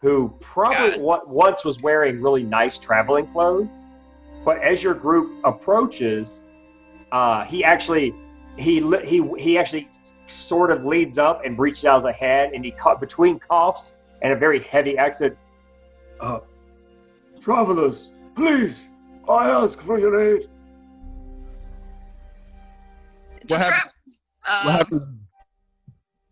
who 0.00 0.32
probably 0.40 1.00
wa- 1.00 1.22
once 1.26 1.64
was 1.64 1.80
wearing 1.80 2.20
really 2.20 2.42
nice 2.42 2.78
traveling 2.78 3.26
clothes. 3.28 3.86
But 4.44 4.60
as 4.62 4.82
your 4.82 4.94
group 4.94 5.38
approaches, 5.44 6.41
uh, 7.12 7.44
he 7.44 7.62
actually 7.62 8.14
he 8.56 8.80
he 9.04 9.22
he 9.38 9.58
actually 9.58 9.88
sort 10.26 10.70
of 10.70 10.84
leads 10.84 11.18
up 11.18 11.44
and 11.44 11.58
reaches 11.58 11.84
out 11.84 12.04
his 12.04 12.16
hand, 12.16 12.54
and 12.54 12.64
he 12.64 12.70
caught 12.72 12.98
between 13.00 13.38
coughs 13.38 13.94
and 14.22 14.32
a 14.32 14.36
very 14.36 14.60
heavy 14.62 14.96
accent. 14.98 15.36
Uh, 16.20 16.40
travelers, 17.40 18.14
please, 18.34 18.88
I 19.28 19.50
ask 19.50 19.80
for 19.82 19.98
your 19.98 20.36
aid. 20.36 20.48
It's 23.36 23.52
a 23.52 23.58
What 23.58 23.66
trap. 23.66 23.92
What 24.40 24.50
Uh, 24.66 24.70
happened? 24.78 25.18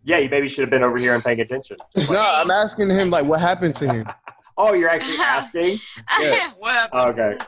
Yeah, 0.03 0.19
you 0.19 0.29
maybe 0.31 0.49
should 0.49 0.63
have 0.63 0.71
been 0.71 0.83
over 0.83 0.99
here 0.99 1.15
and 1.15 1.23
paying 1.23 1.41
attention. 1.41 1.77
No, 2.09 2.19
I'm 2.21 2.51
asking 2.51 2.89
him 2.91 3.11
like 3.11 3.27
what 3.27 3.41
happened 3.41 3.75
to 3.77 3.87
him. 3.93 4.07
Oh, 4.63 4.75
you're 4.75 4.91
actually 4.91 5.17
asking? 5.23 5.79
what 6.59 6.91
happened? 6.93 7.19
Okay. 7.19 7.45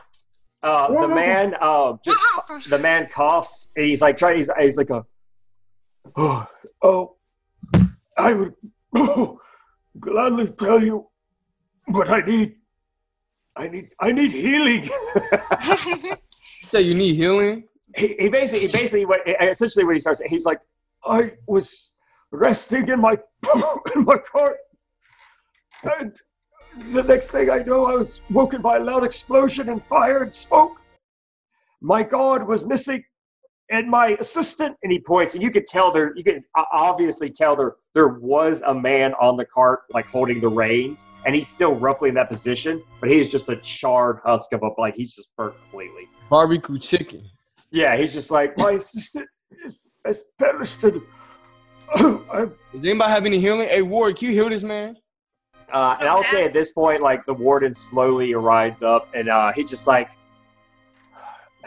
Uh, 0.63 1.07
the 1.07 1.13
man, 1.13 1.55
uh, 1.59 1.93
just 2.03 2.23
the 2.69 2.79
man 2.79 3.07
coughs. 3.07 3.71
And 3.75 3.85
he's 3.85 4.01
like 4.01 4.17
trying. 4.17 4.37
He's, 4.37 4.49
he's 4.59 4.77
like 4.77 4.89
a. 4.89 5.05
Oh, 6.15 6.47
oh, 6.81 7.15
I 8.17 8.33
would 8.33 8.53
gladly 9.99 10.47
tell 10.59 10.81
you, 10.81 11.07
but 11.89 12.09
I 12.09 12.21
need, 12.21 12.55
I 13.55 13.67
need, 13.67 13.93
I 13.99 14.11
need 14.11 14.31
healing. 14.31 14.89
You 16.63 16.69
say 16.69 16.81
you 16.81 16.95
need 16.95 17.15
healing. 17.15 17.65
he, 17.95 18.15
he 18.17 18.29
basically, 18.29 18.61
he 18.61 18.67
basically, 18.67 19.05
what, 19.05 19.19
essentially, 19.41 19.85
what 19.85 19.93
he 19.93 19.99
starts, 19.99 20.21
he's 20.25 20.45
like, 20.45 20.59
I 21.05 21.33
was 21.45 21.93
resting 22.31 22.87
in 22.87 22.99
my 22.99 23.17
in 23.95 24.05
my 24.05 24.17
cart, 24.17 24.57
and 25.99 26.15
the 26.91 27.03
next 27.03 27.27
thing 27.27 27.49
I 27.49 27.59
know, 27.59 27.85
I 27.85 27.93
was 27.93 28.21
woken 28.29 28.61
by 28.61 28.77
a 28.77 28.79
loud 28.79 29.03
explosion 29.03 29.69
and 29.69 29.83
fire 29.83 30.23
and 30.23 30.33
smoke. 30.33 30.79
My 31.81 32.03
guard 32.03 32.47
was 32.47 32.63
missing, 32.63 33.03
and 33.69 33.89
my 33.89 34.17
assistant, 34.19 34.75
and 34.83 34.91
he 34.91 34.99
points, 34.99 35.33
and 35.33 35.43
you 35.43 35.51
could 35.51 35.67
tell 35.67 35.91
there, 35.91 36.15
you 36.15 36.23
could 36.23 36.43
obviously 36.71 37.29
tell 37.29 37.55
there, 37.55 37.75
there 37.93 38.07
was 38.07 38.61
a 38.65 38.73
man 38.73 39.13
on 39.19 39.37
the 39.37 39.45
cart, 39.45 39.81
like 39.93 40.05
holding 40.05 40.39
the 40.39 40.47
reins, 40.47 41.05
and 41.25 41.35
he's 41.35 41.47
still 41.47 41.75
roughly 41.75 42.09
in 42.09 42.15
that 42.15 42.29
position, 42.29 42.81
but 42.99 43.09
he's 43.09 43.29
just 43.29 43.49
a 43.49 43.57
charred 43.57 44.19
husk 44.23 44.53
of 44.53 44.63
a, 44.63 44.69
like 44.79 44.95
he's 44.95 45.13
just 45.13 45.29
burnt 45.37 45.55
completely. 45.63 46.07
Barbecue 46.29 46.79
chicken. 46.79 47.23
Yeah, 47.71 47.97
he's 47.97 48.13
just 48.13 48.31
like 48.31 48.57
my 48.57 48.71
assistant 48.73 49.27
is, 49.65 49.77
is 50.07 50.23
perished. 50.39 50.81
Does 51.95 52.49
anybody 52.75 53.11
have 53.11 53.25
any 53.25 53.39
healing? 53.39 53.67
Hey 53.67 53.81
Ward, 53.81 54.17
can 54.17 54.29
you 54.29 54.33
heal 54.33 54.49
this 54.49 54.63
man? 54.63 54.95
Uh, 55.73 55.97
and 55.99 56.07
I'll 56.07 56.23
say 56.23 56.45
at 56.45 56.53
this 56.53 56.71
point, 56.71 57.01
like 57.01 57.25
the 57.25 57.33
warden 57.33 57.73
slowly 57.73 58.33
rides 58.35 58.83
up, 58.83 59.09
and 59.15 59.27
uh, 59.27 59.51
he 59.53 59.63
just 59.63 59.87
like 59.87 60.09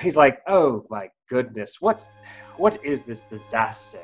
he's 0.00 0.16
like, 0.16 0.40
"Oh 0.46 0.86
my 0.88 1.08
goodness, 1.28 1.80
what 1.80 2.06
what 2.56 2.82
is 2.84 3.02
this 3.02 3.24
disaster?" 3.24 4.00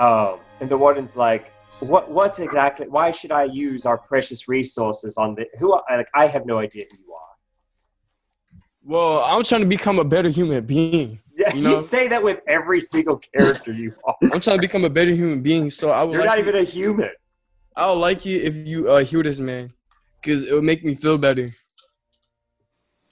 Um, 0.00 0.40
and 0.60 0.68
the 0.68 0.76
warden's 0.76 1.14
like, 1.16 1.52
"What 1.82 2.04
what 2.10 2.38
exactly? 2.40 2.86
Why 2.88 3.12
should 3.12 3.30
I 3.30 3.44
use 3.44 3.86
our 3.86 3.98
precious 3.98 4.48
resources 4.48 5.16
on 5.16 5.34
the 5.36 5.46
who? 5.58 5.72
are- 5.72 5.84
Like 5.90 6.08
I 6.14 6.26
have 6.26 6.44
no 6.44 6.58
idea 6.58 6.84
who 6.90 6.96
you 6.98 7.12
are." 7.14 7.18
Well, 8.84 9.20
I'm 9.24 9.44
trying 9.44 9.60
to 9.60 9.66
become 9.68 9.98
a 10.00 10.04
better 10.04 10.28
human 10.28 10.64
being. 10.64 11.20
Yeah, 11.36 11.54
You 11.54 11.70
you, 11.70 11.80
say 11.82 12.08
that 12.08 12.20
with 12.20 12.40
every 12.48 12.80
single 12.80 13.18
character 13.18 13.70
you 13.70 13.92
are. 14.04 14.16
I'm 14.32 14.40
trying 14.40 14.56
to 14.56 14.60
become 14.60 14.84
a 14.84 14.90
better 14.90 15.12
human 15.12 15.40
being. 15.40 15.70
So 15.70 15.90
I 15.90 16.02
would 16.02 16.14
You're 16.14 16.22
like 16.22 16.30
not 16.30 16.38
you, 16.38 16.48
even 16.48 16.56
a 16.56 16.64
human. 16.64 17.10
I 17.78 17.88
would 17.88 18.00
like 18.00 18.26
you 18.26 18.40
if 18.42 18.56
you 18.56 18.90
uh, 18.90 19.04
heal 19.04 19.22
this 19.22 19.38
man, 19.38 19.72
cause 20.24 20.42
it 20.42 20.52
would 20.52 20.64
make 20.64 20.84
me 20.84 20.94
feel 20.96 21.16
better. 21.16 21.54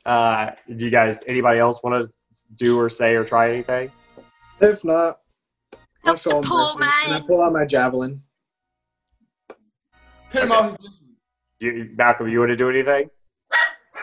Uh, 0.04 0.50
do 0.76 0.84
you 0.84 0.90
guys, 0.90 1.22
anybody 1.28 1.60
else 1.60 1.80
want 1.84 2.04
to 2.04 2.10
do 2.56 2.78
or 2.78 2.90
say 2.90 3.14
or 3.14 3.24
try 3.24 3.52
anything? 3.52 3.92
If 4.60 4.84
not, 4.84 5.20
I'll 5.72 5.78
Help 6.16 6.18
show 6.18 6.30
the 6.30 6.36
him 6.38 6.42
poor 6.46 6.74
mercy. 6.76 6.88
And 7.06 7.14
I 7.14 7.18
man. 7.18 7.26
pull 7.28 7.42
out 7.42 7.52
my 7.52 7.64
javelin. 7.64 8.22
Put 10.30 10.42
him 10.42 10.52
Okay. 10.52 10.60
out. 10.60 10.80
You, 11.60 11.90
Malcolm, 11.96 12.28
you 12.28 12.40
want 12.40 12.50
to 12.50 12.56
do 12.56 12.68
anything? 12.68 13.08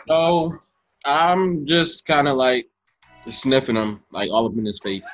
no, 0.07 0.57
I'm 1.05 1.65
just 1.65 2.05
kind 2.05 2.27
of 2.29 2.37
like 2.37 2.67
sniffing 3.27 3.75
him, 3.75 4.01
like 4.11 4.29
all 4.31 4.45
up 4.47 4.57
in 4.57 4.65
his 4.65 4.79
face. 4.81 5.09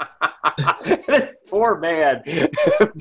this 1.06 1.36
poor 1.48 1.78
man. 1.78 2.22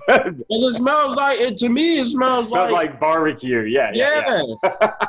Because 0.08 0.40
it 0.50 0.74
smells 0.74 1.16
like 1.16 1.40
it 1.40 1.58
to 1.58 1.70
me. 1.70 2.00
It 2.00 2.06
smells 2.06 2.50
Smells 2.50 2.72
like, 2.72 2.92
like 2.92 3.00
barbecue. 3.00 3.62
Yeah, 3.62 3.92
yeah, 3.94 4.24
yeah. 4.28 4.44
yeah. 4.80 4.92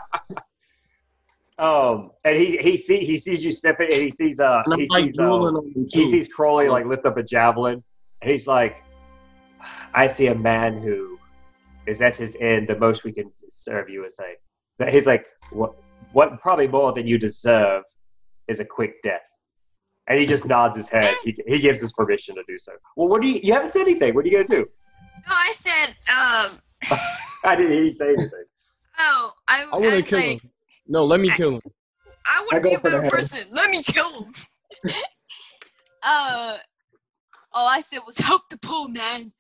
Um, 1.59 2.13
and 2.25 2.37
he 2.37 2.57
he 2.59 2.77
see 2.77 3.05
he 3.05 3.17
sees 3.17 3.45
you 3.45 3.51
sniffing, 3.51 3.89
and 3.91 4.01
he 4.01 4.13
sees 4.13 4.39
uh 4.39 4.63
he 4.77 4.87
like 4.91 5.07
sees 5.07 5.19
uh, 5.19 5.51
he 5.75 6.07
sees 6.07 6.29
Crowley 6.29 6.69
like 6.69 6.87
lift 6.87 7.05
up 7.05 7.17
a 7.17 7.23
javelin, 7.25 7.83
and 8.23 8.31
he's 8.31 8.47
like, 8.47 8.85
"I 9.93 10.07
see 10.07 10.29
a 10.29 10.37
man 10.37 10.81
who 10.81 11.19
is 11.89 12.01
at 12.01 12.17
his 12.17 12.37
end. 12.41 12.69
The 12.69 12.77
most 12.77 13.03
we 13.03 13.13
can 13.13 13.33
serve 13.49 13.89
you 13.89 14.05
is 14.05 14.17
like 14.21 14.41
that. 14.79 14.95
He's 14.95 15.07
like, 15.07 15.27
what? 15.51 15.75
What? 16.13 16.41
Probably 16.41 16.69
more 16.69 16.93
than 16.93 17.07
you 17.07 17.19
deserve 17.19 17.83
is 18.47 18.61
a 18.61 18.65
quick 18.65 19.03
death. 19.03 19.21
And 20.09 20.19
he 20.19 20.27
just 20.27 20.47
nods 20.47 20.77
his 20.77 20.89
head. 20.89 21.15
He, 21.23 21.37
he 21.47 21.59
gives 21.59 21.83
us 21.83 21.93
permission 21.93 22.35
to 22.35 22.43
do 22.49 22.59
so. 22.59 22.73
Well, 22.97 23.09
what 23.09 23.21
do 23.21 23.29
you? 23.29 23.41
You 23.43 23.53
haven't 23.53 23.73
said 23.73 23.83
anything. 23.83 24.15
What 24.15 24.25
are 24.25 24.29
you 24.29 24.37
gonna 24.39 24.49
do? 24.49 24.67
No, 25.27 25.35
I 25.35 25.51
said, 25.53 25.89
um, 25.91 26.59
I 27.45 27.55
didn't 27.57 27.73
hear 27.73 27.85
you 27.85 27.91
say 27.91 28.09
anything. 28.09 28.45
oh, 28.99 29.33
I, 29.49 29.65
I 29.73 29.77
I, 29.77 29.79
want 29.79 29.95
to 29.95 30.03
kill 30.03 30.19
like, 30.19 30.43
him. 30.43 30.51
No, 30.87 31.05
let 31.05 31.21
me 31.21 31.29
kill 31.29 31.51
him. 31.51 31.61
I 32.27 32.39
I 32.39 32.41
want 32.41 32.65
to 32.65 32.69
be 32.71 32.75
a 32.75 32.79
for 32.79 32.85
the 32.85 32.91
better 32.91 33.03
head. 33.03 33.11
person. 33.11 33.51
Let 33.53 33.71
me 33.71 33.83
kill 33.83 34.23
him. 34.23 34.33
uh, 36.03 36.57
all 37.53 37.69
I 37.69 37.81
said 37.81 38.01
was 38.07 38.19
help 38.19 38.43
the 38.49 38.59
poor 38.63 38.89
man. 38.89 39.33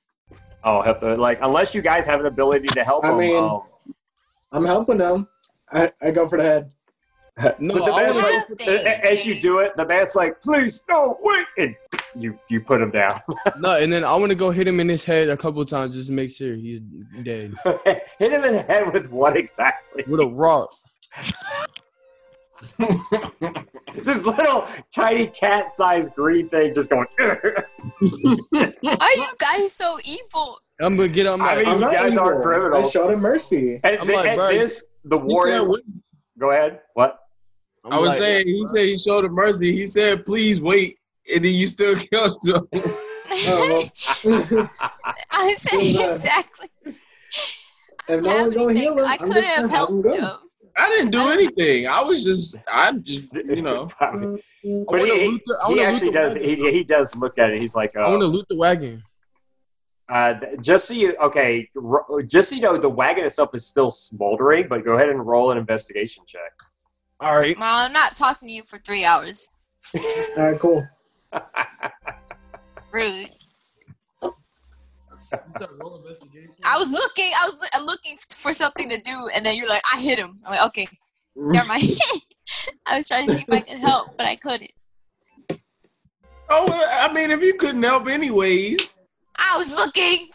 Oh, 0.65 0.83
help 0.83 1.01
the, 1.01 1.17
like 1.17 1.39
unless 1.43 1.75
you 1.75 1.81
guys 1.81 2.05
have 2.05 2.21
an 2.21 2.27
ability 2.27 2.69
to 2.69 2.85
help 2.85 3.05
I 3.05 3.13
him. 3.13 3.19
mean- 3.19 3.43
um, 3.43 3.63
I'm 4.53 4.65
helping 4.65 4.99
them. 4.99 5.29
I, 5.71 5.93
I 6.03 6.11
go 6.11 6.27
for 6.29 6.39
the 6.39 6.45
head. 6.45 6.71
No, 7.61 7.75
but 7.75 7.85
the 7.87 7.93
I 7.93 8.03
man's 8.03 8.17
like, 8.17 8.25
go 8.27 8.41
for 8.49 8.55
the- 8.57 9.07
as 9.09 9.25
you 9.27 9.41
do 9.41 9.59
it, 9.59 9.77
the 9.77 9.87
man's 9.87 10.15
like, 10.17 10.41
"Please, 10.41 10.83
no, 10.89 11.19
wait!" 11.23 11.47
And 11.57 11.77
you 12.15 12.39
you 12.49 12.61
put 12.61 12.81
him 12.81 12.89
down. 12.89 13.21
No, 13.59 13.77
and 13.77 13.93
then 13.93 14.03
I 14.05 14.15
want 14.17 14.31
to 14.31 14.35
go 14.37 14.51
hit 14.51 14.67
him 14.67 14.81
in 14.81 14.89
his 14.89 15.05
head 15.05 15.29
a 15.29 15.37
couple 15.37 15.65
times 15.65 15.95
just 15.95 16.09
to 16.09 16.13
make 16.13 16.31
sure 16.33 16.55
he's 16.55 16.81
dead 17.23 17.55
Hit 18.19 18.33
him 18.33 18.45
in 18.45 18.53
the 18.55 18.63
head 18.63 18.93
with 18.93 19.11
what 19.11 19.37
exactly? 19.37 20.05
with 20.09 20.21
a 20.21 20.27
rock. 20.27 20.69
this 23.95 24.25
little 24.25 24.67
tiny 24.95 25.29
cat-sized 25.29 26.13
green 26.15 26.49
thing 26.49 26.75
just 26.75 26.91
going. 26.91 27.07
Why 27.19 27.37
are 28.03 29.15
you 29.15 29.27
guys 29.39 29.73
so 29.75 29.97
evil? 30.05 30.59
I'm 30.81 30.97
gonna 30.97 31.09
get 31.09 31.27
on 31.27 31.41
I 31.41 31.45
my. 31.45 31.57
mean, 31.57 31.67
I'm 31.69 31.75
you 31.75 31.81
not 31.81 31.93
guys 31.93 32.13
evil. 32.13 32.25
aren't 32.25 32.45
criminals. 32.45 32.87
I 32.87 32.91
showed 32.91 33.13
him 33.13 33.21
mercy. 33.21 33.81
and 33.85 33.99
I'm 34.01 34.07
th- 34.07 34.17
like, 34.19 34.31
at 34.31 34.37
bro, 34.37 34.49
this, 34.51 34.85
the 35.05 35.19
He 35.19 35.37
said, 35.37 35.61
warden. 35.61 35.69
wait. 35.71 35.83
Go 36.39 36.51
ahead. 36.53 36.81
What? 36.95 37.19
I'm 37.89 37.99
I 37.99 37.99
was 38.01 38.11
like, 38.11 38.19
saying, 38.19 38.47
he 38.47 38.65
said 38.67 38.85
he 38.85 38.97
showed 38.97 39.25
him 39.25 39.33
mercy. 39.33 39.73
He 39.73 39.87
said, 39.87 40.25
please 40.27 40.61
wait. 40.61 40.99
And 41.35 41.45
then 41.45 41.53
you 41.53 41.67
still 41.67 41.97
killed 42.13 42.39
him. 42.47 42.69
I 45.31 45.55
said 45.57 46.11
exactly. 46.11 46.69
if 48.09 48.25
no 48.25 48.37
one's 48.39 48.55
gonna 48.57 48.79
heal 48.79 48.99
him, 48.99 49.05
I 49.05 49.17
could 49.17 49.33
just 49.33 49.47
have 49.49 49.71
gonna 49.71 49.77
have 49.77 49.89
him 49.89 50.03
helped 50.03 50.15
him. 50.15 50.29
I 50.77 50.89
didn't 50.91 51.11
do 51.11 51.29
anything. 51.29 51.87
I 51.89 52.03
was 52.03 52.25
just, 52.25 52.59
I 52.73 52.93
just, 52.93 53.35
you 53.35 53.63
know. 53.63 53.91
But 54.01 55.01
he, 55.01 55.29
loot 55.29 55.43
the- 55.47 55.59
I 55.65 55.73
he 55.73 55.83
actually 55.83 56.11
does. 56.13 56.35
wagon. 56.35 56.49
He, 56.49 56.71
he 56.73 56.85
does 56.85 57.15
look 57.17 57.39
at 57.39 57.51
it. 57.51 57.61
He's 57.61 57.75
like, 57.75 57.97
I 57.97 58.09
want 58.09 58.21
to 58.23 58.27
uh, 58.27 58.31
loot 58.31 58.47
the 58.49 58.57
wagon. 58.57 59.03
uh, 60.09 60.35
just 60.61 60.87
so 60.87 60.95
you, 60.95 61.17
okay, 61.17 61.69
just 62.27 62.49
so 62.51 62.55
you 62.55 62.63
know, 62.63 62.77
the 62.79 62.89
wagon 62.89 63.25
itself 63.25 63.51
is 63.55 63.67
still 63.67 63.91
smoldering. 63.91 64.69
But 64.69 64.85
go 64.85 64.93
ahead 64.93 65.09
and 65.11 65.25
roll 65.27 65.51
an 65.51 65.59
investigation 65.59 66.25
check. 66.27 66.53
All 67.21 67.37
right. 67.37 67.59
Well, 67.59 67.85
I'm 67.85 67.93
not 67.93 68.15
talking 68.15 68.49
to 68.49 68.55
you 68.55 68.63
for 68.63 68.79
three 68.79 69.05
hours. 69.05 69.49
All 70.37 70.45
right, 70.45 70.61
cool. 70.61 70.87
Rude. 72.93 73.31
I 76.65 76.79
was 76.79 76.93
looking. 76.93 77.31
I 77.41 77.45
was 77.45 77.59
li- 77.61 77.85
looking 77.85 78.17
for 78.37 78.53
something 78.53 78.89
to 78.89 79.01
do, 79.01 79.29
and 79.35 79.45
then 79.45 79.57
you're 79.57 79.69
like, 79.69 79.83
"I 79.95 80.01
hit 80.01 80.19
him." 80.19 80.33
I'm 80.47 80.53
like, 80.53 80.67
"Okay, 80.67 80.87
never 81.37 81.67
mind." 81.67 81.83
I 82.87 82.97
was 82.99 83.09
trying 83.09 83.27
to 83.27 83.35
see 83.35 83.43
if 83.47 83.53
I 83.53 83.61
could 83.61 83.79
help, 83.79 84.07
but 84.17 84.27
I 84.27 84.37
couldn't. 84.37 84.71
Oh, 86.51 86.67
well, 86.67 87.09
I 87.09 87.13
mean, 87.13 87.31
if 87.31 87.43
you 87.43 87.55
couldn't 87.55 87.83
help 87.83 88.09
anyways. 88.09 88.95
I 89.37 89.57
was 89.59 89.77
looking. 89.77 90.29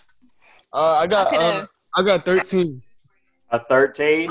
Uh, 0.72 0.98
I 0.98 1.08
got. 1.08 1.34
I 1.34 1.38
Uh, 1.38 1.66
I 1.96 2.04
got 2.04 2.24
13. 2.24 2.82
A 3.54 3.60
thirteen. 3.70 4.28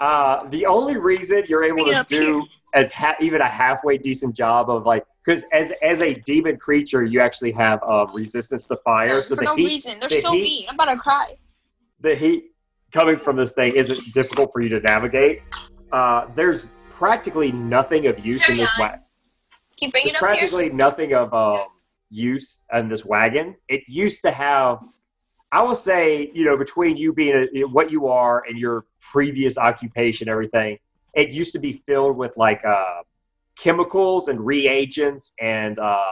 Ah. 0.00 0.42
Uh, 0.42 0.48
the 0.50 0.66
only 0.66 0.96
reason 0.96 1.44
you're 1.48 1.64
able 1.64 1.84
to 1.86 2.04
do 2.08 2.44
a 2.74 2.86
ha- 2.92 3.14
even 3.20 3.40
a 3.40 3.48
halfway 3.48 3.96
decent 3.96 4.34
job 4.34 4.68
of 4.68 4.84
like, 4.84 5.06
because 5.24 5.44
as 5.52 5.72
as 5.82 6.00
a 6.02 6.12
demon 6.26 6.56
creature, 6.56 7.04
you 7.04 7.20
actually 7.20 7.52
have 7.52 7.78
uh, 7.86 8.06
resistance 8.12 8.66
to 8.68 8.76
fire. 8.84 9.22
So 9.22 9.36
for 9.36 9.36
the 9.36 9.44
no 9.44 9.54
heat, 9.54 9.66
reason. 9.66 10.00
They're 10.00 10.08
the 10.08 10.16
so 10.16 10.32
heat- 10.32 10.42
mean. 10.42 10.66
I'm 10.68 10.74
about 10.74 10.92
to 10.92 10.98
cry. 10.98 11.24
the 12.00 12.14
heat 12.16 12.50
coming 12.92 13.16
from 13.16 13.36
this 13.36 13.52
thing 13.52 13.70
isn't 13.74 14.12
difficult 14.12 14.52
for 14.52 14.60
you 14.60 14.68
to 14.70 14.80
navigate. 14.80 15.42
Uh, 15.92 16.26
there's 16.34 16.66
practically 16.90 17.52
nothing 17.52 18.06
of 18.08 18.18
use 18.18 18.48
in 18.48 18.56
this 18.56 18.70
wagon. 18.80 19.00
Keep 19.76 19.92
bringing 19.92 20.12
There's 20.12 20.22
it 20.22 20.24
up 20.24 20.34
here. 20.36 20.48
practically 20.48 20.70
nothing 20.70 21.14
of 21.14 21.32
um, 21.34 21.66
use 22.10 22.58
in 22.72 22.88
this 22.88 23.04
wagon. 23.04 23.54
It 23.68 23.82
used 23.86 24.22
to 24.22 24.30
have, 24.32 24.78
I 25.52 25.62
will 25.62 25.74
say, 25.74 26.30
you 26.34 26.44
know, 26.44 26.56
between 26.56 26.96
you 26.96 27.12
being 27.12 27.48
a, 27.54 27.62
what 27.64 27.90
you 27.90 28.08
are 28.08 28.44
and 28.48 28.58
your 28.58 28.84
previous 29.00 29.56
occupation, 29.56 30.28
everything, 30.28 30.78
it 31.14 31.30
used 31.30 31.52
to 31.52 31.58
be 31.58 31.72
filled 31.86 32.16
with 32.16 32.36
like 32.36 32.62
uh, 32.64 33.02
chemicals 33.58 34.28
and 34.28 34.44
reagents. 34.44 35.32
And 35.40 35.78
uh, 35.78 36.02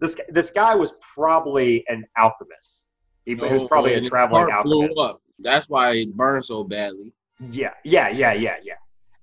this 0.00 0.16
this 0.30 0.50
guy 0.50 0.74
was 0.74 0.94
probably 1.14 1.84
an 1.88 2.04
alchemist. 2.18 2.86
He, 3.26 3.34
he 3.34 3.40
was 3.40 3.64
probably 3.64 3.94
Oh, 3.94 3.98
a 3.98 4.00
traveling 4.00 4.48
heart 4.48 4.64
blew 4.64 4.80
alchemist. 4.82 5.00
up. 5.00 5.20
That's 5.38 5.68
why 5.68 5.92
it 5.92 6.14
burned 6.16 6.44
so 6.44 6.64
badly. 6.64 7.12
Yeah, 7.50 7.72
yeah, 7.84 8.08
yeah, 8.08 8.32
yeah, 8.32 8.56
yeah. 8.62 8.74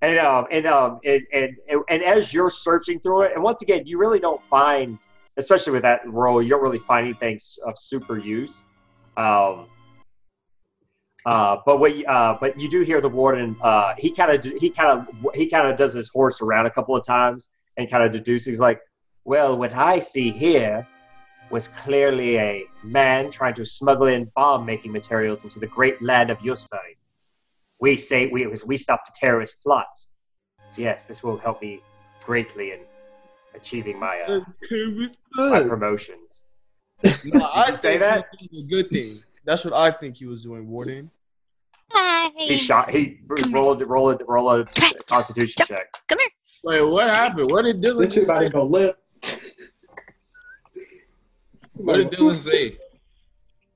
And 0.02 0.18
um 0.18 0.46
and 0.50 0.66
um 0.66 1.00
and, 1.04 1.22
and 1.32 1.56
and 1.68 1.82
and 1.88 2.02
as 2.02 2.32
you're 2.32 2.50
searching 2.50 3.00
through 3.00 3.22
it, 3.22 3.32
and 3.34 3.42
once 3.42 3.62
again, 3.62 3.86
you 3.86 3.98
really 3.98 4.18
don't 4.18 4.42
find, 4.48 4.98
especially 5.36 5.72
with 5.72 5.82
that 5.82 6.00
role, 6.06 6.42
you 6.42 6.48
don't 6.48 6.62
really 6.62 6.78
find 6.78 7.06
anything 7.06 7.40
of 7.66 7.78
super 7.78 8.18
use. 8.18 8.64
Um. 9.16 9.66
Uh, 11.24 11.58
but 11.64 11.78
what 11.78 11.94
you, 11.94 12.04
uh, 12.06 12.36
but 12.40 12.58
you 12.58 12.68
do 12.68 12.80
hear 12.80 13.00
the 13.00 13.08
warden. 13.08 13.56
Uh, 13.62 13.94
he 13.96 14.10
kind 14.10 14.32
of 14.32 14.44
he 14.60 14.70
kind 14.70 14.90
of 14.90 15.34
he 15.34 15.48
kind 15.48 15.68
of 15.68 15.78
does 15.78 15.94
his 15.94 16.08
horse 16.08 16.42
around 16.42 16.66
a 16.66 16.70
couple 16.70 16.96
of 16.96 17.04
times 17.06 17.48
and 17.76 17.88
kind 17.88 18.02
of 18.02 18.10
deduces. 18.10 18.46
He's 18.46 18.60
like, 18.60 18.80
"Well, 19.24 19.56
what 19.56 19.72
I 19.72 20.00
see 20.00 20.32
here 20.32 20.86
was 21.50 21.68
clearly 21.68 22.38
a 22.38 22.64
man 22.82 23.30
trying 23.30 23.54
to 23.54 23.64
smuggle 23.64 24.08
in 24.08 24.32
bomb 24.34 24.66
making 24.66 24.90
materials 24.90 25.44
into 25.44 25.60
the 25.60 25.66
great 25.68 26.02
land 26.02 26.30
of 26.30 26.38
Yustein 26.38 26.96
we 27.82 27.96
say 27.96 28.28
we 28.28 28.46
we 28.64 28.76
stopped 28.76 29.08
a 29.08 29.12
terrorist 29.14 29.62
plot. 29.62 29.88
Yes, 30.76 31.04
this 31.04 31.22
will 31.22 31.36
help 31.36 31.60
me 31.60 31.80
greatly 32.24 32.70
in 32.70 32.78
achieving 33.54 33.98
my 33.98 34.22
uh, 34.26 34.40
my 35.36 35.60
promotions. 35.64 36.31
No, 37.24 37.48
I 37.52 37.74
say 37.74 37.98
think 37.98 38.00
that? 38.00 38.26
he 38.38 38.48
was 38.52 38.64
doing 38.64 38.64
a 38.64 38.66
good 38.66 38.90
thing. 38.90 39.22
That's 39.44 39.64
what 39.64 39.74
I 39.74 39.90
think 39.90 40.16
he 40.16 40.26
was 40.26 40.42
doing, 40.42 40.68
Warden. 40.68 41.10
He 42.36 42.56
shot. 42.56 42.90
He 42.90 43.20
rolled 43.50 43.86
rolled 43.86 44.22
roll 44.26 44.50
a 44.50 44.64
Constitution 45.10 45.66
check. 45.66 45.92
Come 46.08 46.18
here. 46.18 46.28
Like, 46.64 46.92
what 46.92 47.08
happened? 47.14 47.46
What 47.50 47.64
did 47.64 47.82
Dylan 47.82 47.98
This 47.98 48.14
shit 48.14 48.28
about 48.28 48.38
say? 48.40 48.44
to 48.46 48.50
go 48.50 48.64
lit. 48.64 48.96
What 51.74 51.96
did 51.96 52.10
Dylan 52.10 52.38
say? 52.38 52.78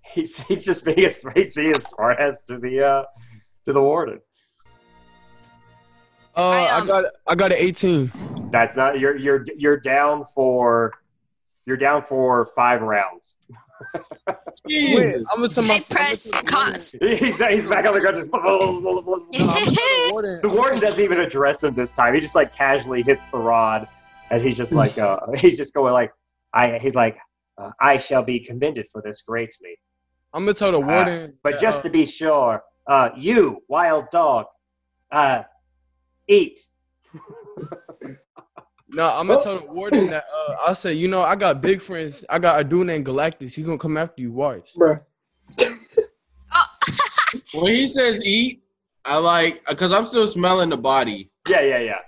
He's 0.02 0.38
he's 0.44 0.64
just 0.64 0.84
being 0.84 1.04
as 1.04 1.22
he's 1.34 1.54
being 1.54 1.72
as 1.76 1.84
smart 1.88 2.18
as 2.18 2.40
to 2.42 2.58
the 2.58 2.82
uh 2.82 3.02
to 3.64 3.72
the 3.72 3.82
warden. 3.82 4.20
Uh, 6.36 6.50
I, 6.50 6.66
I, 6.66 6.80
um, 6.80 6.86
got 6.86 7.04
I 7.26 7.34
got 7.34 7.52
an 7.52 7.58
18. 7.58 8.10
That's 8.50 8.76
not 8.76 9.00
you're 9.00 9.16
you're 9.16 9.44
you're 9.56 9.78
down 9.80 10.24
for 10.34 10.92
you're 11.66 11.76
down 11.76 12.04
for 12.08 12.46
five 12.54 12.80
rounds. 12.80 13.36
Wait, 14.64 15.16
I'm 15.16 15.24
gonna 15.36 15.48
tell 15.48 15.64
my. 15.64 15.74
I 15.74 15.80
press 15.80 16.32
cons. 16.46 16.96
He's 17.00 17.36
he's 17.36 17.66
back 17.66 17.84
on 17.86 17.94
the 17.94 18.00
ground 18.00 18.16
just. 18.16 18.30
the 18.32 20.08
warden. 20.12 20.40
The 20.40 20.48
warden 20.48 20.80
doesn't 20.80 21.02
even 21.04 21.20
address 21.20 21.62
him 21.62 21.74
this 21.74 21.92
time. 21.92 22.14
He 22.14 22.20
just 22.20 22.34
like 22.34 22.54
casually 22.54 23.02
hits 23.02 23.26
the 23.26 23.38
rod, 23.38 23.86
and 24.30 24.42
he's 24.42 24.56
just 24.56 24.72
like, 24.72 24.96
uh, 24.96 25.18
he's 25.36 25.56
just 25.58 25.74
going 25.74 25.92
like, 25.92 26.12
I. 26.54 26.78
He's 26.78 26.94
like, 26.94 27.18
uh, 27.58 27.72
I 27.80 27.98
shall 27.98 28.22
be 28.22 28.40
commended 28.40 28.86
for 28.90 29.02
this 29.02 29.22
greatly. 29.22 29.78
I'm 30.32 30.44
gonna 30.44 30.54
tell 30.54 30.72
the 30.72 30.78
Uh, 30.78 30.86
warden. 30.86 31.34
But 31.42 31.54
that, 31.54 31.60
just 31.60 31.80
uh, 31.80 31.82
to 31.82 31.90
be 31.90 32.06
sure, 32.06 32.62
uh, 32.86 33.10
you 33.16 33.62
wild 33.68 34.06
dog, 34.10 34.46
uh, 35.12 35.42
eat. 36.28 36.60
No, 38.90 39.08
I'm 39.10 39.26
gonna 39.26 39.42
tell 39.42 39.58
the 39.58 39.66
warden 39.66 40.06
that 40.08 40.24
uh, 40.34 40.56
I 40.68 40.72
said, 40.72 40.96
you 40.96 41.08
know, 41.08 41.22
I 41.22 41.34
got 41.34 41.60
big 41.60 41.82
friends. 41.82 42.24
I 42.28 42.38
got 42.38 42.60
a 42.60 42.64
dude 42.64 42.86
named 42.86 43.06
Galactus. 43.06 43.54
He's 43.54 43.64
gonna 43.64 43.78
come 43.78 43.96
after 43.96 44.22
you. 44.22 44.32
Watch. 44.32 44.74
Bruh. 44.74 45.00
When 47.54 47.74
he 47.74 47.86
says 47.86 48.26
eat, 48.26 48.62
I 49.04 49.18
like 49.18 49.66
because 49.66 49.92
I'm 49.92 50.06
still 50.06 50.26
smelling 50.26 50.70
the 50.70 50.76
body. 50.76 51.30
Yeah, 51.48 51.62
yeah, 51.62 51.78
yeah. 51.80 51.98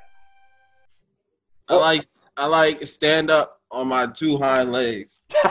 I 1.69 1.77
like 1.77 2.07
I 2.37 2.47
like 2.47 2.87
stand 2.87 3.31
up 3.31 3.61
on 3.71 3.89
my 3.89 4.07
two 4.07 4.39
hind 4.39 4.73
legs 4.73 5.23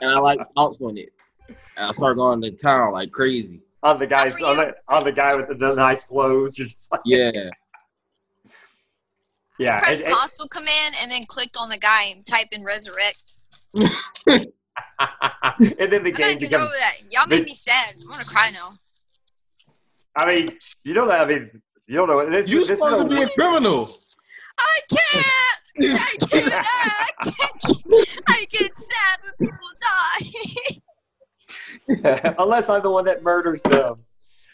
and 0.00 0.10
I 0.10 0.18
like 0.18 0.40
pounce 0.56 0.80
on 0.80 0.96
it. 0.96 1.10
And 1.48 1.86
I 1.86 1.92
start 1.92 2.16
going 2.16 2.40
to 2.42 2.50
town 2.52 2.92
like 2.92 3.10
crazy. 3.12 3.60
on 3.82 3.98
the 3.98 4.06
guys, 4.06 4.34
on 4.42 4.56
the, 4.56 4.74
on 4.88 5.04
the 5.04 5.12
guy 5.12 5.34
with 5.36 5.48
the, 5.48 5.54
the 5.54 5.74
nice 5.74 6.04
clothes. 6.04 6.58
You're 6.58 6.68
just 6.68 6.90
like, 6.92 7.00
Yeah. 7.04 7.50
Yeah. 9.60 9.78
Press 9.80 10.00
and- 10.00 10.08
and- 10.08 10.18
console 10.18 10.48
command 10.48 10.94
and 11.00 11.10
then 11.12 11.22
clicked 11.28 11.56
on 11.56 11.68
the 11.68 11.78
guy 11.78 12.06
and 12.06 12.26
type 12.26 12.48
in 12.52 12.64
resurrect. 12.64 13.22
and 13.78 13.88
then 14.28 14.42
the 15.90 15.96
I'm 15.96 16.02
game 16.12 16.32
not 16.32 16.40
get 16.40 16.52
over 16.54 16.64
that. 16.66 16.94
Y'all 17.10 17.26
made 17.26 17.44
me 17.44 17.54
sad. 17.54 17.94
I'm 18.00 18.06
gonna 18.08 18.24
cry 18.24 18.50
now. 18.52 18.68
I 20.16 20.26
mean, 20.26 20.58
you 20.84 20.92
know 20.94 21.06
that. 21.06 21.20
I 21.20 21.24
mean, 21.26 21.62
you 21.86 21.94
don't 21.96 22.08
know. 22.08 22.28
This, 22.28 22.48
You 22.50 22.58
this 22.60 22.70
is 22.70 22.78
supposed 22.80 23.06
a- 23.06 23.08
to 23.08 23.14
be 23.16 23.22
a 23.22 23.28
criminal. 23.28 23.88
I 24.58 24.80
can't. 24.90 25.60
I 25.80 26.16
can't 26.28 26.52
act. 26.52 27.30
I 28.28 28.44
get 28.50 28.76
sad 28.76 29.18
when 29.38 29.50
people 29.50 29.72
die. 29.80 30.24
unless 32.38 32.68
I'm 32.68 32.82
the 32.82 32.90
one 32.90 33.04
that 33.06 33.22
murders 33.22 33.62
them. 33.62 34.04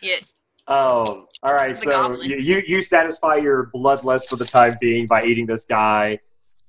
yes. 0.03 0.35
Um. 0.69 1.27
All 1.43 1.55
right. 1.55 1.71
It's 1.71 1.83
So 1.83 2.15
you, 2.25 2.37
you 2.37 2.63
you 2.67 2.83
satisfy 2.83 3.37
your 3.37 3.71
bloodlust 3.75 4.27
for 4.27 4.37
the 4.37 4.45
time 4.45 4.77
being 4.81 5.07
by 5.07 5.23
eating 5.25 5.47
this 5.47 5.65
guy. 5.65 6.19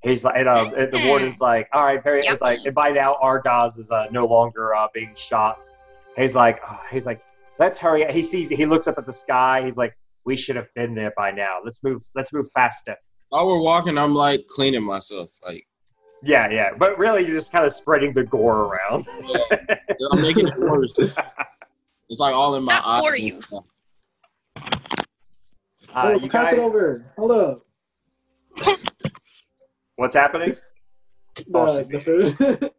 He's 0.03 0.23
like, 0.23 0.35
and, 0.37 0.47
um, 0.47 0.73
and 0.75 0.91
the 0.93 1.03
warden's 1.07 1.41
like, 1.41 1.67
all 1.73 1.83
right, 1.83 2.01
Perry. 2.01 2.21
He's 2.23 2.39
like, 2.39 2.59
and 2.65 2.75
by 2.75 2.91
now 2.91 3.15
Argos 3.19 3.77
is 3.77 3.89
uh, 3.89 4.05
no 4.11 4.27
longer 4.27 4.75
uh, 4.75 4.87
being 4.93 5.11
shot. 5.15 5.59
He's 6.15 6.35
like, 6.35 6.59
oh, 6.69 6.79
he's 6.91 7.07
like, 7.07 7.19
let's 7.59 7.79
hurry. 7.79 8.05
He 8.13 8.21
sees, 8.21 8.47
he 8.47 8.65
looks 8.67 8.87
up 8.87 8.99
at 8.99 9.07
the 9.07 9.13
sky. 9.13 9.63
He's 9.65 9.75
like, 9.75 9.97
we 10.25 10.35
should 10.35 10.55
have 10.55 10.71
been 10.75 10.93
there 10.93 11.11
by 11.17 11.31
now. 11.31 11.57
Let's 11.65 11.83
move. 11.83 12.03
Let's 12.13 12.31
move 12.31 12.45
faster. 12.53 12.95
While 13.29 13.47
we're 13.47 13.61
walking, 13.61 13.97
I'm 13.97 14.13
like 14.13 14.45
cleaning 14.47 14.83
myself. 14.83 15.31
Like 15.45 15.65
Yeah, 16.21 16.49
yeah. 16.51 16.69
But 16.77 16.97
really, 16.99 17.25
you're 17.25 17.35
just 17.35 17.51
kind 17.51 17.65
of 17.65 17.73
spreading 17.73 18.11
the 18.13 18.23
gore 18.23 18.65
around. 18.65 19.07
I'm 20.11 20.21
making 20.21 20.47
it 20.47 20.57
worse. 20.59 20.93
It's 22.09 22.21
like 22.21 22.33
all 22.33 22.55
in 22.55 22.59
It's 22.61 22.67
my 22.71 22.75
not 22.75 22.85
eyes. 22.85 23.05
for 23.05 23.17
you. 23.17 23.41
Uh, 25.95 26.03
oh, 26.03 26.19
you 26.19 26.29
pass 26.29 26.45
guys, 26.45 26.53
it 26.53 26.59
over. 26.59 27.11
Hold 27.17 27.31
up. 27.31 27.65
what's 29.95 30.15
happening? 30.15 30.55
Oh, 31.53 31.81
The, 31.81 31.83
the 31.83 31.99
food. 31.99 32.71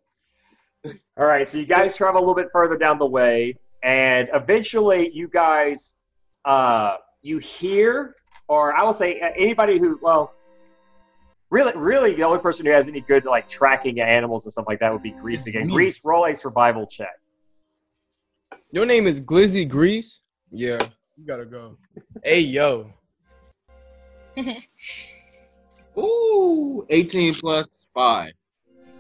All 1.16 1.26
right, 1.26 1.46
so 1.46 1.58
you 1.58 1.66
guys 1.66 1.96
travel 1.96 2.20
a 2.20 2.22
little 2.22 2.34
bit 2.34 2.48
further 2.52 2.76
down 2.76 2.98
the 2.98 3.06
way, 3.06 3.56
and 3.82 4.28
eventually 4.32 5.10
you 5.12 5.26
guys, 5.28 5.94
uh, 6.44 6.96
you 7.22 7.38
hear, 7.38 8.14
or 8.46 8.72
I 8.72 8.84
will 8.84 8.92
say 8.92 9.20
uh, 9.20 9.30
anybody 9.36 9.78
who, 9.78 9.98
well, 10.00 10.32
really, 11.50 11.72
really, 11.76 12.14
the 12.14 12.22
only 12.22 12.38
person 12.38 12.64
who 12.66 12.72
has 12.72 12.86
any 12.86 13.00
good 13.00 13.24
like 13.24 13.48
tracking 13.48 14.00
animals 14.00 14.44
and 14.44 14.52
stuff 14.52 14.66
like 14.68 14.78
that 14.78 14.92
would 14.92 15.02
be 15.02 15.10
Grease 15.10 15.46
again. 15.46 15.66
me. 15.66 15.72
Grease, 15.72 16.00
roll 16.04 16.24
a 16.26 16.34
survival 16.34 16.86
check. 16.86 17.18
Your 18.70 18.86
name 18.86 19.06
is 19.06 19.20
Glizzy 19.20 19.68
Grease? 19.68 20.20
Yeah, 20.50 20.78
you 21.18 21.26
gotta 21.26 21.44
go. 21.44 21.76
Hey 22.22 22.40
yo. 22.40 22.92
Ooh, 25.98 26.86
18 26.90 27.34
plus 27.34 27.86
five. 27.92 28.32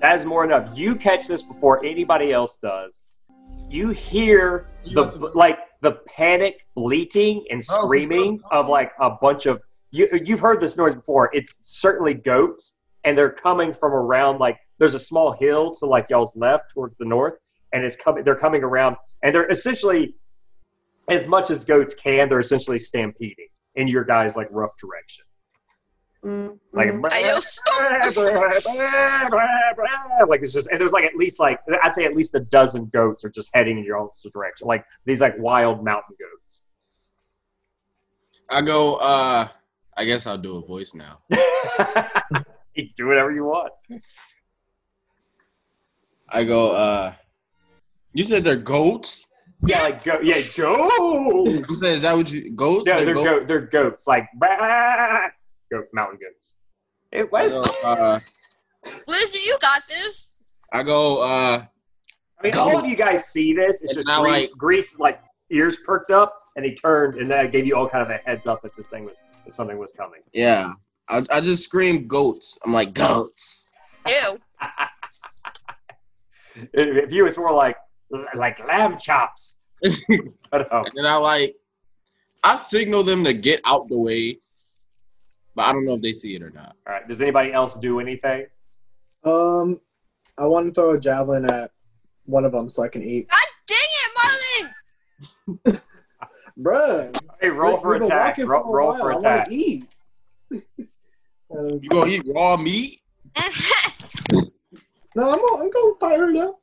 That 0.00 0.16
is 0.16 0.24
more 0.24 0.44
enough. 0.44 0.76
You 0.76 0.96
catch 0.96 1.26
this 1.28 1.42
before 1.42 1.84
anybody 1.84 2.32
else 2.32 2.58
does. 2.60 3.02
You 3.68 3.90
hear 3.90 4.66
You 4.84 4.94
the 4.94 5.18
want 5.18 5.36
like 5.36 5.58
the 5.80 5.92
panic 6.06 6.66
bleating 6.74 7.44
and 7.50 7.62
Oh, 7.70 7.84
screaming 7.84 8.40
oh. 8.50 8.60
of 8.60 8.68
like 8.68 8.92
a 9.00 9.10
bunch 9.10 9.46
of 9.46 9.60
you. 9.92 10.08
You've 10.24 10.40
heard 10.40 10.60
this 10.60 10.76
noise 10.76 10.94
before. 10.96 11.30
It's 11.32 11.60
certainly 11.62 12.14
goats, 12.14 12.78
and 13.04 13.16
they're 13.16 13.30
coming 13.30 13.72
from 13.72 13.92
around 13.92 14.38
like 14.38 14.58
there's 14.78 14.94
a 14.94 15.00
small 15.00 15.32
hill 15.32 15.74
to 15.76 15.86
like 15.86 16.06
y'all's 16.10 16.34
left 16.36 16.72
towards 16.74 16.96
the 16.96 17.04
north, 17.04 17.34
and 17.72 17.84
it's 17.84 17.96
coming. 17.96 18.24
They're 18.24 18.34
coming 18.34 18.64
around, 18.64 18.96
and 19.22 19.32
they're 19.34 19.48
essentially 19.48 20.14
as 21.08 21.26
much 21.26 21.50
as 21.50 21.64
goats 21.64 21.94
can. 21.94 22.28
They're 22.28 22.40
essentially 22.40 22.78
stampeding 22.78 23.48
in 23.74 23.88
your 23.88 24.04
guys' 24.04 24.36
like 24.36 24.48
rough 24.50 24.76
direction. 24.78 25.24
Like 26.72 26.88
I 27.12 27.22
know 27.22 27.38
stop. 27.38 27.80
like 30.28 30.42
it's 30.42 30.52
just 30.52 30.68
and 30.68 30.80
there's 30.80 30.90
like 30.90 31.04
at 31.04 31.14
least 31.14 31.38
like 31.38 31.60
I'd 31.82 31.94
say 31.94 32.04
at 32.04 32.16
least 32.16 32.34
a 32.34 32.40
dozen 32.40 32.86
goats 32.86 33.24
are 33.24 33.30
just 33.30 33.48
heading 33.54 33.78
in 33.78 33.84
your 33.84 33.98
opposite 33.98 34.32
direction. 34.32 34.66
Like 34.66 34.84
these 35.04 35.20
like 35.20 35.38
wild 35.38 35.84
mountain 35.84 36.16
goats. 36.18 36.62
I 38.50 38.62
go, 38.62 38.96
uh, 38.96 39.46
I 39.96 40.04
guess 40.04 40.26
I'll 40.26 40.38
do 40.38 40.56
a 40.56 40.66
voice 40.66 40.92
now. 40.94 41.20
you 42.74 42.88
do 42.96 43.06
whatever 43.06 43.30
you 43.30 43.44
want. 43.44 43.72
I 46.28 46.44
go, 46.44 46.72
uh, 46.72 47.12
you 48.12 48.24
said 48.24 48.44
they're 48.44 48.56
goats? 48.56 49.27
Yeah, 49.66 49.80
like 49.82 50.04
go 50.04 50.20
yeah, 50.20 50.34
goats. 50.56 51.68
You 51.68 51.74
said, 51.74 51.92
is 51.94 52.02
that 52.02 52.16
what 52.16 52.30
you, 52.30 52.50
goats? 52.52 52.84
Yeah, 52.86 52.98
they're 53.04 53.14
goats? 53.14 53.24
goat 53.28 53.48
they're 53.48 53.60
goats, 53.60 54.06
like 54.06 54.28
goat 54.40 55.86
mountain 55.92 56.18
goats. 56.20 56.54
It 57.10 57.30
was 57.32 57.54
go, 57.54 57.62
uh, 57.88 58.20
Lizzie, 59.08 59.40
you 59.44 59.58
got 59.60 59.82
this. 59.88 60.30
I 60.72 60.82
go, 60.82 61.22
uh, 61.22 61.64
I 62.38 62.42
mean 62.42 62.52
all 62.56 62.76
of 62.78 62.84
you 62.86 62.94
guys 62.94 63.26
see 63.26 63.52
this. 63.52 63.82
It's 63.82 63.92
And 63.92 63.96
just 63.98 64.08
now, 64.08 64.22
Grease, 64.22 64.32
like- 64.32 64.50
Grease 64.58 64.98
like 64.98 65.20
ears 65.50 65.76
perked 65.84 66.10
up 66.12 66.34
and 66.56 66.64
he 66.64 66.74
turned 66.74 67.16
and 67.20 67.28
that 67.30 67.50
gave 67.50 67.66
you 67.66 67.74
all 67.74 67.88
kind 67.88 68.02
of 68.02 68.10
a 68.10 68.18
heads 68.18 68.46
up 68.46 68.62
that 68.62 68.76
this 68.76 68.86
thing 68.86 69.04
was 69.06 69.14
that 69.46 69.56
something 69.56 69.78
was 69.78 69.92
coming. 69.92 70.20
yeah. 70.32 70.72
I, 71.10 71.24
I 71.32 71.40
just 71.40 71.64
scream 71.64 72.06
goats. 72.06 72.58
I'm 72.64 72.72
like, 72.74 72.92
goats. 72.92 73.72
Ew. 74.06 74.38
If 76.74 77.12
you 77.12 77.24
was 77.24 77.36
more 77.36 77.52
like 77.52 77.76
like 78.34 78.58
lamb 78.66 78.98
chops. 78.98 79.56
Um, 80.52 80.84
And 80.96 81.06
I 81.06 81.16
like, 81.16 81.54
I 82.42 82.54
signal 82.56 83.02
them 83.02 83.22
to 83.24 83.34
get 83.34 83.60
out 83.66 83.86
the 83.88 83.98
way, 83.98 84.38
but 85.54 85.62
I 85.66 85.72
don't 85.72 85.84
know 85.84 85.92
if 85.92 86.00
they 86.00 86.12
see 86.12 86.34
it 86.34 86.42
or 86.42 86.48
not. 86.50 86.74
all 86.86 86.94
right. 86.94 87.06
Does 87.06 87.20
anybody 87.20 87.52
else 87.52 87.74
do 87.74 88.00
anything? 88.00 88.46
um, 89.24 89.78
I 90.38 90.46
want 90.46 90.66
to 90.66 90.72
throw 90.72 90.92
a 90.92 90.98
javelin 91.00 91.44
at 91.50 91.70
one 92.24 92.44
of 92.46 92.52
them 92.52 92.68
so 92.68 92.82
I 92.82 92.88
can 92.88 93.02
eat. 93.02 93.28
God 93.28 93.38
dang 93.66 93.78
it, 94.04 94.72
Marlon. 95.66 95.80
Bruh. 96.60 97.20
Hey, 97.40 97.48
roll 97.48 97.76
we- 97.76 97.80
for 97.82 97.92
we've 97.92 98.02
attack. 98.02 98.38
walking 98.38 98.46
Roll, 98.46 98.62
a 98.62 98.70
roll 98.72 98.88
while. 98.92 99.00
for 99.00 99.12
I 99.12 99.16
attack. 99.16 99.46
want 99.48 99.52
eat. 99.52 99.88
You 101.50 101.88
gonna 101.90 102.10
eat 102.10 102.24
raw 102.34 102.56
meat? 102.56 103.00
no, 105.14 105.30
I'm 105.30 105.40
gonna, 105.40 105.62
I'm 105.62 105.70
gonna 105.70 105.94
fight 106.00 106.18
her 106.18 106.30
now. 106.32 106.56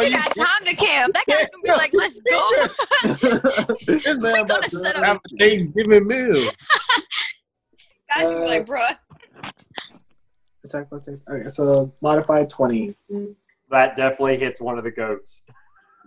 We 0.00 0.10
got 0.10 0.32
time 0.34 0.66
to 0.66 0.76
camp. 0.76 1.14
That 1.14 1.24
guy's 1.28 1.48
gonna 1.50 1.62
be 1.64 1.70
like, 1.72 1.92
let's 1.94 2.20
go. 2.20 3.76
This 3.86 4.06
man 4.24 4.44
gonna 4.46 4.62
set 4.68 4.96
up- 4.96 5.20
a 5.24 5.36
Thanksgiving 5.38 6.06
meal. 6.06 6.34
Guys 8.18 8.32
gonna 8.32 8.40
be 8.40 8.46
Uh, 8.46 8.48
like, 8.58 8.66
bruh. 8.66 9.52
Attack 10.64 10.88
plus 10.88 11.04
six. 11.04 11.18
Okay, 11.30 11.48
so 11.48 11.92
modified 12.02 12.50
twenty. 12.50 12.94
That 13.70 13.96
definitely 13.96 14.38
hits 14.38 14.60
one 14.60 14.78
of 14.78 14.84
the 14.84 14.90
goats. 14.90 15.42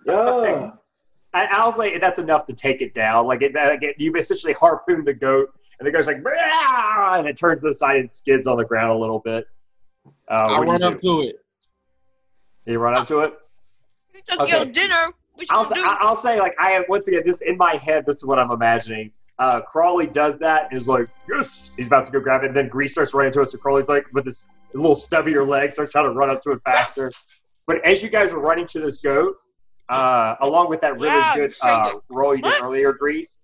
Yeah. 0.05 0.71
I, 1.35 1.45
I'll 1.51 1.71
say 1.71 1.97
that's 1.97 2.19
enough 2.19 2.45
to 2.47 2.53
take 2.53 2.81
it 2.81 2.93
down. 2.93 3.25
Like 3.25 3.41
it, 3.41 3.55
like 3.55 3.81
it, 3.81 3.95
you 3.97 4.13
essentially 4.15 4.53
harpoon 4.53 5.03
the 5.03 5.13
goat, 5.15 5.49
and 5.79 5.87
the 5.87 5.91
goat's 5.91 6.05
like, 6.05 6.21
"Brah!" 6.21 7.17
and 7.17 7.27
it 7.27 7.37
turns 7.37 7.61
to 7.61 7.69
the 7.69 7.73
side 7.73 7.97
and 8.01 8.11
skids 8.11 8.45
on 8.45 8.57
the 8.57 8.65
ground 8.65 8.91
a 8.91 8.95
little 8.97 9.19
bit. 9.19 9.47
Uh, 10.29 10.33
I 10.33 10.59
what 10.59 10.65
do 10.65 10.65
you 10.65 10.71
run 10.73 10.81
do? 10.81 10.87
up 10.87 11.01
to 11.01 11.21
it. 11.21 11.35
You 12.65 12.77
run 12.79 12.95
up 12.99 13.07
to 13.07 13.19
it. 13.21 13.33
You 14.13 14.21
took 14.27 14.41
okay. 14.41 14.57
your 14.57 14.65
dinner. 14.65 14.95
I'll, 15.49 15.65
say? 15.65 15.75
I'll 15.83 16.15
say 16.15 16.39
like 16.39 16.55
I 16.59 16.71
have 16.71 16.85
once 16.87 17.07
again 17.07 17.23
this 17.25 17.41
in 17.41 17.57
my 17.57 17.77
head. 17.83 18.05
This 18.05 18.17
is 18.17 18.25
what 18.25 18.39
I'm 18.39 18.51
imagining. 18.51 19.11
Uh, 19.39 19.61
Crawley 19.61 20.05
does 20.05 20.37
that 20.39 20.67
and 20.69 20.79
is 20.79 20.87
like, 20.87 21.07
yes, 21.27 21.71
he's 21.75 21.87
about 21.87 22.05
to 22.05 22.11
go 22.11 22.19
grab 22.19 22.43
it. 22.43 22.47
And 22.47 22.55
then 22.55 22.67
Grease 22.69 22.91
starts 22.91 23.13
running 23.15 23.33
to 23.33 23.41
us. 23.41 23.51
So 23.51 23.57
Crawley's 23.57 23.87
like, 23.87 24.05
with 24.13 24.25
his 24.25 24.45
little 24.75 24.95
stubbier 24.95 25.47
leg, 25.47 25.71
starts 25.71 25.91
trying 25.91 26.05
to 26.05 26.11
run 26.11 26.29
up 26.29 26.43
to 26.43 26.51
it 26.51 26.61
faster. 26.63 27.11
But 27.65 27.83
as 27.83 28.03
you 28.03 28.09
guys 28.09 28.31
are 28.31 28.39
running 28.39 28.67
to 28.67 28.79
this 28.79 29.01
goat, 29.01 29.35
uh, 29.89 30.35
along 30.41 30.69
with 30.69 30.81
that 30.81 30.93
really 30.93 31.07
Yeah, 31.07 31.35
good 31.35 31.53
uh, 31.63 31.93
roll 32.09 32.35
you 32.35 32.43
did 32.43 32.49
What? 32.49 32.63
earlier, 32.63 32.93
Grease, 32.93 33.39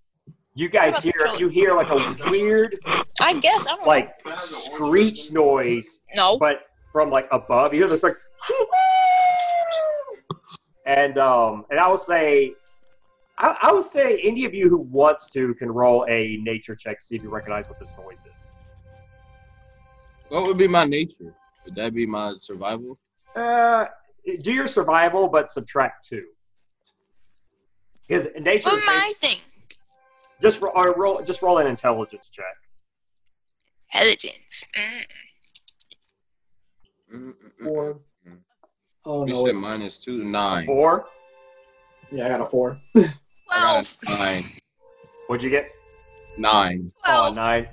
you 0.54 0.70
guys 0.70 1.02
hear 1.02 1.12
to 1.14 1.26
kill 1.26 1.34
it. 1.34 1.40
you 1.40 1.48
hear 1.50 1.74
like 1.74 1.90
a 1.90 2.30
weird 2.30 2.78
I 3.22 3.34
guess 3.40 3.68
I 3.68 3.76
don't 3.76 3.88
like 3.88 4.14
screech 4.38 5.32
noise 5.32 6.02
No, 6.16 6.38
but 6.38 6.62
from 6.92 7.10
like 7.12 7.28
above, 7.32 7.74
you 7.74 7.80
hear 7.82 7.90
this 7.90 8.04
like, 8.04 8.14
and 10.90 11.20
um, 11.20 11.66
and 11.70 11.80
I 11.80 11.88
will 11.88 11.98
say, 11.98 12.54
I, 13.38 13.56
I 13.62 13.72
will 13.72 13.84
say, 13.84 14.20
any 14.24 14.44
of 14.46 14.56
you 14.56 14.68
who 14.70 14.80
wants 14.80 15.30
to 15.32 15.54
can 15.54 15.70
roll 15.72 16.06
a 16.10 16.38
nature 16.42 16.76
check 16.76 17.00
to 17.00 17.06
see 17.06 17.16
if 17.16 17.22
you 17.22 17.30
recognize 17.30 17.70
what 17.70 17.80
this 17.80 17.94
noise 17.98 18.18
is. 18.18 18.44
What 20.30 20.44
would 20.48 20.58
be 20.58 20.68
my 20.68 20.86
nature? 20.86 21.34
Would 21.66 21.76
that 21.76 21.94
be 21.94 22.08
my 22.08 22.34
survival? 22.38 22.98
Uh, 23.36 23.86
do 24.44 24.52
your 24.52 24.66
survival, 24.68 25.28
but 25.28 25.50
subtract 25.52 26.08
two. 26.08 26.26
Because 28.08 28.28
nature, 28.40 28.70
What 28.70 28.84
my 28.88 29.14
thing? 29.20 29.38
just 30.42 30.60
ro- 30.62 30.72
or 30.74 30.94
roll, 30.96 31.22
just 31.22 31.44
roll 31.44 31.60
an 31.60 31.68
intelligence 31.68 32.30
check. 32.30 32.46
Intelligence. 33.94 34.68
Mm. 37.14 37.34
Four. 37.64 38.00
Oh 39.10 39.26
You 39.26 39.34
no. 39.34 39.40
said 39.40 39.56
wait. 39.56 39.56
minus 39.56 39.98
two, 39.98 40.24
nine. 40.24 40.68
Four. 40.68 41.08
Yeah, 42.12 42.26
I 42.26 42.28
got 42.28 42.42
a 42.42 42.46
four. 42.46 42.80
I 42.96 43.08
Twelve. 43.50 43.98
nine. 44.20 44.44
What'd 45.28 45.44
you 45.44 45.50
get? 45.50 45.72
Nine. 46.38 46.92
Oh, 47.08 47.32
Twelve. 47.32 47.36
nine. 47.36 47.68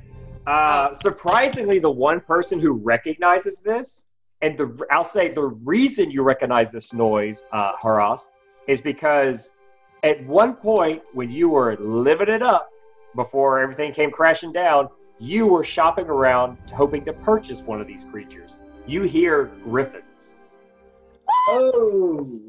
Uh, 0.47 0.95
surprisingly, 0.95 1.79
the 1.79 1.91
one 1.91 2.21
person 2.21 2.59
who 2.59 2.73
recognizes 2.73 3.61
this 3.61 4.07
and 4.41 4.57
the 4.57 4.79
I'll 4.91 5.05
say 5.05 5.29
the 5.29 5.45
reason 5.45 6.11
you 6.11 6.23
recognize 6.23 6.71
this 6.71 6.93
noise, 6.95 7.45
uh, 7.53 7.73
Haras, 7.83 8.31
is 8.67 8.81
because 8.81 9.53
at 10.05 10.25
one 10.27 10.55
point 10.55 11.03
when 11.13 11.31
you 11.31 11.51
were 11.51 11.77
living 11.77 12.29
it 12.29 12.43
up 12.43 12.71
before 13.15 13.61
everything 13.61 13.93
came 13.93 14.11
crashing 14.11 14.53
down, 14.53 14.89
you 15.19 15.47
were 15.47 15.65
shopping 15.65 16.07
around 16.07 16.57
hoping 16.73 17.05
to 17.05 17.13
purchase 17.13 17.61
one 17.61 17.81
of 17.81 17.87
these 17.87 18.05
creatures. 18.05 18.57
You 18.87 19.03
hear 19.03 19.47
griffins. 19.65 20.05
Oh. 21.49 22.41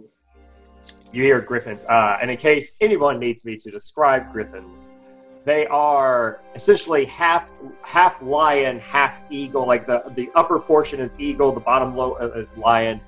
You 1.11 1.24
hear 1.24 1.40
griffins. 1.41 1.86
Uh, 1.86 2.18
and 2.22 2.30
in 2.30 2.38
case 2.38 2.76
anyone 2.82 3.19
needs 3.19 3.45
me 3.45 3.57
to 3.57 3.72
describe 3.72 4.32
griffins, 4.32 4.90
they 5.45 5.65
are 5.68 6.41
essentially 6.56 7.06
half 7.06 7.48
half 7.82 8.22
lion, 8.22 8.80
half 8.80 9.24
eagle. 9.32 9.65
Like 9.65 9.86
the 9.86 10.03
the 10.15 10.30
upper 10.36 10.60
portion 10.60 10.99
is 10.99 11.18
eagle, 11.19 11.53
the 11.53 11.61
bottom 11.61 11.95
low 11.95 12.14
uh, 12.14 12.32
is 12.36 12.56
lion, 12.57 12.99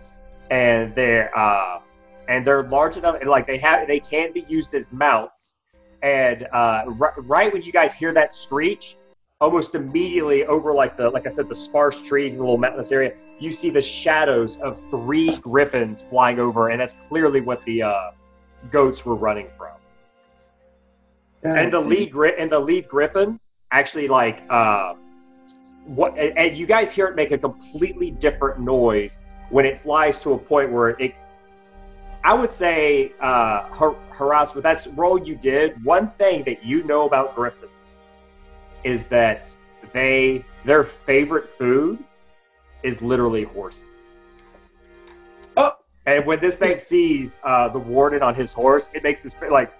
and 0.49 0.95
they're 0.95 1.37
uh, 1.37 1.81
and 2.29 2.47
they're 2.47 2.63
large 2.63 2.95
enough. 2.95 3.17
And 3.19 3.29
like 3.29 3.45
they 3.45 3.57
have, 3.57 3.87
they 3.87 3.99
can 3.99 4.31
be 4.31 4.45
used 4.47 4.73
as 4.73 4.93
mounts. 4.93 5.57
And 6.01 6.47
uh, 6.53 6.83
ri- 6.87 7.09
right 7.17 7.51
when 7.51 7.61
you 7.61 7.73
guys 7.73 7.93
hear 7.93 8.13
that 8.13 8.33
screech, 8.33 8.95
almost 9.41 9.73
immediately 9.73 10.45
over 10.45 10.73
like 10.73 10.97
the 10.97 11.09
like 11.09 11.25
I 11.25 11.29
said, 11.29 11.47
the 11.47 11.55
sparse 11.55 12.01
trees 12.01 12.33
in 12.33 12.39
the 12.39 12.43
little 12.43 12.57
mountainous 12.57 12.91
area, 12.91 13.13
you 13.39 13.51
see 13.51 13.69
the 13.69 13.81
shadows 13.81 14.57
of 14.57 14.81
three 14.89 15.37
griffins 15.37 16.01
flying 16.01 16.39
over, 16.39 16.69
and 16.69 16.81
that's 16.81 16.95
clearly 17.07 17.39
what 17.39 17.63
the 17.63 17.83
uh, 17.83 18.11
goats 18.69 19.05
were 19.05 19.15
running 19.15 19.47
from. 19.57 19.71
And 21.43 21.71
the 21.71 21.79
lead 21.79 22.11
gri- 22.11 22.37
and 22.37 22.51
the 22.51 22.59
lead 22.59 22.89
griffin 22.89 23.39
actually 23.71 24.09
like 24.09 24.43
uh, 24.49 24.95
what 25.85 26.17
and, 26.17 26.57
you 26.57 26.65
guys 26.65 26.91
hear 26.91 27.07
it 27.07 27.15
make 27.15 27.31
a 27.31 27.37
completely 27.37 28.11
different 28.11 28.59
noise 28.59 29.19
when 29.51 29.65
it 29.65 29.81
flies 29.81 30.19
to 30.21 30.33
a 30.33 30.37
point 30.37 30.71
where 30.71 30.89
it. 30.89 31.15
I 32.21 32.33
would 32.33 32.51
say, 32.51 33.13
uh, 33.21 33.61
har- 33.69 33.95
harass, 34.09 34.53
with 34.53 34.63
that 34.63 34.85
role 34.95 35.25
you 35.25 35.35
did, 35.35 35.81
one 35.85 36.11
thing 36.11 36.43
that 36.43 36.65
you 36.65 36.83
know 36.83 37.07
about 37.07 37.33
griffins 37.33 37.68
is 38.83 39.07
that 39.07 39.49
they 39.93 40.43
their 40.65 40.83
favorite 40.83 41.49
food 41.49 42.03
is 42.83 43.01
literally 43.01 43.43
horses. 43.43 43.83
Oh. 45.57 45.71
And 46.05 46.25
when 46.25 46.39
this 46.39 46.55
thing 46.55 46.77
sees 46.77 47.39
uh, 47.43 47.69
the 47.69 47.79
warden 47.79 48.21
on 48.21 48.35
his 48.35 48.51
horse, 48.53 48.89
it 48.93 49.03
makes 49.03 49.21
this 49.23 49.35
like 49.51 49.73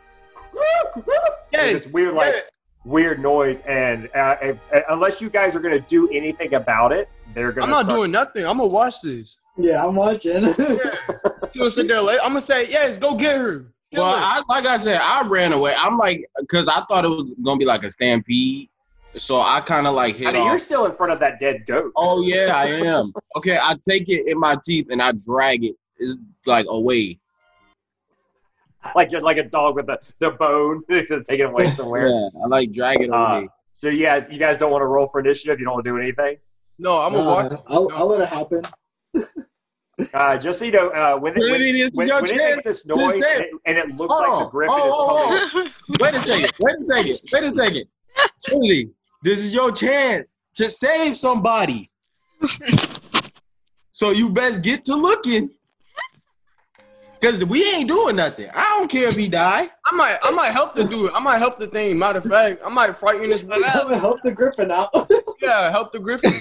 Yes, 1.51 1.83
this 1.85 1.93
weird 1.93 2.13
like 2.13 2.33
yes. 2.33 2.49
weird 2.85 3.21
noise. 3.21 3.61
And 3.61 4.09
uh, 4.15 4.35
if, 4.41 4.57
uh, 4.73 4.81
unless 4.89 5.21
you 5.21 5.29
guys 5.29 5.55
are 5.55 5.59
gonna 5.59 5.79
do 5.79 6.09
anything 6.09 6.53
about 6.55 6.91
it, 6.91 7.09
they're 7.33 7.51
gonna. 7.51 7.65
I'm 7.65 7.71
not 7.71 7.85
start- 7.85 7.97
doing 7.97 8.11
nothing. 8.11 8.45
I'm 8.45 8.57
gonna 8.57 8.67
watch 8.69 9.01
this. 9.01 9.37
Yeah, 9.57 9.85
I'm 9.85 9.95
watching. 9.95 10.41
Yeah. 10.57 10.75
You 11.51 11.61
gonna 11.61 11.71
sit 11.71 11.87
there 11.87 11.99
late? 12.01 12.19
I'm 12.21 12.29
gonna 12.29 12.41
say 12.41 12.69
yes. 12.69 12.99
Go 12.99 13.15
get 13.15 13.35
her. 13.35 13.65
Kill 13.91 14.03
Well, 14.03 14.15
her. 14.15 14.21
I, 14.21 14.43
like 14.49 14.67
I 14.67 14.77
said, 14.77 14.99
I 15.01 15.27
ran 15.27 15.51
away. 15.51 15.73
I'm 15.75 15.97
like, 15.97 16.29
because 16.39 16.67
I 16.67 16.81
thought 16.87 17.05
it 17.05 17.07
was 17.07 17.33
gonna 17.43 17.57
be 17.57 17.65
like 17.65 17.81
a 17.83 17.89
stampede, 17.89 18.69
so 19.17 19.41
I 19.41 19.61
kind 19.61 19.87
of 19.87 19.93
like 19.95 20.15
hit 20.15 20.27
I 20.27 20.31
mean, 20.33 20.45
you're 20.45 20.57
still 20.59 20.85
in 20.85 20.93
front 20.95 21.11
of 21.11 21.19
that 21.19 21.39
dead 21.39 21.65
goat. 21.65 21.91
Oh 21.95 22.21
yeah, 22.21 22.51
I 22.55 22.65
am. 22.67 23.11
Okay, 23.37 23.57
I 23.61 23.75
take 23.87 24.07
it 24.09 24.27
in 24.27 24.39
my 24.39 24.57
teeth 24.63 24.87
and 24.91 25.01
I 25.01 25.13
drag 25.25 25.63
it. 25.63 25.75
It's 25.97 26.17
like 26.45 26.65
away. 26.69 27.19
like 28.95 29.11
just 29.11 29.23
like 29.23 29.37
a 29.37 29.43
dog 29.43 29.75
with 29.75 29.87
the, 29.87 29.99
the 30.19 30.31
bone, 30.31 30.81
it's 30.89 31.09
just 31.09 31.25
taken 31.27 31.47
away 31.47 31.65
somewhere. 31.71 32.07
Yeah, 32.09 32.29
I 32.43 32.47
like 32.47 32.71
drag 32.71 33.01
it 33.01 33.11
Uh, 33.11 33.15
away. 33.15 33.49
so 33.71 33.89
you 33.89 34.03
guys, 34.05 34.27
you 34.31 34.37
guys 34.39 34.57
don't 34.57 34.71
want 34.71 34.81
to 34.81 34.87
roll 34.87 35.07
for 35.07 35.19
initiative. 35.19 35.59
You 35.59 35.65
don't 35.65 35.73
want 35.75 35.85
to 35.85 35.91
do 35.91 35.97
anything. 35.97 36.37
no, 36.77 36.99
I'm 37.01 37.11
gonna 37.13 37.27
watch. 37.27 37.51
Uh, 37.51 37.57
I'll, 37.67 37.89
I'll 37.93 38.07
let 38.07 38.21
it 38.21 38.29
happen. 38.29 38.61
Uh, 40.13 40.37
just 40.37 40.59
so 40.59 40.63
you 40.63 40.71
know, 40.71 40.87
uh, 40.91 41.17
when, 41.17 41.33
it, 41.33 41.39
when, 41.41 41.49
Trinity, 41.49 41.73
this 41.73 41.91
is 41.91 41.97
when, 41.97 42.07
when 42.07 42.23
it 42.23 42.37
makes 42.55 42.63
this 42.63 42.85
noise 42.85 43.15
and 43.15 43.23
it. 43.23 43.41
it, 43.41 43.49
and 43.65 43.77
it 43.77 43.87
looks 43.97 44.13
Hold 44.15 44.29
like 44.29 44.39
the 44.39 44.45
on. 44.45 44.49
griffin 44.49 44.75
Oh, 44.79 45.35
is 45.43 45.51
coming. 45.51 45.71
oh, 45.89 45.95
Wait 45.99 46.15
a 46.15 46.19
second. 46.21 46.51
Wait 46.61 46.75
a 46.79 46.83
second. 46.85 47.21
Wait 47.33 47.43
a 47.43 47.51
second. 47.53 47.85
Trinity, 48.45 48.89
this 49.21 49.45
is 49.45 49.53
your 49.53 49.71
chance 49.71 50.37
to 50.55 50.69
save 50.69 51.17
somebody. 51.17 51.89
so 53.91 54.11
you 54.11 54.29
best 54.29 54.63
get 54.63 54.85
to 54.85 54.95
looking. 54.95 55.49
Cause 57.21 57.43
we 57.43 57.69
ain't 57.73 57.89
doing 57.89 58.15
nothing. 58.15 58.49
I 58.53 58.63
don't 58.77 58.89
care 58.89 59.09
if 59.09 59.17
he 59.17 59.27
die. 59.27 59.69
I 59.85 59.95
might, 59.95 60.17
I 60.23 60.31
might 60.31 60.51
help 60.51 60.73
the 60.73 60.85
dude. 60.85 61.11
I 61.11 61.19
might 61.19 61.37
help 61.37 61.59
the 61.59 61.67
thing. 61.67 61.99
Matter 61.99 62.19
of 62.19 62.25
fact, 62.25 62.61
I 62.65 62.69
might 62.69 62.95
frighten 62.95 63.29
this. 63.29 63.43
What 63.43 63.91
I'm 63.91 63.99
help 63.99 64.21
the 64.23 64.31
Griffin 64.31 64.71
out. 64.71 64.89
Yeah, 65.41 65.71
help 65.71 65.93
the 65.93 65.99
Griffin. 65.99 66.33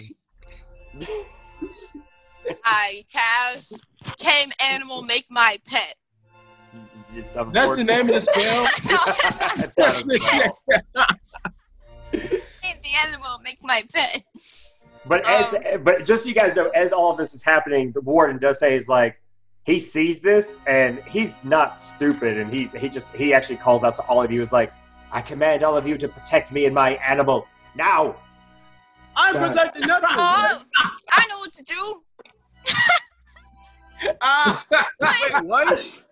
I 2.65 3.05
Taz, 3.09 3.81
tame 4.17 4.51
animal, 4.73 5.03
make 5.03 5.27
my 5.31 5.57
pet. 5.69 5.95
That's 7.53 7.77
the 7.77 7.85
name 7.85 8.11
of 8.11 8.15
the 8.15 8.21
spell. 8.21 8.67
no, 8.91 8.99
that's 9.07 9.39
not 10.95 11.19
tame 12.69 12.82
the 12.82 13.09
animal, 13.09 13.28
make 13.43 13.59
my 13.62 13.82
pet. 13.93 14.23
But 15.07 15.27
as, 15.27 15.57
but 15.82 16.05
just 16.05 16.24
so 16.24 16.28
you 16.28 16.35
guys 16.35 16.55
know, 16.55 16.66
as 16.66 16.93
all 16.93 17.11
of 17.11 17.19
this 17.19 17.35
is 17.35 17.43
happening, 17.43 17.93
the 17.93 18.01
warden 18.01 18.39
does 18.39 18.59
say 18.59 18.74
he's 18.74 18.89
like 18.89 19.19
he 19.65 19.78
sees 19.78 20.20
this 20.20 20.61
and 20.66 20.99
he's 21.05 21.39
not 21.45 21.81
stupid, 21.81 22.39
and 22.39 22.53
he's 22.53 22.73
he 22.73 22.89
just 22.89 23.15
he 23.15 23.32
actually 23.32 23.57
calls 23.57 23.85
out 23.85 23.97
to 23.97 24.03
all 24.03 24.23
of 24.23 24.31
you 24.31 24.43
is 24.43 24.53
like, 24.53 24.73
I 25.12 25.20
command 25.23 25.62
all 25.62 25.77
of 25.77 25.86
you 25.86 25.97
to 25.99 26.09
protect 26.09 26.53
me 26.53 26.66
and 26.66 26.74
my 26.74 26.95
animal 26.97 27.47
now. 27.74 28.16
I'm 29.16 29.35
God. 29.35 29.49
protecting 29.49 29.86
nothing. 29.86 30.09
Oh, 30.11 30.62
I 31.12 31.27
know 31.31 31.39
what 31.39 31.53
to 31.53 31.62
do. 31.65 32.03
Ah, 34.23 34.66
Wait, 35.01 35.45
what? 35.45 36.05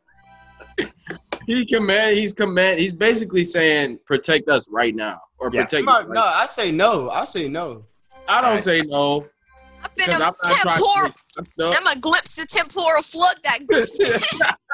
He 1.47 1.65
command. 1.65 2.17
He's 2.19 2.33
command. 2.33 2.81
He's 2.81 2.93
basically 2.93 3.45
saying 3.45 3.99
protect 4.07 4.49
us 4.49 4.69
right 4.71 4.95
now 4.95 5.21
or 5.39 5.51
Yeah. 5.53 5.63
protect. 5.63 5.81
I'm 5.81 5.85
not- 5.87 6.09
right 6.09 6.15
no, 6.15 6.23
I 6.25 6.47
say 6.47 6.71
no. 6.73 7.11
I 7.11 7.25
say 7.25 7.49
no. 7.49 7.85
I 8.29 8.41
don't 8.41 8.59
say 8.59 8.81
no 8.83 9.29
I'm 9.83 9.91
because 9.97 10.21
I'm 10.21 10.33
finna 10.33 10.49
not 10.49 10.61
trying 10.63 10.77
temporal. 10.79 11.15
to. 11.69 11.77
I'm 11.79 11.85
gonna 11.85 12.01
glimpse 12.01 12.37
the 12.37 12.47
temporal 12.47 13.03
flood 13.03 13.37
that 13.45 13.61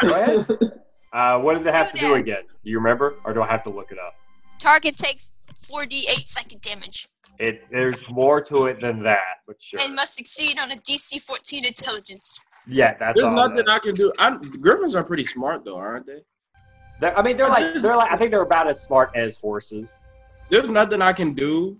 Go 0.00 0.14
ahead. 0.14 0.46
uh, 1.12 1.38
what 1.40 1.54
does 1.58 1.66
it 1.66 1.76
have 1.76 1.92
Do 1.92 1.98
to 2.00 2.06
do 2.06 2.12
that. 2.14 2.20
again? 2.20 2.42
Do 2.62 2.70
you 2.70 2.78
remember, 2.78 3.16
or 3.24 3.34
do 3.34 3.42
I 3.42 3.46
have 3.48 3.62
to 3.64 3.70
look 3.70 3.92
it 3.92 3.98
up? 3.98 4.14
target 4.58 4.96
takes 4.96 5.32
4d8 5.60 6.28
psychic 6.28 6.60
damage 6.60 7.08
It 7.40 7.64
there's 7.72 8.00
more 8.08 8.40
to 8.42 8.66
it 8.66 8.78
than 8.80 9.02
that, 9.02 9.38
but 9.46 9.60
sure. 9.60 9.80
and 9.82 9.92
must 9.96 10.14
succeed 10.14 10.56
on 10.58 10.70
a 10.70 10.76
DC 10.76 11.20
14 11.20 11.64
intelligence. 11.64 12.38
yeah, 12.68 12.94
that's 12.96 13.16
There's 13.16 13.28
all 13.28 13.34
nothing 13.34 13.56
that- 13.56 13.68
I 13.68 13.80
can 13.80 13.94
do. 13.96 14.12
I'm, 14.20 14.40
Griffins 14.40 14.94
are 14.94 15.02
pretty 15.02 15.24
smart 15.24 15.64
though, 15.64 15.76
aren't 15.76 16.06
they? 16.06 16.22
They're- 17.02 17.14
I 17.16 17.22
mean, 17.22 17.36
they're 17.36 17.48
like 17.48 17.74
they're 17.82 17.96
like 17.96 18.12
I 18.12 18.16
think 18.16 18.30
they're 18.30 18.42
about 18.42 18.68
as 18.68 18.80
smart 18.80 19.10
as 19.16 19.36
horses. 19.36 19.92
There's 20.50 20.70
nothing 20.70 21.02
I 21.02 21.12
can 21.12 21.34
do 21.34 21.76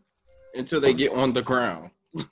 until 0.57 0.81
they 0.81 0.93
get 0.93 1.13
on 1.13 1.33
the 1.33 1.43
ground. 1.43 1.91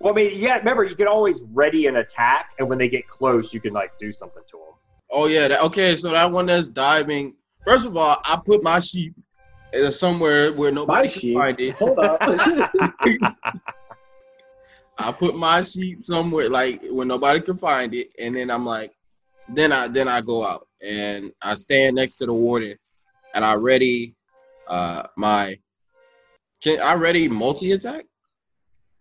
Well, 0.00 0.12
I 0.12 0.16
mean, 0.16 0.32
yeah. 0.38 0.58
Remember, 0.58 0.84
you 0.84 0.96
can 0.96 1.06
always 1.06 1.42
ready 1.52 1.86
an 1.86 1.96
attack, 1.96 2.50
and 2.58 2.68
when 2.68 2.76
they 2.76 2.88
get 2.88 3.08
close, 3.08 3.54
you 3.54 3.60
can 3.60 3.72
like 3.72 3.96
do 3.98 4.12
something 4.12 4.42
to 4.50 4.56
them. 4.58 4.74
Oh 5.10 5.26
yeah. 5.26 5.48
That, 5.48 5.62
okay, 5.62 5.96
so 5.96 6.10
that 6.10 6.30
one 6.30 6.44
that's 6.44 6.68
diving. 6.68 7.34
First 7.64 7.86
of 7.86 7.96
all, 7.96 8.18
I 8.22 8.38
put 8.44 8.62
my 8.62 8.80
sheep 8.80 9.14
uh, 9.74 9.88
somewhere 9.88 10.52
where 10.52 10.70
nobody 10.70 11.08
can 11.08 11.20
sheep. 11.20 11.34
find 11.34 11.58
it. 11.58 11.74
Hold 11.76 12.00
up. 12.00 12.18
I 14.98 15.10
put 15.12 15.36
my 15.36 15.62
sheep 15.62 16.04
somewhere 16.04 16.50
like 16.50 16.82
where 16.90 17.06
nobody 17.06 17.40
can 17.40 17.56
find 17.56 17.94
it, 17.94 18.10
and 18.18 18.36
then 18.36 18.50
I'm 18.50 18.66
like, 18.66 18.92
then 19.48 19.72
I 19.72 19.88
then 19.88 20.08
I 20.08 20.20
go 20.20 20.44
out 20.44 20.66
and 20.84 21.32
I 21.42 21.54
stand 21.54 21.96
next 21.96 22.18
to 22.18 22.26
the 22.26 22.32
warden, 22.32 22.76
and 23.34 23.44
I 23.44 23.54
ready 23.54 24.14
uh 24.68 25.04
my. 25.16 25.58
Can 26.62 26.80
I 26.80 26.94
ready 26.94 27.28
multi 27.28 27.72
attack? 27.72 28.06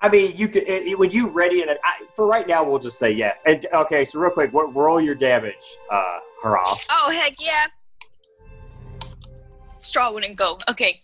I 0.02 0.10
mean, 0.10 0.36
you 0.36 0.50
could 0.50 0.64
it, 0.64 0.88
it- 0.88 1.00
when 1.00 1.12
you 1.12 1.30
ready 1.30 1.62
an 1.62 1.70
I, 1.70 2.06
for 2.16 2.28
right 2.28 2.48
now. 2.48 2.64
We'll 2.64 2.80
just 2.80 3.00
say 3.00 3.12
yes. 3.12 3.42
And 3.46 3.66
okay, 3.74 4.04
so 4.04 4.20
real 4.20 4.32
quick, 4.32 4.52
what, 4.54 4.76
roll 4.76 5.00
your 5.00 5.16
damage, 5.16 5.64
uh, 5.92 6.20
hurrah. 6.42 6.64
Oh, 6.92 7.12
heck 7.12 7.36
yeah. 7.40 7.68
Straw 9.78 10.12
wouldn't 10.12 10.38
go. 10.38 10.58
Okay. 10.70 11.00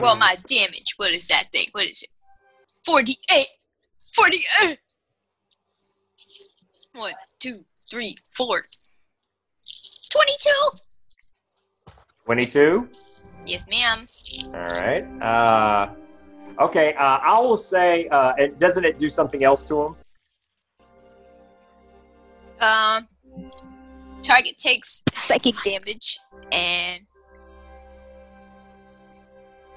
Well, 0.00 0.16
my 0.16 0.36
damage. 0.48 0.94
What 0.96 1.12
is 1.12 1.26
that 1.28 1.48
thing? 1.52 1.66
What 1.72 1.84
is 1.86 2.02
it? 2.02 2.08
48. 2.84 3.46
48. 4.14 4.78
One, 6.94 7.12
two, 7.40 7.64
three, 7.90 8.16
four. 8.32 8.66
22. 10.12 10.50
Twenty-two. 12.24 12.88
Yes, 13.46 13.66
ma'am. 13.68 14.06
All 14.54 14.80
right. 14.80 15.04
Uh, 15.22 15.90
okay. 16.62 16.94
Uh, 16.94 17.18
I 17.22 17.40
will 17.40 17.56
say, 17.56 18.06
uh, 18.08 18.32
it, 18.38 18.58
doesn't 18.58 18.84
it 18.84 18.98
do 18.98 19.08
something 19.08 19.42
else 19.42 19.64
to 19.64 19.82
him? 19.82 19.96
Um, 22.60 23.08
target 24.22 24.56
takes 24.58 25.02
psychic 25.12 25.54
damage 25.64 26.18
and 26.52 27.02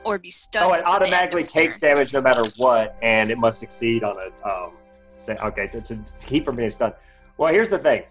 or 0.04 0.20
be 0.20 0.30
stunned. 0.30 0.66
Oh, 0.66 0.74
it 0.74 0.82
until 0.82 1.00
the 1.00 1.06
end 1.06 1.06
of 1.06 1.12
automatically 1.12 1.44
takes 1.44 1.80
turn. 1.80 1.90
damage 1.90 2.14
no 2.14 2.22
matter 2.22 2.44
what, 2.58 2.96
and 3.02 3.32
it 3.32 3.40
must 3.40 3.60
succeed 3.60 4.04
on 4.04 4.18
a 4.18 4.48
um, 4.48 4.74
Say, 5.16 5.36
okay, 5.42 5.66
to, 5.68 5.82
to, 5.82 5.96
to 5.96 6.26
keep 6.28 6.46
from 6.46 6.56
being 6.56 6.70
stunned. 6.70 6.94
Well, 7.38 7.52
here's 7.52 7.70
the 7.72 7.80
thing. 7.80 8.04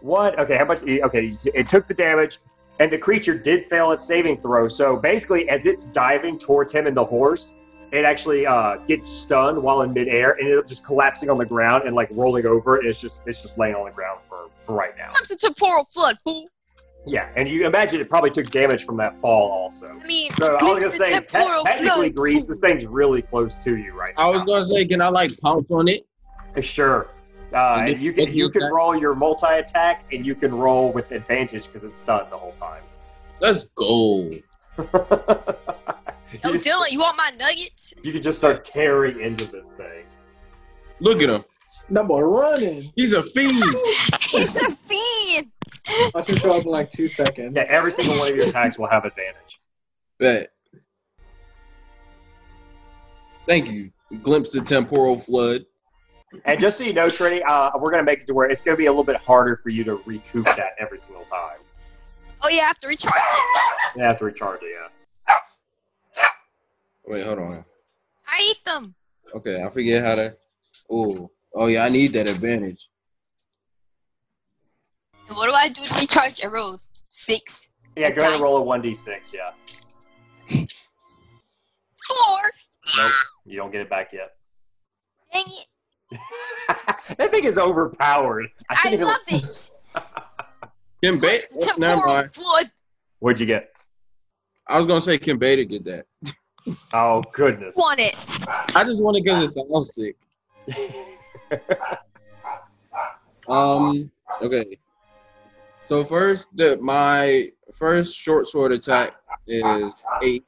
What? 0.00 0.38
Okay, 0.38 0.56
how 0.56 0.64
much? 0.64 0.82
Okay, 0.82 1.32
it 1.54 1.68
took 1.68 1.86
the 1.86 1.94
damage, 1.94 2.40
and 2.78 2.90
the 2.90 2.98
creature 2.98 3.36
did 3.38 3.66
fail 3.68 3.92
its 3.92 4.06
saving 4.06 4.38
throw. 4.38 4.68
So 4.68 4.96
basically, 4.96 5.48
as 5.48 5.66
it's 5.66 5.86
diving 5.86 6.38
towards 6.38 6.72
him 6.72 6.86
and 6.86 6.96
the 6.96 7.04
horse, 7.04 7.52
it 7.92 8.04
actually 8.04 8.46
uh, 8.46 8.76
gets 8.88 9.08
stunned 9.08 9.62
while 9.62 9.82
in 9.82 9.92
midair 9.92 10.32
and 10.32 10.42
ended 10.42 10.58
up 10.58 10.66
just 10.66 10.84
collapsing 10.84 11.28
on 11.28 11.38
the 11.38 11.44
ground 11.44 11.84
and 11.86 11.94
like 11.94 12.08
rolling 12.12 12.46
over. 12.46 12.78
And 12.78 12.86
it's 12.88 13.00
just 13.00 13.26
it's 13.26 13.42
just 13.42 13.58
laying 13.58 13.74
on 13.74 13.84
the 13.84 13.90
ground 13.90 14.20
for 14.28 14.46
for 14.64 14.74
right 14.74 14.96
now. 14.96 15.12
Comes 15.12 15.30
a 15.30 15.36
temporal 15.36 15.84
flood, 15.84 16.16
fool. 16.18 16.46
Yeah, 17.06 17.30
and 17.34 17.48
you 17.48 17.66
imagine 17.66 17.98
it 17.98 18.10
probably 18.10 18.30
took 18.30 18.50
damage 18.50 18.84
from 18.84 18.98
that 18.98 19.18
fall 19.18 19.50
also. 19.50 19.86
I 19.86 20.06
mean, 20.06 20.30
So 20.38 20.46
I 20.46 20.50
was 20.52 20.60
glimpse 20.60 20.98
gonna 20.98 20.98
the 20.98 21.04
say, 21.06 21.20
te- 21.20 21.62
technically, 21.64 22.10
Grease, 22.10 22.44
this 22.44 22.58
thing's 22.60 22.84
really 22.84 23.22
close 23.22 23.58
to 23.60 23.76
you 23.76 23.92
right 23.92 24.12
I 24.18 24.26
now. 24.30 24.32
was 24.34 24.44
gonna 24.44 24.62
say, 24.62 24.84
can 24.84 25.00
I 25.00 25.08
like 25.08 25.30
pounce 25.40 25.70
on 25.70 25.88
it? 25.88 26.06
Sure. 26.60 27.08
Uh, 27.52 27.78
And 27.80 27.88
and 27.90 28.00
you 28.00 28.12
can 28.12 28.32
you 28.32 28.48
can 28.50 28.62
attack? 28.62 28.72
roll 28.72 28.96
your 28.98 29.14
multi 29.14 29.46
attack 29.46 30.04
and 30.12 30.24
you 30.24 30.34
can 30.34 30.54
roll 30.54 30.92
with 30.92 31.10
advantage 31.10 31.66
because 31.66 31.82
it's 31.84 31.98
stunned 32.00 32.30
the 32.30 32.36
whole 32.38 32.52
time. 32.60 32.82
Let's 33.40 33.64
go. 33.70 34.30
you, 34.30 34.42
Yo, 34.78 36.52
just- 36.52 36.66
Dylan, 36.66 36.92
you 36.92 37.00
want 37.00 37.16
my 37.16 37.30
nuggets? 37.38 37.94
you 38.02 38.12
can 38.12 38.22
just 38.22 38.38
start 38.38 38.64
tearing 38.64 39.20
into 39.20 39.44
this 39.50 39.68
thing. 39.70 40.04
Look 41.00 41.22
at 41.22 41.28
him. 41.30 41.44
That 41.90 42.06
boy 42.06 42.20
running. 42.20 42.92
He's 42.94 43.12
a 43.14 43.22
fiend. 43.24 43.52
He's 44.20 44.56
a 44.62 44.70
fiend. 44.76 45.50
I 46.14 46.22
should 46.22 46.38
show 46.38 46.52
up 46.52 46.64
in 46.64 46.70
like 46.70 46.92
two 46.92 47.08
seconds. 47.08 47.54
Yeah, 47.56 47.66
every 47.68 47.90
single 47.90 48.16
one 48.18 48.30
of 48.30 48.36
your 48.36 48.46
attacks 48.48 48.78
will 48.78 48.86
have 48.88 49.04
advantage. 49.04 49.58
Bet. 50.20 50.52
Thank 53.46 53.70
you. 53.72 53.90
Glimpse 54.22 54.50
the 54.50 54.60
temporal 54.60 55.16
flood. 55.16 55.64
And 56.44 56.60
just 56.60 56.78
so 56.78 56.84
you 56.84 56.92
know, 56.92 57.08
Trinity, 57.08 57.42
uh, 57.42 57.70
we're 57.80 57.90
gonna 57.90 58.04
make 58.04 58.20
it 58.20 58.26
to 58.28 58.34
where 58.34 58.48
it's 58.48 58.62
gonna 58.62 58.76
be 58.76 58.86
a 58.86 58.90
little 58.90 59.04
bit 59.04 59.16
harder 59.16 59.56
for 59.56 59.70
you 59.70 59.82
to 59.84 59.96
recoup 60.06 60.46
that 60.46 60.74
every 60.78 60.98
single 60.98 61.24
time. 61.24 61.58
Oh 62.42 62.48
yeah, 62.48 62.62
I 62.62 62.66
have 62.66 62.78
to 62.78 62.88
recharge 62.88 63.14
it. 63.16 63.96
You 63.96 64.04
have 64.04 64.18
to 64.20 64.24
recharge 64.24 64.60
it, 64.62 64.70
yeah. 64.70 65.36
Wait, 67.06 67.26
hold 67.26 67.40
on. 67.40 67.64
I 68.28 68.48
eat 68.48 68.64
them. 68.64 68.94
Okay, 69.34 69.60
I 69.64 69.68
forget 69.68 70.04
how 70.04 70.14
to. 70.14 70.36
Oh, 70.88 71.28
oh 71.54 71.66
yeah, 71.66 71.84
I 71.84 71.88
need 71.88 72.12
that 72.12 72.30
advantage. 72.30 72.88
And 75.28 75.36
what 75.36 75.46
do 75.46 75.52
I 75.52 75.68
do 75.68 75.82
to 75.82 75.94
recharge? 75.94 76.44
I 76.44 76.48
roll 76.48 76.76
six, 77.08 77.70
Yeah, 77.96 78.10
go 78.10 78.18
ahead 78.18 78.34
and 78.34 78.42
roll 78.42 78.58
a 78.58 78.62
one 78.62 78.80
d 78.80 78.94
six. 78.94 79.34
Yeah. 79.34 79.50
four. 82.06 82.50
Nope, 82.96 83.12
you 83.44 83.56
don't 83.56 83.72
get 83.72 83.80
it 83.80 83.90
back 83.90 84.12
yet. 84.12 84.36
Dang 85.32 85.44
it! 85.46 85.66
That 86.10 87.30
thing 87.30 87.44
is 87.44 87.58
overpowered. 87.58 88.48
I, 88.68 88.72
I 88.72 88.76
can't 88.76 88.94
even- 88.94 89.06
love 89.06 89.16
it. 89.28 89.70
Can 91.02 91.14
Beta? 91.14 91.46
Glimpse 91.52 91.78
Never 91.78 92.06
mind. 92.06 92.30
flood. 92.32 92.70
What'd 93.20 93.40
you 93.40 93.46
get? 93.46 93.72
I 94.68 94.76
was 94.78 94.86
gonna 94.86 95.00
say, 95.00 95.16
can 95.18 95.38
Beta 95.38 95.64
get 95.64 95.84
that? 95.84 96.06
Oh 96.92 97.22
goodness. 97.32 97.74
Want 97.74 97.98
it? 98.00 98.14
I 98.76 98.84
just 98.84 99.02
want 99.02 99.16
it 99.16 99.24
because 99.24 99.42
it 99.42 99.48
sounds 99.48 99.94
sick. 99.94 100.16
Um. 103.48 104.10
Okay. 104.42 104.78
So 105.88 106.04
first, 106.04 106.54
the 106.56 106.76
my 106.76 107.50
first 107.74 108.16
short 108.16 108.46
sword 108.46 108.70
attack 108.72 109.14
is 109.48 109.92
eight. 110.22 110.44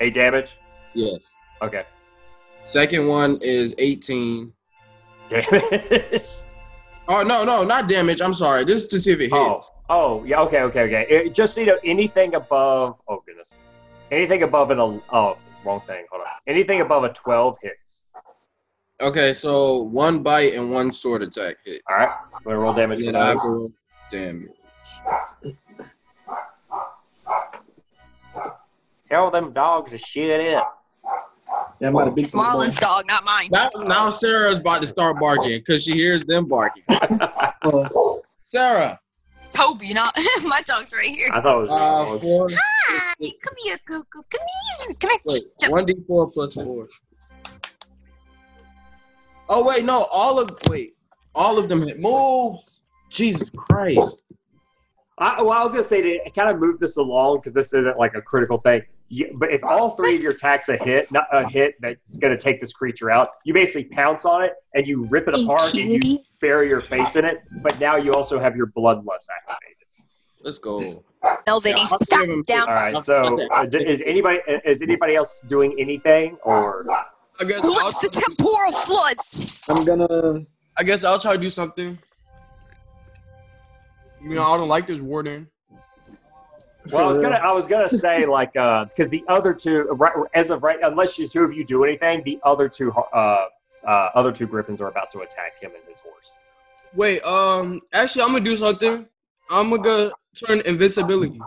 Eight 0.00 0.14
damage. 0.14 0.58
Yes. 0.94 1.34
Okay. 1.60 1.84
Second 2.62 3.08
one 3.08 3.38
is 3.42 3.74
eighteen. 3.78 4.52
Damage. 5.28 6.22
Oh 7.08 7.22
no, 7.22 7.44
no, 7.44 7.64
not 7.64 7.88
damage. 7.88 8.20
I'm 8.22 8.32
sorry. 8.34 8.64
This 8.64 8.82
is 8.82 8.86
to 8.88 9.00
see 9.00 9.12
if 9.12 9.20
it 9.20 9.30
Oh, 9.32 9.52
hits. 9.54 9.70
oh, 9.88 10.24
yeah. 10.24 10.40
Okay, 10.42 10.60
okay, 10.62 10.82
okay. 10.82 11.06
It- 11.10 11.34
just 11.34 11.56
you 11.56 11.66
know, 11.66 11.78
anything 11.84 12.34
above. 12.36 12.96
Oh 13.08 13.22
goodness. 13.26 13.56
Anything 14.12 14.42
above 14.44 14.70
an. 14.70 14.78
Oh, 14.78 15.38
wrong 15.64 15.80
thing. 15.86 16.06
Hold 16.10 16.22
on. 16.22 16.28
Anything 16.46 16.80
above 16.80 17.02
a 17.04 17.12
twelve 17.12 17.56
hits. 17.62 18.02
Okay, 19.00 19.32
so 19.32 19.78
one 19.78 20.22
bite 20.22 20.54
and 20.54 20.70
one 20.70 20.92
sword 20.92 21.22
attack 21.22 21.56
hit. 21.64 21.82
All 21.90 21.96
right. 21.96 22.08
I'm 22.08 22.40
gonna 22.44 22.58
roll 22.58 22.72
damage 22.72 23.02
And 23.02 23.16
I 23.16 23.30
have 23.30 23.38
to 23.38 23.42
those. 23.42 23.52
roll 23.52 23.72
damage. 24.12 24.50
Tell 29.08 29.30
them 29.30 29.52
dogs 29.52 29.90
to 29.90 29.98
shit 29.98 30.30
in. 30.40 30.46
Yeah, 30.52 30.62
I'm 31.80 31.88
about 31.94 32.04
to 32.06 32.10
beat 32.12 32.22
It's 32.22 32.30
this 32.30 32.40
boy. 32.40 32.44
Marlon's 32.46 32.76
dog, 32.76 33.06
not 33.06 33.24
mine. 33.24 33.48
Now, 33.50 33.70
now 33.84 34.08
Sarah's 34.10 34.56
about 34.58 34.80
to 34.80 34.86
start 34.86 35.18
barking 35.18 35.58
because 35.60 35.84
she 35.84 35.92
hears 35.92 36.24
them 36.24 36.46
barking. 36.46 36.84
Oh, 37.64 38.20
Sarah, 38.44 39.00
It's 39.36 39.48
Toby, 39.48 39.92
not 39.94 40.14
my 40.44 40.60
dog's 40.66 40.92
right 40.94 41.06
here. 41.06 41.28
I 41.32 41.40
thought 41.40 41.58
it 41.64 41.68
was. 41.68 41.70
uh, 41.70 42.10
wrong. 42.10 42.20
four, 42.20 42.48
Hi, 42.52 43.14
come 43.18 43.54
here, 43.64 43.76
Cuckoo. 43.86 44.20
Come 44.30 44.40
here. 44.86 44.96
Come 45.00 45.10
here. 45.10 45.18
wait, 45.26 45.70
one 45.70 45.86
d 45.86 45.94
four 46.06 46.30
plus 46.30 46.54
four. 46.54 46.86
Oh 49.48 49.64
wait, 49.66 49.84
no, 49.84 50.06
all 50.10 50.38
of 50.38 50.56
wait, 50.68 50.94
all 51.34 51.58
of 51.58 51.68
them 51.68 51.82
hit 51.86 51.98
moves. 51.98 52.80
Jesus 53.10 53.50
Christ! 53.50 54.22
I, 55.18 55.42
well, 55.42 55.52
I 55.52 55.62
was 55.62 55.72
gonna 55.72 55.82
say 55.84 56.00
to 56.02 56.30
kind 56.30 56.50
of 56.50 56.58
move 56.58 56.78
this 56.78 56.96
along 56.96 57.38
because 57.38 57.52
this 57.52 57.72
isn't 57.74 57.98
like 57.98 58.14
a 58.14 58.22
critical 58.22 58.58
thing. 58.58 58.82
You, 59.12 59.36
but 59.38 59.52
if 59.52 59.62
all 59.62 59.90
three 59.96 60.16
of 60.16 60.22
your 60.22 60.32
attacks 60.32 60.70
a 60.70 60.76
hit, 60.78 61.12
not 61.12 61.26
a 61.32 61.46
hit 61.46 61.74
that's 61.80 62.16
gonna 62.16 62.38
take 62.38 62.62
this 62.62 62.72
creature 62.72 63.10
out, 63.10 63.26
you 63.44 63.52
basically 63.52 63.84
pounce 63.84 64.24
on 64.24 64.42
it 64.42 64.54
and 64.74 64.88
you 64.88 65.04
rip 65.06 65.28
it 65.28 65.34
apart 65.34 65.74
and 65.74 66.02
you 66.02 66.18
bury 66.40 66.68
your 66.68 66.80
face 66.80 67.14
in 67.16 67.26
it. 67.26 67.42
But 67.62 67.78
now 67.78 67.96
you 67.96 68.12
also 68.14 68.40
have 68.40 68.56
your 68.56 68.68
bloodlust 68.68 69.28
activated. 69.36 69.76
Let's 70.40 70.56
go. 70.56 71.04
No, 71.46 71.60
Vinny. 71.60 71.82
Yeah, 71.82 71.96
Stop 72.02 72.26
down. 72.46 72.68
All 72.68 72.74
right. 72.74 73.02
So 73.02 73.48
uh, 73.50 73.66
is 73.70 74.02
anybody 74.06 74.40
is 74.64 74.80
anybody 74.80 75.14
else 75.14 75.42
doing 75.46 75.76
anything 75.78 76.38
or? 76.42 76.86
I 77.38 77.44
guess 77.44 77.64
I'll, 77.64 77.72
Glimpse 77.72 78.00
the 78.00 78.08
temporal 78.08 78.72
flood. 78.72 79.16
I'm 79.68 79.84
gonna. 79.84 80.46
I 80.76 80.84
guess 80.84 81.04
I'll 81.04 81.18
try 81.18 81.34
to 81.36 81.40
do 81.40 81.50
something. 81.50 81.98
You 84.22 84.34
know, 84.34 84.42
I 84.42 84.56
don't 84.56 84.68
like 84.68 84.86
this 84.86 85.00
warden. 85.00 85.48
Well, 86.90 87.04
I 87.04 87.06
was 87.06 87.18
gonna, 87.18 87.36
I 87.36 87.52
was 87.52 87.68
gonna 87.68 87.88
say 87.88 88.26
like, 88.38 88.56
uh, 88.56 88.86
because 88.86 89.08
the 89.08 89.24
other 89.28 89.54
two, 89.54 89.82
right, 89.92 90.12
as 90.34 90.50
of 90.50 90.62
right, 90.62 90.78
unless 90.82 91.18
you 91.18 91.28
two 91.28 91.42
of 91.42 91.52
you 91.52 91.64
do 91.64 91.84
anything, 91.84 92.22
the 92.24 92.40
other 92.42 92.68
two, 92.68 92.92
uh, 92.92 93.46
uh, 93.86 94.10
other 94.14 94.32
two 94.32 94.46
griffins 94.46 94.80
are 94.80 94.88
about 94.88 95.12
to 95.12 95.20
attack 95.20 95.60
him 95.60 95.72
and 95.74 95.84
his 95.88 95.98
horse. 95.98 96.32
Wait, 96.94 97.22
um, 97.22 97.80
actually, 97.92 98.22
I'm 98.22 98.32
gonna 98.32 98.44
do 98.44 98.56
something. 98.56 99.06
I'm 99.50 99.70
gonna 99.70 99.82
go 99.82 100.12
turn 100.34 100.60
invincibility. 100.64 101.40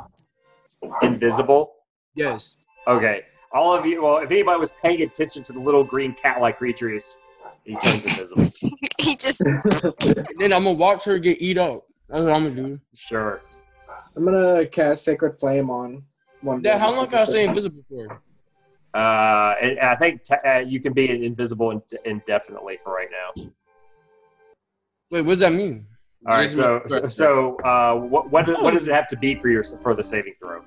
Invisible. 1.01 1.73
Yes. 2.15 2.57
Okay. 2.87 3.23
All 3.51 3.73
of 3.73 3.85
you. 3.85 4.03
Well, 4.03 4.17
if 4.17 4.31
anybody 4.31 4.59
was 4.59 4.71
paying 4.81 5.01
attention 5.01 5.43
to 5.43 5.53
the 5.53 5.59
little 5.59 5.83
green 5.83 6.13
cat-like 6.13 6.57
creature, 6.57 6.89
he's, 6.89 7.17
he 7.63 7.75
turns 7.75 8.03
invisible. 8.03 8.51
he 8.99 9.15
just 9.15 9.43
then 10.39 10.53
I'm 10.53 10.63
gonna 10.63 10.73
watch 10.73 11.05
her 11.05 11.19
get 11.19 11.41
eat 11.41 11.57
up. 11.57 11.85
That's 12.09 12.23
what 12.23 12.33
I'm 12.33 12.43
gonna 12.43 12.69
do. 12.69 12.79
Sure. 12.93 13.41
I'm 14.15 14.23
gonna 14.23 14.65
cast 14.65 15.03
Sacred 15.03 15.37
Flame 15.39 15.69
on 15.69 16.03
one. 16.41 16.61
Dad, 16.61 16.79
how 16.79 16.93
long 16.95 17.07
can 17.07 17.19
I 17.19 17.25
stay 17.25 17.45
invisible 17.45 17.83
for? 17.89 18.21
Uh, 18.93 19.55
and, 19.61 19.71
and 19.71 19.89
I 19.89 19.95
think 19.95 20.23
t- 20.23 20.35
uh, 20.45 20.59
you 20.59 20.79
can 20.79 20.93
be 20.93 21.25
invisible 21.25 21.71
in- 21.71 21.81
indefinitely 22.05 22.79
for 22.83 22.93
right 22.93 23.09
now. 23.11 23.43
Wait, 25.11 25.21
what 25.21 25.33
does 25.33 25.39
that 25.39 25.51
mean? 25.53 25.85
All 26.27 26.37
right. 26.37 26.49
So, 26.49 26.81
so, 26.87 27.07
so 27.09 27.55
uh, 27.57 27.95
what, 27.95 28.31
what, 28.31 28.45
does, 28.45 28.55
what 28.61 28.73
does 28.73 28.87
it 28.87 28.93
have 28.93 29.07
to 29.09 29.17
be 29.17 29.35
for 29.35 29.49
your 29.49 29.63
for 29.63 29.93
the 29.95 30.03
saving 30.03 30.33
throw? 30.39 30.63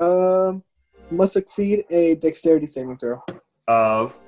Um, 0.00 0.62
must 1.10 1.34
succeed 1.34 1.84
a 1.90 2.14
Dexterity 2.14 2.66
saving 2.66 2.96
throw. 2.96 3.22
Of 3.68 4.18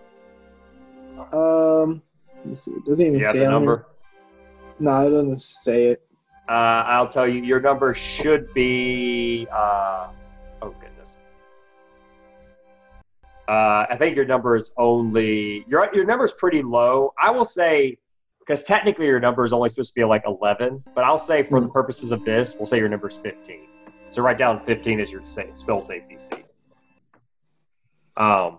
Um, 1.33 2.03
let 2.37 2.47
me 2.47 2.55
see. 2.55 2.73
It 2.73 2.85
doesn't 2.85 3.07
even 3.07 3.19
you 3.19 3.25
have 3.25 3.33
say 3.33 3.39
the 3.41 3.51
number. 3.51 3.77
here. 3.77 3.87
No, 4.81 5.07
it 5.07 5.11
doesn't 5.11 5.41
say 5.41 5.87
it. 5.87 6.07
Uh, 6.49 6.53
I'll 6.53 7.09
tell 7.09 7.27
you, 7.29 7.43
your 7.43 7.61
number 7.61 7.95
should 7.95 8.53
be. 8.53 9.47
Uh, 9.51 10.09
oh 10.61 10.75
goodness. 10.81 11.17
Uh, 13.49 13.87
I 13.89 13.97
think 13.99 14.17
your 14.17 14.25
number 14.25 14.57
is 14.57 14.73
only 14.77 15.65
your 15.69 15.89
your 15.95 16.05
number 16.05 16.25
is 16.25 16.33
pretty 16.33 16.63
low. 16.63 17.15
I 17.21 17.31
will 17.31 17.45
say 17.45 17.99
because 18.41 18.63
technically 18.65 19.07
your 19.07 19.21
number 19.21 19.45
is 19.45 19.53
only 19.53 19.69
supposed 19.69 19.91
to 19.91 19.95
be 19.95 20.05
like 20.05 20.25
eleven, 20.27 20.83
but 20.95 21.05
I'll 21.05 21.17
say 21.19 21.43
for 21.45 21.61
the 21.61 21.69
purposes 21.69 22.11
of 22.11 22.25
this, 22.25 22.55
we'll 22.57 22.67
say 22.67 22.79
your 22.79 22.89
number 22.89 23.09
is 23.09 23.17
fifteen. 23.19 23.69
So 24.11 24.23
write 24.23 24.39
down 24.39 24.65
fifteen 24.67 25.01
as 25.01 25.13
your 25.13 25.25
sa- 25.25 25.53
spell 25.55 25.81
save 25.81 26.03
DC. 26.03 26.43
Um, 28.17 28.59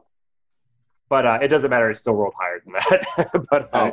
but 1.10 1.26
uh, 1.26 1.39
it 1.41 1.49
doesn't 1.49 1.69
matter. 1.69 1.89
It's 1.91 1.99
still 1.99 2.15
rolled 2.15 2.34
higher 2.39 2.61
than 2.64 2.73
that. 2.73 3.45
but 3.49 3.69
uh, 3.73 3.91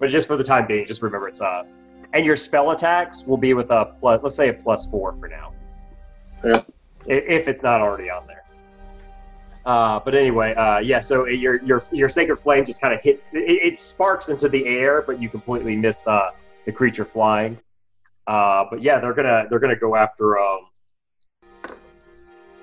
but 0.00 0.08
just 0.08 0.26
for 0.26 0.36
the 0.36 0.44
time 0.44 0.66
being, 0.66 0.86
just 0.86 1.02
remember 1.02 1.28
it's 1.28 1.40
uh 1.40 1.64
and 2.12 2.24
your 2.24 2.36
spell 2.36 2.70
attacks 2.70 3.26
will 3.26 3.36
be 3.36 3.54
with 3.54 3.70
a 3.70 3.94
plus, 3.98 4.20
let's 4.22 4.36
say 4.36 4.48
a 4.48 4.52
plus 4.52 4.86
four 4.90 5.12
for 5.14 5.28
now. 5.28 5.52
Yeah. 6.44 6.62
If 7.06 7.48
it's 7.48 7.62
not 7.62 7.80
already 7.80 8.10
on 8.10 8.26
there. 8.26 8.44
Uh, 9.64 10.00
but 10.02 10.14
anyway, 10.14 10.54
uh, 10.54 10.78
yeah. 10.78 10.98
So 10.98 11.26
your 11.26 11.62
your 11.62 11.82
your 11.92 12.08
sacred 12.08 12.36
flame 12.36 12.64
just 12.64 12.80
kind 12.80 12.94
of 12.94 13.00
hits. 13.02 13.28
It, 13.32 13.74
it 13.74 13.78
sparks 13.78 14.30
into 14.30 14.48
the 14.48 14.66
air, 14.66 15.02
but 15.02 15.20
you 15.20 15.28
completely 15.28 15.76
miss 15.76 16.06
uh, 16.06 16.30
the 16.64 16.72
creature 16.72 17.04
flying. 17.04 17.58
Uh, 18.26 18.64
but 18.70 18.82
yeah, 18.82 18.98
they're 18.98 19.12
gonna 19.12 19.46
they're 19.50 19.58
gonna 19.58 19.76
go 19.76 19.94
after. 19.94 20.38
Um, 20.38 20.60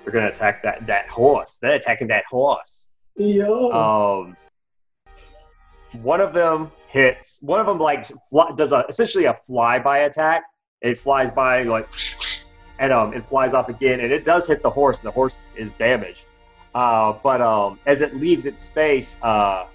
they're 0.02 0.12
gonna 0.12 0.28
attack 0.28 0.62
that 0.64 0.86
that 0.86 1.08
horse. 1.08 1.58
They're 1.62 1.74
attacking 1.74 2.08
that 2.08 2.24
horse. 2.28 2.88
Yo. 3.16 3.70
Um, 3.70 4.36
one 6.02 6.20
of 6.20 6.32
them 6.32 6.70
hits. 6.88 7.38
One 7.42 7.60
of 7.60 7.66
them 7.66 7.78
like 7.78 8.06
fly, 8.28 8.50
does 8.56 8.72
a 8.72 8.84
essentially 8.88 9.24
a 9.26 9.36
flyby 9.48 10.06
attack. 10.06 10.44
It 10.82 10.98
flies 10.98 11.30
by 11.30 11.62
like, 11.62 11.88
and 12.78 12.92
um, 12.92 13.14
it 13.14 13.26
flies 13.26 13.54
off 13.54 13.68
again, 13.68 14.00
and 14.00 14.12
it 14.12 14.24
does 14.24 14.46
hit 14.46 14.62
the 14.62 14.70
horse. 14.70 15.00
And 15.00 15.06
the 15.06 15.12
horse 15.12 15.46
is 15.56 15.72
damaged. 15.74 16.26
Uh, 16.74 17.14
but 17.22 17.40
um, 17.40 17.78
as 17.86 18.02
it 18.02 18.14
leaves 18.16 18.44
its 18.44 18.62
space, 18.62 19.16
uh, 19.22 19.66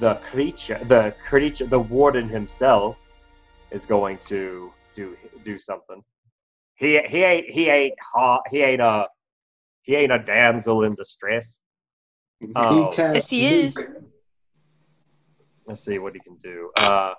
the 0.00 0.14
creature, 0.16 0.80
the 0.84 1.14
creature, 1.24 1.66
the 1.66 1.78
warden 1.78 2.28
himself, 2.28 2.96
is 3.70 3.86
going 3.86 4.18
to 4.18 4.72
do 4.94 5.16
do 5.42 5.58
something. 5.58 6.02
He 6.76 7.00
he 7.08 7.22
ain't 7.22 7.46
he 7.50 7.68
ain't 7.68 7.94
ha- 8.00 8.42
he 8.50 8.60
ain't 8.62 8.80
a 8.82 9.08
he 9.82 9.94
ain't 9.96 10.12
a 10.12 10.18
damsel 10.18 10.84
in 10.84 10.94
distress. 10.94 11.60
Oh, 12.54 12.90
He 12.90 12.96
cast 12.96 13.14
Yes, 13.14 13.30
he 13.30 13.46
is. 13.46 13.84
Let's 15.66 15.84
see 15.84 15.98
what 15.98 16.14
he 16.14 16.20
can 16.20 16.36
do. 16.36 16.70
Uh, 16.76 17.14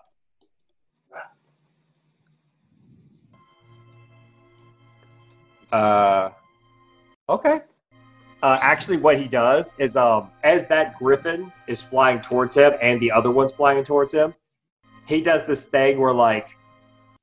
uh, 5.72 6.30
okay. 7.28 7.60
Uh, 8.42 8.58
actually, 8.62 8.98
what 8.98 9.18
he 9.18 9.28
does 9.28 9.74
is, 9.80 9.98
um, 9.98 10.30
as 10.44 10.68
that 10.68 10.98
griffin 10.98 11.52
is 11.68 11.82
flying 11.82 12.22
towards 12.22 12.56
him 12.56 12.74
and 12.82 13.02
the 13.02 13.12
other 13.12 13.32
one's 13.32 13.52
flying 13.52 13.84
towards 13.84 14.14
him, 14.14 14.34
he 15.08 15.22
does 15.22 15.46
this 15.46 15.64
thing 15.64 16.00
where 16.00 16.14
like 16.14 16.50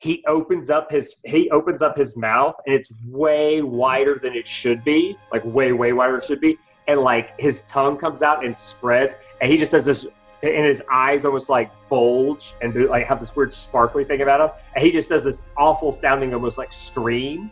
he 0.00 0.22
opens 0.26 0.70
up 0.70 0.90
his 0.90 1.16
he 1.24 1.48
opens 1.50 1.80
up 1.82 1.96
his 1.96 2.16
mouth 2.16 2.56
and 2.66 2.74
it's 2.74 2.90
way 3.06 3.62
wider 3.62 4.16
than 4.16 4.34
it 4.34 4.46
should 4.46 4.84
be, 4.84 5.16
like 5.32 5.42
way 5.44 5.72
way 5.72 5.92
wider 5.92 6.12
than 6.12 6.20
it 6.20 6.26
should 6.26 6.40
be, 6.40 6.58
and 6.88 7.00
like 7.00 7.38
his 7.40 7.62
tongue 7.62 7.96
comes 7.96 8.20
out 8.20 8.44
and 8.44 8.54
spreads, 8.54 9.16
and 9.40 9.50
he 9.50 9.56
just 9.56 9.72
does 9.72 9.84
this 9.86 10.06
and 10.44 10.64
his 10.66 10.82
eyes 10.92 11.24
almost 11.24 11.48
like 11.48 11.70
bulge 11.88 12.54
and 12.60 12.74
like 12.88 13.06
have 13.06 13.20
this 13.20 13.34
weird 13.34 13.52
sparkly 13.52 14.04
thing 14.04 14.20
about 14.22 14.40
him, 14.40 14.50
and 14.74 14.84
he 14.84 14.92
just 14.92 15.08
does 15.08 15.24
this 15.24 15.42
awful 15.56 15.90
sounding, 15.92 16.34
almost 16.34 16.58
like 16.58 16.72
scream, 16.72 17.50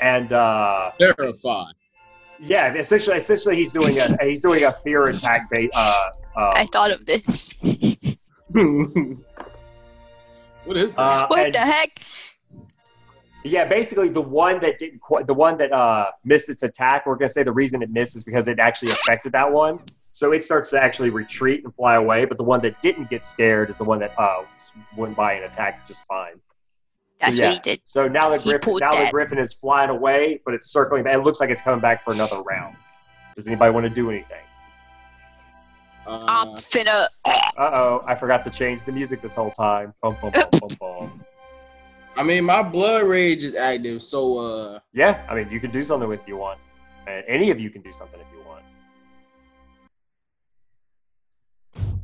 and 0.00 0.32
uh, 0.32 0.92
Terrified. 0.98 1.74
yeah, 2.40 2.72
essentially, 2.74 3.16
essentially 3.16 3.56
he's 3.56 3.72
doing 3.72 3.98
a 3.98 4.16
he's 4.24 4.40
doing 4.40 4.64
a 4.64 4.72
fear 4.72 5.08
attack. 5.08 5.50
Ba- 5.50 5.68
uh, 5.74 6.10
uh, 6.36 6.52
I 6.54 6.66
thought 6.66 6.90
of 6.90 7.04
this. 7.06 7.54
what 10.64 10.76
is 10.76 10.94
that? 10.94 11.00
uh, 11.02 11.26
what 11.28 11.46
and- 11.46 11.54
the 11.54 11.58
heck? 11.58 12.00
Yeah, 13.44 13.64
basically 13.64 14.08
the 14.08 14.20
one 14.22 14.58
that 14.62 14.78
didn't 14.78 14.98
quite, 15.00 15.28
the 15.28 15.34
one 15.34 15.56
that 15.58 15.70
uh, 15.72 16.10
missed 16.24 16.48
its 16.48 16.64
attack. 16.64 17.06
We're 17.06 17.14
gonna 17.14 17.28
say 17.28 17.44
the 17.44 17.52
reason 17.52 17.80
it 17.80 17.90
missed 17.90 18.16
is 18.16 18.24
because 18.24 18.48
it 18.48 18.58
actually 18.58 18.90
affected 18.90 19.30
that 19.32 19.52
one. 19.52 19.78
So 20.16 20.32
it 20.32 20.42
starts 20.42 20.70
to 20.70 20.82
actually 20.82 21.10
retreat 21.10 21.62
and 21.62 21.74
fly 21.74 21.96
away. 21.96 22.24
But 22.24 22.38
the 22.38 22.42
one 22.42 22.62
that 22.62 22.80
didn't 22.80 23.10
get 23.10 23.26
scared 23.26 23.68
is 23.68 23.76
the 23.76 23.84
one 23.84 23.98
that 23.98 24.18
uh, 24.18 24.44
went 24.96 25.14
by 25.14 25.34
and 25.34 25.44
attacked 25.44 25.86
just 25.86 26.06
fine. 26.06 26.40
That's 27.20 27.36
yeah. 27.36 27.48
what 27.48 27.54
he 27.56 27.60
did. 27.72 27.80
So 27.84 28.08
now 28.08 28.30
the 28.30 28.38
He 28.38 28.44
griffin 28.48 28.60
pulled 28.60 28.80
now 28.80 28.88
the 28.92 29.10
griffin 29.10 29.36
is 29.36 29.52
flying 29.52 29.90
away, 29.90 30.40
but 30.46 30.54
it's 30.54 30.72
circling. 30.72 31.04
back. 31.04 31.16
It 31.16 31.18
looks 31.18 31.38
like 31.38 31.50
it's 31.50 31.60
coming 31.60 31.80
back 31.80 32.02
for 32.02 32.14
another 32.14 32.40
round. 32.40 32.76
Does 33.36 33.46
anybody 33.46 33.70
want 33.74 33.84
to 33.84 33.90
do 33.90 34.10
anything? 34.10 34.40
I'm 36.06 36.48
Uh, 36.48 36.54
finna. 36.54 37.08
Uh 37.26 37.50
oh, 37.74 38.00
I 38.06 38.14
forgot 38.14 38.42
to 38.44 38.50
change 38.50 38.84
the 38.84 38.92
music 38.92 39.20
this 39.20 39.34
whole 39.34 39.50
time. 39.50 39.92
Bum, 40.02 40.16
bum, 40.22 40.32
bum, 40.32 40.48
bum, 40.60 40.68
bum. 40.80 41.24
I 42.16 42.22
mean, 42.22 42.44
my 42.44 42.62
blood 42.62 43.02
rage 43.04 43.44
is 43.44 43.54
active, 43.54 44.02
so 44.02 44.38
uh, 44.38 44.78
Yeah, 44.94 45.26
I 45.28 45.34
mean 45.34 45.50
you 45.50 45.60
can 45.60 45.70
do 45.70 45.82
something 45.82 46.10
if 46.10 46.20
you 46.26 46.38
want, 46.38 46.58
and 47.06 47.22
any 47.28 47.50
of 47.50 47.60
you 47.60 47.68
can 47.68 47.82
do 47.82 47.92
something 47.92 48.18
if 48.18 48.26
you 48.32 48.42
want. 48.48 48.62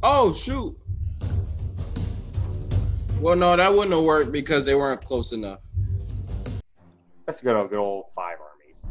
Oh 0.03 0.33
shoot. 0.33 0.77
Well, 3.21 3.37
no, 3.37 3.57
that 3.57 3.73
wouldn't 3.73 3.93
have 3.95 4.03
worked 4.03 4.33
because 4.33 4.65
they 4.65 4.75
weren't 4.75 5.05
close 5.05 5.33
enough. 5.33 5.61
That's 7.27 7.41
a 7.41 7.45
good 7.45 7.55
old, 7.55 7.71
good 7.71 7.79
old 7.79 8.07
five 8.17 8.37
armies. 8.41 8.83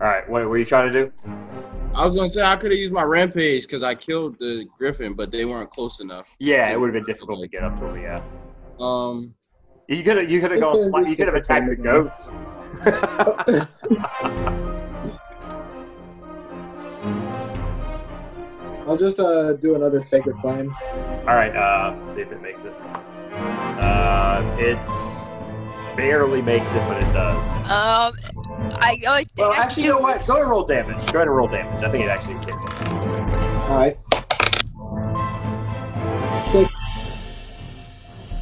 All 0.00 0.06
right, 0.06 0.28
what, 0.28 0.46
what 0.46 0.54
are 0.54 0.58
you 0.58 0.64
trying 0.64 0.92
to 0.92 1.04
do? 1.06 1.12
I 1.92 2.04
was 2.04 2.14
gonna 2.16 2.28
say 2.28 2.42
I 2.42 2.56
could 2.56 2.70
have 2.70 2.78
used 2.78 2.92
my 2.92 3.02
rampage 3.02 3.62
because 3.62 3.82
I 3.82 3.94
killed 3.94 4.38
the 4.38 4.66
griffin, 4.78 5.14
but 5.14 5.30
they 5.30 5.44
weren't 5.44 5.70
close 5.70 6.00
enough. 6.00 6.26
Yeah, 6.38 6.70
it 6.70 6.78
would 6.78 6.94
have 6.94 6.94
been 6.94 7.12
difficult 7.12 7.40
to 7.40 7.48
get 7.48 7.62
up 7.64 7.78
to 7.80 7.86
him. 7.86 8.02
Yeah, 8.02 8.22
Um, 8.80 9.34
you 9.88 10.02
could 10.02 10.16
have 10.16 10.30
you 10.30 10.40
could 10.40 10.52
have 10.52 10.60
gone. 10.60 11.06
you 11.06 11.16
could 11.16 11.26
have 11.26 11.34
attacked 11.36 11.68
the 11.68 11.76
goats. 11.76 12.30
I'll 18.86 18.96
just 18.96 19.18
uh, 19.18 19.54
do 19.54 19.74
another 19.74 20.02
sacred 20.02 20.36
flame. 20.40 20.74
All 21.26 21.34
right, 21.34 21.54
uh, 21.54 22.14
see 22.14 22.20
if 22.20 22.30
it 22.32 22.42
makes 22.42 22.64
it. 22.64 22.74
Uh, 23.32 24.56
it 24.58 24.76
barely 25.96 26.42
makes 26.42 26.70
it, 26.74 26.86
but 26.88 26.98
it 27.02 27.12
does. 27.12 27.46
Um, 27.70 28.14
I, 28.80 29.00
I, 29.08 29.24
Well, 29.38 29.52
I 29.52 29.56
actually, 29.56 29.82
do. 29.82 29.88
you 29.88 29.94
know 29.94 30.00
what? 30.00 30.26
Go 30.26 30.34
ahead 30.34 30.42
and 30.42 30.50
roll 30.50 30.64
damage. 30.64 30.96
Go 31.12 31.18
ahead 31.18 31.28
and 31.28 31.36
roll 31.36 31.48
damage. 31.48 31.82
I 31.82 31.90
think 31.90 32.04
it 32.04 32.08
actually 32.08 32.34
hit. 32.34 32.50
All 33.70 33.78
right. 33.78 33.96
Six. 36.52 36.80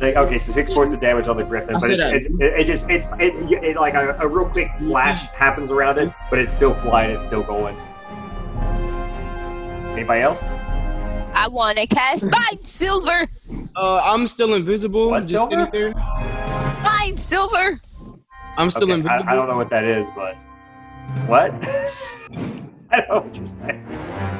Like, 0.01 0.17
Okay, 0.17 0.39
so 0.39 0.51
six 0.51 0.71
points 0.73 0.93
of 0.93 0.99
damage 0.99 1.29
on 1.29 1.37
the 1.37 1.45
griffin, 1.45 1.71
I 1.77 1.79
but 1.79 1.83
see 1.83 1.93
it's, 1.93 2.03
that. 2.03 2.15
it's, 2.15 2.27
it, 2.27 2.41
it 2.61 2.65
just 2.65 2.91
it, 2.91 3.03
it, 3.21 3.63
it 3.65 3.77
like 3.77 3.95
a, 3.95 4.17
a 4.19 4.27
real 4.27 4.47
quick 4.49 4.69
flash 4.79 5.27
happens 5.29 5.71
around 5.71 5.99
it, 5.99 6.13
but 6.29 6.41
it's 6.41 6.53
still 6.53 6.75
flying. 6.75 7.15
It's 7.15 7.25
still 7.27 7.45
going. 7.45 7.77
Anybody 9.93 10.23
else? 10.23 10.41
I 11.35 11.49
want 11.51 11.79
to 11.79 11.87
cast 11.87 12.31
Mind 12.31 12.67
Silver. 12.67 13.27
Uh, 13.77 14.01
I'm 14.05 14.27
still 14.27 14.55
invisible. 14.55 15.11
What, 15.11 15.21
just 15.27 15.33
Silver? 15.33 15.67
sitting 15.73 15.93
there. 15.95 15.95
Mind 16.85 17.21
Silver. 17.21 17.81
I'm 18.59 18.71
still 18.71 18.85
Okay, 18.85 18.93
invisible. 18.95 19.25
I, 19.29 19.33
I 19.33 19.35
don't 19.35 19.49
know 19.49 19.57
what 19.57 19.71
that 19.71 19.85
is, 19.85 20.07
but 20.15 20.35
what? 21.27 21.51
I 22.91 23.01
don't 23.01 23.09
know 23.09 23.21
what 23.21 23.35
you're 23.35 23.49
saying. 23.49 23.87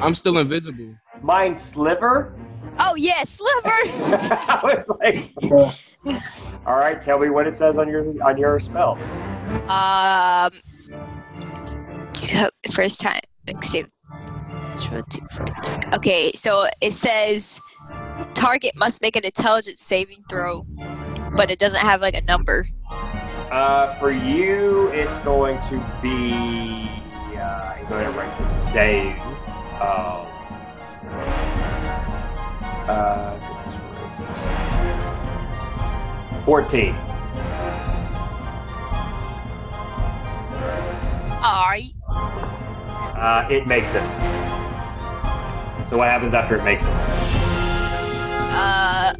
I'm 0.01 0.13
still 0.15 0.37
invisible. 0.37 0.95
Mind 1.21 1.57
sliver? 1.57 2.33
Oh 2.79 2.95
yeah, 2.95 3.23
Sliver. 3.23 3.69
I 3.69 4.59
was 4.63 4.87
like, 4.99 5.31
all 6.65 6.75
right, 6.75 6.99
tell 7.01 7.19
me 7.19 7.29
what 7.29 7.47
it 7.47 7.55
says 7.55 7.77
on 7.77 7.87
your 7.87 8.05
on 8.23 8.37
your 8.37 8.59
spell. 8.59 8.97
um, 9.69 10.51
first 12.71 13.01
time. 13.01 13.19
Like, 13.47 13.63
save. 13.63 13.87
Okay, 15.95 16.31
so 16.33 16.67
it 16.81 16.91
says 16.91 17.59
target 18.33 18.75
must 18.75 19.01
make 19.01 19.15
an 19.15 19.23
intelligence 19.23 19.81
saving 19.81 20.23
throw, 20.29 20.65
but 21.35 21.51
it 21.51 21.59
doesn't 21.59 21.81
have 21.81 22.01
like 22.01 22.15
a 22.15 22.21
number. 22.21 22.67
Uh, 23.51 23.93
for 23.95 24.11
you, 24.11 24.87
it's 24.89 25.17
going 25.19 25.59
to 25.61 25.77
be. 26.01 26.89
Uh, 27.35 27.75
I'm 27.77 27.87
going 27.87 28.05
to 28.05 28.11
write 28.11 28.37
this 28.39 28.53
down. 28.73 29.19
Um, 29.79 30.27
uh, 32.89 33.37
goodness, 33.37 33.75
where 33.75 34.05
is 34.07 34.19
it? 36.39 36.43
Fourteen. 36.45 36.95
Alright. 41.43 41.93
Uh, 42.09 43.47
it 43.51 43.67
makes 43.67 43.95
it. 43.95 44.03
So 45.93 45.99
what 45.99 46.07
happens 46.07 46.33
after 46.33 46.55
it 46.55 46.63
makes 46.63 46.83
it? 46.85 46.89
Uh, 48.55 49.13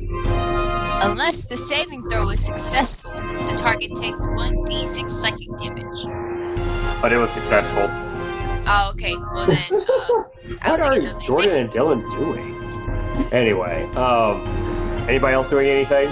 unless 1.04 1.45
the 1.45 1.56
saving 1.56 2.10
throw 2.10 2.30
is 2.32 2.44
successful, 2.44 3.12
the 3.12 3.54
target 3.56 3.94
takes 3.95 4.26
one 4.30 4.56
d6 4.66 5.08
psychic 5.08 5.56
damage. 5.58 7.00
But 7.00 7.14
it 7.14 7.18
was 7.18 7.30
successful. 7.30 7.86
Oh, 8.66 8.90
okay. 8.95 9.16
Well 9.16 9.45
then, 9.45 9.86
uh, 9.88 10.58
I 10.64 10.72
What 10.72 10.78
don't 10.78 10.82
are 10.82 10.91
think 10.94 10.95
it 10.95 11.04
does 11.04 11.20
Jordan 11.20 11.50
anything. 11.52 11.62
and 11.62 11.70
Dylan 11.72 12.10
doing? 12.10 13.32
Anyway, 13.32 13.84
um, 13.95 14.41
anybody 15.08 15.36
else 15.36 15.50
doing 15.52 15.68
anything? 15.70 16.08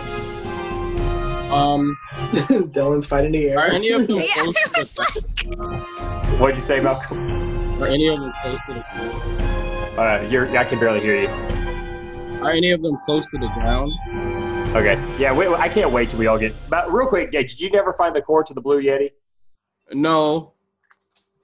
um, 1.52 1.98
Dylan's 2.70 3.08
fighting 3.08 3.32
the 3.32 3.52
are 3.56 3.62
air. 3.66 3.72
any 3.72 3.90
of 3.90 4.06
them 4.06 4.16
Yeah, 4.18 4.26
close 4.44 4.64
to 4.64 4.72
was 4.78 4.94
the 4.94 5.58
like, 5.58 6.40
What'd 6.40 6.56
you 6.56 6.62
say, 6.62 6.80
Malcolm? 6.80 7.82
Are 7.82 7.88
any 7.88 8.10
of 8.10 8.20
them 8.20 8.32
close 8.44 8.60
to 8.68 8.74
the 8.76 8.84
floor? 8.84 9.48
Uh, 9.98 10.26
you're, 10.30 10.48
I 10.58 10.64
can 10.64 10.80
barely 10.80 11.02
hear 11.02 11.22
you. 11.22 11.28
Are 12.42 12.52
any 12.52 12.72
of 12.72 12.82
them 12.82 12.98
close 13.06 13.26
to 13.28 13.38
the 13.38 13.48
ground? 13.50 13.90
Okay. 14.76 15.00
Yeah, 15.20 15.34
wait, 15.34 15.50
I 15.50 15.68
can't 15.68 15.92
wait 15.92 16.10
till 16.10 16.20
we 16.20 16.28
all 16.28 16.38
get. 16.40 16.54
But 16.70 16.92
real 16.92 17.08
quick, 17.08 17.30
yeah, 17.34 17.42
did 17.42 17.60
you 17.60 17.70
never 17.70 17.94
find 17.94 18.16
the 18.16 18.22
core 18.22 18.44
to 18.44 18.54
the 18.54 18.62
Blue 18.62 18.82
Yeti? 18.82 19.12
No. 19.92 20.54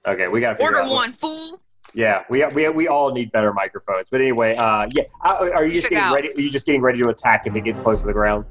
Okay, 0.06 0.28
we 0.28 0.40
got 0.40 0.58
to 0.58 0.64
order 0.64 0.78
out. 0.78 0.88
what- 0.88 0.94
one, 1.08 1.12
fool. 1.12 1.60
Yeah, 1.94 2.24
we, 2.28 2.44
we, 2.48 2.68
we 2.68 2.88
all 2.88 3.12
need 3.12 3.32
better 3.32 3.52
microphones. 3.52 4.08
But 4.10 4.20
anyway, 4.20 4.54
uh, 4.56 4.86
yeah, 4.90 5.04
uh, 5.24 5.48
are 5.54 5.64
you 5.64 5.72
just 5.72 5.86
Figure 5.88 5.96
getting 6.02 6.08
out. 6.10 6.14
ready? 6.14 6.28
Are 6.36 6.40
you 6.40 6.50
just 6.50 6.66
getting 6.66 6.82
ready 6.82 7.00
to 7.00 7.08
attack 7.08 7.46
if 7.46 7.54
it 7.56 7.62
gets 7.64 7.78
close 7.78 8.00
to 8.02 8.06
the 8.06 8.12
ground? 8.12 8.44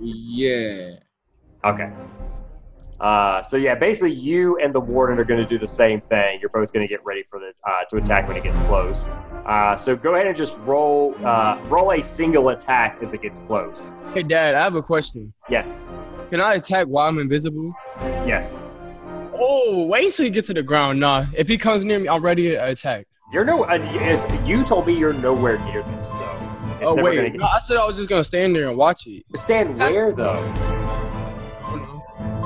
Yeah. 0.00 0.96
Okay. 1.64 1.90
Uh, 3.00 3.42
so 3.42 3.56
yeah, 3.56 3.74
basically, 3.74 4.12
you 4.12 4.56
and 4.58 4.74
the 4.74 4.80
warden 4.80 5.18
are 5.18 5.24
going 5.24 5.40
to 5.40 5.46
do 5.46 5.58
the 5.58 5.66
same 5.66 6.00
thing. 6.02 6.38
You're 6.40 6.50
both 6.50 6.72
going 6.72 6.86
to 6.86 6.88
get 6.92 7.04
ready 7.04 7.22
for 7.28 7.38
the 7.38 7.52
uh, 7.68 7.84
to 7.90 7.96
attack 7.96 8.28
when 8.28 8.36
it 8.36 8.42
gets 8.44 8.58
close. 8.60 9.08
Uh, 9.46 9.76
so 9.76 9.96
go 9.96 10.14
ahead 10.14 10.26
and 10.26 10.36
just 10.36 10.56
roll 10.58 11.14
uh, 11.24 11.58
roll 11.68 11.92
a 11.92 12.02
single 12.02 12.50
attack 12.50 12.98
as 13.02 13.12
it 13.12 13.22
gets 13.22 13.40
close. 13.40 13.92
Hey, 14.14 14.22
Dad, 14.22 14.54
I 14.54 14.62
have 14.62 14.74
a 14.76 14.82
question. 14.82 15.32
Yes, 15.50 15.82
Can 16.30 16.40
I 16.40 16.54
attack 16.54 16.86
while 16.86 17.08
I'm 17.08 17.18
invisible? 17.18 17.74
yes. 18.26 18.58
Oh, 19.36 19.86
wait 19.86 20.12
till 20.12 20.24
he 20.24 20.30
gets 20.30 20.46
to 20.46 20.54
the 20.54 20.62
ground. 20.62 21.00
Nah, 21.00 21.26
if 21.36 21.48
he 21.48 21.58
comes 21.58 21.84
near 21.84 21.98
me, 21.98 22.08
I'm 22.08 22.22
ready 22.22 22.50
to 22.50 22.54
attack. 22.56 23.06
You're 23.32 23.44
no. 23.44 23.64
Uh, 23.64 23.78
as 24.00 24.48
you 24.48 24.64
told 24.64 24.86
me 24.86 24.96
you're 24.96 25.12
nowhere 25.12 25.58
near 25.64 25.82
this, 25.82 26.08
so 26.08 26.38
it's 26.80 26.88
oh 26.88 26.94
wait, 26.94 27.34
no, 27.34 27.44
I 27.44 27.58
said 27.58 27.76
I 27.76 27.84
was 27.84 27.96
just 27.96 28.08
gonna 28.08 28.22
stand 28.22 28.54
there 28.54 28.68
and 28.68 28.78
watch 28.78 29.06
it. 29.06 29.24
Stand 29.34 29.76
where 29.78 30.12
though? 30.12 30.42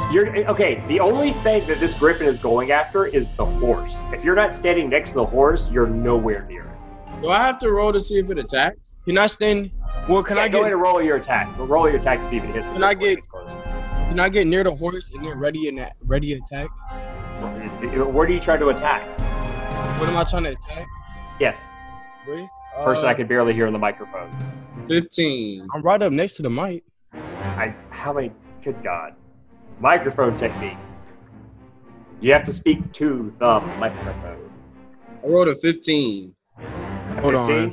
I 0.09 0.13
don't 0.13 0.25
know. 0.27 0.33
You're 0.33 0.51
okay. 0.51 0.83
The 0.89 1.01
only 1.01 1.33
thing 1.33 1.67
that 1.67 1.79
this 1.79 1.99
griffin 1.99 2.27
is 2.27 2.39
going 2.39 2.71
after 2.71 3.07
is 3.07 3.35
the 3.35 3.45
horse. 3.45 4.03
If 4.13 4.25
you're 4.25 4.37
not 4.37 4.55
standing 4.55 4.89
next 4.89 5.11
to 5.11 5.17
the 5.17 5.27
horse, 5.27 5.71
you're 5.71 5.87
nowhere 5.87 6.45
near 6.49 6.63
it. 6.65 7.23
Do 7.23 7.29
I 7.31 7.39
have 7.39 7.59
to 7.61 7.71
roll 7.71 7.93
to 7.93 8.01
see 8.01 8.19
if 8.19 8.31
it 8.31 8.39
attacks? 8.39 8.95
Can 9.05 9.19
I 9.19 9.27
stand? 9.27 9.71
Well, 10.09 10.23
can 10.23 10.37
Yeah, 10.37 10.45
I 10.45 10.49
go 10.49 10.59
get 10.59 10.61
ahead 10.63 10.73
and 10.75 10.83
roll 10.83 11.03
your 11.03 11.17
attack. 11.17 11.49
Roll 11.59 11.89
your 11.89 11.99
attack 11.99 12.23
to 12.23 12.29
see 12.29 12.37
if 12.37 12.45
it 12.45 12.55
hits. 12.55 12.67
Can 12.67 12.85
I 12.85 12.95
get- 12.95 13.27
can 13.31 14.21
I 14.21 14.29
get 14.29 14.47
near 14.47 14.65
the 14.65 14.75
horse 14.75 15.11
and 15.13 15.25
then 15.27 15.39
ready 15.39 15.69
and 15.69 15.87
ready 16.07 16.35
to 16.35 16.41
attack? 16.41 16.69
Where 18.13 18.27
do 18.27 18.33
you 18.33 18.41
try 18.41 18.57
to 18.57 18.69
attack? 18.71 19.03
What 20.01 20.09
am 20.09 20.17
I 20.17 20.25
trying 20.25 20.45
to 20.45 20.51
attack? 20.51 20.87
Yes. 21.39 21.73
Wait, 22.27 22.49
Person 22.85 23.07
uh, 23.07 23.09
I 23.09 23.15
could 23.15 23.29
barely 23.29 23.53
hear 23.53 23.67
on 23.67 23.73
the 23.73 23.79
microphone. 23.79 24.31
15. 24.87 25.67
I'm 25.75 25.83
right 25.83 26.01
up 26.01 26.13
next 26.13 26.35
to 26.35 26.43
the 26.43 26.51
mic. 26.51 26.85
I 27.13 27.75
how 27.91 28.13
many? 28.13 28.33
Good 28.63 28.83
God! 28.83 29.15
Microphone 29.81 30.37
technique. 30.39 30.77
You 32.21 32.33
have 32.33 32.45
to 32.45 32.53
speak 32.53 32.91
to 32.95 33.33
the 33.39 33.61
microphone. 33.79 34.51
I 35.25 35.27
rolled 35.29 35.49
a 35.49 35.55
15. 35.55 36.35
Hold 37.21 37.35
on. 37.37 37.51
I 37.51 37.73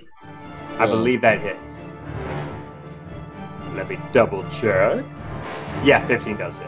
Yeah. 0.80 0.86
believe 0.86 1.22
that 1.22 1.40
hits. 1.40 1.80
Let 3.76 3.90
me 3.90 3.98
double 4.12 4.44
check. 4.50 5.04
Yeah, 5.84 6.06
15 6.06 6.38
does 6.38 6.60
hit. 6.60 6.68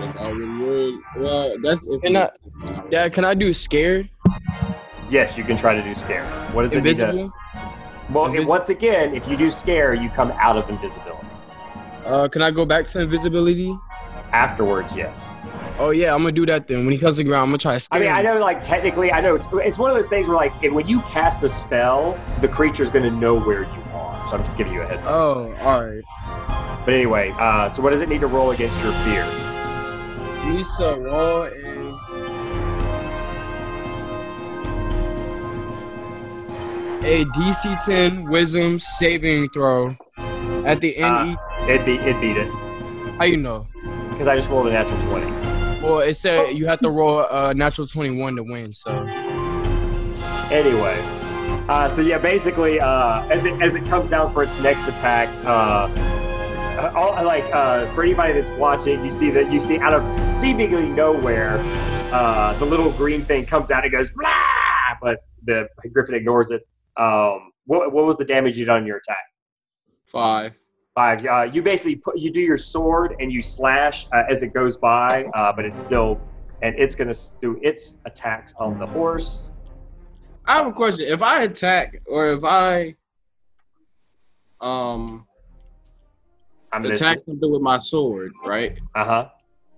That's 0.00 0.16
already 0.16 0.46
good. 0.58 0.94
Well, 1.16 1.54
that's 1.62 1.86
if 1.88 2.00
Can 2.02 2.16
I- 2.16 2.30
Dad, 2.90 3.12
can 3.12 3.24
I 3.24 3.34
do 3.34 3.52
scared? 3.52 4.08
Yes, 5.10 5.36
you 5.36 5.44
can 5.44 5.56
try 5.56 5.74
to 5.74 5.82
do 5.82 5.94
scare. 5.94 6.24
What 6.52 6.62
does 6.62 6.72
it 6.72 6.76
need? 6.82 6.90
Invisible? 6.90 7.32
Well, 8.10 8.28
Invis- 8.28 8.46
once 8.46 8.68
again, 8.68 9.14
if 9.14 9.26
you 9.28 9.36
do 9.36 9.50
scare, 9.50 9.94
you 9.94 10.08
come 10.10 10.30
out 10.38 10.56
of 10.56 10.68
invisibility. 10.68 11.26
Uh, 12.04 12.28
can 12.28 12.42
I 12.42 12.50
go 12.50 12.64
back 12.64 12.86
to 12.88 13.00
invisibility? 13.00 13.76
Afterwards, 14.32 14.96
yes. 14.96 15.28
Oh 15.78 15.90
yeah, 15.90 16.14
I'm 16.14 16.20
gonna 16.20 16.32
do 16.32 16.46
that 16.46 16.66
then. 16.66 16.84
When 16.84 16.92
he 16.92 16.98
comes 16.98 17.16
to 17.16 17.24
the 17.24 17.28
ground, 17.28 17.44
I'm 17.44 17.48
gonna 17.48 17.58
try 17.58 17.78
to 17.78 17.88
I 17.90 17.98
mean, 17.98 18.10
I 18.10 18.22
know, 18.22 18.38
like 18.38 18.62
technically, 18.62 19.12
I 19.12 19.20
know 19.20 19.36
it's 19.64 19.78
one 19.78 19.90
of 19.90 19.96
those 19.96 20.08
things 20.08 20.28
where, 20.28 20.36
like, 20.36 20.52
when 20.62 20.86
you 20.86 21.00
cast 21.02 21.42
a 21.42 21.48
spell, 21.48 22.18
the 22.40 22.48
creature's 22.48 22.90
to 22.90 23.10
know 23.10 23.38
where 23.38 23.62
you 23.62 23.82
are. 23.94 24.28
So 24.28 24.36
I'm 24.36 24.44
just 24.44 24.58
giving 24.58 24.72
you 24.72 24.82
a 24.82 24.86
heads 24.86 25.02
up. 25.06 25.10
Oh, 25.10 25.54
all 25.60 25.82
right. 25.82 26.02
But 26.84 26.94
anyway, 26.94 27.34
uh, 27.38 27.68
so 27.68 27.82
what 27.82 27.90
does 27.90 28.02
it 28.02 28.08
need 28.08 28.20
to 28.20 28.26
roll 28.26 28.50
against 28.50 28.78
your 28.82 28.92
fear? 28.92 29.24
Lisa, 30.46 30.98
roll 30.98 31.42
and 31.44 31.94
a 37.04 37.24
DC 37.24 37.84
10 37.84 38.28
Wisdom 38.28 38.78
saving 38.78 39.48
throw. 39.50 39.96
At 40.66 40.80
the 40.80 40.96
end, 40.96 41.36
Uh, 41.38 41.66
It 41.68 41.84
beat 41.84 42.00
it 42.00 42.20
beat 42.20 42.36
it 42.36 42.48
how 43.18 43.24
you 43.26 43.36
know? 43.36 43.66
because 44.10 44.26
I 44.26 44.36
just 44.36 44.48
rolled 44.50 44.66
a 44.68 44.70
natural 44.70 44.98
twenty. 45.02 45.30
Well, 45.82 46.00
it 46.00 46.14
said 46.14 46.54
you 46.56 46.66
have 46.66 46.80
to 46.80 46.90
roll 46.90 47.20
a 47.30 47.54
natural 47.54 47.86
21 47.86 48.36
to 48.36 48.42
win. 48.42 48.72
So 48.72 48.90
Anyway, 50.50 50.98
uh, 51.68 51.88
so 51.88 52.02
yeah, 52.02 52.18
basically, 52.18 52.80
uh, 52.80 53.22
as 53.30 53.44
it 53.44 53.60
as 53.62 53.74
it 53.74 53.84
comes 53.86 54.10
down 54.10 54.32
for 54.32 54.42
its 54.42 54.60
next 54.62 54.86
attack, 54.88 55.28
uh, 55.46 55.88
uh, 56.80 56.92
all, 56.96 57.24
like 57.24 57.44
uh, 57.54 57.86
for 57.94 58.02
anybody 58.02 58.32
that's 58.32 58.50
watching, 58.58 59.04
you 59.04 59.12
see 59.12 59.30
that 59.30 59.52
you 59.52 59.60
see 59.60 59.78
out 59.78 59.94
of 59.94 60.16
seemingly 60.16 60.88
nowhere, 60.88 61.58
uh, 62.12 62.52
the 62.58 62.64
little 62.64 62.90
green 62.92 63.24
thing 63.24 63.46
comes 63.46 63.70
out 63.70 63.84
and 63.84 63.92
goes 63.92 64.10
blah, 64.10 64.28
but 65.00 65.18
the 65.44 65.68
griffin 65.92 66.14
ignores 66.16 66.50
it. 66.50 66.66
Um, 66.96 67.52
what 67.66 67.92
what 67.92 68.04
was 68.06 68.16
the 68.16 68.24
damage 68.24 68.58
you 68.58 68.64
did 68.64 68.72
on 68.72 68.84
your 68.86 68.96
attack? 68.96 69.18
Five. 70.10 70.56
Five. 70.94 71.24
Uh, 71.24 71.42
you 71.44 71.62
basically 71.62 71.94
put 71.94 72.18
you 72.18 72.32
do 72.32 72.40
your 72.40 72.56
sword 72.56 73.14
and 73.20 73.32
you 73.32 73.42
slash 73.42 74.06
uh, 74.12 74.24
as 74.28 74.42
it 74.42 74.52
goes 74.52 74.76
by, 74.76 75.24
uh, 75.34 75.52
but 75.54 75.64
it's 75.64 75.80
still 75.80 76.20
and 76.62 76.74
it's 76.76 76.96
gonna 76.96 77.14
do 77.40 77.58
its 77.62 77.96
attacks 78.06 78.52
on 78.58 78.78
the 78.78 78.86
horse. 78.86 79.52
I 80.46 80.54
have 80.54 80.66
a 80.66 80.72
question. 80.72 81.06
If 81.06 81.22
I 81.22 81.44
attack 81.44 82.02
or 82.06 82.32
if 82.32 82.42
I 82.44 82.96
um 84.60 85.26
I'm 86.72 86.84
attack 86.84 87.22
something 87.22 87.50
with 87.50 87.62
my 87.62 87.78
sword, 87.78 88.32
right? 88.44 88.76
Uh 88.96 89.04
huh. 89.04 89.28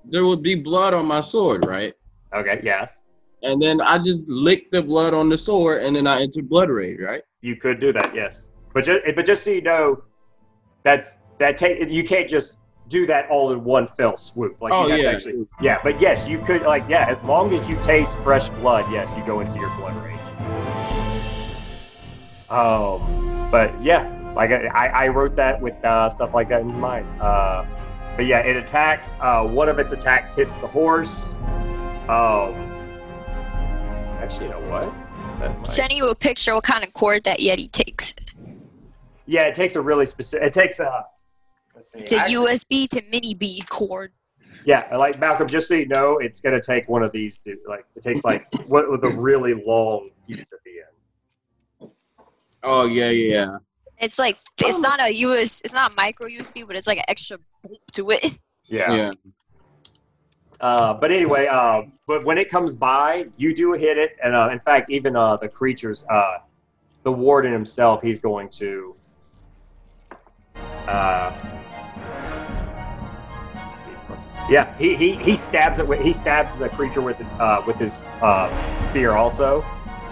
There 0.04 0.24
would 0.24 0.42
be 0.42 0.54
blood 0.54 0.94
on 0.94 1.06
my 1.06 1.20
sword, 1.20 1.66
right? 1.66 1.92
Okay. 2.34 2.60
Yes. 2.64 3.00
And 3.42 3.60
then 3.60 3.82
I 3.82 3.98
just 3.98 4.26
lick 4.28 4.70
the 4.70 4.82
blood 4.82 5.12
on 5.12 5.28
the 5.28 5.36
sword 5.36 5.82
and 5.82 5.94
then 5.94 6.06
I 6.06 6.22
enter 6.22 6.42
blood 6.42 6.70
rage, 6.70 7.00
right? 7.00 7.22
You 7.42 7.56
could 7.56 7.80
do 7.80 7.92
that, 7.92 8.14
yes. 8.14 8.48
But 8.72 8.84
just 8.84 9.02
but 9.14 9.26
just 9.26 9.42
so 9.44 9.50
you 9.50 9.60
know, 9.60 10.02
that's 10.82 11.18
that 11.38 11.56
take 11.56 11.90
you 11.90 12.04
can't 12.04 12.28
just 12.28 12.58
do 12.88 13.06
that 13.06 13.28
all 13.30 13.52
in 13.52 13.64
one 13.64 13.86
fell 13.88 14.16
swoop. 14.16 14.60
Like 14.60 14.72
Oh, 14.74 14.86
you 14.86 14.90
have 14.92 14.98
to 15.00 15.04
yeah. 15.04 15.10
actually 15.12 15.46
yeah. 15.60 15.78
But 15.82 16.00
yes, 16.00 16.28
you 16.28 16.38
could 16.38 16.62
like 16.62 16.84
yeah. 16.88 17.06
As 17.08 17.22
long 17.24 17.54
as 17.54 17.68
you 17.68 17.76
taste 17.82 18.18
fresh 18.18 18.48
blood, 18.60 18.84
yes, 18.92 19.08
you 19.16 19.24
go 19.24 19.40
into 19.40 19.58
your 19.58 19.70
blood 19.76 19.96
rage. 20.04 20.18
Um, 22.50 23.48
but 23.50 23.72
yeah, 23.82 24.32
like 24.36 24.50
I, 24.50 24.66
I 24.66 24.86
I 25.04 25.08
wrote 25.08 25.36
that 25.36 25.60
with 25.60 25.74
uh, 25.84 26.10
stuff 26.10 26.34
like 26.34 26.48
that 26.50 26.60
in 26.62 26.78
mind. 26.80 27.06
Uh, 27.20 27.64
but 28.16 28.26
yeah, 28.26 28.40
it 28.40 28.56
attacks. 28.56 29.16
Uh, 29.20 29.44
one 29.44 29.68
of 29.70 29.78
its 29.78 29.92
attacks 29.92 30.34
hits 30.34 30.54
the 30.58 30.66
horse. 30.66 31.34
Um, 32.08 32.54
actually, 34.20 34.46
you 34.46 34.52
know 34.52 34.60
what? 34.70 34.92
That 35.40 35.56
might- 35.56 35.66
Sending 35.66 35.96
you 35.96 36.10
a 36.10 36.14
picture 36.14 36.54
what 36.54 36.64
kind 36.64 36.84
of 36.84 36.92
cord 36.92 37.24
that 37.24 37.38
Yeti 37.38 37.70
takes. 37.70 38.14
Yeah, 39.26 39.42
it 39.46 39.54
takes 39.54 39.76
a 39.76 39.80
really 39.80 40.06
specific. 40.06 40.48
It 40.48 40.52
takes 40.52 40.80
a. 40.80 41.04
See, 41.80 42.00
It's 42.00 42.12
a 42.12 42.16
actually- 42.18 42.34
USB 42.54 42.88
to 42.88 43.02
mini 43.10 43.34
B 43.34 43.62
cord. 43.68 44.12
Yeah, 44.64 44.94
like 44.96 45.18
Malcolm, 45.18 45.48
just 45.48 45.66
so 45.66 45.74
you 45.74 45.86
know, 45.88 46.18
it's 46.18 46.40
gonna 46.40 46.60
take 46.62 46.88
one 46.88 47.02
of 47.02 47.10
these 47.12 47.38
to 47.38 47.56
like. 47.66 47.84
It 47.96 48.02
takes 48.02 48.24
like 48.24 48.46
what 48.68 48.90
with 48.90 49.02
a 49.04 49.08
really 49.08 49.54
long 49.54 50.10
piece 50.28 50.52
at 50.52 50.58
the 50.64 50.70
end. 51.86 51.90
Oh 52.62 52.86
yeah, 52.86 53.10
yeah, 53.10 53.34
yeah. 53.34 53.56
It's 53.98 54.18
like 54.18 54.36
it's 54.60 54.80
not 54.80 55.00
a 55.00 55.12
US, 55.12 55.60
it's 55.64 55.74
not 55.74 55.96
micro 55.96 56.28
USB, 56.28 56.66
but 56.66 56.76
it's 56.76 56.86
like 56.86 56.98
an 56.98 57.04
extra 57.08 57.38
boop 57.66 57.78
to 57.92 58.10
it. 58.10 58.38
Yeah. 58.66 58.94
Yeah. 58.94 59.12
Uh, 60.60 60.94
but 60.94 61.10
anyway, 61.10 61.46
uh, 61.48 61.82
but 62.06 62.24
when 62.24 62.38
it 62.38 62.48
comes 62.48 62.76
by, 62.76 63.26
you 63.36 63.52
do 63.54 63.72
hit 63.72 63.98
it, 63.98 64.16
and 64.22 64.34
uh, 64.34 64.48
in 64.52 64.60
fact, 64.60 64.90
even 64.90 65.16
uh, 65.16 65.36
the 65.36 65.48
creatures, 65.48 66.04
uh, 66.08 66.38
the 67.02 67.10
warden 67.10 67.52
himself, 67.52 68.00
he's 68.00 68.20
going 68.20 68.48
to. 68.48 68.94
Uh, 70.86 71.32
yeah, 74.48 74.76
he, 74.76 74.96
he, 74.96 75.14
he 75.14 75.36
stabs 75.36 75.78
it. 75.78 75.86
With, 75.86 76.00
he 76.00 76.12
stabs 76.12 76.56
the 76.56 76.68
creature 76.68 77.00
with 77.00 77.16
his 77.18 77.32
uh, 77.34 77.62
with 77.66 77.76
his 77.76 78.02
uh, 78.20 78.78
spear 78.78 79.12
also, 79.12 79.64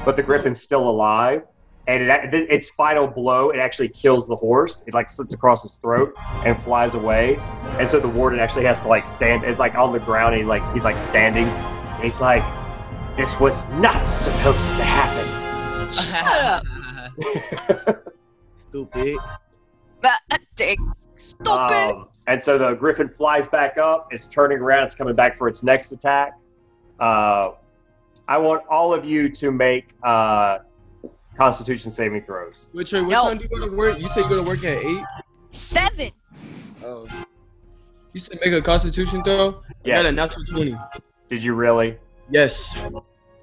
but 0.05 0.17
the 0.17 0.23
griffin's 0.23 0.61
still 0.61 0.89
alive, 0.89 1.43
and 1.87 2.05
it, 2.05 2.51
its 2.51 2.71
final 2.71 3.07
blow 3.07 3.51
it 3.51 3.59
actually 3.59 3.89
kills 3.89 4.29
the 4.29 4.37
horse. 4.37 4.85
It 4.87 4.95
like 4.95 5.11
slits 5.11 5.35
across 5.35 5.63
his 5.63 5.75
throat 5.77 6.15
and 6.47 6.57
flies 6.63 6.95
away, 6.95 7.37
and 7.79 7.91
so 7.91 7.99
the 7.99 8.09
warden 8.09 8.39
actually 8.39 8.65
has 8.67 8.81
to 8.83 8.89
like 8.89 9.05
stand. 9.05 9.45
It's 9.45 9.59
like 9.59 9.75
on 9.75 9.93
the 9.93 10.01
ground. 10.01 10.35
And 10.35 10.43
he's 10.43 10.49
like 10.49 10.73
he's 10.73 10.85
like 10.85 10.99
standing. 10.99 11.47
And 11.47 12.05
he's 12.05 12.21
like, 12.21 12.45
"This 13.17 13.39
was 13.41 13.65
not 13.73 14.07
supposed 14.07 14.77
to 14.77 14.85
happen." 14.85 15.93
Shut 15.93 16.29
up. 16.29 16.65
stupid. 18.69 19.19
But, 20.01 20.41
dick. 20.61 20.79
Stop 21.17 21.71
it. 21.71 21.93
Um, 21.95 22.09
and 22.27 22.43
so 22.43 22.59
the 22.59 22.75
griffin 22.75 23.09
flies 23.09 23.47
back 23.47 23.77
up. 23.79 24.09
It's 24.11 24.29
turning 24.29 24.59
around. 24.59 24.85
It's 24.85 24.95
coming 24.95 25.15
back 25.15 25.37
for 25.37 25.49
its 25.49 25.63
next 25.63 25.93
attack. 25.93 26.33
Uh, 26.99 27.53
I 28.29 28.39
want 28.39 28.63
all 28.69 28.95
of 28.95 29.05
you 29.05 29.29
to 29.31 29.51
make 29.51 29.95
uh, 30.03 30.59
Constitution 31.37 31.91
saving 31.91 32.23
throws. 32.25 32.69
Which 32.73 32.91
Trey, 32.91 33.01
what 33.01 33.11
No. 33.11 33.25
time 33.25 33.39
do 33.39 33.45
you 33.45 33.49
go 33.61 33.69
to 33.69 33.75
work? 33.75 33.99
You 33.99 34.09
said 34.09 34.25
you 34.25 34.29
go 34.29 34.37
to 34.37 34.43
work 34.43 34.65
at 34.65 34.85
eight. 34.85 35.05
Seven. 35.51 36.11
Oh. 36.85 37.09
You 38.13 38.21
said 38.21 38.39
make 38.45 38.53
a 38.55 38.61
Constitution 38.61 39.23
throw. 39.25 39.63
I 39.85 39.89
got 39.89 40.07
a 40.07 40.13
natural 40.13 40.45
20. 40.45 40.77
Did 41.29 41.43
you 41.43 41.55
really? 41.55 41.97
Yes. 42.31 42.77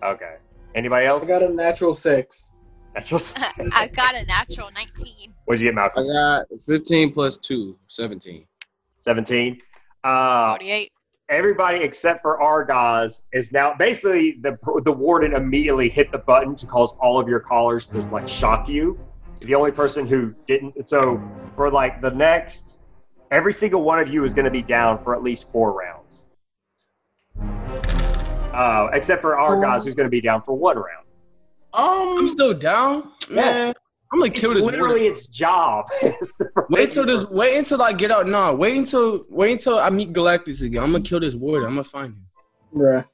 Okay. 0.03 0.35
Anybody 0.75 1.05
else? 1.07 1.23
I 1.23 1.27
got 1.27 1.41
a 1.43 1.49
natural 1.49 1.93
six. 1.93 2.51
Natural. 2.93 3.19
just. 3.19 3.39
I 3.73 3.87
got 3.87 4.15
a 4.15 4.25
natural 4.25 4.69
19. 4.73 5.33
What'd 5.47 5.61
you 5.61 5.69
get, 5.69 5.75
Malcolm? 5.75 6.05
I 6.09 6.43
got 6.43 6.61
15 6.61 7.11
plus 7.11 7.37
2, 7.37 7.77
17. 7.87 8.45
17. 8.99 9.61
Uh, 10.03 10.49
48. 10.49 10.91
everybody 11.29 11.79
except 11.79 12.21
for 12.21 12.37
Argaz 12.39 13.21
is 13.31 13.53
now 13.53 13.73
basically 13.73 14.39
the 14.41 14.57
the 14.83 14.91
warden 14.91 15.33
immediately 15.33 15.87
hit 15.87 16.11
the 16.11 16.17
button 16.17 16.53
to 16.57 16.65
cause 16.65 16.91
all 16.99 17.17
of 17.17 17.29
your 17.29 17.39
callers 17.39 17.87
to 17.87 18.01
like 18.09 18.27
shock 18.27 18.67
you. 18.67 18.99
The 19.39 19.55
only 19.55 19.71
person 19.71 20.05
who 20.05 20.35
didn't. 20.47 20.85
So 20.85 21.21
for 21.55 21.71
like 21.71 22.01
the 22.01 22.11
next, 22.11 22.79
every 23.31 23.53
single 23.53 23.83
one 23.83 23.99
of 23.99 24.09
you 24.09 24.25
is 24.25 24.33
going 24.33 24.45
to 24.45 24.51
be 24.51 24.61
down 24.61 25.01
for 25.01 25.15
at 25.15 25.23
least 25.23 25.49
four 25.53 25.71
rounds. 25.71 26.25
Uh, 28.53 28.89
except 28.91 29.21
for 29.21 29.35
Argaz, 29.35 29.85
who's 29.85 29.95
going 29.95 30.07
to 30.07 30.11
be 30.11 30.21
down 30.21 30.41
for 30.41 30.57
one 30.57 30.75
round. 30.75 31.05
Um, 31.73 32.17
I'm 32.17 32.29
still 32.29 32.53
down. 32.53 33.11
Man, 33.29 33.73
I'm 34.11 34.19
gonna 34.19 34.31
It's 34.31 34.39
kill 34.39 34.53
this. 34.53 34.63
literally 34.63 34.89
warden. 35.01 35.11
its 35.11 35.27
job. 35.27 35.89
Wait 36.69 36.85
until 36.85 37.05
this. 37.05 37.25
Wait 37.25 37.57
until 37.57 37.81
I 37.81 37.91
get 37.93 38.09
out. 38.11 38.25
Nah, 38.27 38.53
wait 38.53 38.77
until 38.77 39.25
wait 39.29 39.51
until 39.53 39.79
I 39.79 39.89
meet 39.89 40.13
Galactus 40.13 40.61
again. 40.63 40.81
I'm 40.83 40.91
gonna 40.93 41.03
kill 41.03 41.19
this 41.19 41.35
warden. 41.35 41.67
I'm 41.67 41.73
gonna 41.75 41.83
find 41.83 42.13
him. 42.13 42.25
Bruh. 42.73 43.05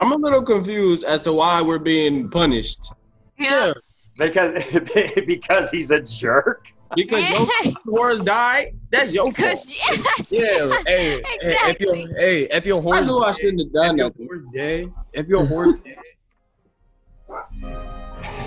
I'm 0.00 0.12
a 0.12 0.16
little 0.16 0.42
confused 0.42 1.04
as 1.04 1.22
to 1.22 1.32
why 1.32 1.60
we're 1.60 1.78
being 1.80 2.28
punished. 2.30 2.92
Yeah. 3.38 3.72
because 4.16 4.52
because 5.26 5.70
he's 5.70 5.90
a 5.90 6.00
jerk. 6.00 6.66
Because 6.96 7.28
your 7.66 7.74
wars 7.84 8.20
died. 8.22 8.74
That's 8.90 9.12
your 9.12 9.24
fault. 9.24 9.36
Because, 9.36 9.76
yes. 9.76 10.42
Yeah. 10.42 10.72
hey, 10.86 11.10
hey, 11.10 11.20
if 11.42 11.80
your 11.80 11.94
Exactly. 11.94 12.14
hey, 12.18 12.42
if 12.44 12.64
your 12.64 12.78
I 12.78 12.82
horse, 12.82 13.06
knew 13.06 13.18
I 13.18 13.32
shouldn't 13.32 13.58
have 13.60 13.66
if 13.66 13.72
done 13.74 13.98
your 13.98 14.10
that. 14.10 14.24
horse 14.26 14.46
dead, 14.54 14.92
if 15.12 15.26
your 15.28 15.44
horse 15.44 15.74
dead, 15.84 15.96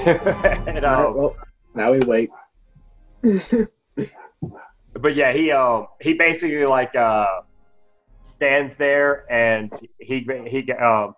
and, 0.68 0.84
Alright, 0.86 1.06
um, 1.06 1.15
well, 1.15 1.36
now 1.76 1.91
we 1.91 1.99
wait. 1.99 2.30
but 4.94 5.14
yeah, 5.15 5.32
he 5.32 5.52
um 5.52 5.88
he 5.99 6.14
basically 6.14 6.65
like 6.65 6.95
uh 6.95 7.41
stands 8.23 8.76
there 8.76 9.32
and 9.32 9.72
he 9.99 10.28
he 10.48 10.72
um 10.73 11.14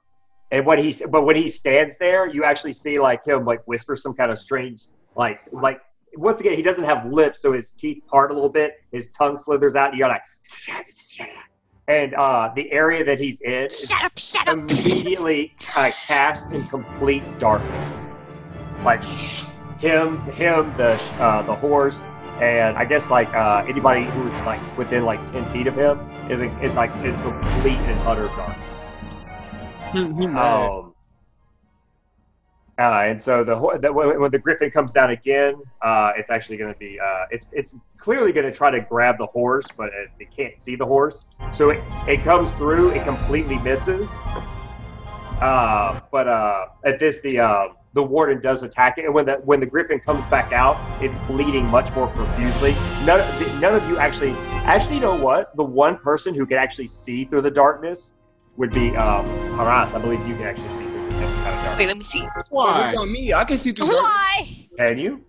and 0.51 0.65
when 0.65 0.79
he 0.79 0.95
but 1.09 1.23
when 1.23 1.35
he 1.35 1.47
stands 1.47 1.97
there, 1.97 2.27
you 2.27 2.43
actually 2.43 2.73
see 2.73 2.99
like 2.99 3.25
him 3.25 3.45
like 3.45 3.65
whisper 3.67 3.95
some 3.95 4.13
kind 4.13 4.31
of 4.31 4.37
strange 4.37 4.83
like 5.15 5.39
like 5.51 5.81
once 6.15 6.41
again 6.41 6.53
he 6.53 6.61
doesn't 6.61 6.83
have 6.83 7.05
lips, 7.05 7.41
so 7.41 7.53
his 7.53 7.71
teeth 7.71 8.03
part 8.07 8.31
a 8.31 8.33
little 8.33 8.49
bit, 8.49 8.73
his 8.91 9.09
tongue 9.11 9.37
slithers 9.37 9.75
out. 9.75 9.89
And 9.89 9.97
you 9.97 10.03
got 10.03 10.09
like 10.09 10.21
and 11.87 12.13
uh 12.15 12.49
the 12.55 12.71
area 12.71 13.03
that 13.03 13.19
he's 13.19 13.41
in 13.41 13.65
is 13.65 13.87
Shut 13.87 14.03
up, 14.03 14.17
shut 14.17 14.47
up. 14.47 14.57
immediately 14.57 15.53
uh, 15.75 15.91
cast 16.05 16.51
in 16.51 16.67
complete 16.67 17.23
darkness. 17.39 18.02
Like 18.83 19.03
him, 19.79 20.19
him, 20.31 20.75
the 20.77 20.93
uh, 21.19 21.41
the 21.43 21.55
horse, 21.55 22.05
and 22.39 22.77
I 22.77 22.85
guess 22.85 23.09
like 23.09 23.33
uh, 23.33 23.63
anybody 23.67 24.05
who's 24.05 24.31
like 24.39 24.61
within 24.77 25.05
like 25.05 25.25
ten 25.31 25.45
feet 25.51 25.67
of 25.67 25.75
him 25.75 25.99
is 26.29 26.41
is 26.41 26.75
like 26.75 26.91
in 27.03 27.17
complete 27.19 27.79
and 27.79 27.99
utter 28.07 28.27
darkness. 28.27 28.81
he, 29.93 29.99
he 30.13 30.27
mad. 30.27 30.69
Um, 30.69 30.93
uh, 32.79 33.05
and 33.05 33.21
so 33.21 33.43
the, 33.43 33.55
the 33.79 33.93
when, 33.93 34.19
when 34.19 34.31
the 34.31 34.39
griffin 34.39 34.71
comes 34.71 34.91
down 34.91 35.11
again, 35.11 35.61
uh, 35.81 36.13
it's 36.17 36.31
actually 36.31 36.57
going 36.57 36.73
to 36.73 36.79
be 36.79 36.99
uh, 36.99 37.25
it's 37.29 37.45
it's 37.51 37.75
clearly 37.97 38.31
going 38.31 38.45
to 38.45 38.51
try 38.51 38.71
to 38.71 38.81
grab 38.81 39.17
the 39.19 39.27
horse, 39.27 39.67
but 39.77 39.89
it, 39.93 40.09
it 40.19 40.35
can't 40.35 40.57
see 40.57 40.75
the 40.75 40.85
horse. 40.85 41.25
So 41.53 41.69
it, 41.69 41.83
it 42.07 42.23
comes 42.23 42.53
through, 42.53 42.91
it 42.91 43.03
completely 43.03 43.59
misses. 43.59 44.09
Uh, 45.39 45.99
but 46.11 46.27
uh, 46.27 46.65
at 46.83 46.97
this, 46.99 47.21
the 47.21 47.39
uh, 47.39 47.67
the 47.93 48.01
warden 48.03 48.41
does 48.41 48.63
attack 48.63 48.97
it, 48.97 49.05
and 49.05 49.13
when 49.13 49.25
the 49.25 49.33
when 49.45 49.59
the 49.59 49.65
griffin 49.65 49.99
comes 49.99 50.25
back 50.27 50.51
out, 50.51 50.77
it's 51.01 51.17
bleeding 51.27 51.65
much 51.67 51.93
more 51.93 52.07
profusely. 52.07 52.71
None 53.05 53.19
of, 53.19 53.61
none 53.61 53.75
of 53.75 53.87
you 53.87 53.97
actually 53.97 54.31
actually 54.65 54.95
you 54.95 55.01
know 55.01 55.15
what? 55.15 55.55
The 55.55 55.63
one 55.63 55.97
person 55.97 56.33
who 56.33 56.45
can 56.45 56.57
actually 56.57 56.87
see 56.87 57.25
through 57.25 57.41
the 57.41 57.51
darkness 57.51 58.11
would 58.57 58.71
be 58.71 58.95
um, 58.95 59.25
Haras. 59.55 59.93
I 59.93 59.99
believe 59.99 60.25
you 60.27 60.35
can 60.35 60.43
actually 60.45 60.69
see 60.69 60.83
through 60.85 61.09
this 61.09 61.19
kind 61.19 61.29
of 61.29 61.43
darkness. 61.63 61.77
Wait, 61.79 61.87
let 61.87 61.97
me 61.97 62.03
see. 62.03 62.27
Why? 62.49 62.91
Look 62.91 62.99
on 63.01 63.11
me. 63.11 63.33
I 63.33 63.43
can 63.45 63.57
see 63.57 63.71
through. 63.71 63.87
dark- 63.87 64.03
Why? 64.03 64.47
Can 64.77 64.97
you? 64.97 65.21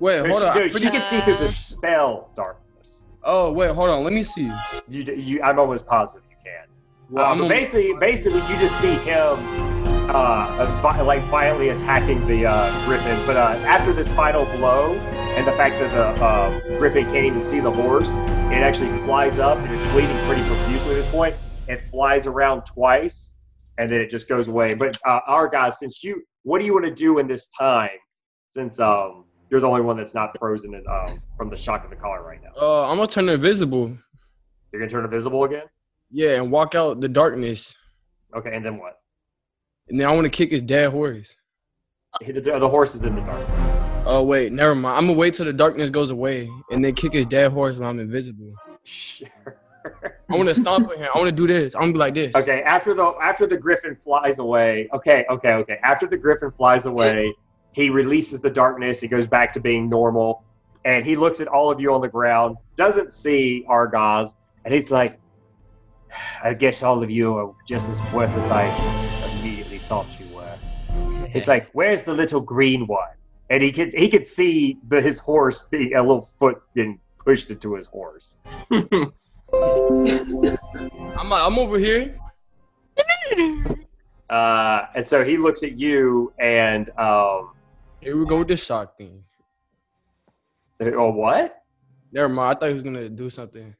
Wait, 0.00 0.26
hold 0.26 0.42
on. 0.42 0.56
Dude, 0.56 0.72
you 0.80 0.90
can 0.90 1.00
see 1.00 1.20
through 1.20 1.34
the 1.36 1.44
Uh, 1.44 1.48
spell 1.48 2.30
darkness. 2.36 3.04
Oh 3.22 3.52
wait, 3.52 3.70
hold 3.70 3.90
on. 3.90 4.02
Let 4.04 4.12
me 4.12 4.22
see. 4.24 4.50
You, 4.88 5.02
you, 5.14 5.42
I'm 5.42 5.58
almost 5.60 5.86
positive 5.86 6.22
you 6.28 6.36
can. 6.44 6.66
Well, 7.08 7.24
I'm 7.30 7.38
but 7.38 7.44
a- 7.46 7.48
basically, 7.48 7.94
basically, 8.00 8.40
you 8.40 8.58
just 8.58 8.78
see 8.80 8.94
him 8.96 9.36
uh, 9.84 11.02
like 11.04 11.22
violently 11.24 11.70
attacking 11.70 12.26
the 12.26 12.46
uh, 12.46 12.84
griffin. 12.86 13.18
But 13.26 13.36
uh, 13.36 13.58
after 13.66 13.92
this 13.92 14.12
final 14.12 14.44
blow, 14.56 14.94
and 15.36 15.46
the 15.46 15.52
fact 15.52 15.78
that 15.80 15.90
the 15.92 16.24
uh, 16.24 16.78
griffin 16.78 17.04
can't 17.06 17.26
even 17.26 17.42
see 17.42 17.60
the 17.60 17.70
horse, 17.70 18.10
it 18.12 18.62
actually 18.62 18.92
flies 19.02 19.38
up 19.38 19.58
and 19.58 19.72
it's 19.74 19.92
bleeding 19.92 20.16
pretty 20.26 20.42
profusely 20.44 20.92
at 20.92 20.96
this 20.96 21.06
point. 21.08 21.34
It 21.68 21.82
flies 21.90 22.26
around 22.26 22.62
twice, 22.66 23.32
and 23.78 23.90
then 23.90 24.00
it 24.00 24.10
just 24.10 24.28
goes 24.28 24.48
away. 24.48 24.74
But 24.74 24.98
uh, 25.06 25.20
Argaz, 25.28 25.74
since 25.74 26.04
you, 26.04 26.22
what 26.42 26.58
do 26.58 26.64
you 26.64 26.72
want 26.72 26.84
to 26.84 26.94
do 26.94 27.18
in 27.18 27.26
this 27.26 27.48
time? 27.58 27.90
Since 28.54 28.78
um, 28.78 29.24
you're 29.50 29.60
the 29.60 29.66
only 29.66 29.80
one 29.80 29.96
that's 29.96 30.14
not 30.14 30.36
frozen 30.38 30.74
in, 30.74 30.84
um, 30.88 31.18
from 31.36 31.50
the 31.50 31.56
shock 31.56 31.82
of 31.84 31.90
the 31.90 31.96
collar 31.96 32.22
right 32.22 32.40
now, 32.42 32.50
Uh, 32.60 32.88
I'm 32.88 32.96
gonna 32.96 33.08
turn 33.08 33.28
invisible. 33.28 33.96
you're 34.72 34.80
gonna 34.80 34.90
turn 34.90 35.04
invisible 35.04 35.44
again. 35.44 35.64
Yeah, 36.10 36.36
and 36.36 36.52
walk 36.52 36.74
out 36.76 37.00
the 37.00 37.08
darkness. 37.08 37.74
Okay, 38.36 38.54
and 38.54 38.64
then 38.64 38.78
what? 38.78 39.00
And 39.88 40.00
then 40.00 40.08
I 40.08 40.12
want 40.12 40.24
to 40.24 40.30
kick 40.30 40.50
his 40.50 40.62
dead 40.62 40.90
horse. 40.90 41.34
The, 42.20 42.40
the 42.40 42.68
horse 42.68 42.94
is 42.94 43.02
in 43.04 43.14
the 43.14 43.20
darkness. 43.22 43.84
Oh 44.06 44.22
wait, 44.22 44.52
never 44.52 44.74
mind. 44.74 44.98
I'm 44.98 45.06
gonna 45.06 45.18
wait 45.18 45.34
till 45.34 45.46
the 45.46 45.52
darkness 45.52 45.90
goes 45.90 46.10
away 46.10 46.48
and 46.70 46.84
then 46.84 46.94
kick 46.94 47.14
his 47.14 47.26
dead 47.26 47.52
horse 47.52 47.78
when 47.78 47.88
I'm 47.88 47.98
invisible. 47.98 48.52
Sure. 48.84 49.28
I 50.30 50.36
want 50.36 50.48
to 50.48 50.54
stomp 50.60 50.90
on 50.90 50.98
him. 50.98 51.08
I 51.14 51.18
want 51.18 51.28
to 51.28 51.36
do 51.36 51.46
this. 51.46 51.74
I'm 51.74 51.80
gonna 51.80 51.92
be 51.94 51.98
like 51.98 52.14
this. 52.14 52.34
Okay, 52.34 52.62
after 52.62 52.94
the 52.94 53.12
after 53.22 53.46
the 53.46 53.56
griffin 53.56 53.96
flies 53.96 54.38
away. 54.38 54.88
Okay, 54.92 55.24
okay, 55.30 55.54
okay. 55.54 55.78
After 55.82 56.06
the 56.06 56.16
griffin 56.16 56.50
flies 56.50 56.86
away, 56.86 57.34
he 57.72 57.90
releases 57.90 58.40
the 58.40 58.50
darkness. 58.50 59.00
He 59.00 59.08
goes 59.08 59.26
back 59.26 59.52
to 59.54 59.60
being 59.60 59.88
normal, 59.88 60.44
and 60.84 61.04
he 61.04 61.16
looks 61.16 61.40
at 61.40 61.48
all 61.48 61.70
of 61.70 61.80
you 61.80 61.92
on 61.94 62.02
the 62.02 62.08
ground. 62.08 62.56
Doesn't 62.76 63.12
see 63.12 63.64
Argaz, 63.68 64.34
and 64.64 64.72
he's 64.74 64.90
like, 64.90 65.18
"I 66.42 66.52
guess 66.54 66.82
all 66.82 67.02
of 67.02 67.10
you 67.10 67.36
are 67.36 67.54
just 67.66 67.88
as 67.88 68.00
worthless 68.12 68.44
as 68.44 68.50
I 68.50 69.14
thought 69.88 70.06
you 70.18 70.26
were." 70.34 70.58
It's 71.34 71.48
like, 71.48 71.68
"Where's 71.72 72.02
the 72.02 72.12
little 72.12 72.40
green 72.40 72.86
one?" 72.86 73.14
And 73.50 73.62
he 73.62 73.72
could 73.72 73.92
he 73.94 74.08
could 74.08 74.26
see 74.26 74.78
the, 74.88 75.00
his 75.00 75.18
horse 75.18 75.62
be 75.62 75.92
a 75.92 76.00
little 76.02 76.22
foot 76.22 76.62
being 76.74 76.98
pushed 77.18 77.50
into 77.50 77.74
his 77.74 77.86
horse. 77.86 78.34
I'm 78.72 79.12
like, 81.30 81.42
I'm 81.46 81.58
over 81.58 81.78
here. 81.78 82.18
Uh, 84.30 84.86
and 84.94 85.06
so 85.06 85.22
he 85.22 85.36
looks 85.36 85.62
at 85.62 85.78
you 85.78 86.32
and 86.38 86.88
um, 86.98 87.50
Here 88.00 88.16
we 88.16 88.24
go 88.24 88.38
with 88.38 88.48
the 88.48 88.56
shock 88.56 88.96
thing. 88.96 89.22
oh 90.80 91.10
what? 91.10 91.62
Never 92.10 92.30
mind. 92.30 92.56
I 92.56 92.58
thought 92.58 92.68
he 92.68 92.74
was 92.74 92.82
gonna 92.82 93.08
do 93.10 93.28
something. 93.28 93.76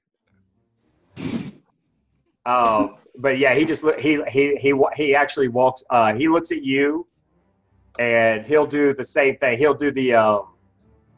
Um, 2.47 2.97
but 3.19 3.39
yeah, 3.39 3.55
he 3.55 3.65
just 3.65 3.85
he 3.99 4.21
he 4.29 4.57
he 4.57 4.75
he 4.97 5.15
actually 5.15 5.49
walks. 5.49 5.83
Uh, 5.91 6.15
he 6.15 6.29
looks 6.29 6.51
at 6.53 6.63
you, 6.63 7.07
and 7.99 8.45
he'll 8.47 8.67
do 8.67 8.93
the 8.95 9.05
same 9.05 9.37
thing. 9.37 9.59
He'll 9.59 9.75
do 9.75 9.91
the 9.91 10.15
um, 10.15 10.49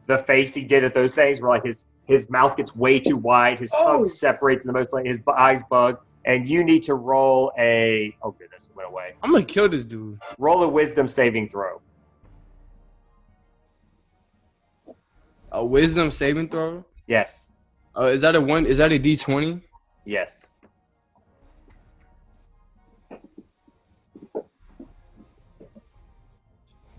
the 0.06 0.18
face 0.18 0.52
he 0.54 0.62
did 0.64 0.84
at 0.84 0.94
those 0.94 1.14
things, 1.14 1.40
where 1.40 1.50
like 1.50 1.64
his 1.64 1.86
his 2.04 2.28
mouth 2.30 2.56
gets 2.56 2.74
way 2.76 3.00
too 3.00 3.16
wide, 3.16 3.58
his 3.58 3.70
tongue 3.72 4.00
Oh. 4.00 4.04
separates 4.04 4.64
in 4.64 4.68
the 4.72 4.78
most, 4.78 4.92
like 4.92 5.06
his 5.06 5.18
eyes 5.36 5.62
bug, 5.68 5.98
and 6.24 6.48
you 6.48 6.62
need 6.62 6.82
to 6.84 6.94
roll 6.94 7.50
a 7.58 8.16
oh 8.22 8.30
goodness, 8.32 8.68
it 8.70 8.76
went 8.76 8.88
away. 8.88 9.14
I'm 9.22 9.32
gonna 9.32 9.44
kill 9.44 9.68
this 9.68 9.84
dude. 9.84 10.18
Roll 10.38 10.62
a 10.62 10.68
wisdom 10.68 11.08
saving 11.08 11.48
throw. 11.48 11.80
A 15.52 15.64
wisdom 15.64 16.10
saving 16.10 16.48
throw. 16.50 16.84
Yes, 17.06 17.50
Uh, 17.96 18.06
is 18.06 18.20
that 18.20 18.34
a 18.36 18.40
one? 18.40 18.66
Is 18.66 18.78
that 18.78 18.92
a 18.92 18.98
D 18.98 19.16
twenty? 19.16 19.62
yes. 20.04 20.45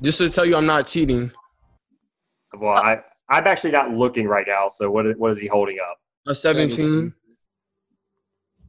Just 0.01 0.19
to 0.19 0.29
tell 0.29 0.45
you, 0.45 0.55
I'm 0.55 0.65
not 0.65 0.87
cheating. 0.87 1.31
Well, 2.57 2.73
I 2.73 3.01
I'm 3.29 3.45
actually 3.47 3.71
not 3.71 3.91
looking 3.91 4.27
right 4.27 4.45
now. 4.47 4.67
So 4.69 4.89
what 4.89 5.05
is, 5.05 5.15
what 5.17 5.31
is 5.31 5.39
he 5.39 5.47
holding 5.47 5.77
up? 5.79 5.97
A 6.27 6.35
seventeen. 6.35 7.13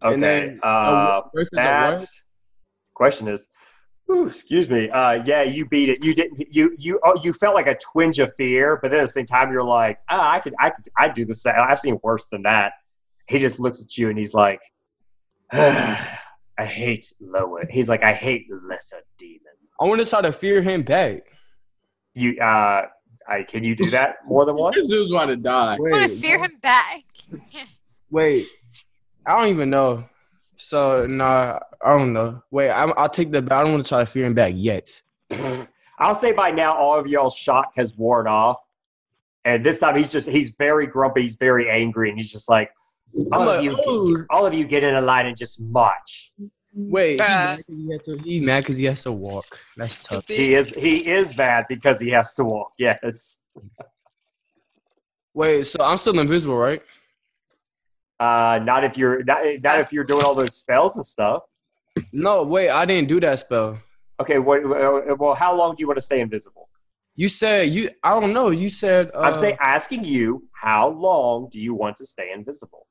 Okay. 0.03 0.15
And 0.15 0.23
then, 0.23 0.61
uh, 0.63 1.23
a, 1.37 1.45
that 1.53 2.07
question 2.95 3.29
is, 3.29 3.47
ooh, 4.11 4.27
excuse 4.27 4.71
me. 4.71 4.89
Uh, 4.91 5.23
yeah, 5.25 5.43
you 5.43 5.67
beat 5.67 5.89
it. 5.89 6.05
You 6.05 6.15
didn't. 6.15 6.55
You 6.55 6.75
you 6.79 7.01
oh, 7.05 7.21
you 7.23 7.33
felt 7.33 7.55
like 7.55 7.67
a 7.67 7.77
twinge 7.77 8.19
of 8.19 8.35
fear, 8.37 8.79
but 8.81 8.91
then 8.91 9.01
at 9.01 9.07
the 9.07 9.13
same 9.13 9.27
time, 9.27 9.53
you're 9.53 9.65
like, 9.65 9.99
ah, 10.09 10.33
I 10.33 10.41
could 10.41 10.55
I 10.59 10.71
could 10.71 10.89
I 10.97 11.09
do 11.09 11.25
the 11.25 11.35
same. 11.35 11.55
I've 11.59 11.79
seen 11.79 11.99
worse 12.03 12.27
than 12.27 12.43
that. 12.43 12.73
He 13.27 13.39
just 13.39 13.61
looks 13.61 13.83
at 13.83 13.97
you 13.99 14.09
and 14.09 14.19
he's 14.19 14.35
like, 14.35 14.61
I 15.53 16.65
hate 16.65 17.13
lower. 17.21 17.65
He's 17.69 17.89
like, 17.89 18.03
I 18.03 18.15
hate 18.15 18.47
lesser 18.51 19.03
demons. 19.19 19.58
I 19.81 19.87
want 19.87 20.01
to 20.01 20.07
try 20.07 20.21
to 20.23 20.33
fear 20.33 20.61
him 20.63 20.83
back. 20.83 21.23
You 22.15 22.39
uh, 22.41 22.87
I, 23.29 23.43
can 23.43 23.63
you 23.63 23.77
do 23.77 23.91
that 23.91 24.17
more 24.27 24.45
than 24.45 24.57
once? 24.57 24.77
This 24.77 24.89
dude's 24.91 25.11
about 25.11 25.27
to 25.27 25.37
die. 25.37 25.75
I 25.75 25.79
want 25.79 25.95
to 25.95 26.01
Wait, 26.01 26.11
fear 26.11 26.39
him 26.39 26.59
back. 26.61 27.05
wait. 28.11 28.47
I 29.27 29.39
don't 29.39 29.49
even 29.49 29.71
know. 29.71 30.05
So 30.57 31.07
nah, 31.07 31.61
I 31.85 31.97
don't 31.97 32.13
know. 32.13 32.43
Wait, 32.51 32.71
I'm, 32.71 32.93
I'll 32.97 33.09
take 33.09 33.31
the. 33.31 33.39
I 33.39 33.63
don't 33.63 33.73
want 33.73 33.85
to 33.85 33.89
try 33.89 34.01
to 34.01 34.07
fear 34.07 34.27
him 34.27 34.35
back 34.35 34.55
yet. 34.57 34.91
I'll 36.01 36.15
say 36.15 36.33
by 36.33 36.51
now 36.51 36.73
all 36.73 36.99
of 36.99 37.07
y'all's 37.07 37.37
shock 37.37 37.73
has 37.77 37.97
worn 37.97 38.27
off, 38.27 38.61
and 39.45 39.65
this 39.65 39.79
time 39.79 39.97
he's 39.97 40.11
just 40.11 40.29
he's 40.29 40.53
very 40.59 40.87
grumpy, 40.87 41.23
he's 41.23 41.37
very 41.37 41.71
angry, 41.71 42.09
and 42.09 42.19
he's 42.19 42.33
just 42.33 42.49
like, 42.49 42.71
all 43.15 43.29
I'm 43.33 43.41
of 43.43 43.47
like, 43.47 43.63
you, 43.63 43.77
"Oh." 43.79 44.25
all 44.31 44.47
of 44.47 44.55
you 44.55 44.67
get 44.67 44.83
in 44.83 44.95
a 44.95 45.01
line 45.01 45.27
and 45.27 45.37
just 45.37 45.61
march. 45.61 46.33
Wait, 46.81 47.13
he 47.13 47.17
Bruh. 47.17 47.27
mad 47.27 47.67
'cause 47.67 47.77
he, 47.77 47.99
to, 48.17 48.23
he 48.23 48.41
mad 48.41 48.61
because 48.61 48.77
he 48.77 48.85
has 48.85 49.03
to 49.03 49.11
walk. 49.11 49.59
That's 49.77 50.07
tough. 50.07 50.25
Stupid. 50.25 50.37
He 50.37 50.55
is 50.55 50.71
he 50.71 51.11
is 51.11 51.33
bad 51.33 51.67
because 51.69 51.99
he 51.99 52.09
has 52.11 52.35
to 52.37 52.45
walk. 52.45 52.73
Yes. 52.79 53.39
Wait, 55.35 55.67
so 55.67 55.83
I'm 55.83 55.99
still 55.99 56.19
invisible, 56.21 56.57
right? 56.57 56.81
Uh, 58.21 58.61
not 58.63 58.85
if 58.85 58.97
you're 58.97 59.25
not, 59.25 59.39
not 59.61 59.81
if 59.81 59.93
you're 59.93 60.05
doing 60.05 60.25
all 60.25 60.35
those 60.35 60.55
spells 60.57 60.95
and 60.97 61.05
stuff. 61.05 61.43
No, 62.13 62.45
wait, 62.45 62.71
I 62.71 62.85
didn't 62.85 63.09
do 63.09 63.19
that 63.21 63.41
spell. 63.41 63.81
Okay, 64.21 64.39
what, 64.39 64.63
well, 65.19 65.35
how 65.35 65.55
long 65.55 65.75
do 65.75 65.81
you 65.81 65.87
want 65.89 65.97
to 65.99 66.05
stay 66.05 66.21
invisible? 66.21 66.69
You 67.17 67.29
said 67.29 67.71
you. 67.71 67.91
I 68.05 68.19
don't 68.21 68.33
know. 68.33 68.51
You 68.51 68.71
said. 68.71 69.11
Uh, 69.13 69.21
I'm 69.21 69.35
saying 69.35 69.57
asking 69.61 70.05
you, 70.05 70.45
how 70.53 70.91
long 70.91 71.49
do 71.51 71.59
you 71.61 71.75
want 71.75 71.97
to 71.97 72.07
stay 72.07 72.31
invisible? 72.33 72.87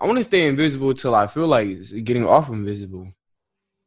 I 0.00 0.06
want 0.06 0.16
to 0.18 0.24
stay 0.24 0.46
invisible 0.46 0.94
till 0.94 1.14
I 1.14 1.26
feel 1.26 1.46
like 1.46 1.68
getting 2.04 2.26
off 2.26 2.48
invisible. 2.48 3.12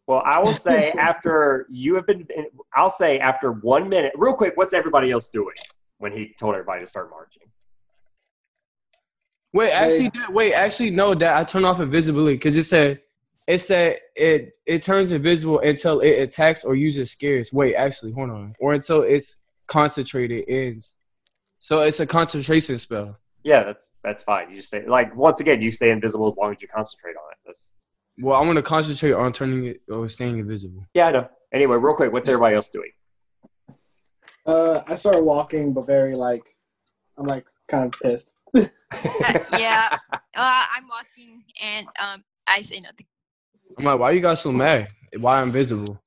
Well, 0.05 0.21
I 0.25 0.39
will 0.39 0.53
say 0.53 0.91
after 0.99 1.65
you 1.71 1.95
have 1.95 2.05
been, 2.05 2.27
I'll 2.75 2.89
say 2.89 3.19
after 3.19 3.51
one 3.51 3.89
minute, 3.89 4.13
real 4.15 4.35
quick, 4.35 4.53
what's 4.55 4.73
everybody 4.73 5.11
else 5.11 5.29
doing 5.29 5.55
when 5.97 6.11
he 6.11 6.35
told 6.37 6.53
everybody 6.53 6.81
to 6.81 6.87
start 6.87 7.09
marching? 7.09 7.43
Wait, 9.53 9.71
actually, 9.71 10.09
that, 10.09 10.33
wait, 10.33 10.53
actually, 10.53 10.89
no. 10.89 11.13
That 11.13 11.37
I 11.37 11.43
turned 11.43 11.65
off 11.65 11.79
invisibility 11.79 12.35
because 12.35 12.55
it 12.55 12.63
said, 12.63 13.01
it 13.45 13.59
said 13.59 13.99
it 14.15 14.53
it 14.65 14.81
turns 14.81 15.11
invisible 15.11 15.59
until 15.59 15.99
it 15.99 16.19
attacks 16.19 16.63
or 16.63 16.75
uses 16.75 17.11
scares. 17.11 17.53
Wait, 17.53 17.75
actually, 17.75 18.13
hold 18.13 18.31
on, 18.31 18.53
or 18.59 18.73
until 18.73 19.03
it's 19.03 19.35
concentrated 19.67 20.45
ends. 20.47 20.95
So 21.59 21.81
it's 21.81 21.99
a 21.99 22.07
concentration 22.07 22.79
spell. 22.79 23.19
Yeah, 23.43 23.63
that's 23.63 23.93
that's 24.03 24.23
fine. 24.23 24.49
You 24.49 24.57
just 24.57 24.69
say 24.69 24.85
like 24.87 25.15
once 25.15 25.39
again, 25.39 25.61
you 25.61 25.71
stay 25.71 25.91
invisible 25.91 26.27
as 26.27 26.35
long 26.37 26.53
as 26.53 26.61
you 26.61 26.67
concentrate 26.67 27.15
on 27.17 27.31
it. 27.31 27.37
That's, 27.45 27.67
Well, 28.19 28.39
I'm 28.39 28.47
gonna 28.47 28.61
concentrate 28.61 29.11
on 29.13 29.33
turning 29.33 29.65
it 29.65 29.81
or 29.89 30.07
staying 30.07 30.39
invisible. 30.39 30.85
yeah, 30.93 31.07
I 31.07 31.11
know. 31.11 31.29
Anyway, 31.53 31.75
real 31.77 31.95
quick, 31.95 32.11
what's 32.13 32.27
everybody 32.27 32.55
else 32.55 32.69
doing? 32.69 32.91
Uh, 34.45 34.81
I 34.87 34.95
started 34.95 35.23
walking, 35.23 35.73
but 35.73 35.85
very 35.85 36.15
like, 36.15 36.55
I'm 37.17 37.25
like 37.25 37.45
kind 37.67 37.85
of 37.93 37.99
pissed. 38.01 38.31
Uh, 38.93 39.39
yeah. 39.57 39.87
Uh, 40.35 40.63
I'm 40.75 40.87
walking 40.87 41.43
and 41.63 41.87
um, 42.01 42.23
I 42.47 42.61
say 42.61 42.79
nothing. 42.79 43.07
I'm 43.79 43.85
like, 43.85 43.99
why 43.99 44.09
are 44.09 44.13
you 44.13 44.19
guys 44.19 44.39
so 44.41 44.51
mad? 44.51 44.87
Why 45.19 45.41
I'm 45.41 45.47
invisible? 45.47 45.99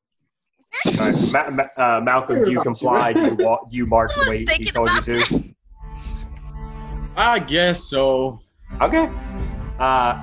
All 1.00 1.10
right, 1.10 1.32
Ma- 1.32 1.50
Ma- 1.50 1.82
uh, 1.96 2.00
Malcolm, 2.00 2.48
you 2.48 2.60
complied. 2.62 3.16
You 3.16 3.34
walk, 3.40 3.66
you 3.72 3.86
marched 3.86 4.14
I 4.16 4.18
was 4.20 4.44
the 4.44 4.46
way 4.46 4.56
he 4.58 4.64
told 4.70 4.90
you 4.92 5.00
to. 5.00 5.54
I 7.16 7.38
guess 7.38 7.82
so. 7.82 8.40
Okay. 8.80 9.10
Uh, 9.78 10.22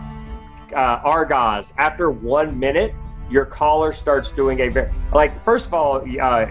uh, 0.75 1.01
Argaz, 1.03 1.71
after 1.77 2.09
one 2.11 2.57
minute, 2.57 2.93
your 3.29 3.45
caller 3.45 3.91
starts 3.93 4.31
doing 4.31 4.59
a 4.61 4.69
very 4.69 4.91
like. 5.13 5.43
First 5.43 5.67
of 5.67 5.73
all, 5.73 6.03
uh, 6.21 6.45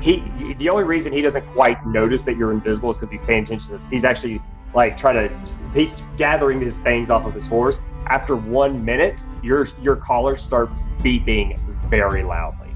he 0.00 0.22
the 0.58 0.68
only 0.68 0.84
reason 0.84 1.12
he 1.12 1.22
doesn't 1.22 1.46
quite 1.48 1.84
notice 1.86 2.22
that 2.22 2.36
you're 2.36 2.52
invisible 2.52 2.90
is 2.90 2.98
because 2.98 3.10
he's 3.10 3.22
paying 3.22 3.44
attention. 3.44 3.68
To 3.68 3.72
this. 3.78 3.86
He's 3.90 4.04
actually 4.04 4.42
like 4.74 4.96
trying 4.96 5.28
to 5.28 5.54
he's 5.74 5.94
gathering 6.16 6.60
his 6.60 6.78
things 6.78 7.10
off 7.10 7.24
of 7.24 7.34
his 7.34 7.46
horse. 7.46 7.80
After 8.06 8.36
one 8.36 8.84
minute, 8.84 9.22
your 9.42 9.68
your 9.82 9.96
caller 9.96 10.36
starts 10.36 10.84
beeping 10.98 11.58
very 11.88 12.22
loudly. 12.22 12.68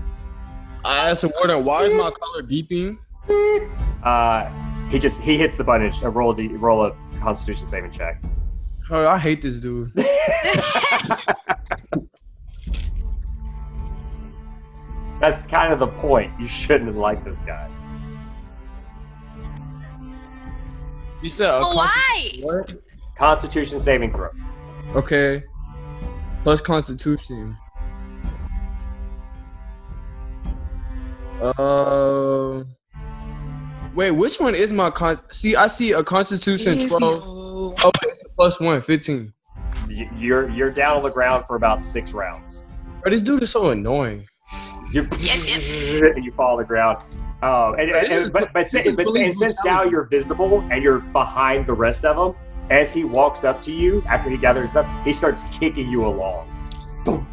I 0.84 1.10
asked 1.10 1.22
the 1.22 1.28
warden, 1.28 1.64
why 1.64 1.84
is 1.84 1.92
my 1.92 2.10
collar 2.10 2.42
beeping? 2.42 2.98
Uh, 4.02 4.50
he 4.90 4.98
just 4.98 5.20
he 5.20 5.38
hits 5.38 5.56
the 5.56 5.64
button 5.64 5.86
and 5.86 6.14
roll 6.14 6.32
a 6.32 6.36
d- 6.36 6.48
roll 6.48 6.84
a 6.84 6.94
Constitution 7.20 7.66
saving 7.66 7.92
check. 7.92 8.22
Oh, 8.90 9.06
I 9.06 9.18
hate 9.18 9.40
this 9.42 9.60
dude. 9.60 9.92
That's 15.20 15.46
kind 15.46 15.72
of 15.72 15.78
the 15.78 15.86
point. 15.86 16.32
You 16.40 16.48
shouldn't 16.48 16.96
like 16.96 17.24
this 17.24 17.38
guy. 17.40 17.70
You 21.22 21.28
said 21.28 21.48
a 21.48 21.60
con- 21.60 21.76
Why? 21.76 22.30
what? 22.40 22.74
Constitution 23.16 23.78
saving 23.78 24.12
throw. 24.12 24.30
Okay. 24.96 25.44
Plus 26.42 26.60
Constitution. 26.60 27.56
Uh. 31.40 32.64
Wait, 33.94 34.10
which 34.12 34.40
one 34.40 34.54
is 34.54 34.72
my 34.72 34.90
con? 34.90 35.20
See, 35.30 35.54
I 35.56 35.66
see 35.66 35.92
a 35.92 36.02
Constitution 36.02 36.88
twelve. 36.88 37.02
Oh, 37.04 37.72
wait, 37.84 37.92
it's 38.10 38.24
a 38.24 38.28
plus 38.30 38.58
one, 38.60 38.80
15. 38.80 39.32
You're 40.16 40.48
you're 40.50 40.70
down 40.70 40.98
on 40.98 41.02
the 41.02 41.10
ground 41.10 41.44
for 41.46 41.56
about 41.56 41.84
six 41.84 42.12
rounds. 42.12 42.62
Bro, 43.02 43.10
this 43.10 43.20
dude 43.22 43.42
is 43.42 43.50
so 43.50 43.70
annoying. 43.70 44.26
You 44.92 45.02
you 46.16 46.32
fall 46.32 46.52
on 46.52 46.58
the 46.58 46.64
ground. 46.66 47.02
Um, 47.42 47.74
and, 47.74 47.90
and- 47.90 48.06
This 48.06 48.10
is- 48.10 48.30
but 48.30 48.52
but, 48.52 48.68
since, 48.68 48.94
but 48.96 49.06
and 49.14 49.36
since 49.36 49.62
now 49.64 49.82
you're 49.82 50.04
visible 50.04 50.60
and 50.70 50.82
you're 50.82 51.00
behind 51.00 51.66
the 51.66 51.72
rest 51.74 52.04
of 52.04 52.16
them, 52.16 52.34
as 52.70 52.92
he 52.92 53.04
walks 53.04 53.44
up 53.44 53.60
to 53.62 53.72
you 53.72 54.02
after 54.08 54.30
he 54.30 54.36
gathers 54.38 54.76
up, 54.76 54.86
he 55.04 55.12
starts 55.12 55.42
kicking 55.50 55.90
you 55.90 56.06
along. 56.06 56.48
Thump. 57.04 57.28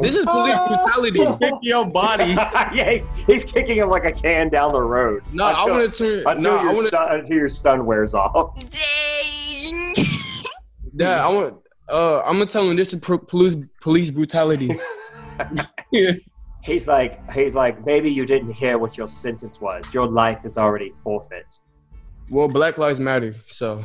Thump. 0.00 0.02
This 0.02 0.14
is 0.16 0.24
police 0.26 0.56
brutality. 0.56 1.20
Kick 1.40 1.54
your 1.62 1.86
body. 1.86 2.24
yeah, 2.74 2.90
he's, 2.90 3.08
he's 3.26 3.44
kicking 3.44 3.78
him 3.78 3.88
like 3.90 4.04
a 4.04 4.12
can 4.12 4.48
down 4.48 4.72
the 4.72 4.82
road. 4.82 5.22
No, 5.32 5.44
I 5.44 5.50
Until- 5.50 5.68
want 5.78 5.92
to 5.94 5.98
turn. 5.98 6.24
until 6.26 6.52
No, 6.52 6.56
I 6.58 6.62
your 6.62 6.72
want 6.72 6.82
to. 6.84 6.88
stun, 6.88 7.14
until 7.20 7.36
your 7.36 7.48
stun 7.48 7.86
wears 7.86 8.14
off. 8.14 8.54
Dang. 10.96 11.08
Yeah, 11.08 11.26
I 11.26 11.32
want. 11.32 11.56
Uh, 11.88 12.20
I'm 12.20 12.34
gonna 12.34 12.46
tell 12.46 12.68
him 12.68 12.76
this 12.76 12.92
is 12.92 13.00
pro- 13.00 13.18
police 13.18 13.56
police 13.80 14.10
brutality. 14.10 14.78
He's 16.62 16.86
like, 16.88 17.30
he's 17.32 17.54
like, 17.54 17.86
maybe 17.86 18.10
you 18.10 18.26
didn't 18.26 18.52
hear 18.52 18.76
what 18.78 18.98
your 18.98 19.08
sentence 19.08 19.60
was. 19.60 19.84
Your 19.94 20.06
life 20.06 20.40
is 20.44 20.58
already 20.58 20.92
forfeit. 21.02 21.46
well, 22.28 22.48
Black 22.48 22.76
Lives 22.76 23.00
Matter. 23.00 23.34
So 23.46 23.84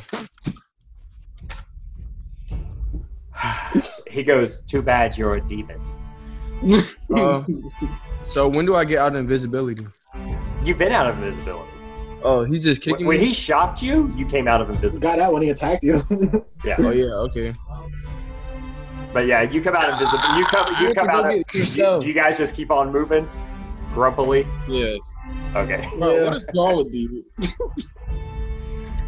he 4.12 4.24
goes, 4.24 4.62
too 4.64 4.82
bad 4.82 5.18
you're 5.18 5.36
a 5.36 5.42
demon. 5.42 5.80
Uh, 7.16 7.44
so 8.24 8.48
when 8.48 8.66
do 8.66 8.76
I 8.76 8.86
get 8.86 9.00
out 9.00 9.14
of 9.14 9.20
invisibility? 9.20 9.86
You've 10.64 10.78
been 10.78 10.92
out 10.92 11.08
of 11.10 11.18
invisibility. 11.18 11.70
Oh, 12.24 12.44
he's 12.46 12.64
just 12.64 12.82
kicking 12.82 13.06
when 13.06 13.20
me. 13.20 13.26
he 13.28 13.34
shocked 13.34 13.84
you, 13.84 14.14
you 14.16 14.26
came 14.26 14.48
out 14.48 14.62
of 14.62 14.70
invisibility. 14.70 15.00
Got 15.04 15.20
out 15.20 15.34
when 15.34 15.42
he 15.44 15.50
attacked 15.50 15.84
you. 15.84 16.02
Yeah, 16.66 16.76
Oh 16.80 16.92
yeah, 16.92 17.12
okay. 17.28 17.54
but 19.12 19.28
yeah, 19.28 19.42
you 19.42 19.62
come 19.62 19.76
out 19.76 19.84
invisible. 19.84 20.38
You 20.38 20.46
come, 20.46 20.76
you 20.82 20.94
come 20.94 21.10
out. 21.10 21.26
Of, 21.26 21.46
get 21.48 21.76
you, 21.78 22.00
do 22.00 22.08
you 22.08 22.14
guys 22.14 22.38
just 22.38 22.56
keep 22.56 22.72
on 22.72 22.90
moving, 22.92 23.30
grumpily? 23.94 24.48
yes. 24.70 25.00
Okay. 25.56 25.86
Bro, 26.00 26.24
what 26.26 26.38
is 26.38 26.44
wrong 26.56 26.78
with 26.78 26.94
you? 26.94 27.26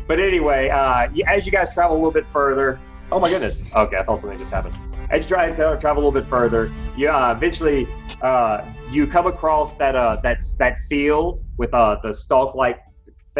But 0.07 0.19
anyway, 0.19 0.69
uh, 0.69 1.07
as 1.27 1.45
you 1.45 1.52
guys 1.52 1.73
travel 1.73 1.95
a 1.95 1.98
little 1.98 2.11
bit 2.11 2.26
further, 2.32 2.80
oh 3.11 3.19
my 3.19 3.30
goodness. 3.30 3.73
Okay, 3.73 3.98
I 3.98 4.03
thought 4.03 4.19
something 4.19 4.38
just 4.38 4.52
happened. 4.52 4.77
As 5.10 5.30
you 5.30 5.36
guys 5.36 5.60
uh, 5.60 5.76
travel 5.76 6.03
a 6.03 6.06
little 6.06 6.19
bit 6.22 6.27
further, 6.27 6.72
you 6.98 7.10
uh, 7.10 7.34
eventually 7.36 7.88
uh, 8.22 8.65
you 8.90 9.06
come 9.06 9.27
across 9.27 9.73
that 9.73 9.95
uh, 9.95 10.18
that's 10.23 10.56
that 10.56 10.77
field 10.90 11.44
with 11.57 11.73
uh, 11.73 11.98
the 12.03 12.14
stalk 12.14 12.56
like 12.56 12.80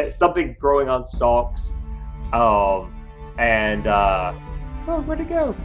something 0.10 0.56
growing 0.60 0.90
on 0.90 1.06
stalks, 1.06 1.72
um, 2.34 2.94
and 3.40 3.88
uh, 3.88 4.34
oh, 4.88 5.02
where'd 5.02 5.22
it 5.22 5.30
go? 5.30 5.56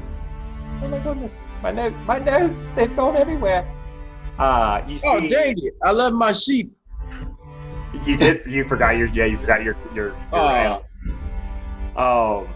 Oh 0.83 0.89
my 0.89 0.99
goodness, 1.01 1.41
my 1.63 1.71
note, 1.71 1.95
my 2.07 2.19
notes, 2.19 2.71
they've 2.71 2.95
gone 2.97 3.17
everywhere. 3.17 3.71
Uh, 4.39 4.83
you 4.89 4.99
see, 4.99 5.07
Oh 5.07 5.21
dang 5.21 5.55
it! 5.57 5.75
I 5.83 5.91
love 5.91 6.15
my 6.15 6.33
sheep. 6.33 6.73
you 8.07 8.17
did, 8.17 8.47
you 8.47 8.65
forgot 8.65 8.97
your, 8.97 9.09
yeah, 9.09 9.27
you 9.27 9.37
forgot 9.37 9.63
your 9.63 9.77
your. 9.95 10.09
your 10.09 10.17
Oh, 10.33 10.85
Um, 11.97 12.49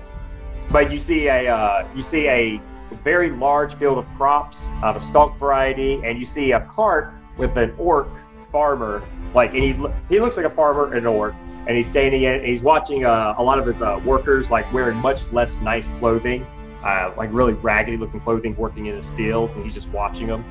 but 0.70 0.90
you 0.90 0.98
see 0.98 1.26
a 1.26 1.48
uh, 1.54 1.86
you 1.94 2.00
see 2.00 2.26
a 2.28 2.60
very 3.02 3.30
large 3.30 3.74
field 3.74 3.98
of 3.98 4.06
crops 4.14 4.70
of 4.82 4.96
a 4.96 5.00
stalk 5.00 5.38
variety, 5.38 6.00
and 6.04 6.18
you 6.18 6.24
see 6.24 6.52
a 6.52 6.60
cart 6.60 7.12
with 7.36 7.56
an 7.56 7.74
orc 7.78 8.08
farmer. 8.52 9.02
Like, 9.34 9.52
and 9.52 9.62
he 9.62 9.72
he 10.08 10.20
looks 10.20 10.36
like 10.36 10.46
a 10.46 10.50
farmer 10.50 10.86
and 10.86 10.98
an 10.98 11.06
orc, 11.06 11.34
and 11.66 11.76
he's 11.76 11.88
standing 11.88 12.22
in. 12.22 12.44
He's 12.44 12.62
watching 12.62 13.04
uh, 13.04 13.34
a 13.36 13.42
lot 13.42 13.58
of 13.58 13.66
his 13.66 13.82
uh, 13.82 14.00
workers 14.04 14.50
like 14.50 14.70
wearing 14.72 14.96
much 14.98 15.32
less 15.32 15.60
nice 15.60 15.88
clothing, 15.98 16.46
uh, 16.84 17.12
like 17.16 17.30
really 17.32 17.54
raggedy 17.54 17.96
looking 17.96 18.20
clothing, 18.20 18.56
working 18.56 18.86
in 18.86 18.94
his 18.94 19.10
fields, 19.10 19.54
and 19.56 19.64
he's 19.64 19.74
just 19.74 19.90
watching 19.90 20.26
them. 20.28 20.44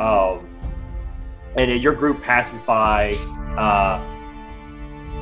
Um, 0.00 0.48
and 1.56 1.82
your 1.82 1.94
group 1.94 2.22
passes 2.22 2.60
by. 2.60 3.10
Uh, 3.56 4.02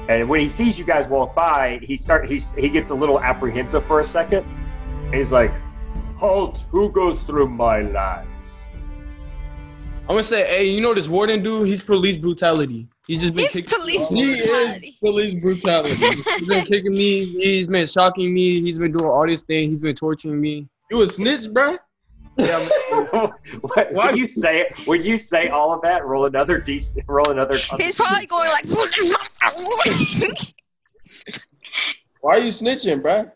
and 0.09 0.29
when 0.29 0.41
he 0.41 0.49
sees 0.49 0.79
you 0.79 0.85
guys 0.85 1.07
walk 1.07 1.35
by, 1.35 1.79
he 1.83 1.97
start 1.97 2.29
he's 2.29 2.55
he 2.55 2.69
gets 2.69 2.91
a 2.91 2.95
little 2.95 3.21
apprehensive 3.21 3.87
for 3.87 4.01
a 4.01 4.05
second. 4.05 4.45
He's 5.13 5.31
like, 5.31 5.53
"Halt! 6.23 6.65
Who 6.71 6.91
goes 6.91 7.21
through 7.23 7.49
my 7.49 7.83
lands?" 7.83 8.51
I'm 10.03 10.09
gonna 10.17 10.23
say, 10.23 10.47
hey, 10.47 10.67
you 10.69 10.81
know 10.81 10.95
this 10.95 11.09
warden 11.09 11.43
dude? 11.43 11.67
He's 11.69 11.81
police 11.81 12.17
brutality. 12.17 12.89
He's 13.07 13.23
just 13.23 13.35
been 13.35 13.45
It's 13.47 13.63
kicking. 13.63 13.79
police 13.79 14.11
He 14.11 14.33
is 14.35 14.97
police 15.01 15.35
brutality. 15.35 15.95
he's 15.95 16.47
been 16.49 16.65
kicking 16.73 16.93
me. 16.93 17.25
He's 17.27 17.67
been 17.67 17.87
shocking 17.87 18.33
me. 18.35 18.61
He's 18.61 18.79
been 18.79 18.93
doing 18.93 19.07
all 19.07 19.27
these 19.27 19.43
things. 19.43 19.73
He's 19.73 19.81
been 19.81 19.97
torturing 19.97 20.41
me. 20.41 20.69
You 20.91 21.03
a 21.03 21.07
snitch, 21.07 21.43
bruh? 21.55 21.79
Yeah, 22.37 22.59
man. 22.59 23.07
What- 23.63 23.93
Why- 23.93 24.07
when 24.09 24.17
you 24.17 24.27
say 24.27 24.71
when 24.87 25.03
you 25.03 25.17
say 25.19 25.49
all 25.49 25.73
of 25.73 25.81
that, 25.83 26.05
roll 26.05 26.27
another 26.27 26.59
d 26.59 26.81
roll 27.07 27.31
another. 27.31 27.57
He's 27.79 27.95
probably 27.95 28.27
going 28.27 28.49
like. 28.57 28.65
Why 32.21 32.37
are 32.37 32.39
you 32.39 32.49
snitching, 32.51 33.03
bruh? 33.03 33.33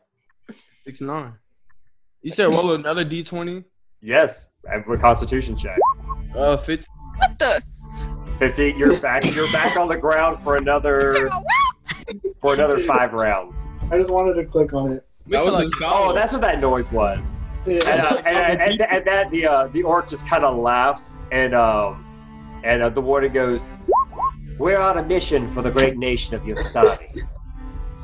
six 0.84 1.00
nine. 1.00 1.34
You 2.26 2.32
said 2.32 2.52
roll 2.52 2.72
another 2.72 3.04
D 3.04 3.22
twenty. 3.22 3.62
yes, 4.02 4.48
with 4.88 5.00
Constitution 5.00 5.56
check. 5.56 5.78
Uh, 6.34 6.56
fifteen. 6.56 6.92
what 7.18 7.38
the? 7.38 7.62
Fifty. 8.40 8.74
You're 8.76 8.98
back. 8.98 9.24
You're 9.24 9.46
back 9.52 9.78
on 9.78 9.86
the 9.86 9.96
ground 9.96 10.42
for 10.42 10.56
another 10.56 11.30
for 12.40 12.54
another 12.54 12.80
five 12.80 13.12
rounds. 13.12 13.64
I 13.92 13.98
just 13.98 14.12
wanted 14.12 14.34
to 14.42 14.44
click 14.44 14.72
on 14.74 14.90
it. 14.90 15.06
That 15.28 15.44
was 15.44 15.60
his 15.60 15.70
Oh, 15.80 16.12
that's 16.14 16.32
what 16.32 16.40
that 16.40 16.60
noise 16.60 16.90
was. 16.90 17.36
Yeah. 17.64 17.74
And, 17.86 18.00
uh, 18.00 18.22
and, 18.26 18.60
and, 18.60 18.80
and 18.80 19.06
that 19.06 19.30
the 19.30 19.46
uh, 19.46 19.68
the 19.68 19.84
orc 19.84 20.08
just 20.08 20.26
kind 20.26 20.44
of 20.44 20.58
laughs, 20.58 21.14
and 21.30 21.54
um, 21.54 22.60
and 22.64 22.82
uh, 22.82 22.88
the 22.88 23.00
warden 23.00 23.32
goes, 23.32 23.70
"We're 24.58 24.80
on 24.80 24.98
a 24.98 25.04
mission 25.04 25.48
for 25.52 25.62
the 25.62 25.70
great 25.70 25.96
nation 25.96 26.34
of 26.34 26.42
Yostani. 26.42 27.28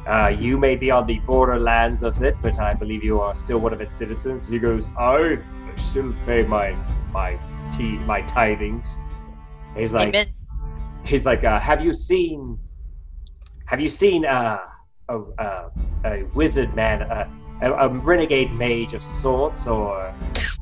Uh, 0.07 0.29
you 0.29 0.59
may 0.59 0.75
be 0.75 0.91
on 0.91 1.07
the 1.07 1.19
borderlands 1.21 2.03
of 2.03 2.21
it, 2.23 2.37
but 2.43 2.59
I 2.59 2.75
believe 2.75 3.05
you 3.05 3.21
are 3.21 3.35
still 3.35 3.59
one 3.59 3.73
of 3.73 3.81
its 3.81 3.97
citizens." 3.97 4.49
He 4.49 4.59
goes, 4.59 4.91
"I 4.99 5.39
still 5.77 6.15
pay 6.27 6.43
my 6.43 6.77
my 7.13 7.39
tea 7.71 7.99
my 7.99 8.23
tithings." 8.23 8.97
He's 9.77 9.93
like, 9.93 10.09
Amen. 10.09 10.27
he's 11.05 11.25
like, 11.25 11.45
uh, 11.45 11.59
"Have 11.61 11.85
you 11.85 11.95
seen? 11.95 12.59
Have 13.67 13.81
you 13.81 13.89
seen 13.89 14.27
uh, 14.27 14.59
a 15.09 15.19
uh, 15.39 15.71
a 16.05 16.25
wizard 16.35 16.75
man, 16.75 17.03
uh, 17.03 17.29
a, 17.63 17.73
a 17.73 17.89
renegade 17.89 18.53
mage 18.53 18.95
of 18.95 19.03
sorts, 19.03 19.67
or 19.67 20.13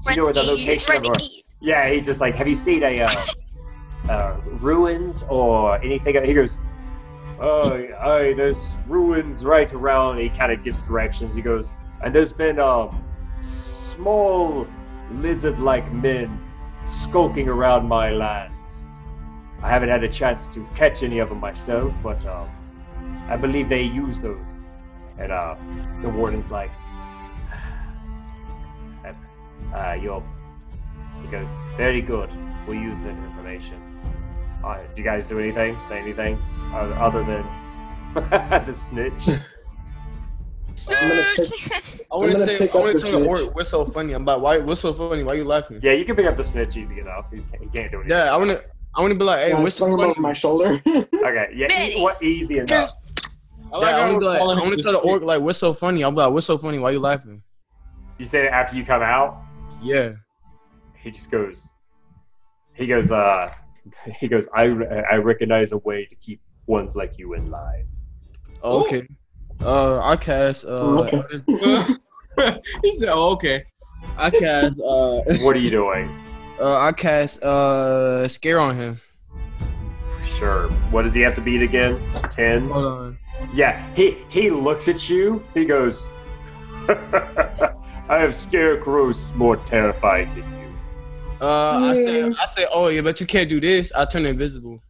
you 0.09 0.17
know 0.17 0.25
where 0.25 0.33
the 0.33 0.41
Renegade, 0.41 0.83
location 0.83 0.97
of? 0.97 1.11
Or, 1.11 1.17
yeah, 1.61 1.91
he's 1.91 2.07
just 2.07 2.21
like, 2.21 2.35
have 2.35 2.49
you 2.49 2.55
seen 2.55 2.83
a 2.83 3.01
uh, 3.01 4.13
uh, 4.13 4.41
ruins 4.61 5.25
or 5.29 5.77
anything? 5.83 6.25
He 6.25 6.35
goes, 6.35 6.59
"Oh, 7.41 7.87
I 8.01 8.35
there's 8.35 8.75
ruins 8.87 9.45
right 9.45 9.73
around." 9.73 10.19
He 10.19 10.29
kind 10.29 10.53
of 10.53 10.63
gives 10.63 10.81
directions. 10.83 11.35
He 11.35 11.43
goes, 11.43 11.73
and 12.03 12.15
there's 12.15 12.33
been 12.33 12.59
um 12.59 13.05
small 13.41 14.67
lizard-like 15.13 15.91
men 15.93 16.41
skulking 16.85 17.49
around 17.49 17.89
my 17.89 18.11
lands. 18.11 18.55
I 19.63 19.69
haven't 19.69 19.91
had 19.91 20.05
a 20.05 20.09
chance 20.09 20.49
to 20.49 20.67
catch 20.75 21.03
any 21.03 21.19
of 21.19 21.29
them 21.29 21.41
myself, 21.41 21.93
but 22.03 22.25
um, 22.27 22.49
I 23.29 23.37
believe 23.37 23.69
they 23.69 23.83
use 23.83 24.21
those. 24.21 24.47
And 25.19 25.33
uh, 25.33 25.57
the 26.01 26.09
warden's 26.09 26.51
like, 26.51 26.71
uh, 29.75 29.97
you'll. 30.01 30.25
He 31.23 31.29
goes, 31.29 31.51
very 31.77 32.01
good. 32.01 32.31
We'll 32.67 32.79
use 32.79 32.99
that 33.01 33.11
information. 33.11 33.90
Uh, 34.65 34.79
do 34.95 35.01
you 35.01 35.05
guys 35.05 35.27
do 35.27 35.39
anything? 35.39 35.77
Say 35.89 35.99
anything 35.99 36.37
uh, 36.73 36.95
other 36.99 37.23
than 37.25 37.45
the 38.67 38.73
snitch? 38.73 39.23
Snitch. 40.75 42.01
I 42.13 42.17
want 42.17 42.31
to 42.31 42.37
gonna 42.37 42.47
say, 42.47 42.59
pick 42.59 42.75
I 42.75 42.79
up 42.79 42.85
want 42.85 42.99
to 42.99 43.05
tell 43.11 43.21
the 43.21 43.27
orc 43.27 43.55
what's 43.55 43.71
so 43.71 43.85
funny. 43.85 44.13
I'm 44.13 44.25
like, 44.25 44.41
why? 44.41 44.59
What's 44.59 44.81
so 44.81 44.93
funny? 44.93 45.23
Why 45.23 45.35
you 45.35 45.45
laughing? 45.45 45.81
yeah, 45.83 45.93
you 45.93 46.05
can 46.05 46.17
pick 46.17 46.27
up 46.27 46.37
the 46.37 46.45
snitch 46.45 46.77
easy 46.77 47.01
enough. 47.01 47.27
He's, 47.33 47.43
he 47.53 47.67
can't 47.67 47.91
do 47.91 48.01
anything. 48.01 48.11
Yeah, 48.11 48.33
I 48.33 48.37
want 48.37 48.51
to. 48.51 48.63
I 48.97 49.03
want 49.03 49.13
to 49.13 49.19
be 49.19 49.25
like, 49.25 49.39
hey, 49.41 49.49
Yeah, 49.51 49.61
what's 49.61 49.77
so 49.77 49.87
funny? 49.87 50.03
over 50.11 50.21
my 50.21 50.33
shoulder. 50.33 50.83
Okay, 50.87 51.47
yeah, 51.55 51.67
Betty. 51.69 52.01
what 52.03 52.21
easy 52.23 52.59
enough. 52.59 52.91
I 53.73 53.79
Yeah, 53.81 53.87
I 53.87 54.09
want 54.09 54.15
to 54.15 54.19
be 54.21 54.27
like, 54.27 54.41
I 54.41 54.45
want 54.45 54.77
to 54.77 54.83
tell 54.83 54.93
the 54.93 54.99
orc 54.99 55.23
like, 55.23 55.41
what's 55.41 55.59
so 55.61 55.73
funny? 55.75 56.03
I'm 56.03 56.15
like, 56.15 56.33
what's 56.33 56.47
so 56.49 56.59
funny? 56.59 56.79
Why 56.81 56.91
you 56.91 56.99
laughing? 56.99 57.43
You 58.19 58.25
say 58.25 58.47
it 58.47 58.51
after 58.53 58.75
you 58.77 58.85
come 58.85 59.03
out. 59.03 59.43
Yeah. 59.83 60.13
He 61.01 61.11
just 61.13 61.31
goes. 61.31 61.69
He 62.75 62.87
goes. 62.87 63.13
Uh, 63.13 63.53
he 64.19 64.29
goes. 64.29 64.49
I 64.55 64.65
I 65.11 65.17
recognize 65.17 65.73
a 65.73 65.79
way 65.79 66.07
to 66.07 66.15
keep 66.17 66.41
ones 66.67 66.95
like 66.97 67.19
you 67.19 67.35
in 67.35 67.51
line. 67.51 67.87
Oh, 68.63 68.85
okay. 68.85 69.07
Uh, 69.63 70.01
I 70.03 70.17
cast. 70.17 70.65
Uh, 70.65 71.01
Okay. 71.03 71.23
he 72.83 72.93
said, 72.93 73.11
oh, 73.13 73.33
okay. 73.33 73.65
I 74.17 74.31
cast, 74.31 74.81
uh, 74.81 75.21
What 75.43 75.57
are 75.57 75.59
you 75.59 75.71
doing? 75.71 76.09
uh, 76.61 76.79
I 76.79 76.93
cast. 76.93 77.43
Uh, 77.43 78.27
scare 78.29 78.59
on 78.61 78.77
him. 78.77 79.01
Sure. 80.39 80.69
What 80.91 81.03
does 81.05 81.15
he 81.15 81.21
have 81.23 81.35
to 81.35 81.41
beat 81.43 81.63
again? 81.63 82.01
Ten. 82.31 82.69
Hold 82.71 82.85
on. 82.87 83.19
Yeah, 83.53 83.83
he 83.95 84.19
he 84.29 84.51
looks 84.51 84.89
at 84.89 85.09
you. 85.09 85.43
He 85.55 85.65
goes, 85.65 86.09
"I 86.89 87.73
have 88.09 88.35
scarecrows 88.35 89.33
more 89.35 89.57
terrifying 89.57 90.29
than 90.35 90.53
you." 90.53 90.60
Uh, 91.41 91.79
I 91.83 91.95
say, 91.95 92.25
I 92.25 92.47
say, 92.47 92.67
oh 92.71 92.89
yeah, 92.89 93.01
but 93.01 93.21
you 93.21 93.27
can't 93.27 93.49
do 93.49 93.61
this. 93.61 93.91
I 93.95 94.05
turn 94.05 94.27
invisible. 94.27 94.83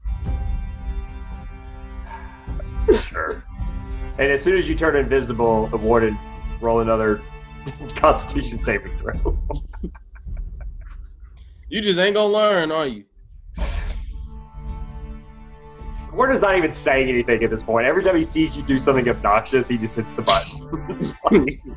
Sure. 3.05 3.45
And 4.19 4.33
as 4.33 4.43
soon 4.43 4.59
as 4.59 4.69
you 4.69 4.75
turn 4.75 4.97
invisible, 4.97 5.69
the 5.69 5.77
warden 5.77 6.19
roll 6.61 6.81
another 6.81 7.23
Constitution 7.95 8.59
saving 8.59 8.99
throw. 8.99 9.39
you 11.69 11.81
just 11.81 12.01
ain't 12.01 12.15
gonna 12.15 12.33
learn, 12.33 12.73
are 12.73 12.87
you? 12.87 13.05
The 13.57 16.17
warden's 16.17 16.43
not 16.43 16.57
even 16.57 16.73
saying 16.73 17.09
anything 17.09 17.45
at 17.45 17.51
this 17.51 17.63
point. 17.63 17.87
Every 17.87 18.03
time 18.03 18.17
he 18.17 18.23
sees 18.23 18.57
you 18.57 18.65
do 18.65 18.81
something 18.81 19.09
obnoxious, 19.09 19.69
he 19.69 19.79
just 19.79 19.95
hits 19.95 20.11
the 20.13 20.23
button. 20.23 21.15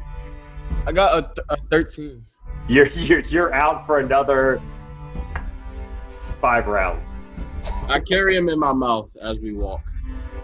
I 0.87 0.91
got 0.91 1.17
a, 1.17 1.21
th- 1.21 1.45
a 1.49 1.57
thirteen. 1.69 2.25
You're, 2.67 2.87
you're 2.89 3.19
you're 3.21 3.53
out 3.53 3.85
for 3.85 3.99
another 3.99 4.61
five 6.39 6.67
rounds. 6.67 7.13
I 7.87 7.99
carry 7.99 8.35
him 8.35 8.49
in 8.49 8.59
my 8.59 8.73
mouth 8.73 9.09
as 9.21 9.39
we 9.39 9.53
walk. 9.53 9.81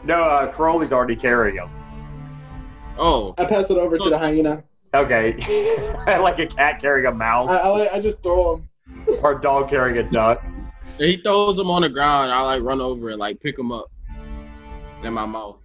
No, 0.03 0.23
uh, 0.23 0.51
Crowley's 0.51 0.93
already 0.93 1.15
carrying 1.15 1.57
him. 1.57 1.69
Oh, 2.97 3.33
I 3.37 3.45
pass 3.45 3.69
it 3.69 3.77
over 3.77 3.97
to 3.97 4.09
the 4.09 4.17
hyena. 4.17 4.63
Okay, 4.93 5.33
like 6.07 6.39
a 6.39 6.47
cat 6.47 6.81
carrying 6.81 7.05
a 7.05 7.11
mouse 7.11 7.49
I, 7.49 7.57
I, 7.57 7.95
I 7.95 7.99
just 7.99 8.23
throw 8.23 8.55
him. 8.55 8.69
or 9.21 9.37
a 9.37 9.41
dog 9.41 9.69
carrying 9.69 9.97
a 9.97 10.09
duck. 10.09 10.43
he 10.97 11.17
throws 11.17 11.59
him 11.59 11.69
on 11.69 11.83
the 11.83 11.89
ground. 11.89 12.31
I 12.31 12.41
like 12.41 12.63
run 12.63 12.81
over 12.81 13.09
and 13.09 13.19
like 13.19 13.39
pick 13.39 13.57
him 13.57 13.71
up 13.71 13.91
in 15.03 15.13
my 15.13 15.25
mouth. 15.25 15.57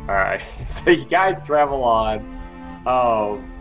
All 0.00 0.06
right, 0.06 0.42
so 0.66 0.90
you 0.90 1.04
guys 1.04 1.42
travel 1.42 1.84
on. 1.84 2.18
Um, 2.86 3.51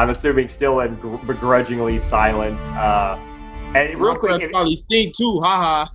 I'm 0.00 0.08
assuming 0.08 0.48
still 0.48 0.80
in 0.80 0.94
gr- 0.96 1.16
begrudgingly 1.18 1.98
silence. 1.98 2.64
Uh, 2.72 3.18
and 3.74 4.00
real 4.00 4.14
my 4.14 4.18
quick, 4.18 4.30
breath 4.30 4.40
if- 4.40 4.50
probably 4.50 4.74
stink 4.74 5.14
too. 5.14 5.40
Ha 5.42 5.56
ha. 5.58 5.92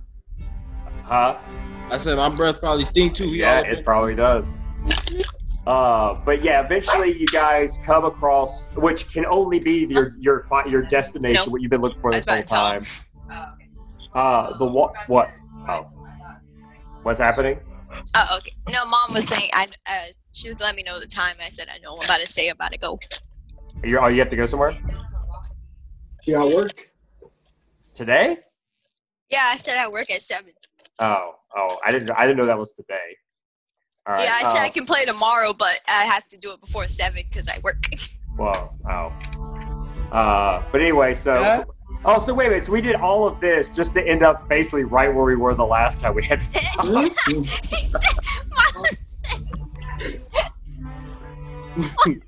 huh? 1.02 1.38
I 1.90 1.96
said 1.96 2.16
my 2.16 2.28
breath 2.28 2.60
probably 2.60 2.84
stink 2.84 3.16
too. 3.16 3.24
He 3.24 3.38
Yeah, 3.40 3.60
it 3.62 3.78
in- 3.78 3.84
probably 3.84 4.14
does. 4.14 4.54
Uh, 5.66 6.14
but 6.24 6.44
yeah, 6.44 6.64
eventually 6.64 7.18
you 7.18 7.26
guys 7.26 7.80
come 7.84 8.04
across, 8.04 8.66
which 8.76 9.10
can 9.12 9.26
only 9.26 9.58
be 9.58 9.86
your 9.90 10.14
your 10.20 10.46
your 10.68 10.86
destination, 10.86 11.42
No. 11.44 11.50
what 11.50 11.60
you've 11.60 11.72
been 11.72 11.80
looking 11.80 12.00
for 12.00 12.12
this 12.12 12.24
whole 12.24 12.36
about 12.38 12.46
to 12.46 12.54
time. 12.54 12.82
Uh, 14.14 14.56
the 14.58 14.64
what? 14.66 14.92
What? 15.08 15.28
Oh, 15.68 15.82
what's 17.02 17.18
happening? 17.18 17.58
Oh, 18.14 18.36
okay. 18.38 18.52
No, 18.72 18.86
mom 18.86 19.14
was 19.14 19.26
saying 19.26 19.50
I. 19.52 19.66
Uh, 19.90 19.98
she 20.32 20.46
was 20.48 20.60
letting 20.60 20.76
me 20.76 20.84
know 20.84 21.00
the 21.00 21.08
time. 21.08 21.34
I 21.44 21.48
said 21.48 21.66
I 21.68 21.78
know 21.78 21.94
I'm 21.96 22.04
about 22.04 22.20
to 22.20 22.28
say. 22.28 22.48
I'm 22.48 22.54
about 22.54 22.70
to 22.70 22.78
go. 22.78 23.00
You 23.84 23.98
oh, 23.98 24.06
you 24.08 24.18
have 24.20 24.30
to 24.30 24.36
go 24.36 24.46
somewhere 24.46 24.72
You 26.24 26.34
got 26.34 26.54
work? 26.54 26.72
today? 27.94 28.38
Yeah, 29.30 29.50
I 29.52 29.56
said 29.56 29.78
I 29.78 29.88
work 29.88 30.10
at 30.10 30.22
seven. 30.22 30.52
Oh, 30.98 31.34
oh, 31.56 31.68
I 31.84 31.92
didn't 31.92 32.10
I 32.12 32.22
didn't 32.26 32.36
know 32.38 32.46
that 32.46 32.58
was 32.58 32.72
today. 32.72 33.16
All 34.06 34.14
right. 34.14 34.22
yeah, 34.24 34.30
I 34.34 34.52
said 34.52 34.60
uh, 34.60 34.64
I 34.64 34.68
can 34.68 34.84
play 34.84 35.04
tomorrow, 35.04 35.52
but 35.52 35.80
I 35.88 36.04
have 36.04 36.26
to 36.28 36.38
do 36.38 36.52
it 36.52 36.60
before 36.60 36.86
seven 36.88 37.22
because 37.28 37.48
I 37.48 37.58
work. 37.62 37.82
Whoa. 38.36 38.70
Oh. 38.88 39.12
Uh, 40.12 40.62
but 40.70 40.80
anyway, 40.80 41.14
so. 41.14 41.34
Yeah. 41.40 41.64
Oh, 42.04 42.20
so 42.20 42.32
wait 42.34 42.46
a 42.46 42.50
minute. 42.50 42.64
So 42.64 42.72
we 42.72 42.80
did 42.80 42.94
all 42.94 43.26
of 43.26 43.40
this 43.40 43.68
just 43.70 43.94
to 43.94 44.06
end 44.06 44.22
up 44.22 44.48
basically 44.48 44.84
right 44.84 45.12
where 45.12 45.24
we 45.24 45.34
were 45.34 45.54
the 45.56 45.64
last 45.66 46.00
time 46.00 46.14
we 46.14 46.22
had 46.24 46.38
to 46.40 46.46
stop. 46.50 46.84
he 47.26 47.44
said, 47.44 48.00
Mom 48.50 48.84
said- 48.84 50.26
Doing 52.04 52.22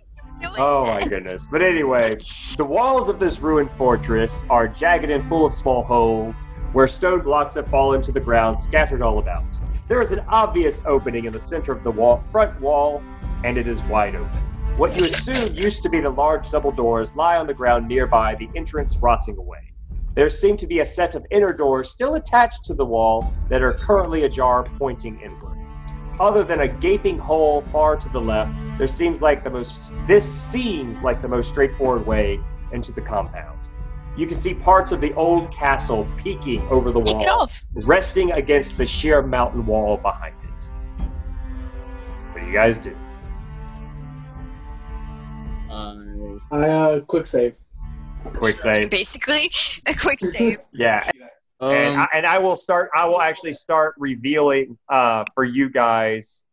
Oh 0.58 0.86
my 0.86 1.04
goodness. 1.08 1.46
But 1.50 1.62
anyway, 1.62 2.16
the 2.56 2.64
walls 2.64 3.08
of 3.08 3.18
this 3.18 3.40
ruined 3.40 3.70
fortress 3.72 4.42
are 4.50 4.66
jagged 4.68 5.10
and 5.10 5.24
full 5.26 5.46
of 5.46 5.54
small 5.54 5.82
holes. 5.82 6.34
where 6.72 6.86
stone 6.86 7.20
blocks 7.20 7.54
have 7.54 7.66
fallen 7.68 8.02
to 8.02 8.12
the 8.12 8.20
ground, 8.20 8.60
scattered 8.60 9.02
all 9.02 9.18
about. 9.18 9.44
There 9.88 10.02
is 10.02 10.12
an 10.12 10.20
obvious 10.28 10.82
opening 10.84 11.24
in 11.24 11.32
the 11.32 11.40
center 11.40 11.72
of 11.72 11.82
the 11.82 11.90
wall, 11.90 12.22
front 12.30 12.60
wall, 12.60 13.02
and 13.42 13.56
it 13.56 13.66
is 13.66 13.82
wide 13.84 14.14
open. 14.14 14.40
What 14.76 14.96
you 14.96 15.04
assume 15.06 15.56
used 15.56 15.82
to 15.82 15.88
be 15.88 16.00
the 16.00 16.10
large 16.10 16.50
double 16.50 16.70
doors 16.70 17.16
lie 17.16 17.36
on 17.36 17.46
the 17.46 17.54
ground 17.54 17.88
nearby, 17.88 18.34
the 18.34 18.50
entrance 18.54 18.96
rotting 18.98 19.38
away. 19.38 19.72
There 20.14 20.28
seem 20.28 20.56
to 20.58 20.66
be 20.66 20.80
a 20.80 20.84
set 20.84 21.14
of 21.14 21.24
inner 21.30 21.52
doors 21.52 21.90
still 21.90 22.16
attached 22.16 22.64
to 22.66 22.74
the 22.74 22.84
wall 22.84 23.32
that 23.48 23.62
are 23.62 23.72
currently 23.72 24.24
ajar, 24.24 24.64
pointing 24.78 25.20
inward. 25.20 25.56
Other 26.20 26.44
than 26.44 26.60
a 26.60 26.68
gaping 26.68 27.18
hole 27.18 27.62
far 27.72 27.96
to 27.96 28.08
the 28.10 28.20
left, 28.20 28.52
there 28.78 28.86
seems 28.86 29.20
like 29.20 29.44
the 29.44 29.50
most. 29.50 29.92
This 30.06 30.24
seems 30.24 31.02
like 31.02 31.20
the 31.20 31.28
most 31.28 31.48
straightforward 31.48 32.06
way 32.06 32.40
into 32.72 32.92
the 32.92 33.00
compound. 33.00 33.58
You 34.16 34.26
can 34.26 34.36
see 34.36 34.54
parts 34.54 34.92
of 34.92 35.00
the 35.00 35.12
old 35.14 35.52
castle 35.52 36.08
peeking 36.16 36.60
over 36.68 36.90
the 36.92 37.02
Take 37.02 37.26
wall, 37.26 37.48
resting 37.74 38.32
against 38.32 38.78
the 38.78 38.86
sheer 38.86 39.22
mountain 39.22 39.66
wall 39.66 39.96
behind 39.96 40.34
it. 40.42 41.02
What 42.32 42.40
do 42.40 42.46
you 42.46 42.52
guys 42.52 42.78
do? 42.78 42.96
I 45.70 46.38
I 46.50 46.68
uh 46.68 47.00
quick 47.00 47.26
save. 47.26 47.56
Quick 48.24 48.56
save. 48.56 48.90
Basically, 48.90 49.50
a 49.86 49.94
quick 49.94 50.20
save. 50.20 50.58
Yeah, 50.72 51.08
and, 51.60 51.96
Um, 51.96 52.00
I, 52.00 52.18
and 52.18 52.26
I 52.26 52.38
will 52.38 52.56
start. 52.56 52.90
I 52.94 53.06
will 53.06 53.20
actually 53.20 53.52
start 53.52 53.94
revealing 53.98 54.78
uh, 54.88 55.24
for 55.34 55.44
you 55.44 55.68
guys 55.70 56.44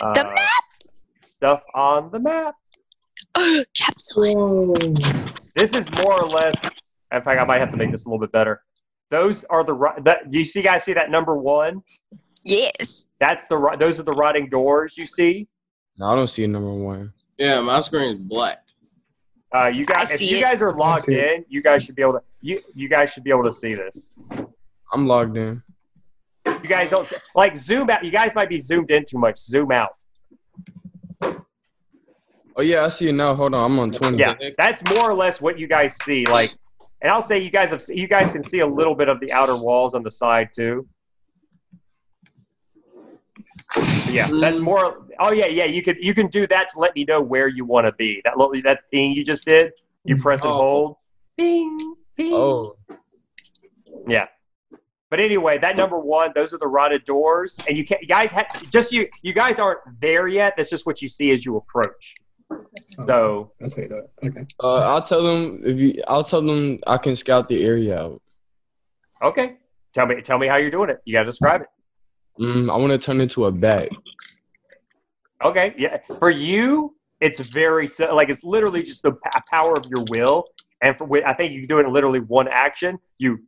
uh, 0.00 0.12
The 0.12 0.24
map. 0.24 0.64
Stuff 1.44 1.62
on 1.74 2.10
the 2.10 2.18
map. 2.18 2.54
Capsules. 3.76 4.98
This 5.54 5.74
is 5.76 5.90
more 6.02 6.22
or 6.22 6.26
less. 6.26 6.64
In 7.12 7.22
fact, 7.22 7.38
I 7.40 7.44
might 7.44 7.58
have 7.58 7.70
to 7.70 7.76
make 7.76 7.90
this 7.90 8.06
a 8.06 8.08
little 8.08 8.18
bit 8.18 8.32
better. 8.32 8.62
Those 9.10 9.44
are 9.50 9.62
the. 9.62 9.74
ro- 9.74 9.94
That, 10.04 10.30
do 10.30 10.38
you 10.38 10.44
see 10.44 10.62
guys 10.62 10.84
see 10.84 10.94
that 10.94 11.10
number 11.10 11.36
one? 11.36 11.82
Yes. 12.44 13.08
That's 13.20 13.46
the. 13.48 13.58
ro- 13.58 13.76
Those 13.76 14.00
are 14.00 14.04
the 14.04 14.12
rotting 14.14 14.48
doors 14.48 14.96
you 14.96 15.04
see. 15.04 15.46
no, 15.98 16.06
I 16.06 16.14
don't 16.16 16.28
see 16.28 16.44
a 16.44 16.48
number 16.48 16.72
one. 16.72 17.12
yeah, 17.36 17.60
my 17.60 17.78
screen 17.80 18.14
is 18.14 18.18
black. 18.20 18.62
Uh, 19.54 19.66
you 19.72 19.84
guys, 19.84 20.20
if 20.20 20.28
you 20.32 20.38
it. 20.38 20.42
guys 20.42 20.62
are 20.62 20.72
logged 20.74 21.02
see 21.02 21.14
it. 21.14 21.32
in, 21.36 21.44
you 21.48 21.62
guys 21.62 21.84
should 21.84 21.94
be 21.94 22.02
able 22.02 22.14
to. 22.14 22.20
You 22.40 22.60
you 22.74 22.88
guys 22.88 23.10
should 23.10 23.22
be 23.22 23.30
able 23.30 23.44
to 23.44 23.52
see 23.52 23.74
this. 23.74 24.14
I'm 24.92 25.06
logged 25.06 25.36
in. 25.36 25.62
You 26.46 26.68
guys 26.68 26.90
don't 26.90 27.10
like 27.34 27.54
zoom 27.56 27.90
out. 27.90 28.02
You 28.04 28.10
guys 28.10 28.34
might 28.34 28.48
be 28.48 28.58
zoomed 28.58 28.90
in 28.90 29.04
too 29.04 29.18
much. 29.18 29.38
Zoom 29.38 29.70
out. 29.70 29.90
Oh 32.56 32.62
yeah, 32.62 32.84
I 32.84 32.88
see 32.88 33.06
you 33.06 33.12
now. 33.12 33.34
Hold 33.34 33.54
on, 33.54 33.64
I'm 33.72 33.78
on 33.78 33.90
20. 33.90 34.18
Yeah, 34.18 34.34
that's 34.56 34.82
more 34.94 35.10
or 35.10 35.14
less 35.14 35.40
what 35.40 35.58
you 35.58 35.66
guys 35.66 35.96
see. 36.04 36.24
Like, 36.26 36.52
and 37.02 37.10
I'll 37.10 37.22
say 37.22 37.38
you 37.38 37.50
guys 37.50 37.70
have 37.70 37.82
you 37.88 38.06
guys 38.06 38.30
can 38.30 38.42
see 38.42 38.60
a 38.60 38.66
little 38.66 38.94
bit 38.94 39.08
of 39.08 39.18
the 39.20 39.32
outer 39.32 39.56
walls 39.56 39.94
on 39.94 40.02
the 40.02 40.10
side 40.10 40.50
too. 40.54 40.86
Yeah, 44.08 44.28
that's 44.40 44.60
more. 44.60 45.06
Oh 45.18 45.32
yeah, 45.32 45.46
yeah. 45.46 45.64
You 45.64 45.82
could 45.82 45.96
you 46.00 46.14
can 46.14 46.28
do 46.28 46.46
that 46.46 46.68
to 46.70 46.78
let 46.78 46.94
me 46.94 47.04
know 47.04 47.20
where 47.20 47.48
you 47.48 47.64
want 47.64 47.86
to 47.86 47.92
be. 47.92 48.20
That 48.24 48.38
little 48.38 48.54
that 48.62 48.80
thing 48.90 49.12
you 49.12 49.24
just 49.24 49.44
did. 49.44 49.72
You 50.04 50.16
press 50.16 50.42
and 50.44 50.52
Oh. 50.52 50.56
hold. 50.58 50.96
Bing, 51.36 51.96
bing. 52.16 52.32
Oh, 52.32 52.76
Yeah. 54.06 54.26
But 55.14 55.20
anyway, 55.20 55.58
that 55.58 55.76
number 55.76 56.00
one, 56.00 56.32
those 56.34 56.52
are 56.54 56.58
the 56.58 56.66
rotted 56.66 57.04
doors, 57.04 57.56
and 57.68 57.78
you 57.78 57.84
can't. 57.84 58.02
You 58.02 58.08
guys 58.08 58.32
have 58.32 58.46
just 58.72 58.90
you. 58.90 59.08
You 59.22 59.32
guys 59.32 59.60
aren't 59.60 59.78
there 60.00 60.26
yet. 60.26 60.54
That's 60.56 60.68
just 60.68 60.86
what 60.86 61.00
you 61.00 61.08
see 61.08 61.30
as 61.30 61.46
you 61.46 61.56
approach. 61.56 62.16
So 63.04 63.52
That's 63.60 63.76
how 63.76 63.82
you 63.82 63.88
do 63.90 63.98
it. 63.98 64.26
Okay. 64.26 64.44
uh, 64.60 64.78
I'll 64.92 65.04
tell 65.04 65.22
them 65.22 65.62
if 65.64 65.78
you. 65.78 66.02
I'll 66.08 66.24
tell 66.24 66.42
them 66.42 66.80
I 66.88 66.98
can 66.98 67.14
scout 67.14 67.48
the 67.48 67.62
area 67.64 67.96
out. 67.96 68.22
okay, 69.22 69.58
tell 69.92 70.06
me 70.06 70.20
tell 70.20 70.38
me 70.38 70.48
how 70.48 70.56
you're 70.56 70.68
doing 70.68 70.90
it. 70.90 71.00
You 71.04 71.12
got 71.12 71.20
to 71.20 71.26
describe 71.26 71.60
it. 71.60 71.68
Mm, 72.40 72.68
I 72.72 72.76
want 72.76 72.92
to 72.92 72.98
turn 72.98 73.20
into 73.20 73.44
a 73.44 73.52
bat. 73.52 73.90
Okay, 75.44 75.76
yeah. 75.78 75.98
For 76.18 76.30
you, 76.30 76.96
it's 77.20 77.38
very 77.38 77.86
si- 77.86 78.08
like 78.10 78.30
it's 78.30 78.42
literally 78.42 78.82
just 78.82 79.04
the 79.04 79.12
power 79.48 79.74
of 79.76 79.86
your 79.94 80.04
will, 80.08 80.44
and 80.82 80.98
for 80.98 81.08
I 81.24 81.34
think 81.34 81.52
you 81.52 81.60
can 81.60 81.68
do 81.68 81.78
it 81.78 81.86
in 81.86 81.92
literally 81.92 82.18
one 82.18 82.48
action. 82.48 82.98
You 83.18 83.38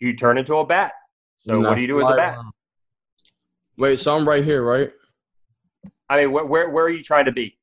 you 0.00 0.16
turn 0.16 0.38
into 0.38 0.56
a 0.56 0.66
bat. 0.66 0.92
So 1.38 1.54
And 1.54 1.64
what 1.64 1.74
do 1.74 1.80
you 1.80 1.86
do 1.86 2.00
as 2.00 2.08
a 2.08 2.16
bat? 2.16 2.38
Wait, 3.76 3.98
so 3.98 4.16
I'm 4.16 4.28
right 4.28 4.44
here, 4.44 4.62
right? 4.62 4.92
I 6.08 6.18
mean, 6.18 6.32
where 6.32 6.44
where, 6.44 6.70
where 6.70 6.84
are 6.84 6.90
you 6.90 7.02
trying 7.02 7.24
to 7.24 7.32
be? 7.32 7.56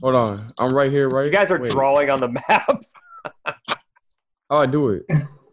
Hold 0.00 0.14
on, 0.14 0.52
I'm 0.58 0.72
right 0.72 0.90
here, 0.90 1.08
right? 1.08 1.26
You 1.26 1.32
guys 1.32 1.50
are 1.50 1.60
Wait, 1.60 1.70
drawing 1.70 2.10
on 2.10 2.20
the 2.20 2.28
map. 2.28 2.82
How 3.44 3.54
I 4.50 4.66
do 4.66 4.90
it? 4.90 5.06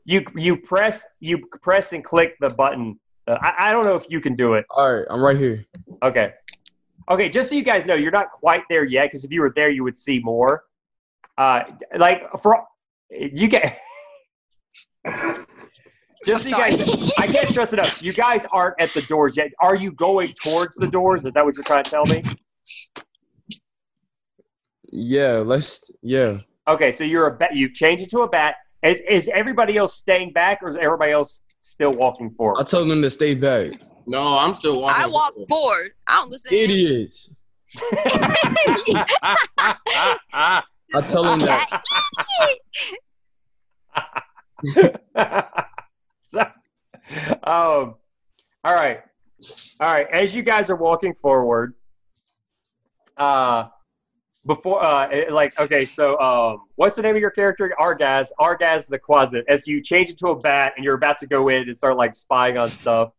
You 0.06 0.26
you 0.36 0.57
press 0.57 1.06
you 1.19 1.45
press 1.61 1.94
and 1.94 2.03
click 2.03 2.36
the 2.40 2.49
button. 2.49 2.99
Uh, 3.27 3.38
I, 3.41 3.69
I 3.69 3.72
don't 3.72 3.86
know 3.86 3.95
if 3.95 4.06
you 4.10 4.22
can 4.22 4.36
do 4.36 4.56
it. 4.56 4.65
All 4.69 4.94
right, 4.94 5.06
I'm 5.10 5.22
right 5.22 5.38
here. 5.38 5.65
Okay. 6.03 6.34
Okay, 7.10 7.27
just 7.27 7.49
so 7.49 7.56
you 7.56 7.64
guys 7.64 7.86
know, 7.86 7.95
you're 7.95 8.11
not 8.11 8.31
quite 8.31 8.61
there 8.69 8.84
yet 8.84 9.06
because 9.06 9.23
if 9.23 9.31
you 9.31 9.41
were 9.41 9.52
there, 9.56 9.69
you 9.69 9.84
would 9.84 9.98
see 9.98 10.19
more. 10.19 10.65
Uh, 11.38 11.64
like 11.98 12.30
for 12.41 12.64
you 13.10 13.48
get. 13.48 13.80
just 16.26 16.50
so 16.50 16.58
you 16.58 16.64
guys, 16.64 17.12
I 17.20 17.28
can't 17.28 17.48
stress 17.48 17.74
enough. 17.74 18.04
You 18.04 18.14
guys 18.14 18.46
aren't 18.52 18.80
at 18.80 18.94
the 18.94 19.02
doors 19.04 19.38
yet. 19.38 19.52
Are 19.62 19.76
you 19.76 19.91
going 19.91 20.34
towards 20.44 20.76
the 20.76 20.88
doors? 20.88 21.26
Is 21.26 21.34
that 21.34 21.46
what 21.46 21.56
you're 21.56 21.64
trying 21.64 21.84
to 21.84 21.91
tell 21.91 22.06
me? 22.06 22.24
Yeah, 24.91 25.44
let's. 25.46 25.91
Yeah, 26.02 26.40
Okay, 26.70 26.91
so 26.91 27.04
you're 27.04 27.26
a 27.26 27.36
bat. 27.36 27.56
You've 27.56 27.74
changed 27.74 28.04
it 28.04 28.12
to 28.12 28.20
a 28.22 28.30
bat. 28.30 28.58
Is, 28.84 29.00
is 29.10 29.28
everybody 29.34 29.76
else 29.76 29.96
staying 29.96 30.34
back, 30.34 30.60
or 30.62 30.70
is 30.70 30.78
everybody 30.78 31.12
else 31.12 31.41
still 31.62 31.91
walking 31.91 32.30
forward? 32.30 32.60
I 32.60 32.64
told 32.64 32.90
them 32.90 33.02
to 33.02 33.10
stay 33.10 33.34
back. 33.34 33.72
No, 34.06 34.38
I'm 34.38 34.54
still 34.54 34.80
walking. 34.80 35.04
I 35.04 35.08
walk 35.08 35.34
forward. 35.48 35.94
I 36.08 36.22
don't 36.22 36.30
listen. 36.30 36.56
Idiots. 36.56 37.32
I 40.94 41.02
tell 41.08 41.24
them 41.24 41.40
that. 41.40 41.82
so, 46.31 46.39
um, 47.43 47.95
all 48.64 48.73
right, 48.76 49.01
all 49.80 49.91
right. 49.91 50.07
As 50.11 50.35
you 50.35 50.43
guys 50.43 50.69
are 50.69 50.76
walking 50.76 51.14
forward, 51.14 51.73
uh, 53.18 53.68
before, 54.45 54.84
uh, 54.84 55.31
like, 55.31 55.60
okay, 55.60 55.81
so, 55.81 56.19
um, 56.19 56.61
what's 56.76 56.95
the 56.95 57.01
name 57.01 57.15
of 57.15 57.22
your 57.22 57.31
character? 57.31 57.73
Argaz, 57.80 58.27
Argaz 58.39 58.88
the 58.88 58.99
Quasit. 58.99 59.43
As 59.47 59.68
you 59.68 59.81
change 59.81 60.10
into 60.10 60.27
a 60.30 60.39
bat 60.39 60.73
and 60.76 60.84
you're 60.84 60.95
about 60.95 61.19
to 61.19 61.27
go 61.27 61.49
in 61.49 61.68
and 61.68 61.77
start 61.77 61.97
like 61.97 62.15
spying 62.15 62.57
on 62.57 62.68
stuff, 62.68 63.11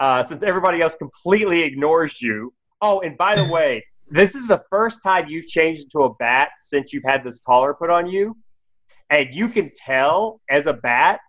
uh, 0.00 0.22
since 0.22 0.42
everybody 0.42 0.80
else 0.80 0.94
completely 0.94 1.62
ignores 1.62 2.20
you. 2.20 2.52
Oh, 2.80 3.00
and 3.00 3.16
by 3.16 3.34
the 3.34 3.44
way, 3.52 3.84
this 4.10 4.34
is 4.34 4.46
the 4.48 4.62
first 4.70 5.02
time 5.02 5.28
you've 5.28 5.46
changed 5.46 5.84
into 5.84 6.04
a 6.04 6.14
bat 6.14 6.50
since 6.58 6.92
you've 6.92 7.04
had 7.04 7.24
this 7.24 7.40
collar 7.40 7.74
put 7.74 7.90
on 7.90 8.08
you 8.08 8.36
and 9.10 9.34
you 9.34 9.48
can 9.48 9.70
tell 9.74 10.40
as 10.50 10.66
a 10.66 10.72
bat 10.72 11.20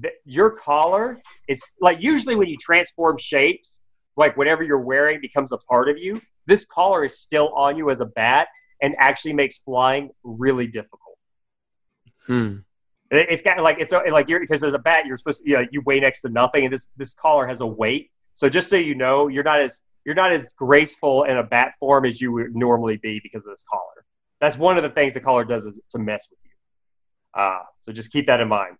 that 0.00 0.12
your 0.24 0.50
collar 0.50 1.20
is 1.48 1.62
like 1.80 2.00
usually 2.02 2.36
when 2.36 2.48
you 2.48 2.56
transform 2.60 3.16
shapes 3.18 3.80
like 4.16 4.36
whatever 4.36 4.62
you're 4.62 4.80
wearing 4.80 5.20
becomes 5.20 5.52
a 5.52 5.58
part 5.58 5.88
of 5.88 5.96
you 5.98 6.20
this 6.46 6.64
collar 6.64 7.04
is 7.04 7.20
still 7.20 7.52
on 7.54 7.76
you 7.76 7.90
as 7.90 8.00
a 8.00 8.06
bat 8.06 8.48
and 8.82 8.94
actually 8.98 9.32
makes 9.32 9.58
flying 9.58 10.10
really 10.22 10.66
difficult 10.66 11.16
Hmm. 12.26 12.56
It- 13.10 13.28
it's 13.30 13.42
got 13.42 13.58
like 13.60 13.78
it's 13.80 13.92
a, 13.94 14.02
like 14.10 14.28
you're 14.28 14.40
because 14.40 14.62
as 14.62 14.74
a 14.74 14.78
bat 14.78 15.06
you're 15.06 15.16
supposed 15.16 15.42
to 15.42 15.48
you, 15.50 15.56
know, 15.56 15.66
you 15.70 15.80
weigh 15.86 16.00
next 16.00 16.20
to 16.22 16.28
nothing 16.28 16.64
and 16.64 16.72
this 16.72 16.86
this 16.96 17.14
collar 17.14 17.46
has 17.46 17.62
a 17.62 17.66
weight 17.66 18.10
so 18.34 18.48
just 18.50 18.68
so 18.68 18.76
you 18.76 18.94
know 18.94 19.28
you're 19.28 19.42
not 19.44 19.60
as 19.60 19.80
you're 20.04 20.14
not 20.14 20.30
as 20.32 20.52
graceful 20.52 21.24
in 21.24 21.38
a 21.38 21.42
bat 21.42 21.72
form 21.80 22.04
as 22.04 22.20
you 22.20 22.32
would 22.32 22.54
normally 22.54 22.98
be 22.98 23.18
because 23.22 23.46
of 23.46 23.52
this 23.52 23.64
collar 23.72 24.04
that's 24.40 24.58
one 24.58 24.76
of 24.76 24.82
the 24.82 24.90
things 24.90 25.14
the 25.14 25.20
collar 25.20 25.44
does 25.44 25.64
is 25.64 25.78
to 25.90 25.98
mess 25.98 26.28
with 26.30 26.38
you 26.44 26.50
uh, 27.40 27.62
so 27.80 27.92
just 27.92 28.10
keep 28.10 28.26
that 28.26 28.40
in 28.40 28.48
mind. 28.48 28.76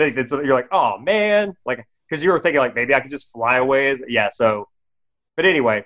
Think 0.00 0.16
that's, 0.16 0.30
you're 0.32 0.54
like, 0.54 0.68
oh 0.72 0.96
man, 0.96 1.52
like 1.66 1.86
because 2.08 2.24
you 2.24 2.30
were 2.30 2.38
thinking 2.38 2.58
like 2.58 2.74
maybe 2.74 2.94
I 2.94 3.00
could 3.00 3.10
just 3.10 3.30
fly 3.30 3.58
away. 3.58 3.90
As, 3.90 4.02
yeah. 4.08 4.30
So, 4.32 4.66
but 5.36 5.44
anyway, 5.44 5.84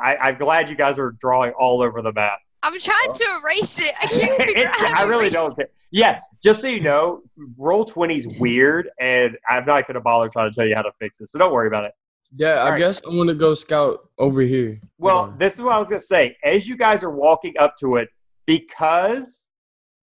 I, 0.00 0.14
I'm 0.18 0.38
glad 0.38 0.70
you 0.70 0.76
guys 0.76 1.00
are 1.00 1.16
drawing 1.20 1.50
all 1.58 1.82
over 1.82 2.00
the 2.00 2.12
map. 2.12 2.38
I'm 2.62 2.78
trying 2.78 3.12
to 3.12 3.40
erase 3.42 3.80
it. 3.80 3.92
I 4.00 4.06
can't 4.06 4.42
figure 4.44 4.68
out 4.68 4.74
how 4.78 4.88
to 4.94 4.98
I 5.00 5.02
really 5.02 5.22
erase 5.22 5.32
don't. 5.32 5.56
care. 5.56 5.68
Yeah, 5.90 6.20
just 6.40 6.60
so 6.60 6.68
you 6.68 6.80
know, 6.80 7.22
Roll20 7.58 8.18
is 8.18 8.38
weird, 8.38 8.88
and 9.00 9.36
I'm 9.48 9.64
not 9.64 9.88
going 9.88 9.96
to 9.96 10.00
bother 10.00 10.28
trying 10.28 10.48
to 10.48 10.54
tell 10.54 10.66
you 10.66 10.76
how 10.76 10.82
to 10.82 10.92
fix 11.00 11.20
it. 11.20 11.28
So 11.28 11.40
don't 11.40 11.52
worry 11.52 11.66
about 11.66 11.86
it. 11.86 11.92
Yeah, 12.36 12.50
I 12.50 12.58
All 12.58 12.70
right. 12.70 12.78
guess 12.78 13.00
I'm 13.04 13.16
going 13.16 13.26
to 13.26 13.34
go 13.34 13.54
scout 13.54 14.08
over 14.16 14.42
here. 14.42 14.80
Well, 14.98 15.34
this 15.38 15.54
is 15.54 15.62
what 15.62 15.74
I 15.74 15.78
was 15.80 15.88
going 15.88 15.98
to 15.98 16.06
say. 16.06 16.36
As 16.44 16.68
you 16.68 16.76
guys 16.76 17.02
are 17.02 17.10
walking 17.10 17.54
up 17.58 17.74
to 17.80 17.96
it, 17.96 18.10
because 18.46 19.48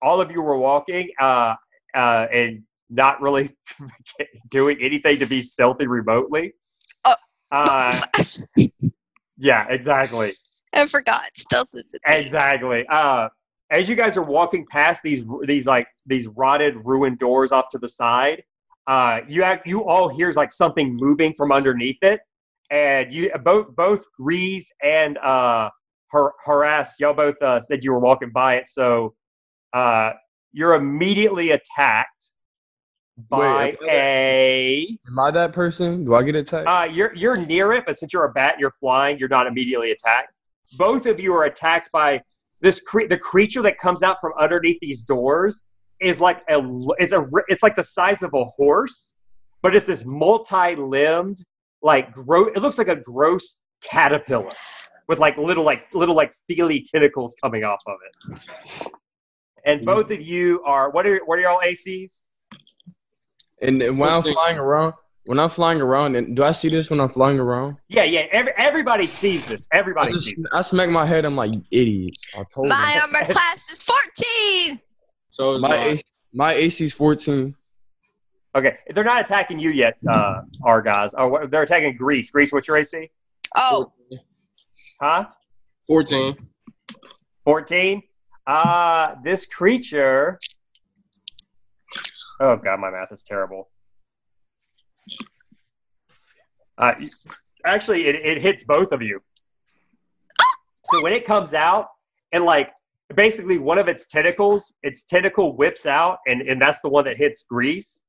all 0.02 0.20
of 0.20 0.32
you 0.32 0.42
were 0.42 0.58
walking 0.58 1.12
uh, 1.22 1.54
uh, 1.96 2.26
and 2.34 2.64
not 2.90 3.22
really 3.22 3.56
doing 4.50 4.78
anything 4.82 5.20
to 5.20 5.26
be 5.26 5.42
stealthy 5.42 5.88
remotely. 5.88 6.54
Oh. 7.06 7.16
Uh, 7.52 8.02
yeah, 9.38 9.66
exactly. 9.70 10.32
I 10.74 10.86
forgot. 10.88 11.24
Stealth 11.36 11.70
is 11.74 11.96
a. 11.96 12.20
Exactly. 12.20 12.86
Uh, 12.88 13.30
as 13.72 13.90
you 13.90 13.96
guys 13.96 14.18
are 14.18 14.24
walking 14.24 14.66
past 14.70 15.02
these 15.04 15.24
these 15.44 15.66
like 15.66 15.88
these 16.06 16.28
rotted 16.28 16.76
ruined 16.84 17.20
doors 17.20 17.52
off 17.52 17.66
to 17.72 17.78
the 17.78 17.90
side, 17.90 18.44
uh, 18.88 19.20
you 19.28 19.44
act, 19.44 19.66
you 19.66 19.86
all 19.86 20.10
hears 20.10 20.36
like 20.36 20.52
something 20.52 20.96
moving 20.96 21.34
from 21.34 21.52
underneath 21.52 21.98
it, 22.02 22.22
and 22.72 23.14
you 23.14 23.32
both 23.44 23.76
both 23.76 24.06
Grease 24.18 24.72
and 24.84 25.18
uh, 25.20 25.70
har- 26.12 26.34
Haras 26.46 26.96
y'all 27.00 27.14
both 27.14 27.42
uh, 27.42 27.60
said 27.60 27.84
you 27.84 27.92
were 27.92 28.00
walking 28.00 28.32
by 28.32 28.56
it, 28.56 28.68
so 28.68 29.16
uh, 29.74 30.12
you're 30.52 30.76
immediately 30.76 31.52
attacked 31.52 32.32
by 33.30 33.76
Wait, 33.82 33.90
a. 33.90 34.98
Am 35.08 35.20
I 35.20 35.32
that 35.32 35.54
person? 35.54 36.04
Do 36.06 36.16
I 36.16 36.24
get 36.24 36.36
attacked? 36.36 36.68
Uh, 36.68 36.86
you're 36.92 37.16
you're 37.16 37.38
near 37.38 37.72
it, 37.74 37.86
but 37.86 37.98
since 37.98 38.12
you're 38.12 38.26
a 38.26 38.32
bat, 38.32 38.56
you're 38.60 38.74
flying. 38.80 39.18
You're 39.20 39.30
not 39.30 39.48
immediately 39.48 39.92
attacked. 39.92 40.34
Both 40.78 41.06
of 41.06 41.20
you 41.20 41.34
are 41.34 41.46
attacked 41.46 41.92
by 41.92 42.22
this 42.62 42.82
cre- 42.82 43.08
the 43.08 43.18
creature 43.18 43.62
that 43.62 43.78
comes 43.78 44.04
out 44.04 44.18
from 44.20 44.34
underneath 44.40 44.80
these 44.82 45.04
doors 45.04 45.62
is 46.02 46.20
like 46.20 46.42
a 46.50 46.60
is 47.00 47.14
a 47.14 47.26
it's 47.48 47.64
like 47.64 47.76
the 47.76 47.84
size 47.84 48.22
of 48.22 48.34
a 48.34 48.44
horse, 48.46 49.14
but 49.62 49.76
it's 49.76 49.86
this 49.86 50.04
multi-limbed 50.06 51.44
like 51.82 52.12
gross. 52.12 52.50
It 52.56 52.62
looks 52.62 52.78
like 52.78 52.90
a 52.90 52.98
gross 52.98 53.60
caterpillar 53.82 54.50
with 55.08 55.20
like 55.20 55.38
little 55.38 55.64
like 55.64 55.84
little 55.94 56.16
like 56.16 56.34
feely 56.50 56.86
tentacles 56.92 57.34
coming 57.42 57.64
off 57.64 57.80
of 57.88 57.96
it. 58.06 58.92
And 59.66 59.86
both 59.86 60.12
of 60.12 60.22
you 60.22 60.62
are 60.66 60.92
what 60.92 61.08
are 61.08 61.22
what 61.26 61.40
are 61.40 61.44
y'all 61.44 61.62
ACs? 61.64 62.25
And, 63.62 63.82
and 63.82 63.98
when 63.98 64.10
I'm 64.10 64.24
flying 64.24 64.58
around, 64.58 64.94
when 65.26 65.40
I'm 65.40 65.50
flying 65.50 65.82
around, 65.82 66.16
and 66.16 66.36
do 66.36 66.44
I 66.44 66.52
see 66.52 66.70
this 66.70 66.90
when 66.90 67.00
I'm 67.00 67.10
flying 67.10 67.40
around? 67.40 67.78
Yeah, 67.88 68.04
yeah. 68.04 68.26
Every, 68.32 68.52
everybody 68.58 69.06
sees 69.06 69.48
this. 69.48 69.68
I 69.74 69.78
Everybody 69.78 70.12
just 70.12 70.26
sees. 70.26 70.34
It. 70.40 70.46
I 70.54 70.62
smack 70.62 70.90
my 70.90 71.06
head. 71.06 71.26
I'm 71.26 71.36
like, 71.36 71.52
idiots. 71.72 72.28
I 72.38 72.44
told 72.54 72.68
My 72.68 72.94
you. 72.96 73.02
armor 73.02 73.28
class 73.32 73.70
is 73.70 73.84
14. 73.84 74.80
So 75.30 75.56
is 75.56 75.62
My 75.62 75.70
mine. 75.70 75.80
A- 75.98 76.04
my 76.34 76.54
AC's 76.54 76.92
14. 76.94 77.56
Okay, 78.56 78.78
they're 78.94 79.04
not 79.04 79.22
attacking 79.22 79.60
you 79.60 79.70
yet, 79.72 79.98
uh, 80.10 80.42
our 80.64 80.82
guys. 80.82 81.12
Oh, 81.18 81.28
what- 81.28 81.50
they're 81.52 81.64
attacking 81.64 81.96
Grease. 81.98 82.30
Grease, 82.32 82.52
what's 82.54 82.68
your 82.68 82.78
AC? 82.78 83.10
Oh, 83.56 83.92
Huh? 85.02 85.26
14. 85.88 86.36
14? 87.46 88.02
Uh, 88.48 89.16
this 89.24 89.46
creature. 89.46 90.38
Oh 92.40 92.58
god, 92.58 92.80
my 92.80 92.92
math 92.92 93.12
is 93.12 93.24
terrible. 93.24 93.70
Uh, 96.78 96.94
actually, 97.66 98.08
it, 98.08 98.16
it 98.16 98.42
hits 98.42 98.66
both 98.66 98.92
of 98.92 99.02
you. 99.02 99.22
So 100.92 101.04
when 101.04 101.14
it 101.14 101.26
comes 101.26 101.54
out, 101.54 101.88
and 102.34 102.44
like 102.44 102.72
basically 103.16 103.58
one 103.58 103.78
of 103.78 103.88
its 103.88 104.06
tentacles, 104.06 104.74
its 104.84 105.04
tentacle 105.04 105.56
whips 105.56 105.86
out, 105.86 106.20
and, 106.28 106.42
and 106.42 106.62
that's 106.62 106.82
the 106.82 106.90
one 106.90 107.06
that 107.06 107.18
hits 107.18 107.44
Grease. 107.44 108.02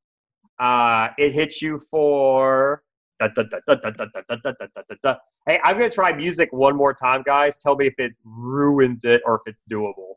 Uh, 0.59 1.09
it 1.19 1.33
hits 1.33 1.63
you 1.63 1.79
for. 1.91 2.83
Hey, 3.21 3.31
I'm 5.65 5.79
gonna 5.79 5.89
try 5.89 6.15
music 6.15 6.53
one 6.53 6.77
more 6.77 6.93
time, 6.93 7.23
guys. 7.25 7.57
Tell 7.57 7.77
me 7.77 7.87
if 7.87 7.95
it 7.99 8.13
ruins 8.25 9.05
it 9.05 9.23
or 9.25 9.37
if 9.37 9.43
it's 9.47 9.63
doable. 9.71 10.17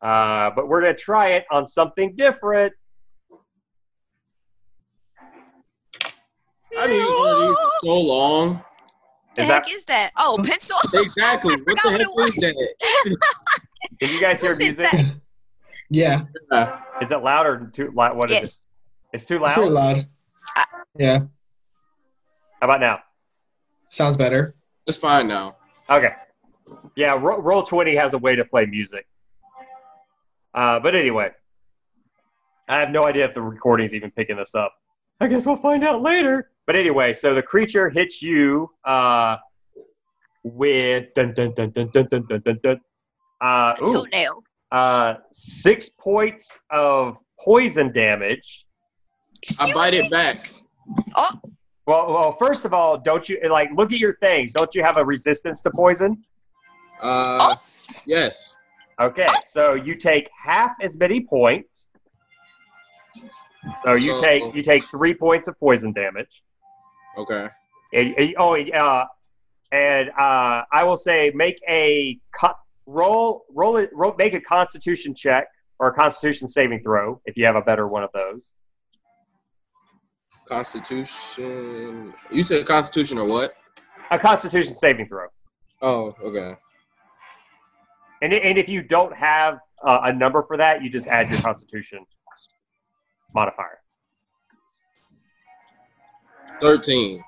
Uh, 0.00 0.50
but 0.54 0.68
we're 0.68 0.82
gonna 0.82 0.94
try 0.94 1.30
it 1.30 1.46
on 1.50 1.66
something 1.66 2.14
different. 2.14 2.72
I've 6.78 6.88
been 6.88 6.96
using 6.96 7.14
one 7.18 7.30
of 7.34 7.40
these 7.40 7.56
for 7.56 7.86
so 7.86 8.00
long. 8.00 8.64
the 9.34 9.42
Is 9.42 9.48
heck 9.48 9.62
that? 9.64 9.72
is 9.72 9.84
that? 9.86 10.10
Oh, 10.18 10.38
pencil. 10.44 10.76
Exactly. 11.00 11.54
What 11.56 11.76
the 11.82 11.90
heck 11.90 12.00
it 12.00 12.04
is 12.04 12.08
was. 12.14 12.34
that? 12.36 13.16
Can 14.00 14.10
you 14.10 14.20
guys 14.20 14.40
hear 14.40 14.50
What 14.52 14.60
is 14.62 14.78
music? 14.78 14.92
that? 14.92 15.14
Yeah, 15.90 16.22
Yeah. 16.52 16.80
Is 17.00 17.10
it 17.10 17.22
loud 17.22 17.46
or 17.46 17.66
too 17.72 17.90
loud? 17.94 18.16
What 18.16 18.30
is 18.30 18.36
it? 18.36 18.40
Yes. 18.40 18.66
It's 19.12 19.26
too 19.26 19.42
it's 19.44 19.52
pretty 19.52 19.70
loud. 19.70 19.96
loud. 19.96 20.06
Yeah, 20.98 21.18
How 22.60 22.64
about 22.66 22.80
now? 22.80 23.00
sounds 23.90 24.16
better. 24.16 24.54
It's 24.86 24.96
fine 24.98 25.26
now. 25.28 25.56
Okay. 25.90 26.12
Yeah, 26.96 27.12
Ro- 27.20 27.40
Roll20 27.42 27.98
has 28.00 28.14
a 28.14 28.18
way 28.18 28.36
to 28.36 28.44
play 28.44 28.64
music. 28.66 29.06
Uh, 30.54 30.78
but 30.80 30.94
anyway, 30.94 31.30
I 32.68 32.78
have 32.78 32.90
no 32.90 33.04
idea 33.04 33.26
if 33.26 33.34
the 33.34 33.40
recording's 33.42 33.94
even 33.94 34.10
picking 34.10 34.36
this 34.36 34.54
up. 34.54 34.74
I 35.20 35.26
guess 35.28 35.46
we'll 35.46 35.56
find 35.56 35.84
out 35.84 36.02
later. 36.02 36.50
But 36.66 36.76
anyway, 36.76 37.12
so 37.12 37.34
the 37.34 37.42
creature 37.42 37.90
hits 37.90 38.22
you 38.22 38.70
uh, 38.84 39.36
with 40.44 41.12
dun 41.14 41.34
dun 41.34 41.52
dun 41.54 41.70
dun 41.70 41.90
dun 41.92 42.06
dun 42.10 42.26
dun 42.28 42.40
dun. 42.44 42.58
dun. 42.62 42.80
Uh, 43.40 43.74
ooh, 43.82 43.86
Toenail. 43.88 44.44
uh, 44.70 45.14
six 45.32 45.88
points 45.88 46.58
of 46.70 47.16
poison 47.40 47.92
damage. 47.92 48.66
I 49.60 49.72
bite 49.72 49.92
me. 49.92 49.98
it 49.98 50.10
back. 50.10 50.50
Oh, 51.16 51.30
Well, 51.86 52.06
well, 52.12 52.36
first 52.38 52.64
of 52.64 52.72
all, 52.72 52.96
don't 52.98 53.28
you 53.28 53.40
like 53.50 53.70
look 53.74 53.92
at 53.92 53.98
your 53.98 54.16
things? 54.18 54.52
Don't 54.52 54.72
you 54.74 54.82
have 54.84 54.96
a 54.98 55.04
resistance 55.04 55.62
to 55.62 55.70
poison? 55.70 56.22
Uh, 57.00 57.56
yes. 58.06 58.56
Okay, 59.00 59.26
so 59.44 59.74
you 59.74 59.96
take 59.96 60.28
half 60.40 60.70
as 60.80 60.96
many 60.96 61.20
points. 61.20 61.88
So 63.84 63.90
you 63.92 64.12
So- 64.14 64.20
take 64.20 64.54
you 64.54 64.62
take 64.62 64.84
three 64.84 65.14
points 65.14 65.48
of 65.48 65.58
poison 65.58 65.92
damage. 65.92 66.42
Okay. 67.18 67.48
And- 67.92 68.14
and- 68.18 68.34
oh, 68.38 68.56
uh, 68.56 69.04
and 69.70 70.10
uh, 70.10 70.64
I 70.72 70.84
will 70.84 70.96
say 70.96 71.30
make 71.34 71.60
a 71.68 72.18
co- 72.38 72.54
roll 72.86 73.44
roll 73.50 73.76
it 73.76 73.90
roll 73.92 74.14
make 74.18 74.34
a 74.34 74.40
Constitution 74.40 75.14
check 75.14 75.46
or 75.78 75.88
a 75.88 75.94
Constitution 75.94 76.46
saving 76.48 76.82
throw 76.82 77.20
if 77.24 77.36
you 77.36 77.44
have 77.46 77.56
a 77.56 77.62
better 77.62 77.86
one 77.86 78.02
of 78.02 78.10
those. 78.12 78.52
Constitution. 80.46 82.12
You 82.30 82.42
said 82.42 82.66
Constitution 82.66 83.18
or 83.18 83.24
what? 83.26 83.54
A 84.10 84.18
Constitution 84.18 84.74
saving 84.74 85.08
throw. 85.08 85.26
Oh, 85.80 86.14
okay. 86.22 86.56
And, 88.20 88.32
and 88.32 88.58
if 88.58 88.68
you 88.68 88.82
don't 88.82 89.14
have 89.16 89.58
uh, 89.86 90.00
a 90.04 90.12
number 90.12 90.42
for 90.42 90.56
that, 90.56 90.82
you 90.82 90.90
just 90.90 91.08
add 91.08 91.28
your 91.30 91.40
Constitution 91.40 92.04
modifier. 93.34 93.81
13. 96.62 97.22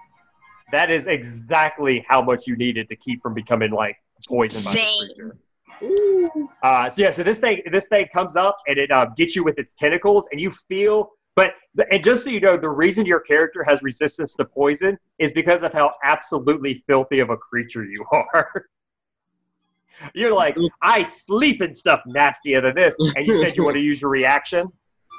That 0.73 0.91
is 0.91 1.07
exactly 1.07 2.05
how 2.09 2.23
much 2.23 2.47
you 2.47 2.57
needed 2.57 2.89
to 2.89 2.97
keep 2.97 3.23
from 3.23 3.35
becoming 3.35 3.71
like 3.71 3.97
poisoned 4.27 4.65
by 4.65 4.73
the 4.73 4.79
Same. 4.79 5.17
creature. 5.17 5.37
Ooh. 5.83 6.49
Uh, 6.63 6.89
so 6.89 7.03
yeah, 7.03 7.11
so 7.11 7.23
this 7.23 7.39
thing 7.39 7.63
this 7.71 7.89
thing 7.89 8.07
comes 8.13 8.37
up 8.37 8.57
and 8.67 8.79
it 8.79 8.91
uh, 8.91 9.07
gets 9.17 9.37
you 9.37 9.45
with 9.45 9.59
its 9.59 9.73
tentacles, 9.73 10.27
and 10.33 10.41
you 10.41 10.51
feel. 10.51 11.11
But 11.37 11.55
and 11.91 12.03
just 12.03 12.25
so 12.25 12.31
you 12.31 12.41
know, 12.41 12.57
the 12.57 12.71
reason 12.71 13.05
your 13.07 13.21
character 13.21 13.65
has 13.65 13.83
resistance 13.83 14.35
to 14.35 14.45
poison 14.45 14.97
is 15.19 15.33
because 15.33 15.65
of 15.65 15.73
how 15.73 15.93
absolutely 16.05 16.85
filthy 16.87 17.19
of 17.19 17.31
a 17.31 17.37
creature 17.37 17.85
you 17.85 18.05
are. 18.13 18.67
You're 20.15 20.35
like, 20.35 20.57
I 20.83 21.03
sleep 21.03 21.63
in 21.63 21.75
stuff 21.75 22.01
nastier 22.07 22.61
than 22.61 22.75
this, 22.75 22.95
and 23.17 23.27
you 23.27 23.41
said 23.43 23.57
you 23.57 23.65
want 23.65 23.77
to 23.77 23.83
use 23.91 24.01
your 24.01 24.11
reaction. 24.11 24.69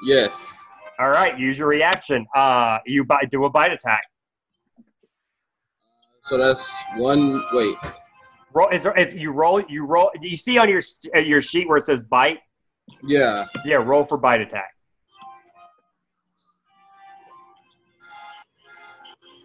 Yes. 0.04 0.68
All 0.98 1.10
right, 1.10 1.38
use 1.38 1.58
your 1.58 1.68
reaction. 1.68 2.26
Uh, 2.34 2.78
you 2.86 3.04
bite, 3.04 3.30
do 3.30 3.44
a 3.44 3.50
bite 3.50 3.72
attack. 3.72 4.02
So 6.22 6.38
that's 6.38 6.82
one. 6.96 7.42
Wait. 7.52 7.76
Roll. 8.54 8.68
There, 8.70 8.96
if 8.96 9.14
you 9.14 9.30
roll, 9.30 9.60
you 9.68 9.84
roll. 9.84 10.10
You 10.20 10.36
see 10.36 10.58
on 10.58 10.68
your 10.68 10.80
your 11.14 11.42
sheet 11.42 11.68
where 11.68 11.76
it 11.76 11.84
says 11.84 12.02
bite? 12.02 12.38
Yeah. 13.06 13.46
Yeah, 13.64 13.76
roll 13.76 14.04
for 14.04 14.18
bite 14.18 14.40
attack. 14.40 14.74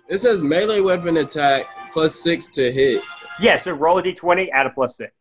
It 0.10 0.18
says 0.18 0.44
melee 0.44 0.82
weapon 0.82 1.18
attack 1.18 1.66
plus 1.94 2.16
six 2.16 2.50
to 2.50 2.72
hit. 2.72 3.02
Yeah, 3.40 3.56
so 3.56 3.74
roll 3.74 3.98
a 3.98 4.04
d20, 4.04 4.50
add 4.54 4.66
a 4.66 4.70
plus 4.70 4.98
six. 4.98 5.14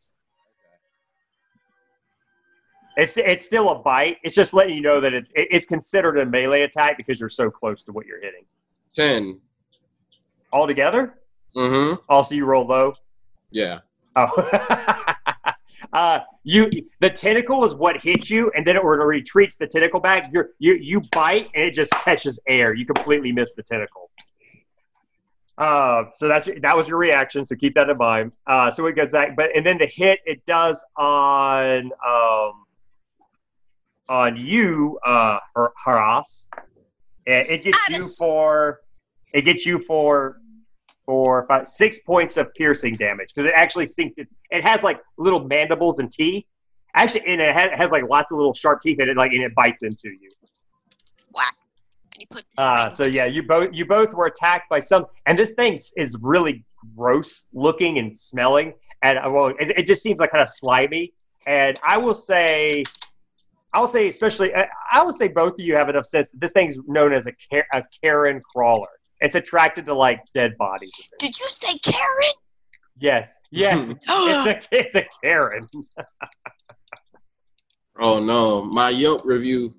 It's 3.01 3.17
it's 3.17 3.45
still 3.47 3.71
a 3.71 3.79
bite. 3.79 4.19
It's 4.23 4.35
just 4.35 4.53
letting 4.53 4.75
you 4.75 4.83
know 4.83 5.01
that 5.01 5.15
it's 5.15 5.33
it's 5.35 5.67
considered 5.67 6.19
a 6.19 6.27
melee 6.27 6.63
attack 6.63 6.97
because 6.97 7.19
you're 7.19 7.29
so 7.29 7.51
close 7.51 7.83
to 7.85 7.93
what 7.93 8.05
you're 8.07 8.21
hitting. 8.21 8.45
Ten. 8.95 9.41
Altogether, 10.53 11.15
Mm-hmm. 11.57 12.01
also 12.09 12.35
you 12.35 12.45
roll 12.45 12.67
low. 12.67 12.93
Yeah. 13.51 13.79
Oh, 14.17 14.27
uh, 15.93 16.21
you 16.45 16.69
the 17.01 17.11
tentacle 17.11 17.65
is 17.65 17.75
what 17.75 18.03
hits 18.03 18.29
you, 18.31 18.51
and 18.57 18.67
then 18.67 18.77
it 18.77 18.85
retreats 18.85 19.57
the 19.57 19.67
tentacle 19.67 20.01
back. 20.01 20.31
You're, 20.33 20.51
you 20.59 20.75
you 20.75 21.01
bite, 21.13 21.49
and 21.55 21.65
it 21.65 21.75
just 21.75 21.91
catches 21.93 22.39
air. 22.49 22.75
You 22.75 22.85
completely 22.87 23.33
miss 23.33 23.53
the 23.55 23.63
tentacle. 23.63 24.11
Uh, 25.59 26.05
so 26.17 26.27
that's 26.29 26.49
that 26.63 26.77
was 26.77 26.89
your 26.89 26.99
reaction. 26.99 27.45
So 27.45 27.55
keep 27.57 27.75
that 27.75 27.89
in 27.89 27.97
mind. 27.97 28.33
Uh, 28.47 28.71
so 28.71 28.87
it 28.87 28.93
goes 28.95 29.11
that, 29.13 29.37
but 29.37 29.51
and 29.55 29.65
then 29.65 29.79
the 29.79 29.87
hit 29.87 30.21
it 30.25 30.45
does 30.47 30.85
on 30.97 31.91
um, 32.07 32.65
on 34.11 34.37
you, 34.37 34.99
uh, 35.07 35.39
Har- 35.57 35.73
Haras, 35.87 36.49
it 37.25 37.63
gets 37.63 37.89
you 37.89 38.27
for 38.27 38.81
it 39.33 39.43
gets 39.43 39.65
you 39.65 39.79
for 39.79 40.37
for 41.07 41.47
five, 41.47 41.69
six 41.69 42.01
points 42.01 42.37
of 42.37 42.53
piercing 42.55 42.95
damage 42.95 43.29
because 43.35 43.47
it 43.47 43.53
actually 43.55 43.87
sinks 43.87 44.19
its. 44.19 44.35
It 44.51 44.69
has 44.69 44.83
like 44.83 45.01
little 45.17 45.45
mandibles 45.45 46.01
and 46.01 46.11
teeth. 46.11 46.45
Actually, 46.97 47.25
and 47.27 47.41
it 47.41 47.55
has, 47.55 47.71
has 47.77 47.91
like 47.93 48.03
lots 48.11 48.33
of 48.33 48.39
little 48.39 48.53
sharp 48.53 48.81
teeth 48.83 48.99
in 48.99 49.09
it, 49.09 49.17
like 49.17 49.31
and 49.31 49.43
it 49.43 49.55
bites 49.55 49.85
into 49.85 50.09
you. 50.09 50.31
And 52.13 52.19
he 52.19 52.27
put 52.27 52.45
Uh, 52.59 52.91
so 52.91 53.07
yeah, 53.07 53.27
you 53.27 53.45
both 53.45 53.71
you 53.73 53.87
both 53.87 54.13
were 54.13 54.27
attacked 54.27 54.69
by 54.69 54.81
some, 54.81 55.07
and 55.27 55.39
this 55.39 55.53
thing 55.53 55.79
is 55.97 56.17
really 56.21 56.65
gross 56.97 57.45
looking 57.53 57.99
and 57.99 58.17
smelling, 58.17 58.75
and 59.03 59.19
uh, 59.19 59.31
well, 59.31 59.49
it, 59.49 59.71
it 59.79 59.87
just 59.87 60.03
seems 60.03 60.19
like 60.19 60.33
kind 60.33 60.43
of 60.43 60.49
slimy. 60.49 61.15
And 61.47 61.79
I 61.83 61.97
will 61.97 62.13
say, 62.13 62.83
I 63.73 63.81
will 63.81 63.87
say, 63.87 64.09
especially, 64.09 64.55
I 64.55 64.67
I 64.93 65.03
will 65.03 65.13
say, 65.13 65.29
both 65.29 65.55
of 65.55 65.61
you 65.61 65.75
have 65.77 65.89
enough 65.89 66.07
sense. 66.07 66.33
This 66.33 66.53
thing's 66.53 66.79
known 66.87 67.13
as 67.13 67.27
a 67.27 67.33
a 67.75 67.83
carrion 68.03 68.41
crawler. 68.55 68.89
It's 69.21 69.35
attracted 69.35 69.85
to 69.87 69.95
like 69.95 70.21
dead 70.35 70.57
bodies. 70.59 70.93
Did 71.19 71.39
you 71.39 71.47
say 71.47 71.79
Karen? 71.79 72.33
Yes, 72.99 73.39
yes, 73.51 73.91
it's 74.09 74.47
a 74.47 74.61
it's 74.73 74.95
a 74.97 75.07
Karen. 75.23 75.63
Oh 78.03 78.19
no, 78.19 78.65
my 78.65 78.89
Yelp 78.89 79.27
review. 79.27 79.75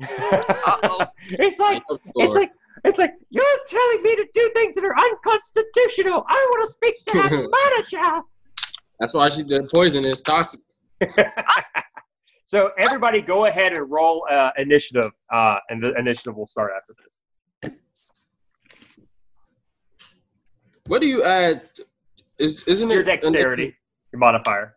Uh-oh. 0.00 1.04
it's 1.28 1.58
like 1.58 1.82
It's 2.14 2.32
like 2.32 2.52
it's 2.84 2.98
like 2.98 3.14
you're 3.30 3.44
telling 3.68 4.02
me 4.02 4.14
to 4.14 4.26
do 4.32 4.50
things 4.54 4.76
that 4.76 4.84
are 4.84 4.96
unconstitutional. 4.96 6.24
I 6.28 6.46
want 6.50 6.68
to 6.68 6.72
speak 6.72 7.04
to 7.06 7.12
that 7.14 7.30
manager. 7.32 8.22
That's 9.00 9.14
why 9.14 9.26
she 9.26 9.42
did 9.42 9.68
poison. 9.70 10.04
It's 10.04 10.20
toxic. 10.20 10.60
So 12.46 12.70
everybody, 12.78 13.20
go 13.22 13.46
ahead 13.46 13.76
and 13.76 13.90
roll 13.90 14.26
uh, 14.30 14.50
initiative, 14.58 15.10
uh, 15.32 15.56
and 15.70 15.82
the 15.82 15.92
initiative 15.98 16.36
will 16.36 16.46
start 16.46 16.72
after 16.76 16.94
this. 17.02 17.72
What 20.86 21.00
do 21.00 21.06
you 21.06 21.22
add? 21.22 21.62
Is 22.38 22.62
isn't 22.64 22.90
Your 22.90 23.00
it 23.00 23.04
dexterity, 23.04 23.74
your 24.12 24.18
modifier. 24.20 24.76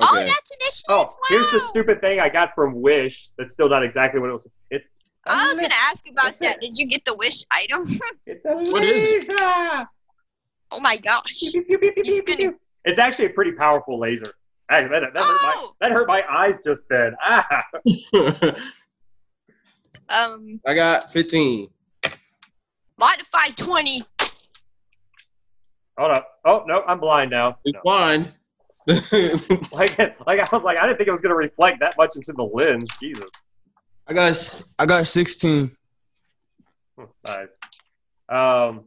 Oh, 0.00 0.14
Okay. 0.16 0.24
that's 0.24 0.56
initiative. 0.60 0.84
Oh, 0.90 1.08
here's 1.28 1.50
the 1.50 1.58
stupid 1.60 2.00
thing 2.00 2.20
I 2.20 2.28
got 2.28 2.50
from 2.54 2.80
Wish. 2.80 3.30
That's 3.36 3.52
still 3.52 3.68
not 3.68 3.82
exactly 3.82 4.20
what 4.20 4.30
it 4.30 4.34
was. 4.34 4.46
It's 4.70 4.92
I 5.26 5.48
was 5.48 5.58
gonna 5.58 5.74
ask 5.90 6.08
about 6.08 6.38
That's 6.38 6.40
that. 6.40 6.60
Did 6.60 6.78
you 6.78 6.86
get 6.86 7.04
the 7.04 7.14
wish 7.16 7.42
item? 7.52 7.82
it's 8.26 8.44
a 8.44 8.54
What 8.72 8.84
is 8.84 9.24
it? 9.24 9.28
laser. 9.30 9.86
oh 10.70 10.80
my 10.80 10.96
gosh. 10.98 11.24
He's 11.36 12.20
gonna- 12.20 12.54
It's 12.84 12.98
actually 12.98 13.26
a 13.26 13.30
pretty 13.30 13.52
powerful 13.52 13.98
laser. 13.98 14.32
Hey, 14.70 14.86
that, 14.86 15.00
that, 15.00 15.00
hurt 15.02 15.14
my, 15.16 15.54
Oh! 15.56 15.76
that 15.80 15.90
hurt 15.90 16.06
my 16.08 16.22
eyes 16.30 16.58
just 16.64 16.84
then. 16.88 17.16
Ah. 17.22 17.64
Um, 20.12 20.60
I 20.66 20.74
got 20.74 21.08
15. 21.12 21.68
modify 22.98 23.46
twenty. 23.56 24.00
Hold 25.96 26.10
up. 26.10 26.28
Oh 26.44 26.64
no, 26.66 26.82
I'm 26.88 26.98
blind 26.98 27.30
now. 27.30 27.58
It's 27.64 27.74
No. 27.76 27.80
blind. 27.84 28.34
Like, 29.72 29.96
like 30.26 30.40
I 30.40 30.48
was 30.50 30.64
like, 30.64 30.78
I 30.78 30.86
didn't 30.86 30.96
think 30.96 31.06
it 31.06 31.12
was 31.12 31.20
going 31.20 31.30
to 31.30 31.36
reflect 31.36 31.78
that 31.78 31.94
much 31.96 32.16
into 32.16 32.32
the 32.32 32.42
lens. 32.42 32.88
Jesus. 33.00 33.26
I 34.08 34.14
got 34.14 34.62
I 34.80 34.86
got 34.86 35.06
16. 35.06 35.70
Hmm, 36.98 37.04
Nice. 37.26 37.48
Um. 38.28 38.84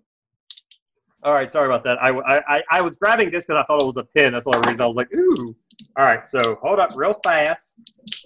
All 1.24 1.34
right, 1.34 1.50
sorry 1.50 1.68
about 1.68 1.86
that. 1.86 2.02
I, 2.04 2.10
I, 2.10 2.58
I- 2.58 2.64
I 2.70 2.82
was 2.82 2.98
grabbing 2.98 3.32
this 3.32 3.46
because 3.46 3.64
I 3.64 3.66
thought 3.66 3.82
it 3.82 3.86
was 3.86 3.96
a 3.96 4.04
pin. 4.04 4.34
That's 4.34 4.44
the 4.44 4.50
only 4.58 4.70
reason 4.72 4.82
I 4.82 4.88
was 4.88 4.98
like, 4.98 5.08
ooh. 5.14 5.56
All 5.98 6.06
right, 6.06 6.26
so 6.26 6.56
hold 6.62 6.80
up 6.80 6.92
real 6.96 7.16
fast. 7.24 7.80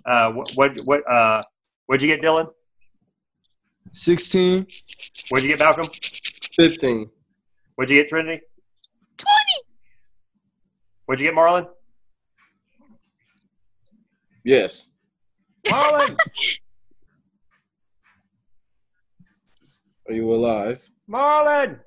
Uh, 0.06 0.32
what, 0.34 0.52
what, 0.56 0.72
what, 0.86 1.12
uh, 1.12 1.42
what'd 1.86 2.02
you 2.02 2.16
get, 2.16 2.22
Dylan? 2.24 2.50
16. 3.94 4.68
What'd 5.30 5.50
you 5.50 5.56
get, 5.56 5.60
Malcolm? 5.60 5.84
15. 6.56 7.10
What'd 7.76 7.92
you 7.92 8.02
get, 8.02 8.10
Trinity? 8.10 8.42
Twenty. 9.18 9.68
What'd 11.06 11.22
you 11.22 11.28
get, 11.28 11.36
Marlon? 11.36 11.68
Yes. 14.44 14.90
Marlon! 15.68 16.16
Are 20.08 20.14
you 20.14 20.32
alive? 20.32 20.90
Marlon! 21.10 21.80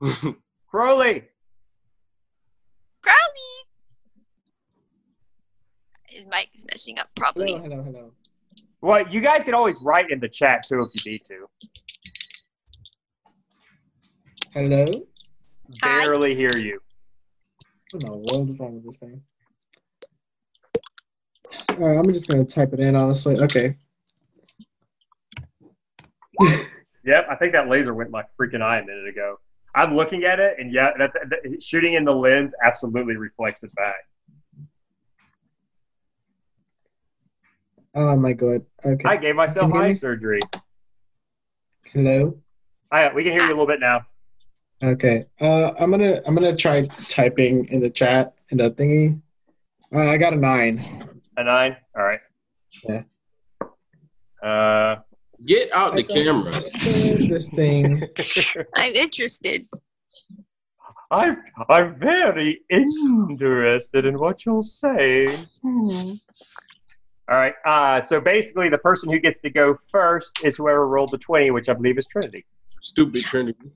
Crowley! 0.02 0.34
Crowley. 0.70 1.24
His 6.12 6.26
mic 6.26 6.50
is 6.54 6.66
messing 6.70 6.98
up 6.98 7.08
probably. 7.16 7.52
Hello, 7.52 7.62
hello, 7.62 7.82
hello. 7.82 8.12
Well, 8.82 9.08
you 9.08 9.20
guys 9.20 9.44
can 9.44 9.54
always 9.54 9.80
write 9.80 10.10
in 10.10 10.20
the 10.20 10.28
chat 10.28 10.66
too 10.68 10.82
if 10.82 11.06
you 11.06 11.12
need 11.12 11.24
to. 11.24 11.46
Hello? 14.52 14.86
Hi. 15.82 16.04
Barely 16.04 16.34
hear 16.34 16.54
you. 16.56 16.80
Oh, 17.94 17.98
what 17.98 18.04
in 18.04 18.08
the 18.10 18.34
world 18.34 18.50
is 18.50 18.60
wrong 18.60 18.74
with 18.74 18.84
this 18.84 18.96
thing? 18.98 19.22
Alright, 21.70 21.96
I'm 21.96 22.12
just 22.12 22.28
gonna 22.28 22.44
type 22.44 22.74
it 22.74 22.80
in, 22.80 22.94
honestly. 22.94 23.38
Okay. 23.38 23.76
Yep, 27.04 27.26
I 27.28 27.34
think 27.34 27.52
that 27.52 27.68
laser 27.68 27.94
went 27.94 28.06
in 28.06 28.12
my 28.12 28.22
freaking 28.40 28.62
eye 28.62 28.78
a 28.78 28.84
minute 28.84 29.08
ago. 29.08 29.36
I'm 29.74 29.96
looking 29.96 30.22
at 30.22 30.38
it, 30.38 30.54
and 30.60 30.72
yeah, 30.72 30.90
that, 30.98 31.10
that, 31.12 31.60
shooting 31.60 31.94
in 31.94 32.04
the 32.04 32.14
lens 32.14 32.54
absolutely 32.62 33.16
reflects 33.16 33.64
it 33.64 33.74
back. 33.74 34.04
Oh 37.94 38.16
my 38.16 38.32
god. 38.32 38.62
Okay. 38.84 39.08
I 39.08 39.16
gave 39.16 39.36
myself 39.36 39.70
Can 39.70 39.76
you 39.76 39.82
eye 39.82 39.86
me? 39.88 39.92
surgery. 39.92 40.40
Hello? 41.92 42.38
I, 42.90 43.12
we 43.12 43.22
can 43.22 43.32
hear 43.32 43.42
you 43.42 43.48
a 43.48 43.50
little 43.50 43.66
bit 43.66 43.80
now. 43.80 44.06
Okay. 44.82 45.26
Uh 45.40 45.72
I'm 45.78 45.90
gonna 45.90 46.20
I'm 46.26 46.34
gonna 46.34 46.56
try 46.56 46.82
typing 47.08 47.66
in 47.66 47.80
the 47.80 47.90
chat 47.90 48.34
in 48.50 48.58
the 48.58 48.70
thingy. 48.70 49.20
Uh, 49.94 50.00
I 50.08 50.16
got 50.16 50.32
a 50.32 50.36
nine. 50.36 50.80
A 51.36 51.44
nine. 51.44 51.76
All 51.96 52.02
right. 52.02 52.20
Yeah. 52.88 53.02
Uh, 54.42 54.96
Get 55.44 55.70
out 55.72 55.94
the 55.94 56.02
Okay. 56.04 56.24
camera. 56.24 56.52
This 56.52 57.50
thing. 57.50 58.00
I'm 58.74 58.94
interested. 58.94 59.66
I'm 61.10 61.36
I'm 61.68 61.98
very 61.98 62.62
interested 62.70 64.06
in 64.06 64.18
what 64.18 64.46
you'll 64.46 64.62
say. 64.62 65.28
Hmm. 65.62 66.12
All 67.30 67.36
right. 67.36 67.54
Uh, 67.64 68.00
so 68.00 68.20
basically, 68.20 68.68
the 68.68 68.78
person 68.78 69.10
who 69.10 69.18
gets 69.18 69.40
to 69.40 69.50
go 69.50 69.78
first 69.90 70.44
is 70.44 70.56
whoever 70.56 70.86
rolled 70.88 71.10
the 71.12 71.18
twenty, 71.18 71.50
which 71.50 71.68
I 71.68 71.74
believe 71.74 71.98
is 71.98 72.06
Trinity. 72.06 72.44
Stupid 72.80 73.22
Trinity. 73.22 73.70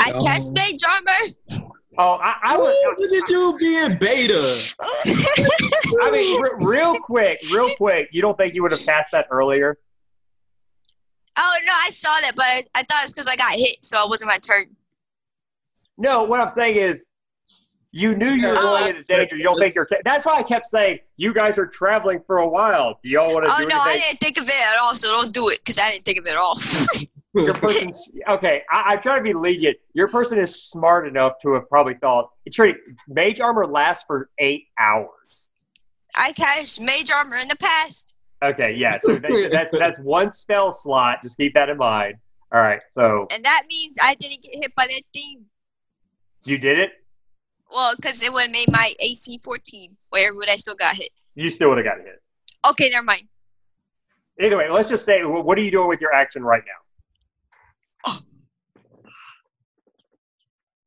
I 0.00 0.12
Oh. 0.14 0.18
cast 0.24 0.54
mage 0.54 0.80
armor. 0.88 1.64
Oh, 2.00 2.12
I, 2.14 2.34
I 2.44 2.56
Ooh, 2.56 2.60
was. 2.60 2.96
look 2.98 3.22
at 3.24 3.28
you 3.30 3.56
being 3.58 3.96
beta. 3.98 4.74
I 6.02 6.10
mean, 6.10 6.42
re- 6.42 6.50
real 6.60 6.98
quick, 7.00 7.38
real 7.52 7.74
quick. 7.76 8.08
You 8.12 8.20
don't 8.22 8.36
think 8.36 8.54
you 8.54 8.62
would 8.62 8.72
have 8.72 8.84
passed 8.86 9.10
that 9.12 9.26
earlier? 9.30 9.78
Oh 11.36 11.56
no, 11.64 11.72
I 11.84 11.90
saw 11.90 12.14
that, 12.22 12.32
but 12.34 12.44
I, 12.44 12.64
I 12.74 12.82
thought 12.82 13.02
it's 13.04 13.12
because 13.12 13.28
I 13.28 13.36
got 13.36 13.52
hit, 13.52 13.82
so 13.84 14.02
it 14.04 14.08
wasn't 14.08 14.30
my 14.32 14.38
turn. 14.38 14.74
No. 15.96 16.24
What 16.24 16.40
I'm 16.40 16.48
saying 16.48 16.76
is, 16.76 17.10
you 17.90 18.14
knew 18.14 18.30
you 18.30 18.48
were 18.48 18.54
going 18.54 18.84
uh, 18.84 18.88
into 18.88 19.02
danger. 19.04 19.36
You 19.36 19.44
don't 19.44 19.58
think 19.58 19.74
you're. 19.74 19.86
Ca- 19.86 20.02
That's 20.04 20.26
why 20.26 20.34
I 20.36 20.42
kept 20.42 20.66
saying 20.66 20.98
you 21.16 21.32
guys 21.32 21.58
are 21.58 21.66
traveling 21.66 22.20
for 22.26 22.38
a 22.38 22.48
while. 22.48 22.98
Do 23.02 23.08
y'all 23.08 23.32
want 23.32 23.46
to 23.46 23.52
Oh 23.52 23.60
do 23.60 23.68
no, 23.68 23.76
I 23.78 23.96
didn't 23.98 24.20
think 24.20 24.38
of 24.38 24.44
it 24.48 24.54
at 24.74 24.78
all, 24.80 24.94
so 24.94 25.08
don't 25.10 25.32
do 25.32 25.48
it 25.48 25.58
because 25.60 25.78
I 25.78 25.90
didn't 25.92 26.04
think 26.04 26.18
of 26.18 26.26
it 26.26 26.32
at 26.32 26.36
all. 26.36 26.58
Your 27.34 27.54
person's 27.54 28.10
okay. 28.28 28.62
I, 28.70 28.92
I 28.92 28.96
try 28.96 29.16
to 29.16 29.22
be 29.22 29.32
lenient. 29.32 29.76
Your 29.94 30.08
person 30.08 30.38
is 30.38 30.62
smart 30.62 31.06
enough 31.06 31.34
to 31.42 31.54
have 31.54 31.68
probably 31.68 31.94
thought. 31.94 32.30
Trey, 32.52 32.74
mage 33.06 33.40
armor 33.40 33.66
lasts 33.66 34.04
for 34.06 34.30
eight 34.38 34.64
hours. 34.78 35.46
I 36.16 36.32
cast 36.32 36.80
mage 36.80 37.10
armor 37.10 37.36
in 37.36 37.48
the 37.48 37.56
past. 37.56 38.14
Okay, 38.42 38.72
yeah. 38.74 38.98
So 39.00 39.14
that, 39.18 39.48
that's 39.52 39.72
that's 39.78 39.98
one 40.00 40.32
spell 40.32 40.72
slot. 40.72 41.18
Just 41.22 41.36
keep 41.36 41.54
that 41.54 41.68
in 41.68 41.76
mind. 41.76 42.16
All 42.52 42.60
right. 42.60 42.82
So 42.88 43.28
And 43.32 43.44
that 43.44 43.64
means 43.68 43.98
I 44.02 44.14
didn't 44.14 44.42
get 44.42 44.54
hit 44.54 44.74
by 44.74 44.86
that 44.86 45.02
thing. 45.12 45.44
you 46.44 46.58
did 46.58 46.78
it. 46.78 46.90
Well, 47.70 47.94
because 47.96 48.22
it 48.22 48.32
would 48.32 48.42
have 48.42 48.50
made 48.50 48.70
my 48.70 48.92
AC 49.00 49.40
14. 49.42 49.96
Where 50.10 50.34
would 50.34 50.48
I 50.50 50.56
still 50.56 50.74
got 50.74 50.96
hit? 50.96 51.10
You 51.34 51.50
still 51.50 51.68
would 51.68 51.78
have 51.78 51.86
got 51.86 51.98
hit. 51.98 52.22
Okay, 52.70 52.90
never 52.90 53.04
mind. 53.04 53.28
Either 54.40 54.56
way, 54.56 54.70
let's 54.70 54.88
just 54.88 55.04
say, 55.04 55.22
what 55.24 55.58
are 55.58 55.62
you 55.62 55.70
doing 55.70 55.88
with 55.88 56.00
your 56.00 56.14
action 56.14 56.44
right 56.44 56.62
now? 56.64 56.80
Oh. 58.06 58.20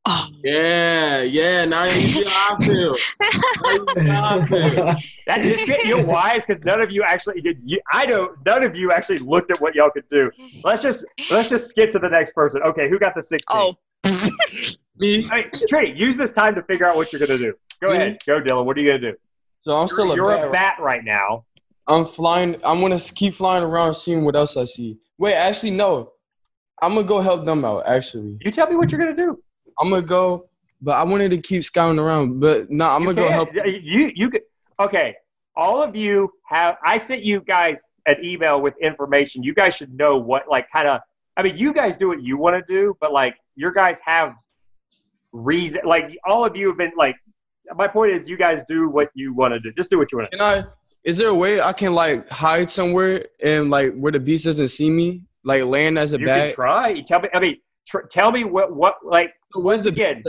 oh, 0.05 0.27
Yeah, 0.43 1.21
yeah. 1.21 1.65
Now 1.65 1.83
you 1.83 1.89
see 1.91 2.23
how 2.25 2.55
I 2.55 2.65
feel. 2.65 2.95
Now 3.19 3.71
you 3.71 3.85
see 3.93 4.09
I 4.09 4.45
feel. 4.45 4.95
That 5.27 5.45
is 5.45 5.63
good. 5.65 5.83
You 5.83 5.97
know 5.97 6.03
why? 6.03 6.33
It's 6.35 6.45
because 6.45 6.63
none 6.65 6.81
of 6.81 6.91
you 6.91 7.03
actually 7.03 7.39
did. 7.41 7.61
You, 7.63 7.79
I 7.93 8.05
don't. 8.05 8.37
None 8.45 8.63
of 8.63 8.75
you 8.75 8.91
actually 8.91 9.19
looked 9.19 9.51
at 9.51 9.61
what 9.61 9.75
y'all 9.75 9.89
could 9.89 10.07
do. 10.09 10.29
Let's 10.63 10.81
just 10.81 11.05
let's 11.29 11.47
just 11.47 11.69
skip 11.69 11.89
to 11.91 11.99
the 11.99 12.09
next 12.09 12.33
person. 12.33 12.61
Okay, 12.63 12.89
who 12.89 12.99
got 12.99 13.15
the 13.15 13.21
sixteen? 13.21 13.57
oh. 13.57 13.77
Me? 14.97 15.23
Hey, 15.23 15.49
Trey, 15.67 15.93
use 15.95 16.17
this 16.17 16.33
time 16.33 16.55
to 16.55 16.63
figure 16.63 16.85
out 16.85 16.95
what 16.95 17.11
you're 17.11 17.19
gonna 17.25 17.37
do. 17.37 17.53
Go 17.81 17.89
Me? 17.89 17.93
ahead, 17.95 18.19
go, 18.25 18.41
Dylan. 18.41 18.65
What 18.65 18.77
are 18.77 18.81
you 18.81 18.89
gonna 18.91 19.11
do? 19.11 19.17
So 19.63 19.75
I'm 19.79 19.87
still 19.87 20.15
You're, 20.15 20.31
a 20.31 20.37
you're 20.39 20.41
bat. 20.41 20.47
a 20.47 20.51
bat 20.51 20.75
right 20.79 21.03
now. 21.03 21.45
I'm 21.87 22.05
flying. 22.05 22.55
I'm 22.63 22.79
gonna 22.81 22.99
keep 22.99 23.33
flying 23.33 23.63
around, 23.63 23.95
seeing 23.95 24.23
what 24.23 24.35
else 24.35 24.57
I 24.57 24.65
see. 24.65 24.97
Wait, 25.17 25.33
actually, 25.33 25.71
no. 25.71 26.11
I'm 26.81 26.93
gonna 26.95 27.05
go 27.05 27.19
help 27.21 27.45
them 27.45 27.63
out. 27.65 27.85
Actually, 27.85 28.37
You 28.41 28.51
tell 28.51 28.67
me 28.69 28.75
what 28.75 28.91
you're 28.91 28.99
gonna 28.99 29.15
do. 29.15 29.41
I'm 29.79 29.89
gonna 29.89 30.01
go, 30.01 30.49
but 30.81 30.91
I 30.97 31.03
wanted 31.03 31.29
to 31.31 31.37
keep 31.37 31.63
scouting 31.63 31.99
around. 31.99 32.39
But 32.39 32.69
no, 32.69 32.87
I'm 32.87 33.03
You 33.03 33.13
gonna 33.13 33.27
go 33.27 33.31
help. 33.31 33.49
You 33.65 34.11
you 34.15 34.29
could. 34.29 34.41
Okay, 34.79 35.15
all 35.55 35.81
of 35.83 35.95
you 35.95 36.31
have. 36.47 36.77
I 36.83 36.97
sent 36.97 37.23
you 37.23 37.41
guys 37.41 37.79
an 38.07 38.15
email 38.23 38.61
with 38.61 38.73
information. 38.81 39.43
You 39.43 39.53
guys 39.53 39.75
should 39.75 39.93
know 39.93 40.17
what, 40.17 40.47
like, 40.49 40.67
kind 40.71 40.87
of. 40.87 41.01
I 41.37 41.43
mean, 41.43 41.55
you 41.57 41.71
guys 41.73 41.97
do 41.97 42.07
what 42.07 42.21
you 42.23 42.37
want 42.37 42.55
to 42.65 42.73
do, 42.73 42.95
but 42.99 43.11
like, 43.13 43.35
your 43.55 43.71
guys 43.71 43.97
have 44.05 44.33
reason. 45.31 45.81
Like, 45.85 46.17
all 46.25 46.45
of 46.45 46.55
you 46.55 46.67
have 46.69 46.77
been 46.77 46.91
like. 46.97 47.15
My 47.75 47.87
point 47.87 48.11
is, 48.11 48.27
you 48.27 48.35
guys 48.37 48.63
do 48.67 48.89
what 48.89 49.09
you 49.13 49.33
want 49.33 49.53
to 49.53 49.59
do. 49.59 49.71
Just 49.73 49.89
do 49.91 49.97
what 49.97 50.11
you 50.11 50.17
want 50.17 50.29
to. 50.31 50.37
Can 50.37 50.45
I? 50.45 50.65
Is 51.03 51.17
there 51.17 51.29
a 51.29 51.35
way 51.35 51.61
I 51.61 51.71
can 51.73 51.93
like 51.93 52.29
hide 52.29 52.69
somewhere 52.69 53.25
and 53.41 53.69
like 53.69 53.95
where 53.95 54.11
the 54.11 54.19
beast 54.19 54.45
doesn't 54.45 54.67
see 54.69 54.89
me, 54.89 55.23
like 55.43 55.63
land 55.63 55.97
as 55.97 56.13
a 56.13 56.19
You 56.19 56.25
bag? 56.25 56.47
can 56.47 56.55
try. 56.55 57.01
Tell 57.01 57.21
me. 57.21 57.29
I 57.33 57.39
mean, 57.39 57.57
tr- 57.87 58.07
tell 58.09 58.31
me 58.31 58.43
what 58.43 58.75
what 58.75 58.95
like. 59.03 59.31
Where's 59.53 59.83
the 59.83 59.89
Again? 59.89 60.23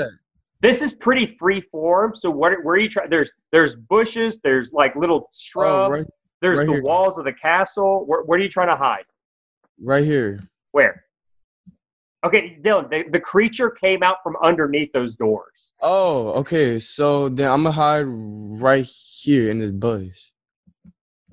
This 0.60 0.80
is 0.80 0.92
pretty 0.92 1.36
free 1.38 1.60
form. 1.60 2.14
So 2.14 2.30
what? 2.30 2.52
Where 2.62 2.74
are 2.76 2.78
you 2.78 2.88
trying? 2.88 3.10
There's 3.10 3.32
there's 3.50 3.74
bushes. 3.74 4.38
There's 4.44 4.72
like 4.72 4.94
little 4.94 5.22
oh, 5.24 5.28
shrubs. 5.34 6.00
right- 6.02 6.06
there's 6.42 6.58
right 6.58 6.66
the 6.66 6.72
here. 6.74 6.82
walls 6.82 7.18
of 7.18 7.24
the 7.24 7.32
castle. 7.32 8.04
Where, 8.06 8.22
where 8.22 8.38
are 8.38 8.42
you 8.42 8.48
trying 8.48 8.68
to 8.68 8.76
hide? 8.76 9.04
Right 9.80 10.04
here. 10.04 10.40
Where? 10.72 11.04
Okay, 12.24 12.56
Dylan. 12.62 12.88
The, 12.88 13.04
the 13.10 13.18
creature 13.20 13.70
came 13.70 14.02
out 14.02 14.18
from 14.22 14.36
underneath 14.42 14.92
those 14.92 15.16
doors. 15.16 15.72
Oh, 15.80 16.28
okay. 16.40 16.78
So 16.78 17.28
then 17.28 17.50
I'm 17.50 17.64
gonna 17.64 17.72
hide 17.72 18.04
right 18.06 18.84
here 18.84 19.50
in 19.50 19.58
this 19.58 19.72
bush. 19.72 20.30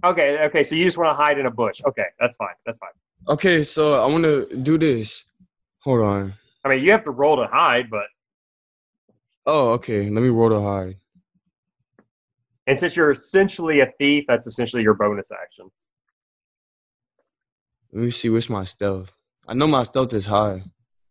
Okay, 0.03 0.39
okay. 0.45 0.63
So 0.63 0.75
you 0.75 0.85
just 0.85 0.97
want 0.97 1.15
to 1.17 1.23
hide 1.23 1.37
in 1.37 1.45
a 1.45 1.51
bush. 1.51 1.81
Okay, 1.85 2.05
that's 2.19 2.35
fine. 2.37 2.55
That's 2.65 2.77
fine. 2.79 2.89
Okay, 3.27 3.63
so 3.63 4.01
I 4.01 4.05
want 4.07 4.23
to 4.23 4.47
do 4.63 4.77
this. 4.79 5.25
Hold 5.83 6.01
on. 6.01 6.33
I 6.65 6.69
mean, 6.69 6.83
you 6.83 6.91
have 6.91 7.03
to 7.03 7.11
roll 7.11 7.35
to 7.37 7.45
hide, 7.47 7.89
but 7.89 8.05
Oh, 9.45 9.71
okay. 9.71 10.09
Let 10.09 10.21
me 10.21 10.29
roll 10.29 10.49
to 10.49 10.61
hide. 10.61 10.95
and 12.67 12.79
since 12.79 12.95
you're 12.95 13.11
essentially 13.11 13.81
a 13.81 13.91
thief, 13.97 14.25
that's 14.27 14.47
essentially 14.47 14.81
your 14.83 14.93
bonus 14.95 15.31
action. 15.31 15.69
Let 17.91 18.03
me 18.03 18.11
see 18.11 18.29
what's 18.29 18.49
my 18.49 18.65
stealth. 18.65 19.15
I 19.47 19.53
know 19.53 19.67
my 19.67 19.83
stealth 19.83 20.13
is 20.13 20.25
high. 20.27 20.63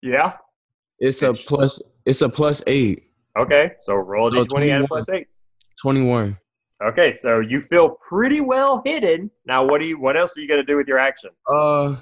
Yeah. 0.03 0.33
It's 0.99 1.23
a 1.23 1.33
plus. 1.35 1.81
It's 2.05 2.21
a 2.23 2.29
plus 2.29 2.63
eight. 2.67 3.05
Okay. 3.39 3.73
So 3.81 3.95
roll 3.95 4.35
a 4.35 4.41
Oh, 4.41 4.45
d20 4.45 4.75
and 4.75 4.85
a 4.85 4.89
plus 4.89 5.09
eight. 5.09 5.27
Twenty-one. 5.81 6.39
Okay, 6.85 7.13
so 7.13 7.41
you 7.41 7.61
feel 7.61 7.99
pretty 8.09 8.41
well 8.41 8.83
hidden. 8.85 9.31
Now, 9.47 9.65
what 9.67 9.79
do 9.81 9.85
you? 9.85 9.99
What 9.99 10.17
else 10.17 10.37
are 10.37 10.41
you 10.41 10.49
gonna 10.49 10.63
do 10.65 10.77
with 10.77 10.87
your 10.87 10.99
action? 10.99 11.31
Uh, 11.53 11.97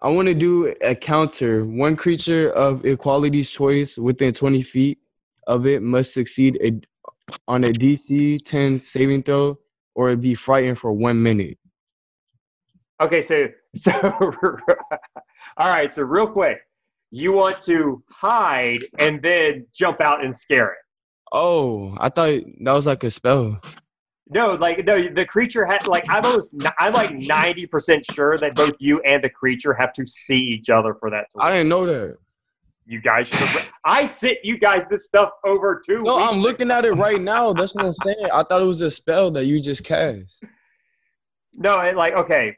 I 0.00 0.08
want 0.10 0.28
to 0.28 0.34
do 0.34 0.74
a 0.82 0.94
counter. 0.94 1.64
One 1.64 1.96
creature 1.96 2.50
of 2.50 2.84
equality's 2.84 3.50
choice 3.50 3.98
within 3.98 4.32
20 4.34 4.62
feet 4.62 4.98
of 5.46 5.66
it 5.66 5.82
must 5.82 6.12
succeed 6.14 6.58
a, 6.62 6.80
on 7.48 7.64
a 7.64 7.68
DC 7.68 8.44
10 8.44 8.80
saving 8.80 9.22
throw 9.24 9.58
or 9.94 10.14
be 10.14 10.34
frightened 10.34 10.78
for 10.78 10.92
one 10.92 11.20
minute. 11.22 11.58
Okay, 13.00 13.20
so 13.20 13.48
so 13.74 13.92
all 15.56 15.68
right. 15.68 15.90
So 15.92 16.02
real 16.02 16.26
quick, 16.26 16.58
you 17.10 17.32
want 17.32 17.60
to 17.62 18.02
hide 18.10 18.80
and 18.98 19.20
then 19.22 19.66
jump 19.74 20.00
out 20.00 20.24
and 20.24 20.34
scare 20.34 20.72
it. 20.72 20.78
Oh, 21.32 21.96
I 21.98 22.08
thought 22.08 22.40
that 22.60 22.72
was 22.72 22.86
like 22.86 23.04
a 23.04 23.10
spell. 23.10 23.60
No, 24.28 24.54
like 24.54 24.84
no, 24.84 25.08
the 25.14 25.24
creature 25.24 25.64
had 25.64 25.86
like 25.86 26.04
I'm 26.08 26.24
almost 26.24 26.52
I'm 26.78 26.92
like 26.92 27.14
ninety 27.14 27.66
percent 27.66 28.04
sure 28.12 28.38
that 28.38 28.56
both 28.56 28.72
you 28.80 29.00
and 29.02 29.22
the 29.22 29.30
creature 29.30 29.72
have 29.74 29.92
to 29.94 30.06
see 30.06 30.38
each 30.38 30.68
other 30.68 30.94
for 30.94 31.10
that 31.10 31.26
to 31.32 31.42
I 31.42 31.50
didn't 31.52 31.68
know 31.68 31.86
that. 31.86 32.16
You 32.86 33.00
guys 33.00 33.28
should 33.28 33.38
have. 33.38 33.72
I 33.84 34.04
sent 34.04 34.38
you 34.44 34.58
guys 34.58 34.84
this 34.88 35.06
stuff 35.06 35.30
over 35.44 35.82
two. 35.84 36.02
No, 36.02 36.18
I'm 36.18 36.38
looking 36.38 36.70
at 36.70 36.84
it 36.84 36.92
right 36.92 37.20
now. 37.20 37.52
That's 37.52 37.74
what 37.74 37.84
I'm 37.84 37.94
saying. 37.94 38.28
I 38.32 38.42
thought 38.42 38.62
it 38.62 38.66
was 38.66 38.80
a 38.80 38.90
spell 38.90 39.30
that 39.32 39.46
you 39.46 39.60
just 39.60 39.84
cast. 39.84 40.42
No, 41.52 41.80
it, 41.80 41.96
like 41.96 42.14
okay, 42.14 42.56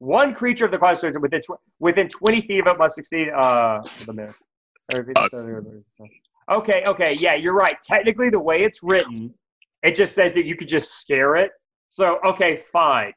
one 0.00 0.34
creature 0.34 0.64
of 0.64 0.72
the 0.72 0.78
constellation 0.78 1.20
within 1.20 1.40
tw- 1.40 1.60
within 1.78 2.08
twenty 2.08 2.40
feet 2.40 2.60
of 2.60 2.66
it 2.66 2.78
must 2.78 2.96
succeed. 2.96 3.28
Uh, 3.28 3.80
wait 4.08 4.18
a. 4.18 4.34
Okay, 6.50 6.82
okay, 6.86 7.14
yeah, 7.20 7.36
you're 7.36 7.54
right. 7.54 7.74
Technically, 7.84 8.28
the 8.28 8.40
way 8.40 8.62
it's 8.62 8.82
written, 8.82 9.32
it 9.84 9.94
just 9.94 10.14
says 10.14 10.32
that 10.32 10.46
you 10.46 10.56
could 10.56 10.66
just 10.66 10.98
scare 10.98 11.36
it. 11.36 11.52
So, 11.90 12.18
okay, 12.26 12.62
fine. 12.72 13.12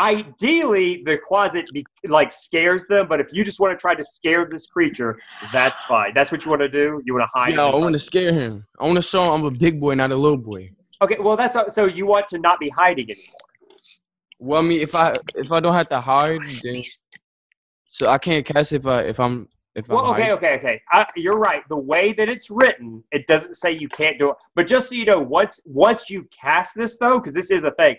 Ideally, 0.00 1.02
the 1.04 1.18
closet 1.18 1.68
be, 1.72 1.84
like 2.06 2.30
scares 2.30 2.86
them, 2.86 3.04
but 3.08 3.20
if 3.20 3.26
you 3.32 3.44
just 3.44 3.58
want 3.58 3.76
to 3.76 3.80
try 3.80 3.94
to 3.94 4.02
scare 4.02 4.48
this 4.48 4.66
creature, 4.66 5.18
that's 5.52 5.82
fine. 5.84 6.12
That's 6.14 6.30
what 6.30 6.44
you 6.44 6.50
want 6.50 6.62
to 6.62 6.68
do. 6.68 6.98
You 7.04 7.14
want 7.14 7.24
to 7.24 7.38
hide. 7.38 7.54
Yeah, 7.54 7.66
I 7.66 7.74
want 7.74 7.94
to 7.94 7.98
scare 7.98 8.32
him. 8.32 8.64
I 8.78 8.84
want 8.84 8.96
to 8.96 9.02
show 9.02 9.24
him 9.24 9.32
I'm 9.32 9.44
a 9.44 9.50
big 9.50 9.80
boy, 9.80 9.94
not 9.94 10.12
a 10.12 10.16
little 10.16 10.38
boy. 10.38 10.70
Okay, 11.02 11.16
well, 11.20 11.36
that's 11.36 11.54
what, 11.54 11.72
so 11.72 11.86
you 11.86 12.06
want 12.06 12.28
to 12.28 12.38
not 12.38 12.58
be 12.58 12.68
hiding 12.70 13.06
anymore. 13.10 13.47
Well, 14.38 14.60
I 14.60 14.62
mean, 14.62 14.80
if 14.80 14.94
I 14.94 15.16
if 15.34 15.50
I 15.52 15.60
don't 15.60 15.74
have 15.74 15.88
to 15.90 16.00
hide, 16.00 16.40
then 16.62 16.82
so 17.86 18.08
I 18.08 18.18
can't 18.18 18.44
cast 18.46 18.72
if 18.72 18.86
I 18.86 19.02
if 19.02 19.18
I'm 19.18 19.48
if 19.74 19.88
I'm 19.90 19.96
Well, 19.96 20.10
okay, 20.12 20.22
hiding. 20.22 20.36
okay, 20.38 20.56
okay. 20.58 20.82
I, 20.92 21.06
you're 21.16 21.38
right. 21.38 21.62
The 21.68 21.76
way 21.76 22.12
that 22.12 22.28
it's 22.28 22.50
written, 22.50 23.02
it 23.12 23.26
doesn't 23.26 23.54
say 23.56 23.72
you 23.72 23.88
can't 23.88 24.18
do 24.18 24.30
it. 24.30 24.36
But 24.54 24.66
just 24.66 24.88
so 24.88 24.94
you 24.94 25.04
know, 25.04 25.20
once 25.20 25.60
once 25.64 26.08
you 26.08 26.26
cast 26.40 26.74
this 26.76 26.96
though, 26.98 27.18
because 27.18 27.34
this 27.34 27.50
is 27.50 27.64
a 27.64 27.72
thing, 27.72 27.96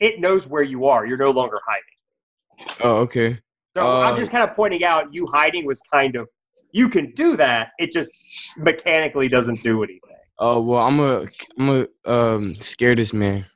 it 0.00 0.20
knows 0.20 0.46
where 0.46 0.62
you 0.62 0.86
are. 0.86 1.06
You're 1.06 1.18
no 1.18 1.30
longer 1.30 1.58
hiding. 1.66 2.76
Oh, 2.82 2.96
okay. 2.98 3.38
So 3.76 3.82
I'm 3.82 4.14
Uh, 4.14 4.16
just 4.18 4.30
kind 4.30 4.44
of 4.48 4.54
pointing 4.54 4.84
out 4.84 5.12
you 5.12 5.26
hiding 5.34 5.64
was 5.66 5.80
kind 5.92 6.14
of 6.16 6.28
you 6.72 6.88
can 6.88 7.12
do 7.12 7.36
that. 7.36 7.68
It 7.78 7.90
just 7.92 8.56
mechanically 8.58 9.28
doesn't 9.28 9.62
do 9.62 9.82
anything. 9.82 10.00
Oh 10.38 10.60
well, 10.60 10.82
I'm 10.86 11.00
a 11.00 11.26
I'm 11.58 11.68
a 12.06 12.10
um 12.10 12.54
scare 12.60 12.94
this 12.94 13.12
man. 13.12 13.46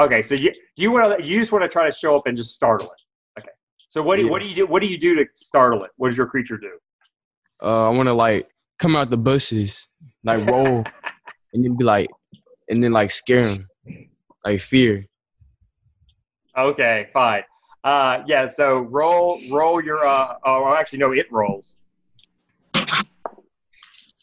Okay, 0.00 0.22
so 0.22 0.34
you 0.34 0.52
you 0.82 0.90
want 0.92 1.18
to 1.18 1.26
you 1.26 1.40
just 1.40 1.52
want 1.52 1.62
to 1.62 1.68
try 1.68 1.84
to 1.88 1.94
show 1.94 2.16
up 2.16 2.26
and 2.26 2.36
just 2.36 2.54
startle 2.54 2.86
it. 2.86 3.40
Okay. 3.40 3.48
So 3.88 4.02
what 4.02 4.16
do 4.16 4.22
you, 4.22 4.26
Yeah. 4.28 4.32
what 4.32 4.38
do 4.40 4.46
you 4.46 4.54
do? 4.54 4.66
What 4.66 4.80
do 4.80 4.86
you 4.88 4.98
do 4.98 5.14
to 5.16 5.26
startle 5.34 5.84
it? 5.84 5.90
What 5.96 6.08
does 6.08 6.16
your 6.16 6.26
creature 6.26 6.56
do? 6.56 6.70
Uh, 7.62 7.86
I 7.88 7.90
want 7.90 8.08
to 8.08 8.12
like 8.12 8.46
come 8.78 8.94
out 8.96 9.10
the 9.10 9.16
bushes, 9.16 9.88
like 10.24 10.46
roll, 10.46 10.84
and 11.52 11.64
then 11.64 11.76
be 11.76 11.84
like, 11.84 12.08
and 12.68 12.82
then 12.82 12.92
like 12.92 13.10
scare 13.10 13.46
him, 13.48 13.66
like 14.44 14.60
fear. 14.60 15.06
Okay, 16.56 17.08
fine. 17.12 17.42
Uh, 17.84 18.22
yeah. 18.26 18.46
So 18.46 18.80
roll, 18.80 19.38
roll 19.50 19.82
your. 19.82 20.04
Uh, 20.06 20.34
oh, 20.44 20.74
actually, 20.74 20.98
no, 20.98 21.12
it 21.12 21.26
rolls. 21.30 21.78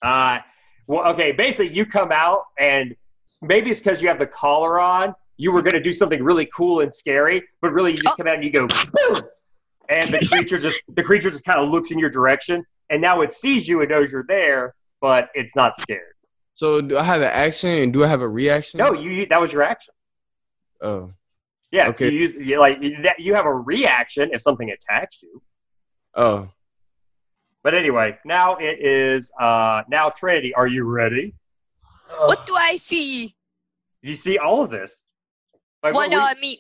Uh, 0.02 0.40
well, 0.88 1.08
okay. 1.14 1.32
Basically, 1.32 1.70
you 1.70 1.86
come 1.86 2.12
out, 2.12 2.44
and 2.60 2.96
maybe 3.42 3.72
it's 3.72 3.80
because 3.80 4.02
you 4.02 4.08
have 4.08 4.20
the 4.20 4.28
collar 4.28 4.80
on. 4.80 5.16
You 5.38 5.52
were 5.52 5.62
going 5.62 5.74
to 5.74 5.82
do 5.82 5.92
something 5.94 6.24
really 6.24 6.48
cool 6.56 6.80
and 6.82 6.94
scary, 6.94 7.44
but 7.62 7.72
really, 7.74 7.92
you 7.92 7.98
just 7.98 8.18
come 8.18 8.28
out 8.28 8.36
and 8.36 8.44
you 8.44 8.52
go 8.52 8.68
boom, 8.68 9.22
and 9.90 10.04
the 10.04 10.26
creature 10.32 10.58
just 10.58 10.80
the 10.96 11.04
creature 11.04 11.30
just 11.30 11.44
kind 11.44 11.60
of 11.60 11.70
looks 11.70 11.92
in 11.92 12.00
your 12.00 12.10
direction, 12.10 12.58
and 12.90 13.02
now 13.02 13.22
it 13.22 13.34
sees 13.34 13.68
you 13.68 13.82
and 13.82 13.90
knows 13.90 14.12
you're 14.12 14.26
there, 14.28 14.74
but 15.02 15.30
it's 15.34 15.56
not 15.56 15.78
scared. 15.78 16.14
So 16.54 16.80
do 16.80 16.98
I 16.98 17.04
have 17.04 17.22
an 17.22 17.32
action 17.32 17.70
and 17.70 17.92
do 17.92 18.04
I 18.06 18.08
have 18.08 18.22
a 18.22 18.30
reaction? 18.30 18.78
No, 18.78 18.94
you, 18.94 19.12
you 19.12 19.26
that 19.26 19.42
was 19.42 19.52
your 19.52 19.64
action. 19.64 19.94
Oh, 20.82 21.10
Yeah. 21.72 21.90
Okay. 21.90 22.10
You 22.10 22.20
use 22.20 22.36
you, 22.36 22.60
like 22.60 22.82
you, 22.82 22.98
you 23.18 23.34
have 23.34 23.46
a 23.46 23.54
reaction 23.54 24.30
if 24.32 24.42
something 24.42 24.70
attacks 24.72 25.22
you. 25.22 25.42
oh. 26.16 26.50
But 27.62 27.74
anyway, 27.74 28.18
now 28.24 28.56
it 28.58 28.80
is 28.80 29.32
uh 29.42 29.82
now 29.90 30.12
Trinity, 30.12 30.54
are 30.54 30.68
you 30.68 30.86
ready? 30.86 31.34
What 32.18 32.46
do 32.46 32.56
I 32.56 32.76
see? 32.78 33.36
You 34.04 34.16
see 34.16 34.38
all 34.38 34.62
of 34.64 34.70
this. 34.70 35.06
Like, 35.84 35.94
What 35.94 36.10
what 36.10 36.12
no, 36.12 36.18
we- 36.18 36.24
I 36.24 36.34
mean, 36.42 36.58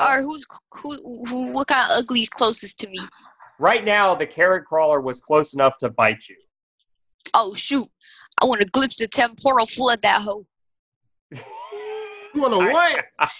or 0.00 0.22
who's 0.22 0.46
who, 0.72 1.24
who? 1.26 1.52
What 1.52 1.66
kind 1.68 1.80
of 1.90 1.98
ugly 1.98 2.20
is 2.20 2.28
closest 2.28 2.78
to 2.80 2.88
me? 2.88 3.00
right 3.60 3.84
now 3.84 4.14
the 4.14 4.24
carrion 4.26 4.64
crawler 4.68 5.00
was 5.00 5.18
close 5.20 5.52
enough 5.54 5.76
to 5.78 5.88
bite 5.90 6.28
you. 6.28 6.36
Oh 7.34 7.54
shoot! 7.54 7.88
I 8.40 8.46
want 8.46 8.60
to 8.62 8.68
glimpse 8.68 8.98
the 8.98 9.08
temporal 9.08 9.66
flood 9.66 10.00
that 10.02 10.22
hoe. 10.22 10.46
You 12.34 12.42
want 12.42 12.52
to 12.54 12.72
what? 12.72 13.04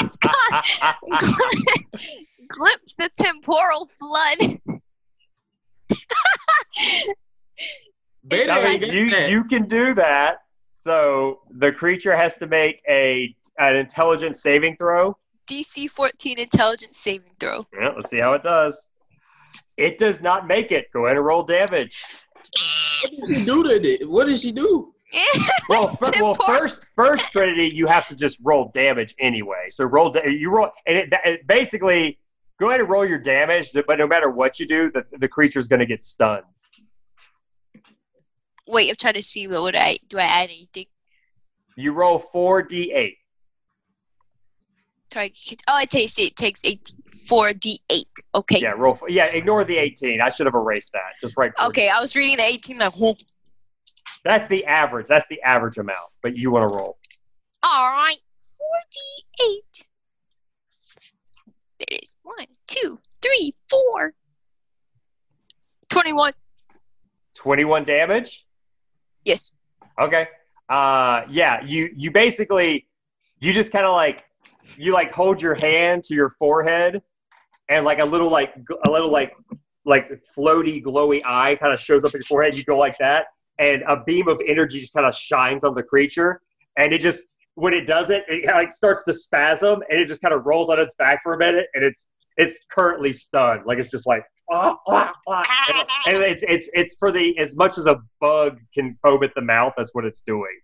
It's 0.00 0.16
got- 0.16 0.96
glimpse 2.48 2.96
the 2.96 3.10
temporal 3.16 3.86
flood. 3.86 4.58
They 8.24 8.40
It's 8.42 8.50
I 8.50 8.68
mean, 8.68 8.78
didn't 8.80 8.80
such- 8.80 8.90
get 9.20 9.30
you 9.30 9.36
you 9.38 9.44
can 9.44 9.66
do 9.68 9.94
that. 9.94 10.38
So 10.74 11.40
the 11.50 11.72
creature 11.72 12.16
has 12.16 12.36
to 12.38 12.46
make 12.46 12.80
a 12.88 13.34
an 13.58 13.76
intelligence 13.76 14.40
saving 14.42 14.76
throw. 14.76 15.16
DC 15.46 15.90
14 15.90 16.38
intelligence 16.38 16.98
saving 16.98 17.30
throw. 17.40 17.66
Yeah, 17.72 17.90
let's 17.94 18.10
see 18.10 18.18
how 18.18 18.34
it 18.34 18.42
does. 18.42 18.90
It 19.76 19.98
does 19.98 20.20
not 20.22 20.46
make 20.46 20.72
it. 20.72 20.86
Go 20.92 21.06
ahead 21.06 21.16
and 21.16 21.24
roll 21.24 21.42
damage. 21.42 22.04
What 23.02 23.10
did 23.10 23.38
she 23.38 23.44
do 23.44 23.62
to 23.62 23.88
it? 23.88 24.08
What 24.08 24.26
did 24.26 24.38
she 24.38 24.52
do? 24.52 24.94
Well, 25.70 25.88
fir- 25.96 26.22
well, 26.22 26.32
first, 26.46 26.80
first 26.96 27.30
Trinity, 27.30 27.68
you 27.68 27.86
have 27.86 28.08
to 28.08 28.16
just 28.16 28.38
roll 28.42 28.70
damage 28.74 29.14
anyway. 29.18 29.66
So 29.68 29.84
roll, 29.84 30.10
da- 30.10 30.26
you 30.26 30.50
roll, 30.50 30.70
and 30.86 30.96
it, 30.96 31.12
it 31.26 31.46
basically 31.46 32.18
go 32.58 32.68
ahead 32.68 32.80
and 32.80 32.88
roll 32.88 33.06
your 33.06 33.18
damage. 33.18 33.72
But 33.74 33.98
no 33.98 34.06
matter 34.06 34.30
what 34.30 34.58
you 34.58 34.66
do, 34.66 34.90
the 34.90 35.04
the 35.18 35.28
creature's 35.28 35.68
going 35.68 35.80
to 35.80 35.86
get 35.86 36.02
stunned. 36.04 36.44
Wait, 38.66 38.88
I'm 38.88 38.96
trying 38.96 39.14
to 39.14 39.22
see. 39.22 39.46
What 39.46 39.62
would 39.62 39.76
I 39.76 39.98
do? 40.08 40.18
I 40.18 40.22
add 40.22 40.44
anything? 40.44 40.86
You 41.76 41.92
roll 41.92 42.18
four 42.18 42.66
d8. 42.66 43.16
Oh, 45.16 45.80
it 45.80 45.90
takes 45.90 46.18
it 46.18 46.36
takes 46.36 46.60
eight 46.64 46.92
four 47.26 47.52
d 47.52 47.80
eight. 47.90 48.08
Okay. 48.34 48.60
Yeah, 48.60 48.72
roll. 48.76 48.98
Yeah, 49.08 49.28
ignore 49.32 49.64
the 49.64 49.76
18. 49.76 50.20
I 50.20 50.28
should 50.28 50.46
have 50.46 50.54
erased 50.54 50.92
that. 50.92 51.12
Just 51.20 51.36
right. 51.36 51.50
Okay, 51.66 51.88
I 51.88 52.00
was 52.00 52.14
reading 52.14 52.36
the 52.36 52.44
eighteen 52.44 52.78
like. 52.78 52.94
Whoa. 52.94 53.16
That's 54.24 54.46
the 54.48 54.64
average. 54.66 55.06
That's 55.06 55.26
the 55.30 55.40
average 55.42 55.78
amount. 55.78 55.96
But 56.22 56.36
you 56.36 56.50
want 56.50 56.70
to 56.70 56.76
roll. 56.76 56.98
All 57.62 57.90
right, 57.90 58.18
forty-eight. 58.58 59.88
There 61.78 61.98
is 62.02 62.16
one, 62.22 62.46
two, 62.66 62.98
three, 63.22 63.52
four. 63.70 64.12
Twenty-one. 65.88 66.32
21 67.34 67.84
damage. 67.84 68.44
Yes. 69.24 69.52
Okay. 69.98 70.26
Uh, 70.68 71.22
yeah. 71.30 71.64
You 71.64 71.88
you 71.96 72.10
basically 72.10 72.84
you 73.38 73.52
just 73.52 73.70
kind 73.70 73.86
of 73.86 73.92
like 73.92 74.24
you 74.76 74.92
like 74.92 75.12
hold 75.12 75.40
your 75.40 75.54
hand 75.54 76.04
to 76.04 76.14
your 76.14 76.30
forehead, 76.30 77.02
and 77.68 77.84
like 77.84 78.00
a 78.00 78.04
little 78.04 78.30
like 78.30 78.54
a 78.84 78.90
little 78.90 79.10
like 79.10 79.34
like 79.84 80.10
floaty 80.36 80.82
glowy 80.82 81.20
eye 81.24 81.56
kind 81.56 81.72
of 81.72 81.80
shows 81.80 82.04
up 82.04 82.14
in 82.14 82.18
your 82.18 82.24
forehead. 82.24 82.56
You 82.56 82.64
go 82.64 82.78
like 82.78 82.98
that, 82.98 83.26
and 83.58 83.82
a 83.88 84.02
beam 84.04 84.28
of 84.28 84.40
energy 84.46 84.80
just 84.80 84.92
kind 84.92 85.06
of 85.06 85.14
shines 85.14 85.64
on 85.64 85.74
the 85.74 85.82
creature, 85.82 86.40
and 86.76 86.92
it 86.92 86.98
just 86.98 87.24
when 87.54 87.74
it 87.74 87.86
does 87.86 88.10
it, 88.10 88.24
it 88.28 88.46
like 88.46 88.72
starts 88.72 89.04
to 89.04 89.12
spasm, 89.12 89.82
and 89.88 90.00
it 90.00 90.06
just 90.06 90.20
kind 90.20 90.34
of 90.34 90.46
rolls 90.46 90.70
on 90.70 90.78
its 90.78 90.94
back 90.94 91.22
for 91.22 91.34
a 91.34 91.38
minute, 91.38 91.66
and 91.74 91.84
it's 91.84 92.08
it's 92.36 92.58
currently 92.70 93.12
stunned, 93.12 93.62
like 93.66 93.78
it's 93.78 93.90
just 93.90 94.06
like 94.06 94.22
ah, 94.50 94.76
ah, 94.86 95.12
ah. 95.28 95.42
And, 96.08 96.18
it's 96.18 96.44
it's 96.46 96.70
it's 96.72 96.96
for 96.98 97.12
the 97.12 97.36
as 97.38 97.56
much 97.56 97.78
as 97.78 97.86
a 97.86 98.00
bug 98.20 98.58
can 98.74 98.96
foam 99.02 99.22
at 99.22 99.34
the 99.34 99.42
mouth, 99.42 99.74
that's 99.76 99.94
what 99.94 100.04
it's 100.04 100.22
doing. 100.22 100.56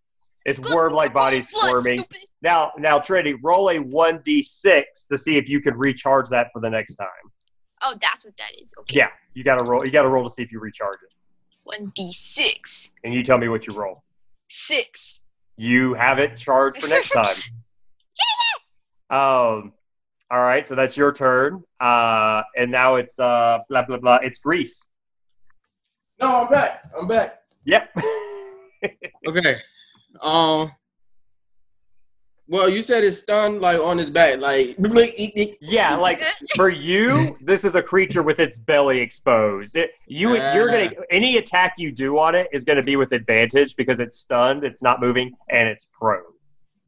Its 0.45 0.61
worm-like 0.75 1.15
body's 1.15 1.51
Blood, 1.51 1.69
squirming. 1.81 1.99
stupid. 1.99 2.25
Now, 2.43 2.73
now, 2.79 2.99
Trinity, 2.99 3.35
roll 3.43 3.71
a 3.71 3.79
one 3.79 4.21
d 4.25 4.43
six 4.43 5.05
to 5.11 5.17
see 5.17 5.37
if 5.39 5.49
you 5.49 5.61
can 5.61 5.75
recharge 5.77 6.29
that 6.29 6.49
for 6.53 6.61
the 6.61 6.69
next 6.69 6.97
time. 6.97 7.09
Oh, 7.83 7.95
that's 8.01 8.25
what 8.25 8.37
that 8.37 8.51
is. 8.61 8.75
Okay. 8.81 8.99
Yeah, 8.99 9.09
you 9.33 9.43
got 9.45 9.59
to 9.59 9.71
roll. 9.71 9.81
You 9.85 9.91
got 9.91 10.03
to 10.03 10.09
roll 10.09 10.25
to 10.25 10.31
see 10.31 10.43
if 10.43 10.53
you 10.53 10.61
recharge 10.61 10.99
it, 11.03 11.13
One 11.63 11.93
d 11.95 12.13
six. 12.13 12.93
and 13.05 13.15
you 13.15 13.23
tell 13.23 13.39
me 13.39 13.49
what 13.49 13.67
you 13.67 13.75
roll. 13.79 14.03
Six. 14.49 15.21
You 15.57 15.95
have 15.95 16.19
it 16.19 16.37
charged 16.37 16.79
for 16.83 16.89
next 16.89 17.11
time. 17.13 17.25
Um, 19.11 19.73
all 20.31 20.41
right, 20.41 20.67
so 20.67 20.75
that's 20.75 20.97
your 20.97 21.13
turn. 21.13 21.63
Uh, 21.81 22.43
and 22.57 22.71
now 22.71 22.97
it's 22.97 23.19
uh, 23.19 23.59
blah 23.69 23.83
blah 23.87 23.99
blah. 23.99 24.17
It's 24.23 24.39
Grease. 24.41 24.87
No, 26.21 26.43
I'm 26.43 26.49
back. 26.51 26.85
I'm 26.99 27.09
back. 27.09 27.41
Yep. 27.65 27.97
Okay. 29.27 29.57
Um. 30.23 30.73
Well, 32.47 32.69
you 32.69 32.83
said 32.83 33.05
it's 33.05 33.19
stunned 33.19 33.63
like 33.63 33.81
on 33.81 33.97
his 33.97 34.11
back, 34.11 34.39
like. 34.39 34.77
yeah, 35.61 35.97
like 35.97 36.21
for 36.55 36.69
you, 36.69 37.39
this 37.41 37.65
is 37.65 37.75
a 37.75 37.83
creature 37.83 38.23
with 38.23 38.39
its 38.39 38.59
belly 38.59 39.01
exposed. 39.01 39.77
It, 39.77 39.93
you, 40.07 40.35
you're 40.35 40.69
gonna 40.71 40.91
any 41.11 41.39
attack 41.39 41.75
you 41.79 41.91
do 41.91 42.19
on 42.19 42.35
it 42.35 42.49
is 42.53 42.65
gonna 42.65 42.83
be 42.83 42.97
with 42.97 43.13
advantage 43.13 43.77
because 43.77 43.99
it's 43.99 44.19
stunned, 44.19 44.63
it's 44.63 44.83
not 44.83 45.01
moving, 45.01 45.35
and 45.49 45.69
it's 45.69 45.87
prone. 45.99 46.23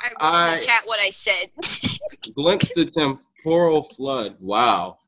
I 0.00 0.10
I- 0.20 0.58
chat 0.58 0.82
what 0.84 1.00
I 1.00 1.08
said. 1.10 1.50
glimpse 2.34 2.72
the 2.74 2.84
temporal 2.84 3.82
flood. 3.82 4.36
Wow. 4.40 4.98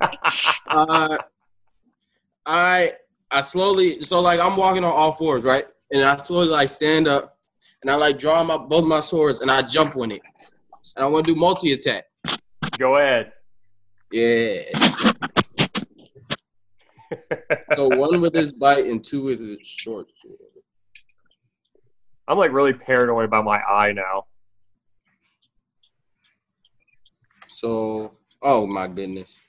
uh, 0.00 1.16
I 2.46 2.92
I 3.30 3.40
slowly 3.40 4.00
so 4.00 4.20
like 4.20 4.40
I'm 4.40 4.56
walking 4.56 4.84
on 4.84 4.92
all 4.92 5.12
fours, 5.12 5.44
right? 5.44 5.64
And 5.90 6.04
I 6.04 6.16
slowly 6.16 6.48
like 6.48 6.68
stand 6.68 7.08
up 7.08 7.38
and 7.82 7.90
I 7.90 7.94
like 7.94 8.18
draw 8.18 8.42
my 8.42 8.56
both 8.56 8.84
my 8.84 9.00
swords 9.00 9.40
and 9.40 9.50
I 9.50 9.62
jump 9.62 9.96
on 9.96 10.12
it. 10.12 10.22
And 10.96 11.04
I 11.04 11.08
want 11.08 11.24
to 11.26 11.34
do 11.34 11.40
multi 11.40 11.72
attack. 11.72 12.04
Go 12.78 12.96
ahead. 12.96 13.32
Yeah. 14.10 14.62
so 17.74 17.88
one 17.88 18.20
with 18.20 18.34
his 18.34 18.52
bite 18.52 18.86
and 18.86 19.04
two 19.04 19.22
with 19.22 19.40
his 19.40 19.66
short 19.66 20.08
sword. 20.14 20.38
I'm 22.26 22.36
like 22.36 22.52
really 22.52 22.74
paranoid 22.74 23.24
about 23.24 23.44
my 23.44 23.58
eye 23.58 23.92
now. 23.92 24.26
So 27.48 28.12
oh 28.42 28.66
my 28.66 28.86
goodness. 28.88 29.40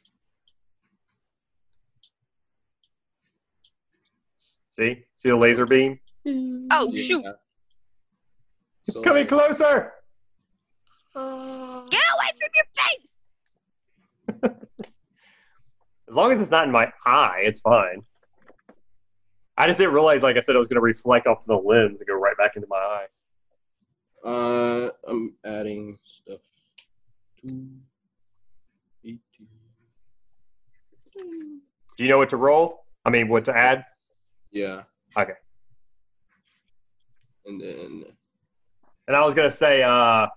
See, 4.77 5.03
see 5.17 5.29
the 5.29 5.35
laser 5.35 5.65
beam? 5.65 5.99
Oh 6.25 6.93
shoot! 6.95 7.23
Yeah. 7.23 7.31
It's 8.85 8.93
So, 8.93 9.01
coming 9.01 9.27
closer. 9.27 9.93
Get 11.13 11.21
away 11.21 12.31
from 12.39 12.49
your 12.55 12.65
face! 12.75 13.05
As 16.09 16.15
long 16.15 16.31
as 16.31 16.41
it's 16.41 16.49
not 16.51 16.65
in 16.65 16.71
my 16.71 16.91
eye, 17.05 17.41
it's 17.43 17.59
fine. 17.59 18.01
I 19.57 19.67
just 19.67 19.77
didn't 19.77 19.93
realize, 19.93 20.23
like 20.23 20.37
I 20.37 20.39
said, 20.39 20.55
it 20.55 20.57
was 20.57 20.67
going 20.67 20.77
to 20.77 20.81
reflect 20.81 21.27
off 21.27 21.45
the 21.45 21.55
lens 21.55 21.99
and 21.99 22.07
go 22.07 22.15
right 22.15 22.35
back 22.37 22.55
into 22.55 22.67
my 22.69 22.77
eye. 22.77 23.05
Uh, 24.25 24.89
I'm 25.07 25.35
adding 25.45 25.99
stuff. 26.03 26.39
Two, 27.39 27.67
18. 29.05 29.19
Do 31.97 32.03
you 32.03 32.09
know 32.09 32.17
what 32.17 32.29
to 32.29 32.37
roll? 32.37 32.85
I 33.05 33.09
mean, 33.09 33.27
what 33.27 33.45
to 33.45 33.55
add? 33.55 33.85
Yeah. 34.51 34.83
Okay. 35.17 35.33
And 37.49 37.61
then 37.61 38.03
And 39.07 39.15
I 39.17 39.21
was 39.25 39.33
going 39.33 39.49
to 39.49 39.55
say, 39.55 39.81
uh, 39.81 40.27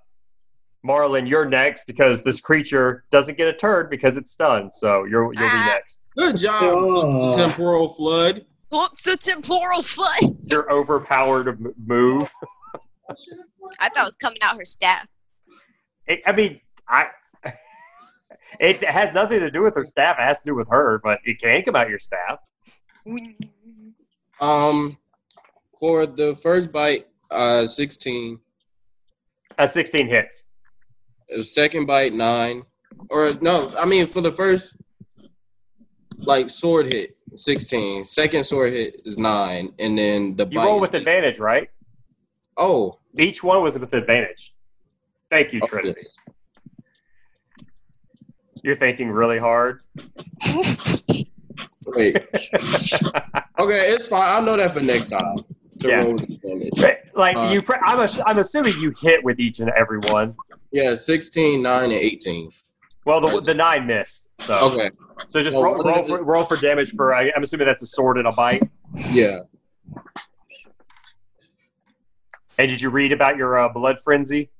Marlon, 0.87 1.29
you're 1.29 1.45
next 1.45 1.87
because 1.87 2.23
this 2.23 2.41
creature 2.41 3.05
doesn't 3.11 3.37
get 3.37 3.47
a 3.49 3.53
turn 3.53 3.89
because 3.91 4.17
it's 4.17 4.33
stunned. 4.33 4.73
So 4.73 5.05
you're, 5.05 5.25
you'll 5.25 5.31
be 5.33 5.39
Ah. 5.43 5.73
next. 5.75 5.99
good 6.17 6.37
job, 6.39 6.63
Oh. 6.65 7.37
temporal 7.37 7.93
flood. 7.93 8.47
Whoops! 8.71 9.07
A 9.07 9.17
temporal 9.19 9.83
flood. 9.83 10.35
You're 10.51 10.73
overpowered 10.73 11.45
to 11.45 11.75
move. 11.87 12.33
I 13.11 13.89
thought 13.91 14.03
it 14.03 14.05
was 14.07 14.17
coming 14.17 14.39
out 14.43 14.57
her 14.57 14.65
staff. 14.65 15.07
It, 16.07 16.23
I 16.27 16.33
mean, 16.33 16.59
I. 16.89 17.09
It 18.61 18.83
has 18.85 19.13
nothing 19.15 19.41
to 19.41 19.51
do 19.51 19.63
with 19.63 19.75
her 19.77 19.85
staff. 19.85 20.17
It 20.19 20.23
has 20.23 20.39
to 20.41 20.47
do 20.47 20.55
with 20.55 20.69
her, 20.71 21.01
but 21.05 21.19
it 21.25 21.39
can 21.41 21.63
come 21.65 21.75
out 21.77 21.89
your 21.91 21.99
staff. 21.99 22.39
Um, 24.41 24.97
for 25.83 26.07
the 26.07 26.37
first 26.37 26.71
bite, 26.71 27.09
uh, 27.33 27.67
sixteen. 27.67 28.39
A 29.59 29.67
16 29.67 30.07
hits. 30.09 30.45
Second 31.27 31.87
bite, 31.87 32.15
nine. 32.15 32.63
Or 33.11 33.35
no, 33.41 33.75
I 33.77 33.85
mean 33.85 34.07
for 34.07 34.21
the 34.21 34.31
first, 34.31 34.77
like 36.19 36.49
sword 36.51 36.87
hit, 36.87 37.17
sixteen. 37.35 38.05
Second 38.05 38.45
sword 38.45 38.73
hit 38.73 39.03
is 39.05 39.19
nine, 39.19 39.75
and 39.81 39.99
then 39.99 40.37
the 40.37 40.47
You 40.49 40.57
bite. 40.59 40.65
roll 40.67 40.79
with 40.81 40.95
advantage, 40.95 41.41
right? 41.41 41.69
Oh, 42.57 43.01
Each 43.19 43.43
one 43.43 43.61
was 43.63 43.77
with 43.77 43.93
advantage. 43.93 44.55
Thank 45.31 45.53
you, 45.53 45.59
okay. 45.65 45.69
Trinity. 45.81 46.03
You're 48.63 48.77
thinking 48.77 49.11
really 49.11 49.39
hard. 49.41 49.81
Wait. 51.87 52.17
Okay, 53.59 53.93
it's 53.93 54.09
fine. 54.09 54.23
I'll 54.29 54.43
know 54.43 54.57
that 54.57 54.73
for 54.73 54.81
next 54.81 55.11
time. 55.11 55.45
To 55.83 55.89
Yeah. 55.89 56.03
roll 56.05 56.13
with 56.15 56.23
advantage. 56.31 56.99
like 57.15 57.37
Uh, 57.37 57.51
you, 57.53 57.61
pre- 57.63 57.79
I'm, 57.85 58.01
ass- 58.01 58.21
I'm 58.27 58.39
assuming 58.39 58.79
you 58.81 58.95
hit 59.01 59.23
with 59.25 59.39
each 59.41 59.61
and 59.61 59.71
every 59.71 59.99
one. 59.99 60.35
Yeah, 60.71 60.95
16, 60.95 61.61
9, 61.63 61.83
and 61.85 61.93
18. 61.93 62.51
Well, 63.05 63.21
the, 63.21 63.41
the 63.41 63.55
nine 63.55 63.87
missed. 63.87 64.31
So, 64.47 64.55
Okay. 64.73 64.91
so 65.29 65.41
just 65.41 65.53
So 65.53 65.63
roll, 65.63 65.83
roll, 65.83 66.05
for, 66.05 66.23
roll 66.23 66.45
for 66.45 66.57
damage 66.57 66.93
for. 66.95 67.13
I, 67.15 67.31
I'm 67.37 67.43
assuming 67.43 67.67
that's 67.67 67.83
a 67.83 67.87
sword 67.87 68.17
and 68.19 68.27
a 68.29 68.33
bite. 68.33 68.63
Yeah. 69.13 69.39
And 72.59 72.69
did 72.69 72.81
you 72.81 72.91
read 72.91 73.13
about 73.13 73.37
your 73.37 73.59
uh, 73.59 73.69
blood 73.71 73.99
frenzy? 74.05 74.51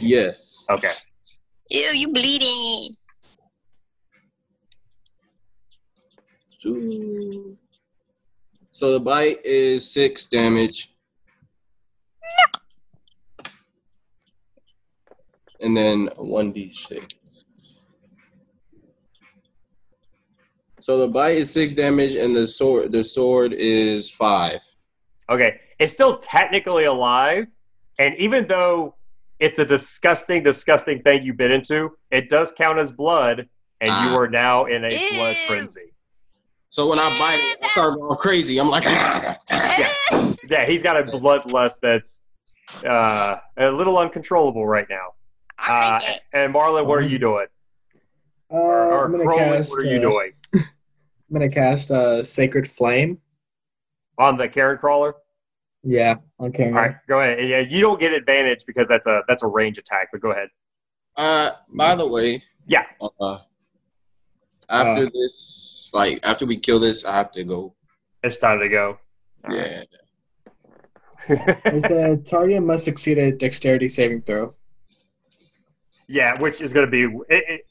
Yes. 0.00 0.66
Okay. 0.70 0.90
Ew, 1.70 1.80
you 1.94 2.12
bleeding. 2.12 2.96
Two. 6.60 7.56
So 8.78 8.92
the 8.92 9.00
bite 9.00 9.44
is 9.44 9.90
six 9.92 10.26
damage. 10.26 10.94
And 15.60 15.76
then 15.76 16.10
one 16.14 16.52
d 16.52 16.70
six. 16.70 17.80
So 20.78 20.98
the 20.98 21.08
bite 21.08 21.38
is 21.38 21.52
six 21.52 21.74
damage, 21.74 22.14
and 22.14 22.36
the 22.36 22.46
sword 22.46 22.92
the 22.92 23.02
sword 23.02 23.52
is 23.52 24.08
five. 24.12 24.60
Okay. 25.28 25.58
It's 25.80 25.92
still 25.92 26.18
technically 26.18 26.84
alive, 26.84 27.48
and 27.98 28.14
even 28.16 28.46
though 28.46 28.94
it's 29.40 29.58
a 29.58 29.64
disgusting, 29.64 30.44
disgusting 30.44 31.02
thing 31.02 31.24
you 31.24 31.32
bit 31.34 31.50
into, 31.50 31.96
it 32.12 32.28
does 32.28 32.52
count 32.52 32.78
as 32.78 32.92
blood, 32.92 33.48
and 33.80 33.90
Ah. 33.90 34.08
you 34.08 34.16
are 34.16 34.28
now 34.28 34.66
in 34.66 34.84
a 34.84 34.88
blood 34.88 35.36
frenzy. 35.48 35.94
So 36.70 36.86
when 36.88 36.98
I 36.98 37.08
bite 37.18 37.38
it, 37.38 37.64
I 37.64 37.68
start 37.68 37.98
going 37.98 38.16
crazy. 38.18 38.58
I'm 38.58 38.68
like, 38.68 38.84
Yeah, 38.84 40.34
yeah, 40.48 40.66
he's 40.66 40.82
got 40.82 40.96
a 40.96 41.02
bloodlust 41.04 41.76
that's 41.80 42.24
uh, 42.84 43.36
a 43.56 43.70
little 43.70 43.98
uncontrollable 43.98 44.66
right 44.66 44.86
now. 44.90 45.14
I 45.60 45.96
Uh, 45.96 45.98
it. 46.02 46.20
and 46.32 46.54
Marlon, 46.54 46.86
what 46.86 46.98
are 46.98 47.02
you 47.06 47.18
doing? 47.18 47.46
Uh, 48.52 48.56
Or, 48.56 48.92
or 48.92 49.04
I'm 49.06 49.12
gonna 49.12 49.24
Crowley, 49.24 49.38
cast. 49.58 49.70
what 49.70 49.84
are 49.84 49.90
you 49.90 49.98
uh, 49.98 50.00
doing? 50.02 50.32
I'm 50.54 51.32
gonna 51.32 51.48
cast 51.50 51.90
uh, 51.90 52.22
Sacred 52.22 52.66
Flame. 52.66 53.18
On 54.18 54.36
the 54.36 54.48
Karen 54.48 54.78
crawler? 54.78 55.14
Yeah, 55.84 56.16
on 56.40 56.52
Karen. 56.52 56.74
All 56.74 56.80
right, 56.82 56.96
go 57.08 57.20
ahead. 57.20 57.46
Yeah, 57.48 57.60
you 57.60 57.80
don't 57.80 58.00
get 58.00 58.12
advantage 58.12 58.64
because 58.66 58.88
that's 58.88 59.06
a 59.06 59.22
that's 59.28 59.42
a 59.42 59.46
range 59.46 59.78
attack, 59.78 60.08
but 60.12 60.20
go 60.20 60.32
ahead. 60.32 60.48
Uh, 61.16 61.50
by 61.68 61.94
the 61.94 62.06
way, 62.06 62.42
Yeah. 62.66 62.84
Uh, 63.00 63.38
after 64.68 65.06
Uh. 65.06 65.10
This, 65.88 65.94
like 65.94 66.20
after 66.22 66.46
we 66.46 66.56
kill 66.58 66.78
this, 66.80 67.04
I 67.04 67.12
have 67.16 67.32
to 67.32 67.44
go. 67.44 67.74
It's 68.22 68.38
time 68.38 68.60
to 68.60 68.68
go. 68.68 68.98
Yeah. 69.50 69.82
Is 71.28 71.82
the 71.82 72.22
target 72.26 72.62
must 72.62 72.84
succeed 72.84 73.18
a 73.18 73.32
dexterity 73.32 73.88
saving 73.88 74.22
throw. 74.22 74.54
yeah, 76.08 76.38
which 76.40 76.60
is 76.60 76.72
going 76.72 76.86
to 76.86 76.90
be 76.90 77.02
it, 77.28 77.44
it, 77.48 77.66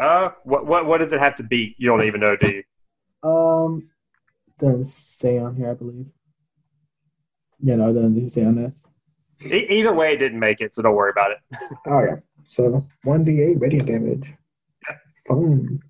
uh 0.00 0.30
what 0.44 0.66
what 0.66 0.86
what 0.86 0.98
does 0.98 1.12
it 1.12 1.20
have 1.20 1.36
to 1.36 1.42
be? 1.42 1.74
You 1.78 1.88
don't 1.88 2.02
even 2.04 2.20
know, 2.20 2.36
do 2.36 2.48
you? 2.50 3.28
Um, 3.28 3.88
doesn't 4.58 4.84
say 4.86 5.38
on 5.38 5.56
here, 5.56 5.70
I 5.70 5.74
believe. 5.74 6.06
Yeah, 7.60 7.76
no, 7.76 7.90
it 7.90 7.94
doesn't 7.94 8.30
say 8.30 8.44
on 8.44 8.56
this. 8.56 8.82
E- 9.44 9.66
either 9.70 9.92
way, 9.92 10.12
it 10.14 10.18
didn't 10.18 10.38
make 10.40 10.60
it, 10.60 10.72
so 10.74 10.82
don't 10.82 10.94
worry 10.94 11.10
about 11.10 11.30
it. 11.32 11.38
Oh 11.86 12.00
yeah. 12.00 12.16
So 12.48 12.86
one 13.04 13.24
d 13.24 13.40
eight 13.40 13.60
radiant 13.60 13.86
damage. 13.86 14.32
Yep. 14.88 14.98
Fun. 15.28 15.80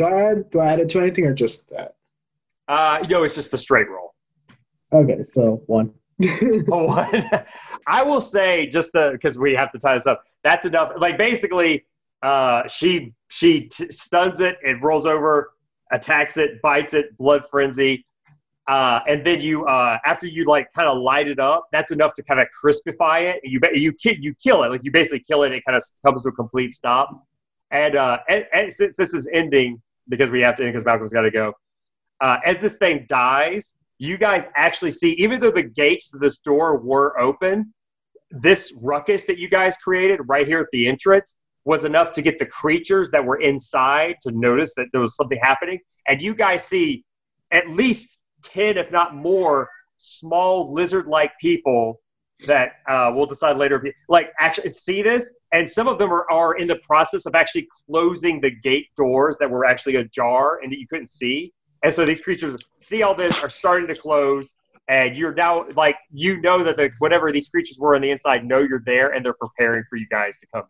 Do 0.00 0.06
I 0.06 0.30
add, 0.30 0.50
do 0.50 0.60
I 0.60 0.72
add 0.72 0.80
it 0.80 0.88
to 0.90 0.98
anything 0.98 1.26
or 1.26 1.34
just 1.34 1.68
that? 1.68 1.94
Uh, 2.68 3.04
know, 3.06 3.22
it's 3.22 3.34
just 3.34 3.50
the 3.50 3.58
straight 3.58 3.86
roll. 3.86 4.14
Okay, 4.94 5.22
so 5.22 5.62
one. 5.66 5.92
Oh, 6.72 6.84
what? 6.84 7.46
I 7.86 8.02
will 8.02 8.22
say 8.22 8.66
just 8.66 8.94
because 8.94 9.36
we 9.36 9.52
have 9.52 9.70
to 9.72 9.78
tie 9.78 9.96
this 9.96 10.06
up. 10.06 10.24
That's 10.42 10.64
enough. 10.64 10.92
Like 10.96 11.18
basically, 11.18 11.84
uh, 12.22 12.66
she 12.66 13.12
she 13.28 13.68
t- 13.68 13.90
stuns 13.90 14.40
it, 14.40 14.56
it 14.62 14.82
rolls 14.82 15.04
over, 15.04 15.52
attacks 15.92 16.38
it, 16.38 16.62
bites 16.62 16.94
it, 16.94 17.14
blood 17.18 17.42
frenzy, 17.50 18.06
uh, 18.68 19.00
and 19.06 19.22
then 19.26 19.42
you 19.42 19.66
uh, 19.66 19.98
after 20.06 20.26
you 20.26 20.46
like 20.46 20.72
kind 20.72 20.88
of 20.88 20.96
light 20.96 21.28
it 21.28 21.38
up, 21.38 21.68
that's 21.72 21.90
enough 21.90 22.14
to 22.14 22.22
kind 22.22 22.40
of 22.40 22.46
crispify 22.64 23.34
it. 23.34 23.42
You 23.44 23.60
you 23.74 23.92
you 24.02 24.34
kill 24.42 24.64
it, 24.64 24.70
like 24.70 24.80
you 24.82 24.92
basically 24.92 25.20
kill 25.20 25.42
it. 25.42 25.52
It 25.52 25.62
kind 25.66 25.76
of 25.76 25.84
comes 26.02 26.22
to 26.22 26.30
a 26.30 26.32
complete 26.32 26.72
stop. 26.72 27.26
And, 27.70 27.94
uh, 27.94 28.18
and, 28.28 28.44
and 28.52 28.72
since 28.72 28.96
this 28.96 29.14
is 29.14 29.28
ending 29.32 29.80
because 30.10 30.30
we 30.30 30.42
have 30.42 30.56
to 30.56 30.64
because 30.64 30.84
Malcolm's 30.84 31.12
got 31.12 31.22
to 31.22 31.30
go. 31.30 31.54
Uh, 32.20 32.36
as 32.44 32.60
this 32.60 32.74
thing 32.74 33.06
dies, 33.08 33.74
you 33.98 34.18
guys 34.18 34.46
actually 34.54 34.90
see, 34.90 35.12
even 35.12 35.40
though 35.40 35.50
the 35.50 35.62
gates 35.62 36.10
to 36.10 36.18
this 36.18 36.38
door 36.38 36.76
were 36.76 37.18
open, 37.18 37.72
this 38.30 38.72
ruckus 38.80 39.24
that 39.24 39.38
you 39.38 39.48
guys 39.48 39.76
created 39.78 40.20
right 40.26 40.46
here 40.46 40.60
at 40.60 40.66
the 40.72 40.86
entrance 40.86 41.36
was 41.64 41.84
enough 41.84 42.12
to 42.12 42.22
get 42.22 42.38
the 42.38 42.46
creatures 42.46 43.10
that 43.10 43.24
were 43.24 43.40
inside 43.40 44.16
to 44.22 44.32
notice 44.32 44.74
that 44.74 44.86
there 44.92 45.00
was 45.00 45.16
something 45.16 45.38
happening. 45.42 45.78
And 46.08 46.20
you 46.20 46.34
guys 46.34 46.64
see 46.64 47.04
at 47.50 47.68
least 47.70 48.18
10, 48.44 48.78
if 48.78 48.90
not 48.90 49.14
more, 49.14 49.68
small 49.96 50.72
lizard 50.72 51.06
like 51.06 51.32
people 51.40 52.00
that 52.46 52.72
uh, 52.88 53.12
we'll 53.14 53.26
decide 53.26 53.58
later 53.58 53.76
if 53.76 53.84
you 53.84 53.92
like 54.08 54.32
actually 54.38 54.70
see 54.70 55.02
this. 55.02 55.30
And 55.52 55.68
some 55.68 55.88
of 55.88 55.98
them 55.98 56.12
are, 56.12 56.30
are 56.30 56.54
in 56.54 56.68
the 56.68 56.76
process 56.76 57.26
of 57.26 57.34
actually 57.34 57.68
closing 57.86 58.40
the 58.40 58.50
gate 58.50 58.86
doors 58.96 59.36
that 59.40 59.50
were 59.50 59.64
actually 59.64 59.96
ajar 59.96 60.60
and 60.62 60.70
that 60.70 60.78
you 60.78 60.86
couldn't 60.86 61.10
see. 61.10 61.52
And 61.82 61.92
so 61.92 62.04
these 62.04 62.20
creatures 62.20 62.56
see 62.78 63.02
all 63.02 63.14
this, 63.14 63.38
are 63.38 63.48
starting 63.48 63.88
to 63.88 63.94
close, 63.94 64.54
and 64.88 65.16
you're 65.16 65.32
now 65.34 65.66
like 65.76 65.96
you 66.12 66.40
know 66.40 66.62
that 66.64 66.76
the 66.76 66.90
whatever 66.98 67.32
these 67.32 67.48
creatures 67.48 67.78
were 67.78 67.94
on 67.94 68.02
the 68.02 68.10
inside 68.10 68.44
know 68.44 68.58
you're 68.58 68.82
there, 68.84 69.10
and 69.10 69.24
they're 69.24 69.32
preparing 69.34 69.84
for 69.88 69.96
you 69.96 70.06
guys 70.10 70.38
to 70.40 70.46
come 70.52 70.64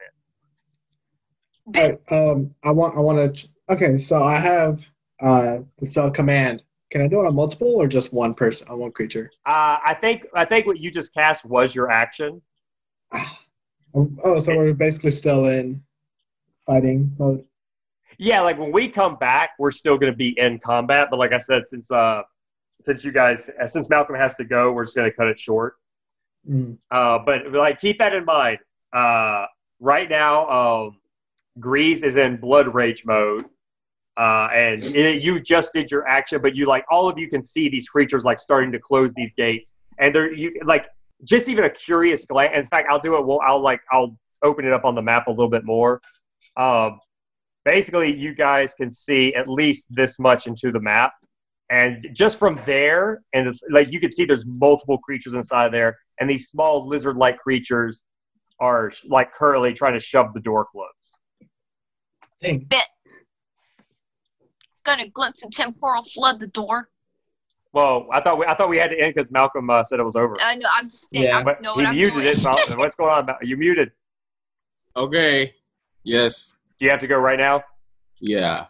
in. 1.75 1.81
Alright, 1.81 2.01
um, 2.11 2.55
I 2.63 2.71
want 2.71 2.97
I 2.97 3.01
want 3.01 3.37
to. 3.37 3.49
Okay, 3.71 3.99
so 3.99 4.23
I 4.23 4.37
have 4.37 4.87
uh 5.21 5.59
the 5.79 5.87
spell 5.87 6.11
command. 6.11 6.63
Can 6.91 7.03
I 7.03 7.09
do 7.09 7.21
it 7.21 7.27
on 7.27 7.35
multiple 7.35 7.77
or 7.77 7.87
just 7.87 8.13
one 8.13 8.35
person 8.35 8.69
on 8.71 8.79
one 8.79 8.93
creature? 8.93 9.31
Uh, 9.47 9.79
I 9.85 9.97
think 10.01 10.27
I 10.35 10.45
think 10.45 10.67
what 10.67 10.79
you 10.79 10.91
just 10.91 11.15
cast 11.15 11.45
was 11.45 11.75
your 11.75 11.91
action. 11.91 12.43
Oh, 13.95 14.39
so 14.39 14.57
we're 14.57 14.73
basically 14.73 15.11
still 15.11 15.47
in 15.47 15.83
fighting 16.67 17.15
mode. 17.19 17.45
Yeah, 18.19 18.41
like 18.41 18.59
when 18.59 18.71
we 18.71 18.89
come 18.89 19.17
back, 19.17 19.51
we're 19.59 19.71
still 19.71 19.97
going 19.97 20.13
to 20.13 20.17
be 20.17 20.39
in 20.39 20.59
combat. 20.59 21.09
But 21.11 21.19
like 21.19 21.33
I 21.33 21.39
said, 21.39 21.67
since 21.67 21.91
uh, 21.91 22.23
since 22.85 23.05
you 23.05 23.13
guys, 23.13 23.51
uh, 23.61 23.67
since 23.67 23.89
Malcolm 23.89 24.17
has 24.17 24.35
to 24.37 24.45
go, 24.45 24.73
we're 24.73 24.85
just 24.85 24.97
going 24.97 25.11
to 25.11 25.17
cut 25.17 25.27
it 25.27 25.39
short. 25.39 25.77
Mm. 26.49 26.79
Uh, 26.91 27.19
but 27.25 27.53
like 27.53 27.81
keep 27.81 27.99
that 27.99 28.15
in 28.15 28.25
mind. 28.25 28.59
Uh, 28.93 29.47
right 29.81 30.09
now, 30.09 30.49
um, 30.49 30.99
Grease 31.59 32.03
is 32.03 32.17
in 32.17 32.37
blood 32.37 32.73
rage 32.75 33.05
mode, 33.05 33.45
uh, 34.17 34.49
and 34.53 34.83
it, 34.85 35.23
you 35.23 35.41
just 35.41 35.73
did 35.73 35.91
your 35.91 36.07
action, 36.07 36.41
but 36.41 36.55
you 36.55 36.67
like 36.67 36.85
all 36.91 37.09
of 37.09 37.19
you 37.19 37.29
can 37.29 37.43
see 37.43 37.69
these 37.69 37.89
creatures 37.89 38.25
like 38.25 38.39
starting 38.39 38.73
to 38.73 38.79
close 38.79 39.13
these 39.15 39.33
gates, 39.37 39.73
and 39.99 40.15
they're 40.15 40.33
you 40.33 40.55
like 40.65 40.87
just 41.25 41.49
even 41.49 41.65
a 41.65 41.71
curious 41.71 42.25
glance. 42.25 42.53
In 42.57 42.67
fact, 42.67 42.89
I'll 42.91 43.01
do 43.01 43.17
it. 43.17 43.27
Well, 43.27 43.41
I'll 43.47 43.61
like 43.61 43.81
I'll 43.93 44.17
open 44.43 44.65
it 44.65 44.73
up 44.73 44.85
on 44.85 44.95
the 44.95 45.03
map 45.03 45.27
a 45.27 45.31
little 45.31 45.51
bit 45.51 45.65
more. 45.65 46.01
Um, 46.57 46.99
basically, 47.65 48.15
you 48.15 48.35
guys 48.35 48.75
can 48.75 48.91
see 48.91 49.35
at 49.35 49.49
least 49.49 49.87
this 49.91 50.19
much 50.19 50.47
into 50.47 50.73
the 50.73 50.81
map. 50.81 51.13
And 51.71 52.05
just 52.13 52.37
from 52.37 52.59
there, 52.67 53.23
and 53.33 53.47
it's, 53.47 53.63
like 53.71 53.93
you 53.93 54.01
can 54.01 54.11
see, 54.11 54.25
there's 54.25 54.45
multiple 54.45 54.99
creatures 54.99 55.35
inside 55.35 55.73
there, 55.73 55.97
and 56.19 56.29
these 56.29 56.49
small 56.49 56.89
lizard-like 56.89 57.39
creatures 57.39 58.03
are 58.59 58.91
like 59.09 59.33
currently 59.33 59.73
trying 59.73 59.93
to 59.95 60.01
shove 60.01 60.35
the 60.35 60.41
door 60.41 60.67
closed. 60.73 61.15
Dang. 62.43 62.67
Gonna 64.83 65.09
glimpse 65.09 65.45
of 65.45 65.53
temporal 65.53 66.03
flood 66.03 66.41
the 66.41 66.49
door. 66.49 66.89
Well, 67.73 68.07
I 68.13 68.21
thought 68.21 68.37
we, 68.39 68.47
I 68.47 68.55
thought 68.55 68.69
we 68.69 68.79
had 68.79 68.89
to 68.89 68.99
end 69.01 69.15
because 69.15 69.31
Malcolm 69.31 69.71
uh, 69.71 69.85
said 69.85 70.01
it 70.01 70.03
was 70.05 70.17
over. 70.17 70.37
I 70.41 70.57
know. 70.57 70.67
I'm 70.77 70.87
just 70.87 71.11
saying. 71.13 71.27
Yeah. 71.27 71.39
I 71.39 71.43
but 71.45 71.63
know 71.63 71.75
he 71.75 71.83
what 71.83 71.89
I'm 71.89 71.95
muted 71.95 72.15
doing. 72.15 72.27
it. 72.27 72.45
Mal- 72.45 72.79
What's 72.79 72.97
going 72.97 73.11
on? 73.11 73.27
Mal- 73.27 73.39
You 73.43 73.57
muted. 73.57 73.93
Okay. 74.97 75.55
Yes. 76.03 76.57
Do 76.79 76.87
you 76.87 76.91
have 76.91 77.01
to 77.01 77.07
go 77.07 77.19
right 77.19 77.39
now? 77.39 77.63
Yeah. 78.21 78.67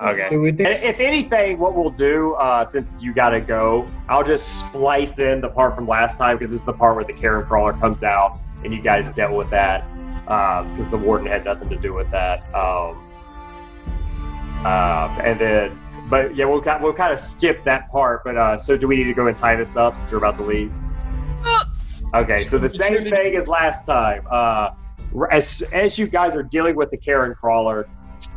Okay. 0.00 0.28
And? 0.32 0.60
If 0.60 1.00
anything, 1.00 1.58
what 1.58 1.74
we'll 1.74 1.90
do, 1.90 2.32
uh, 2.34 2.64
since 2.64 2.94
you 3.02 3.12
got 3.12 3.30
to 3.30 3.40
go, 3.40 3.86
I'll 4.08 4.24
just 4.24 4.60
splice 4.60 5.18
in 5.18 5.40
the 5.42 5.48
part 5.50 5.74
from 5.74 5.86
last 5.86 6.16
time 6.16 6.38
because 6.38 6.50
this 6.52 6.60
is 6.60 6.66
the 6.66 6.72
part 6.72 6.94
where 6.96 7.04
the 7.04 7.12
carrion 7.12 7.46
crawler 7.46 7.72
comes 7.74 8.02
out, 8.02 8.38
and 8.64 8.72
you 8.72 8.80
guys 8.80 9.10
dealt 9.10 9.32
with 9.32 9.50
that 9.50 9.84
because 10.24 10.88
the 10.88 10.96
warden 10.96 11.26
had 11.26 11.44
nothing 11.44 11.68
to 11.68 11.76
do 11.76 11.92
with 11.92 12.10
that. 12.12 12.42
Um, 12.54 13.04
uh, 14.64 15.18
and 15.22 15.38
then, 15.38 15.78
but 16.08 16.34
yeah, 16.36 16.44
we'll 16.44 16.62
we'll 16.80 16.92
kind 16.92 17.12
of 17.12 17.20
skip 17.20 17.64
that 17.64 17.88
part. 17.90 18.24
But 18.24 18.36
uh, 18.36 18.58
so, 18.58 18.76
do 18.76 18.86
we 18.88 18.96
need 18.96 19.04
to 19.04 19.14
go 19.14 19.26
and 19.26 19.36
tie 19.36 19.56
this 19.56 19.76
up 19.76 19.96
since 19.96 20.10
you're 20.10 20.18
about 20.18 20.34
to 20.36 20.44
leave? 20.44 20.72
Okay, 22.14 22.38
so 22.40 22.58
the 22.58 22.68
same 22.68 22.96
thing 22.98 23.36
as 23.36 23.48
last 23.48 23.86
time. 23.86 24.26
Uh, 24.30 24.70
as 25.30 25.62
as 25.72 25.98
you 25.98 26.06
guys 26.06 26.36
are 26.36 26.42
dealing 26.42 26.76
with 26.76 26.90
the 26.90 26.96
carrion 26.96 27.34
crawler, 27.34 27.86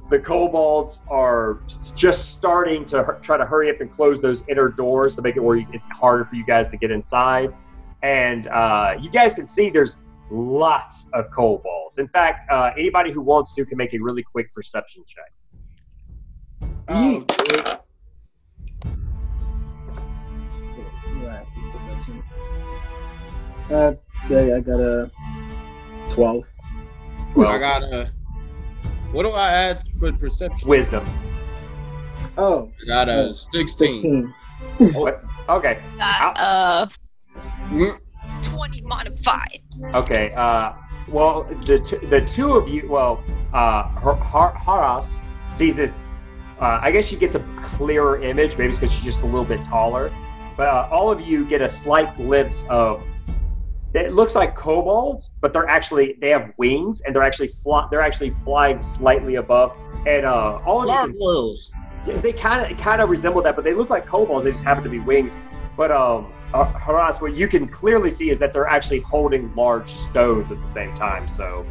the 0.10 0.20
kobolds 0.20 1.00
are 1.10 1.60
just 1.96 2.34
starting 2.34 2.86
to 2.86 3.18
try 3.22 3.38
to 3.38 3.46
hurry 3.46 3.70
up 3.70 3.82
and 3.82 3.92
close 3.92 4.22
those 4.22 4.44
inner 4.48 4.70
doors 4.70 5.16
to 5.16 5.22
make 5.22 5.36
it 5.36 5.42
where 5.42 5.58
you- 5.58 5.68
it's 5.74 5.88
harder 5.88 6.26
for 6.26 6.36
you 6.36 6.46
guys 6.46 6.70
to 6.70 6.78
get 6.78 6.92
inside. 6.92 7.54
And 8.04 8.48
uh, 8.48 8.96
you 9.00 9.10
guys 9.10 9.34
can 9.34 9.48
see 9.48 9.70
there's 9.70 9.98
lots 10.30 11.06
of 11.14 11.30
kobolds. 11.32 11.98
In 11.98 12.08
fact, 12.08 12.50
uh, 12.52 12.72
anybody 12.78 13.12
who 13.12 13.22
wants 13.22 13.56
to 13.56 13.66
can 13.66 13.78
make 13.78 13.94
a 13.94 14.00
really 14.00 14.24
quick 14.24 14.54
perception 14.54 15.04
check. 15.08 15.32
I'll 16.88 17.20
do. 17.22 17.26
Uh, 23.72 23.94
okay, 24.26 24.54
I 24.54 24.60
got 24.60 24.80
a 24.80 25.10
12. 26.10 26.44
I 27.38 27.58
got 27.58 27.84
a. 27.84 28.12
What 29.12 29.24
do 29.24 29.30
I 29.32 29.52
add 29.52 29.84
for 30.00 30.12
perception? 30.14 30.68
Wisdom. 30.70 31.04
Oh, 32.38 32.72
I 32.84 32.88
got 32.88 33.10
a 33.10 33.36
16. 33.36 34.32
16. 34.80 34.96
Okay. 35.50 35.82
Got, 35.98 36.38
uh, 36.40 36.88
Mm, 37.70 37.98
20 38.42 38.82
modified. 38.84 39.60
Okay. 39.96 40.32
Uh, 40.36 40.74
well, 41.08 41.44
the 41.66 41.78
t- 41.80 42.06
the 42.08 42.22
two 42.22 42.56
of 42.56 42.68
you, 42.68 42.88
well, 42.88 43.24
uh, 43.54 43.84
Har- 43.84 44.16
Har- 44.18 44.54
Haras 44.56 45.20
sees 45.50 45.78
this. 45.78 46.04
Uh, 46.60 46.80
I 46.82 46.92
guess 46.92 47.06
she 47.06 47.18
gets 47.18 47.36
a 47.36 47.40
clearer 47.62 48.22
image, 48.22 48.58
maybe 48.58 48.70
it's 48.70 48.80
because 48.80 48.94
she's 48.94 49.04
just 49.04 49.22
a 49.22 49.26
little 49.26 49.46
bit 49.46 49.64
taller. 49.66 50.12
But 50.56 50.68
uh, 50.70 50.88
all 50.90 51.12
of 51.12 51.20
you 51.20 51.46
get 51.46 51.62
a 51.62 51.70
slight 51.70 52.16
glimpse 52.16 52.66
of. 52.70 53.04
It 53.94 54.14
looks 54.14 54.36
like 54.36 54.58
kobolds, 54.58 55.32
but 55.40 55.54
they're 55.54 55.70
actually 55.70 56.18
they 56.20 56.30
have 56.30 56.52
wings 56.58 57.02
and 57.02 57.16
they're 57.16 57.24
actually 57.24 57.48
fly, 57.48 57.88
they're 57.90 58.02
actually 58.02 58.30
flying 58.30 58.82
slightly 58.82 59.36
above. 59.36 59.72
And 60.06 60.26
uh, 60.26 60.60
all 60.66 60.82
of 60.82 60.90
you 60.90 61.14
can, 61.14 61.14
Gargoyles. 61.14 61.72
yeah, 62.06 62.18
they 62.18 62.34
kind 62.34 62.70
of 62.70 62.78
kind 62.78 63.02
of 63.02 63.10
resemble 63.10 63.42
that, 63.44 63.56
but 63.56 63.64
they 63.64 63.74
look 63.74 63.90
like 63.90 64.06
kobolds. 64.06 64.44
They 64.44 64.52
just 64.52 64.66
happen 64.66 64.84
to 64.84 64.90
be 64.90 65.00
wings. 65.00 65.38
But 65.78 65.92
um, 65.92 66.34
uh, 66.54 66.66
Haras, 66.74 67.22
what 67.22 67.36
you 67.36 67.48
can 67.48 67.68
clearly 67.68 68.10
see 68.10 68.30
is 68.30 68.40
that 68.40 68.54
they're 68.54 68.68
actually 68.68 69.00
holding 69.00 69.54
large 69.56 69.90
stones 69.90 70.52
at 70.52 70.62
the 70.62 70.68
same 70.68 70.94
time. 70.96 71.28
So, 71.28 71.66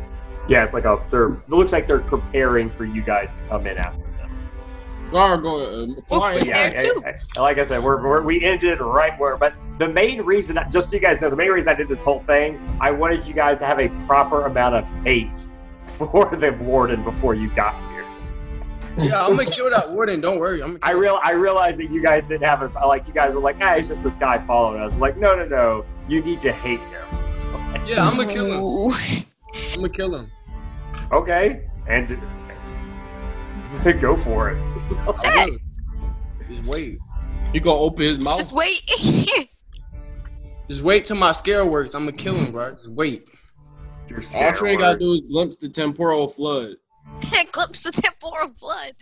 yeah, 0.49 0.65
it's 0.65 0.75
like 0.75 0.85
a 0.85 1.03
they're. 1.11 1.33
It 1.33 1.49
looks 1.51 1.73
like 1.73 1.87
they're 1.87 2.01
preparing 2.01 2.71
for 2.71 2.85
you 2.85 3.03
guys 3.03 3.33
to 3.33 3.39
come 3.49 3.67
in 3.67 3.79
after. 3.79 4.03
Gargoyle, 5.15 5.93
uh, 5.97 6.01
flying. 6.09 6.39
But 6.41 6.49
yeah, 6.49 6.77
I- 7.07 7.15
I- 7.37 7.41
like 7.41 7.59
I 7.59 7.65
said, 7.65 7.85
we're, 7.85 8.03
we're 8.03 8.23
we 8.23 8.45
ended 8.45 8.81
right 8.81 9.17
where. 9.19 9.37
But 9.37 9.55
the 9.79 9.89
main 9.89 10.23
reason, 10.23 10.59
just 10.71 10.91
so 10.91 10.97
you 10.97 11.01
guys 11.01 11.21
know, 11.21 11.31
the 11.31 11.37
main 11.37 11.51
reason 11.51 11.69
I 11.69 11.75
did 11.75 11.87
this 11.89 12.03
whole 12.03 12.19
thing, 12.25 12.59
I 12.81 12.91
wanted 12.91 13.25
you 13.25 13.33
guys 13.33 13.59
to 13.61 13.65
have 13.67 13.79
a 13.79 13.89
proper 14.07 14.47
amount 14.47 14.75
of 14.75 14.85
hate 15.05 15.39
for 15.99 16.35
the 16.35 16.51
warden 16.61 17.05
before 17.05 17.35
you 17.35 17.49
got 17.51 17.75
here. 17.93 18.05
Yeah, 18.99 19.25
I'm 19.25 19.37
gonna 19.37 19.47
kill 19.49 19.71
that 19.71 19.93
warden. 19.93 20.21
Don't 20.21 20.41
worry. 20.41 20.63
I'm. 20.63 20.79
I 20.83 20.91
real 20.93 21.21
I 21.23 21.31
realized 21.33 21.79
that 21.79 21.91
you 21.91 22.03
guys 22.03 22.25
didn't 22.25 22.49
have 22.49 22.63
it. 22.63 22.73
Like 22.75 23.07
you 23.07 23.15
guys 23.15 23.35
were 23.35 23.41
like, 23.41 23.57
ah, 23.61 23.75
it's 23.75 23.87
just 23.87 24.03
this 24.03 24.17
guy 24.17 24.39
following 24.47 24.81
us. 24.83 24.93
Like, 24.97 25.17
no, 25.17 25.37
no, 25.37 25.47
no. 25.47 25.85
You 26.09 26.23
need 26.23 26.41
to 26.41 26.53
hate 26.53 26.81
him. 26.81 27.07
Yeah, 27.87 28.05
I'm 28.09 28.17
gonna 28.17 28.33
kill 28.33 28.47
him. 28.47 29.25
I'm 29.55 29.77
gonna 29.77 29.89
kill 29.91 30.15
him. 30.17 30.31
Okay, 31.13 31.69
and 31.89 32.19
go 34.01 34.17
for 34.17 34.51
it. 34.51 34.74
I 34.91 35.47
will. 35.47 35.59
Just 36.49 36.71
wait. 36.71 36.99
He 37.53 37.61
gonna 37.61 37.79
open 37.79 38.05
his 38.05 38.19
mouth. 38.19 38.39
Just 38.39 38.53
wait. 38.53 38.83
Just 40.69 40.83
wait 40.83 41.05
till 41.05 41.17
my 41.17 41.33
scare 41.33 41.65
works. 41.67 41.95
I'm 41.95 42.07
gonna 42.07 42.17
kill 42.17 42.35
him, 42.35 42.53
bro. 42.53 42.75
Just 42.75 42.89
wait. 42.89 43.29
Your 44.09 44.19
All 44.19 44.25
scare 44.25 44.53
Trey 44.53 44.77
gotta 44.77 44.99
do 44.99 45.13
is 45.15 45.21
glimpse 45.23 45.57
the 45.57 45.69
temporal 45.69 46.29
flood. 46.29 46.77
Glimpse 47.53 47.85
the 47.85 47.93
temporal 47.93 48.49
flood. 48.55 48.93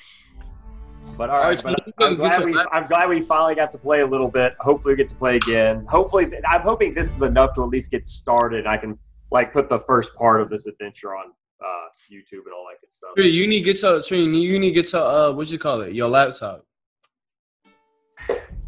But 1.17 1.31
all 1.31 1.36
right, 1.36 1.61
but 1.62 1.81
I'm 1.99 2.17
glad 2.17 2.44
we 2.44 2.59
I'm 2.73 2.86
glad 2.86 3.09
we 3.09 3.20
finally 3.20 3.55
got 3.55 3.70
to 3.73 3.78
play 3.78 4.01
a 4.01 4.07
little 4.07 4.28
bit. 4.28 4.55
Hopefully, 4.61 4.94
we 4.94 4.97
get 4.97 5.09
to 5.09 5.15
play 5.15 5.36
again. 5.36 5.85
Hopefully, 5.86 6.31
I'm 6.49 6.62
hoping 6.62 6.94
this 6.94 7.15
is 7.15 7.23
enough 7.23 7.55
to 7.55 7.62
at 7.62 7.69
least 7.69 7.91
get 7.91 8.07
started. 8.07 8.67
I 8.67 8.77
can 8.77 8.99
like 9.31 9.52
put 9.52 9.69
the 9.69 9.78
first 9.78 10.15
part 10.15 10.41
of 10.41 10.49
this 10.49 10.67
adventure 10.67 11.17
on 11.17 11.33
uh, 11.65 11.89
YouTube 12.12 12.44
and 12.47 12.52
all 12.55 12.66
that 12.70 12.81
good 12.81 12.92
stuff. 12.92 13.10
Trey, 13.16 13.28
you 13.28 13.47
need 13.47 13.60
to 13.60 13.65
get 13.65 13.76
to 13.81 14.02
Trey, 14.07 14.18
you 14.20 14.58
need 14.58 14.68
to 14.70 14.73
get 14.82 14.89
to 14.89 15.00
uh 15.00 15.32
what 15.32 15.50
you 15.50 15.58
call 15.58 15.81
it? 15.82 15.94
Your 15.94 16.08
laptop. 16.08 16.65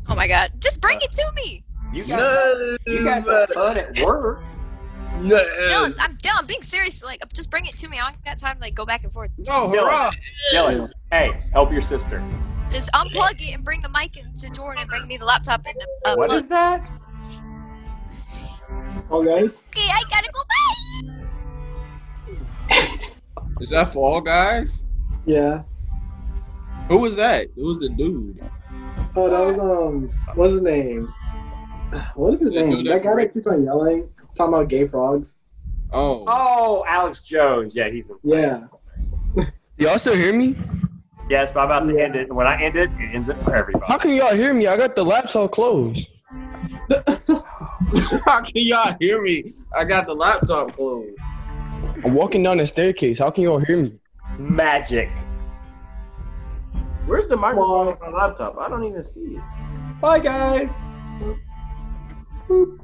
Oh 0.09 0.15
my 0.15 0.29
god. 0.29 0.51
Just 0.61 0.81
bring 0.83 0.99
it 1.01 1.13
to 1.13 1.25
me. 1.35 1.65
You 1.93 1.99
guys, 1.99 2.11
No, 2.11 2.77
you 2.87 3.05
guys 3.05 3.27
have 3.27 3.51
fun 3.51 3.79
at 3.79 3.99
work. 4.05 4.43
no. 5.21 5.37
Dylan, 5.37 5.95
I'm 6.01 6.17
Dylan, 6.19 6.39
I'm 6.41 6.47
being 6.47 6.63
serious. 6.63 7.03
Like, 7.05 7.21
just 7.33 7.51
bring 7.51 7.67
it 7.67 7.77
to 7.79 7.89
me. 7.89 7.99
I 8.01 8.11
don't 8.11 8.25
got 8.25 8.37
time 8.39 8.57
to 8.57 8.61
like 8.63 8.75
go 8.75 8.85
back 8.85 9.05
and 9.05 9.13
forth. 9.13 9.31
No, 9.39 9.69
Dylan. 9.69 9.79
hurrah! 9.79 10.11
Dylan, 10.53 10.91
hey, 11.13 11.41
help 11.53 11.71
your 11.73 11.81
sister. 11.81 12.23
Just 12.71 12.91
unplug 12.93 13.41
it 13.41 13.55
and 13.55 13.65
bring 13.65 13.81
the 13.81 13.89
mic 13.91 14.17
into 14.17 14.51
Jordan 14.51 14.81
and 14.83 14.91
bring 14.91 15.07
me 15.07 15.17
the 15.17 15.25
laptop 15.25 15.65
and 15.67 15.75
the 15.79 16.11
uh, 16.11 16.15
What 16.17 16.29
plug. 16.31 16.41
is 16.43 16.49
that? 16.49 16.91
Oh, 19.11 19.23
guys. 19.23 19.65
Okay, 19.69 19.89
I 19.93 20.03
gotta 20.11 20.31
go 20.33 20.41
back. 20.49 21.24
Is 23.61 23.71
that 23.71 23.93
Fall 23.93 24.21
Guys? 24.21 24.87
Yeah. 25.27 25.63
Who 26.91 26.99
was 26.99 27.17
that? 27.17 27.43
It 27.57 27.63
was 27.63 27.81
the 27.81 27.89
dude. 27.89 28.43
Oh, 29.17 29.31
that 29.31 29.47
was 29.47 29.59
um. 29.59 30.11
What's 30.35 30.53
his 30.53 30.63
name? 30.63 31.13
What 32.15 32.35
is 32.35 32.41
his 32.41 32.53
Yeah, 32.53 32.63
name? 32.65 32.85
That 32.85 33.03
guy 33.03 33.11
that- 33.11 33.17
that 33.17 33.35
keeps 33.35 33.47
on 33.47 33.65
yelling, 33.65 34.09
talking 34.35 34.55
about 34.55 34.69
gay 34.69 34.87
frogs. 34.87 35.37
Oh, 35.93 36.25
Oh, 36.27 36.85
Alex 36.89 37.23
Jones. 37.23 37.77
Yeah, 37.77 37.89
he's 37.89 38.11
insane. 38.11 38.67
Yeah. 39.37 39.45
Y'all 39.79 39.99
still 39.99 40.15
hear 40.17 40.33
me? 40.35 40.57
Yes, 41.31 41.53
but 41.53 41.61
I'm 41.61 41.67
about 41.67 41.87
to 41.87 41.95
Yeah. 41.95 42.05
end 42.05 42.17
it. 42.17 42.35
When 42.35 42.47
I 42.47 42.61
end 42.61 42.77
it, 42.77 42.91
it 42.99 43.15
ends 43.15 43.29
it 43.29 43.43
for 43.45 43.55
everybody. 43.55 43.85
How 43.87 43.97
can 43.99 44.11
y'all 44.13 44.35
hear 44.35 44.53
me? 44.53 44.67
I 44.67 44.77
got 44.77 44.97
the 44.97 45.05
laptop 45.05 45.53
closed. 45.53 46.09
how 48.27 48.41
can 48.43 48.53
y'all 48.55 48.95
hear 49.01 49.23
me? 49.23 49.53
I 49.77 49.85
got 49.85 50.07
the 50.07 50.15
laptop 50.15 50.75
closed. 50.75 51.17
I'm 52.05 52.15
walking 52.15 52.43
down 52.43 52.59
the 52.59 52.67
staircase. 52.67 53.19
How 53.19 53.31
can 53.31 53.45
y'all 53.45 53.59
hear 53.59 53.77
me? 53.77 53.99
Magic. 54.39 55.09
Where's 57.07 57.29
the 57.29 57.37
microphone 57.37 57.89
on 57.89 57.99
my 58.01 58.09
laptop? 58.09 58.57
I 58.59 58.69
don't 58.69 58.85
even 58.85 59.03
see 59.03 59.21
it. 59.21 59.43
Bye, 60.01 60.19
guys. 60.19 60.75
Boop. 62.49 62.84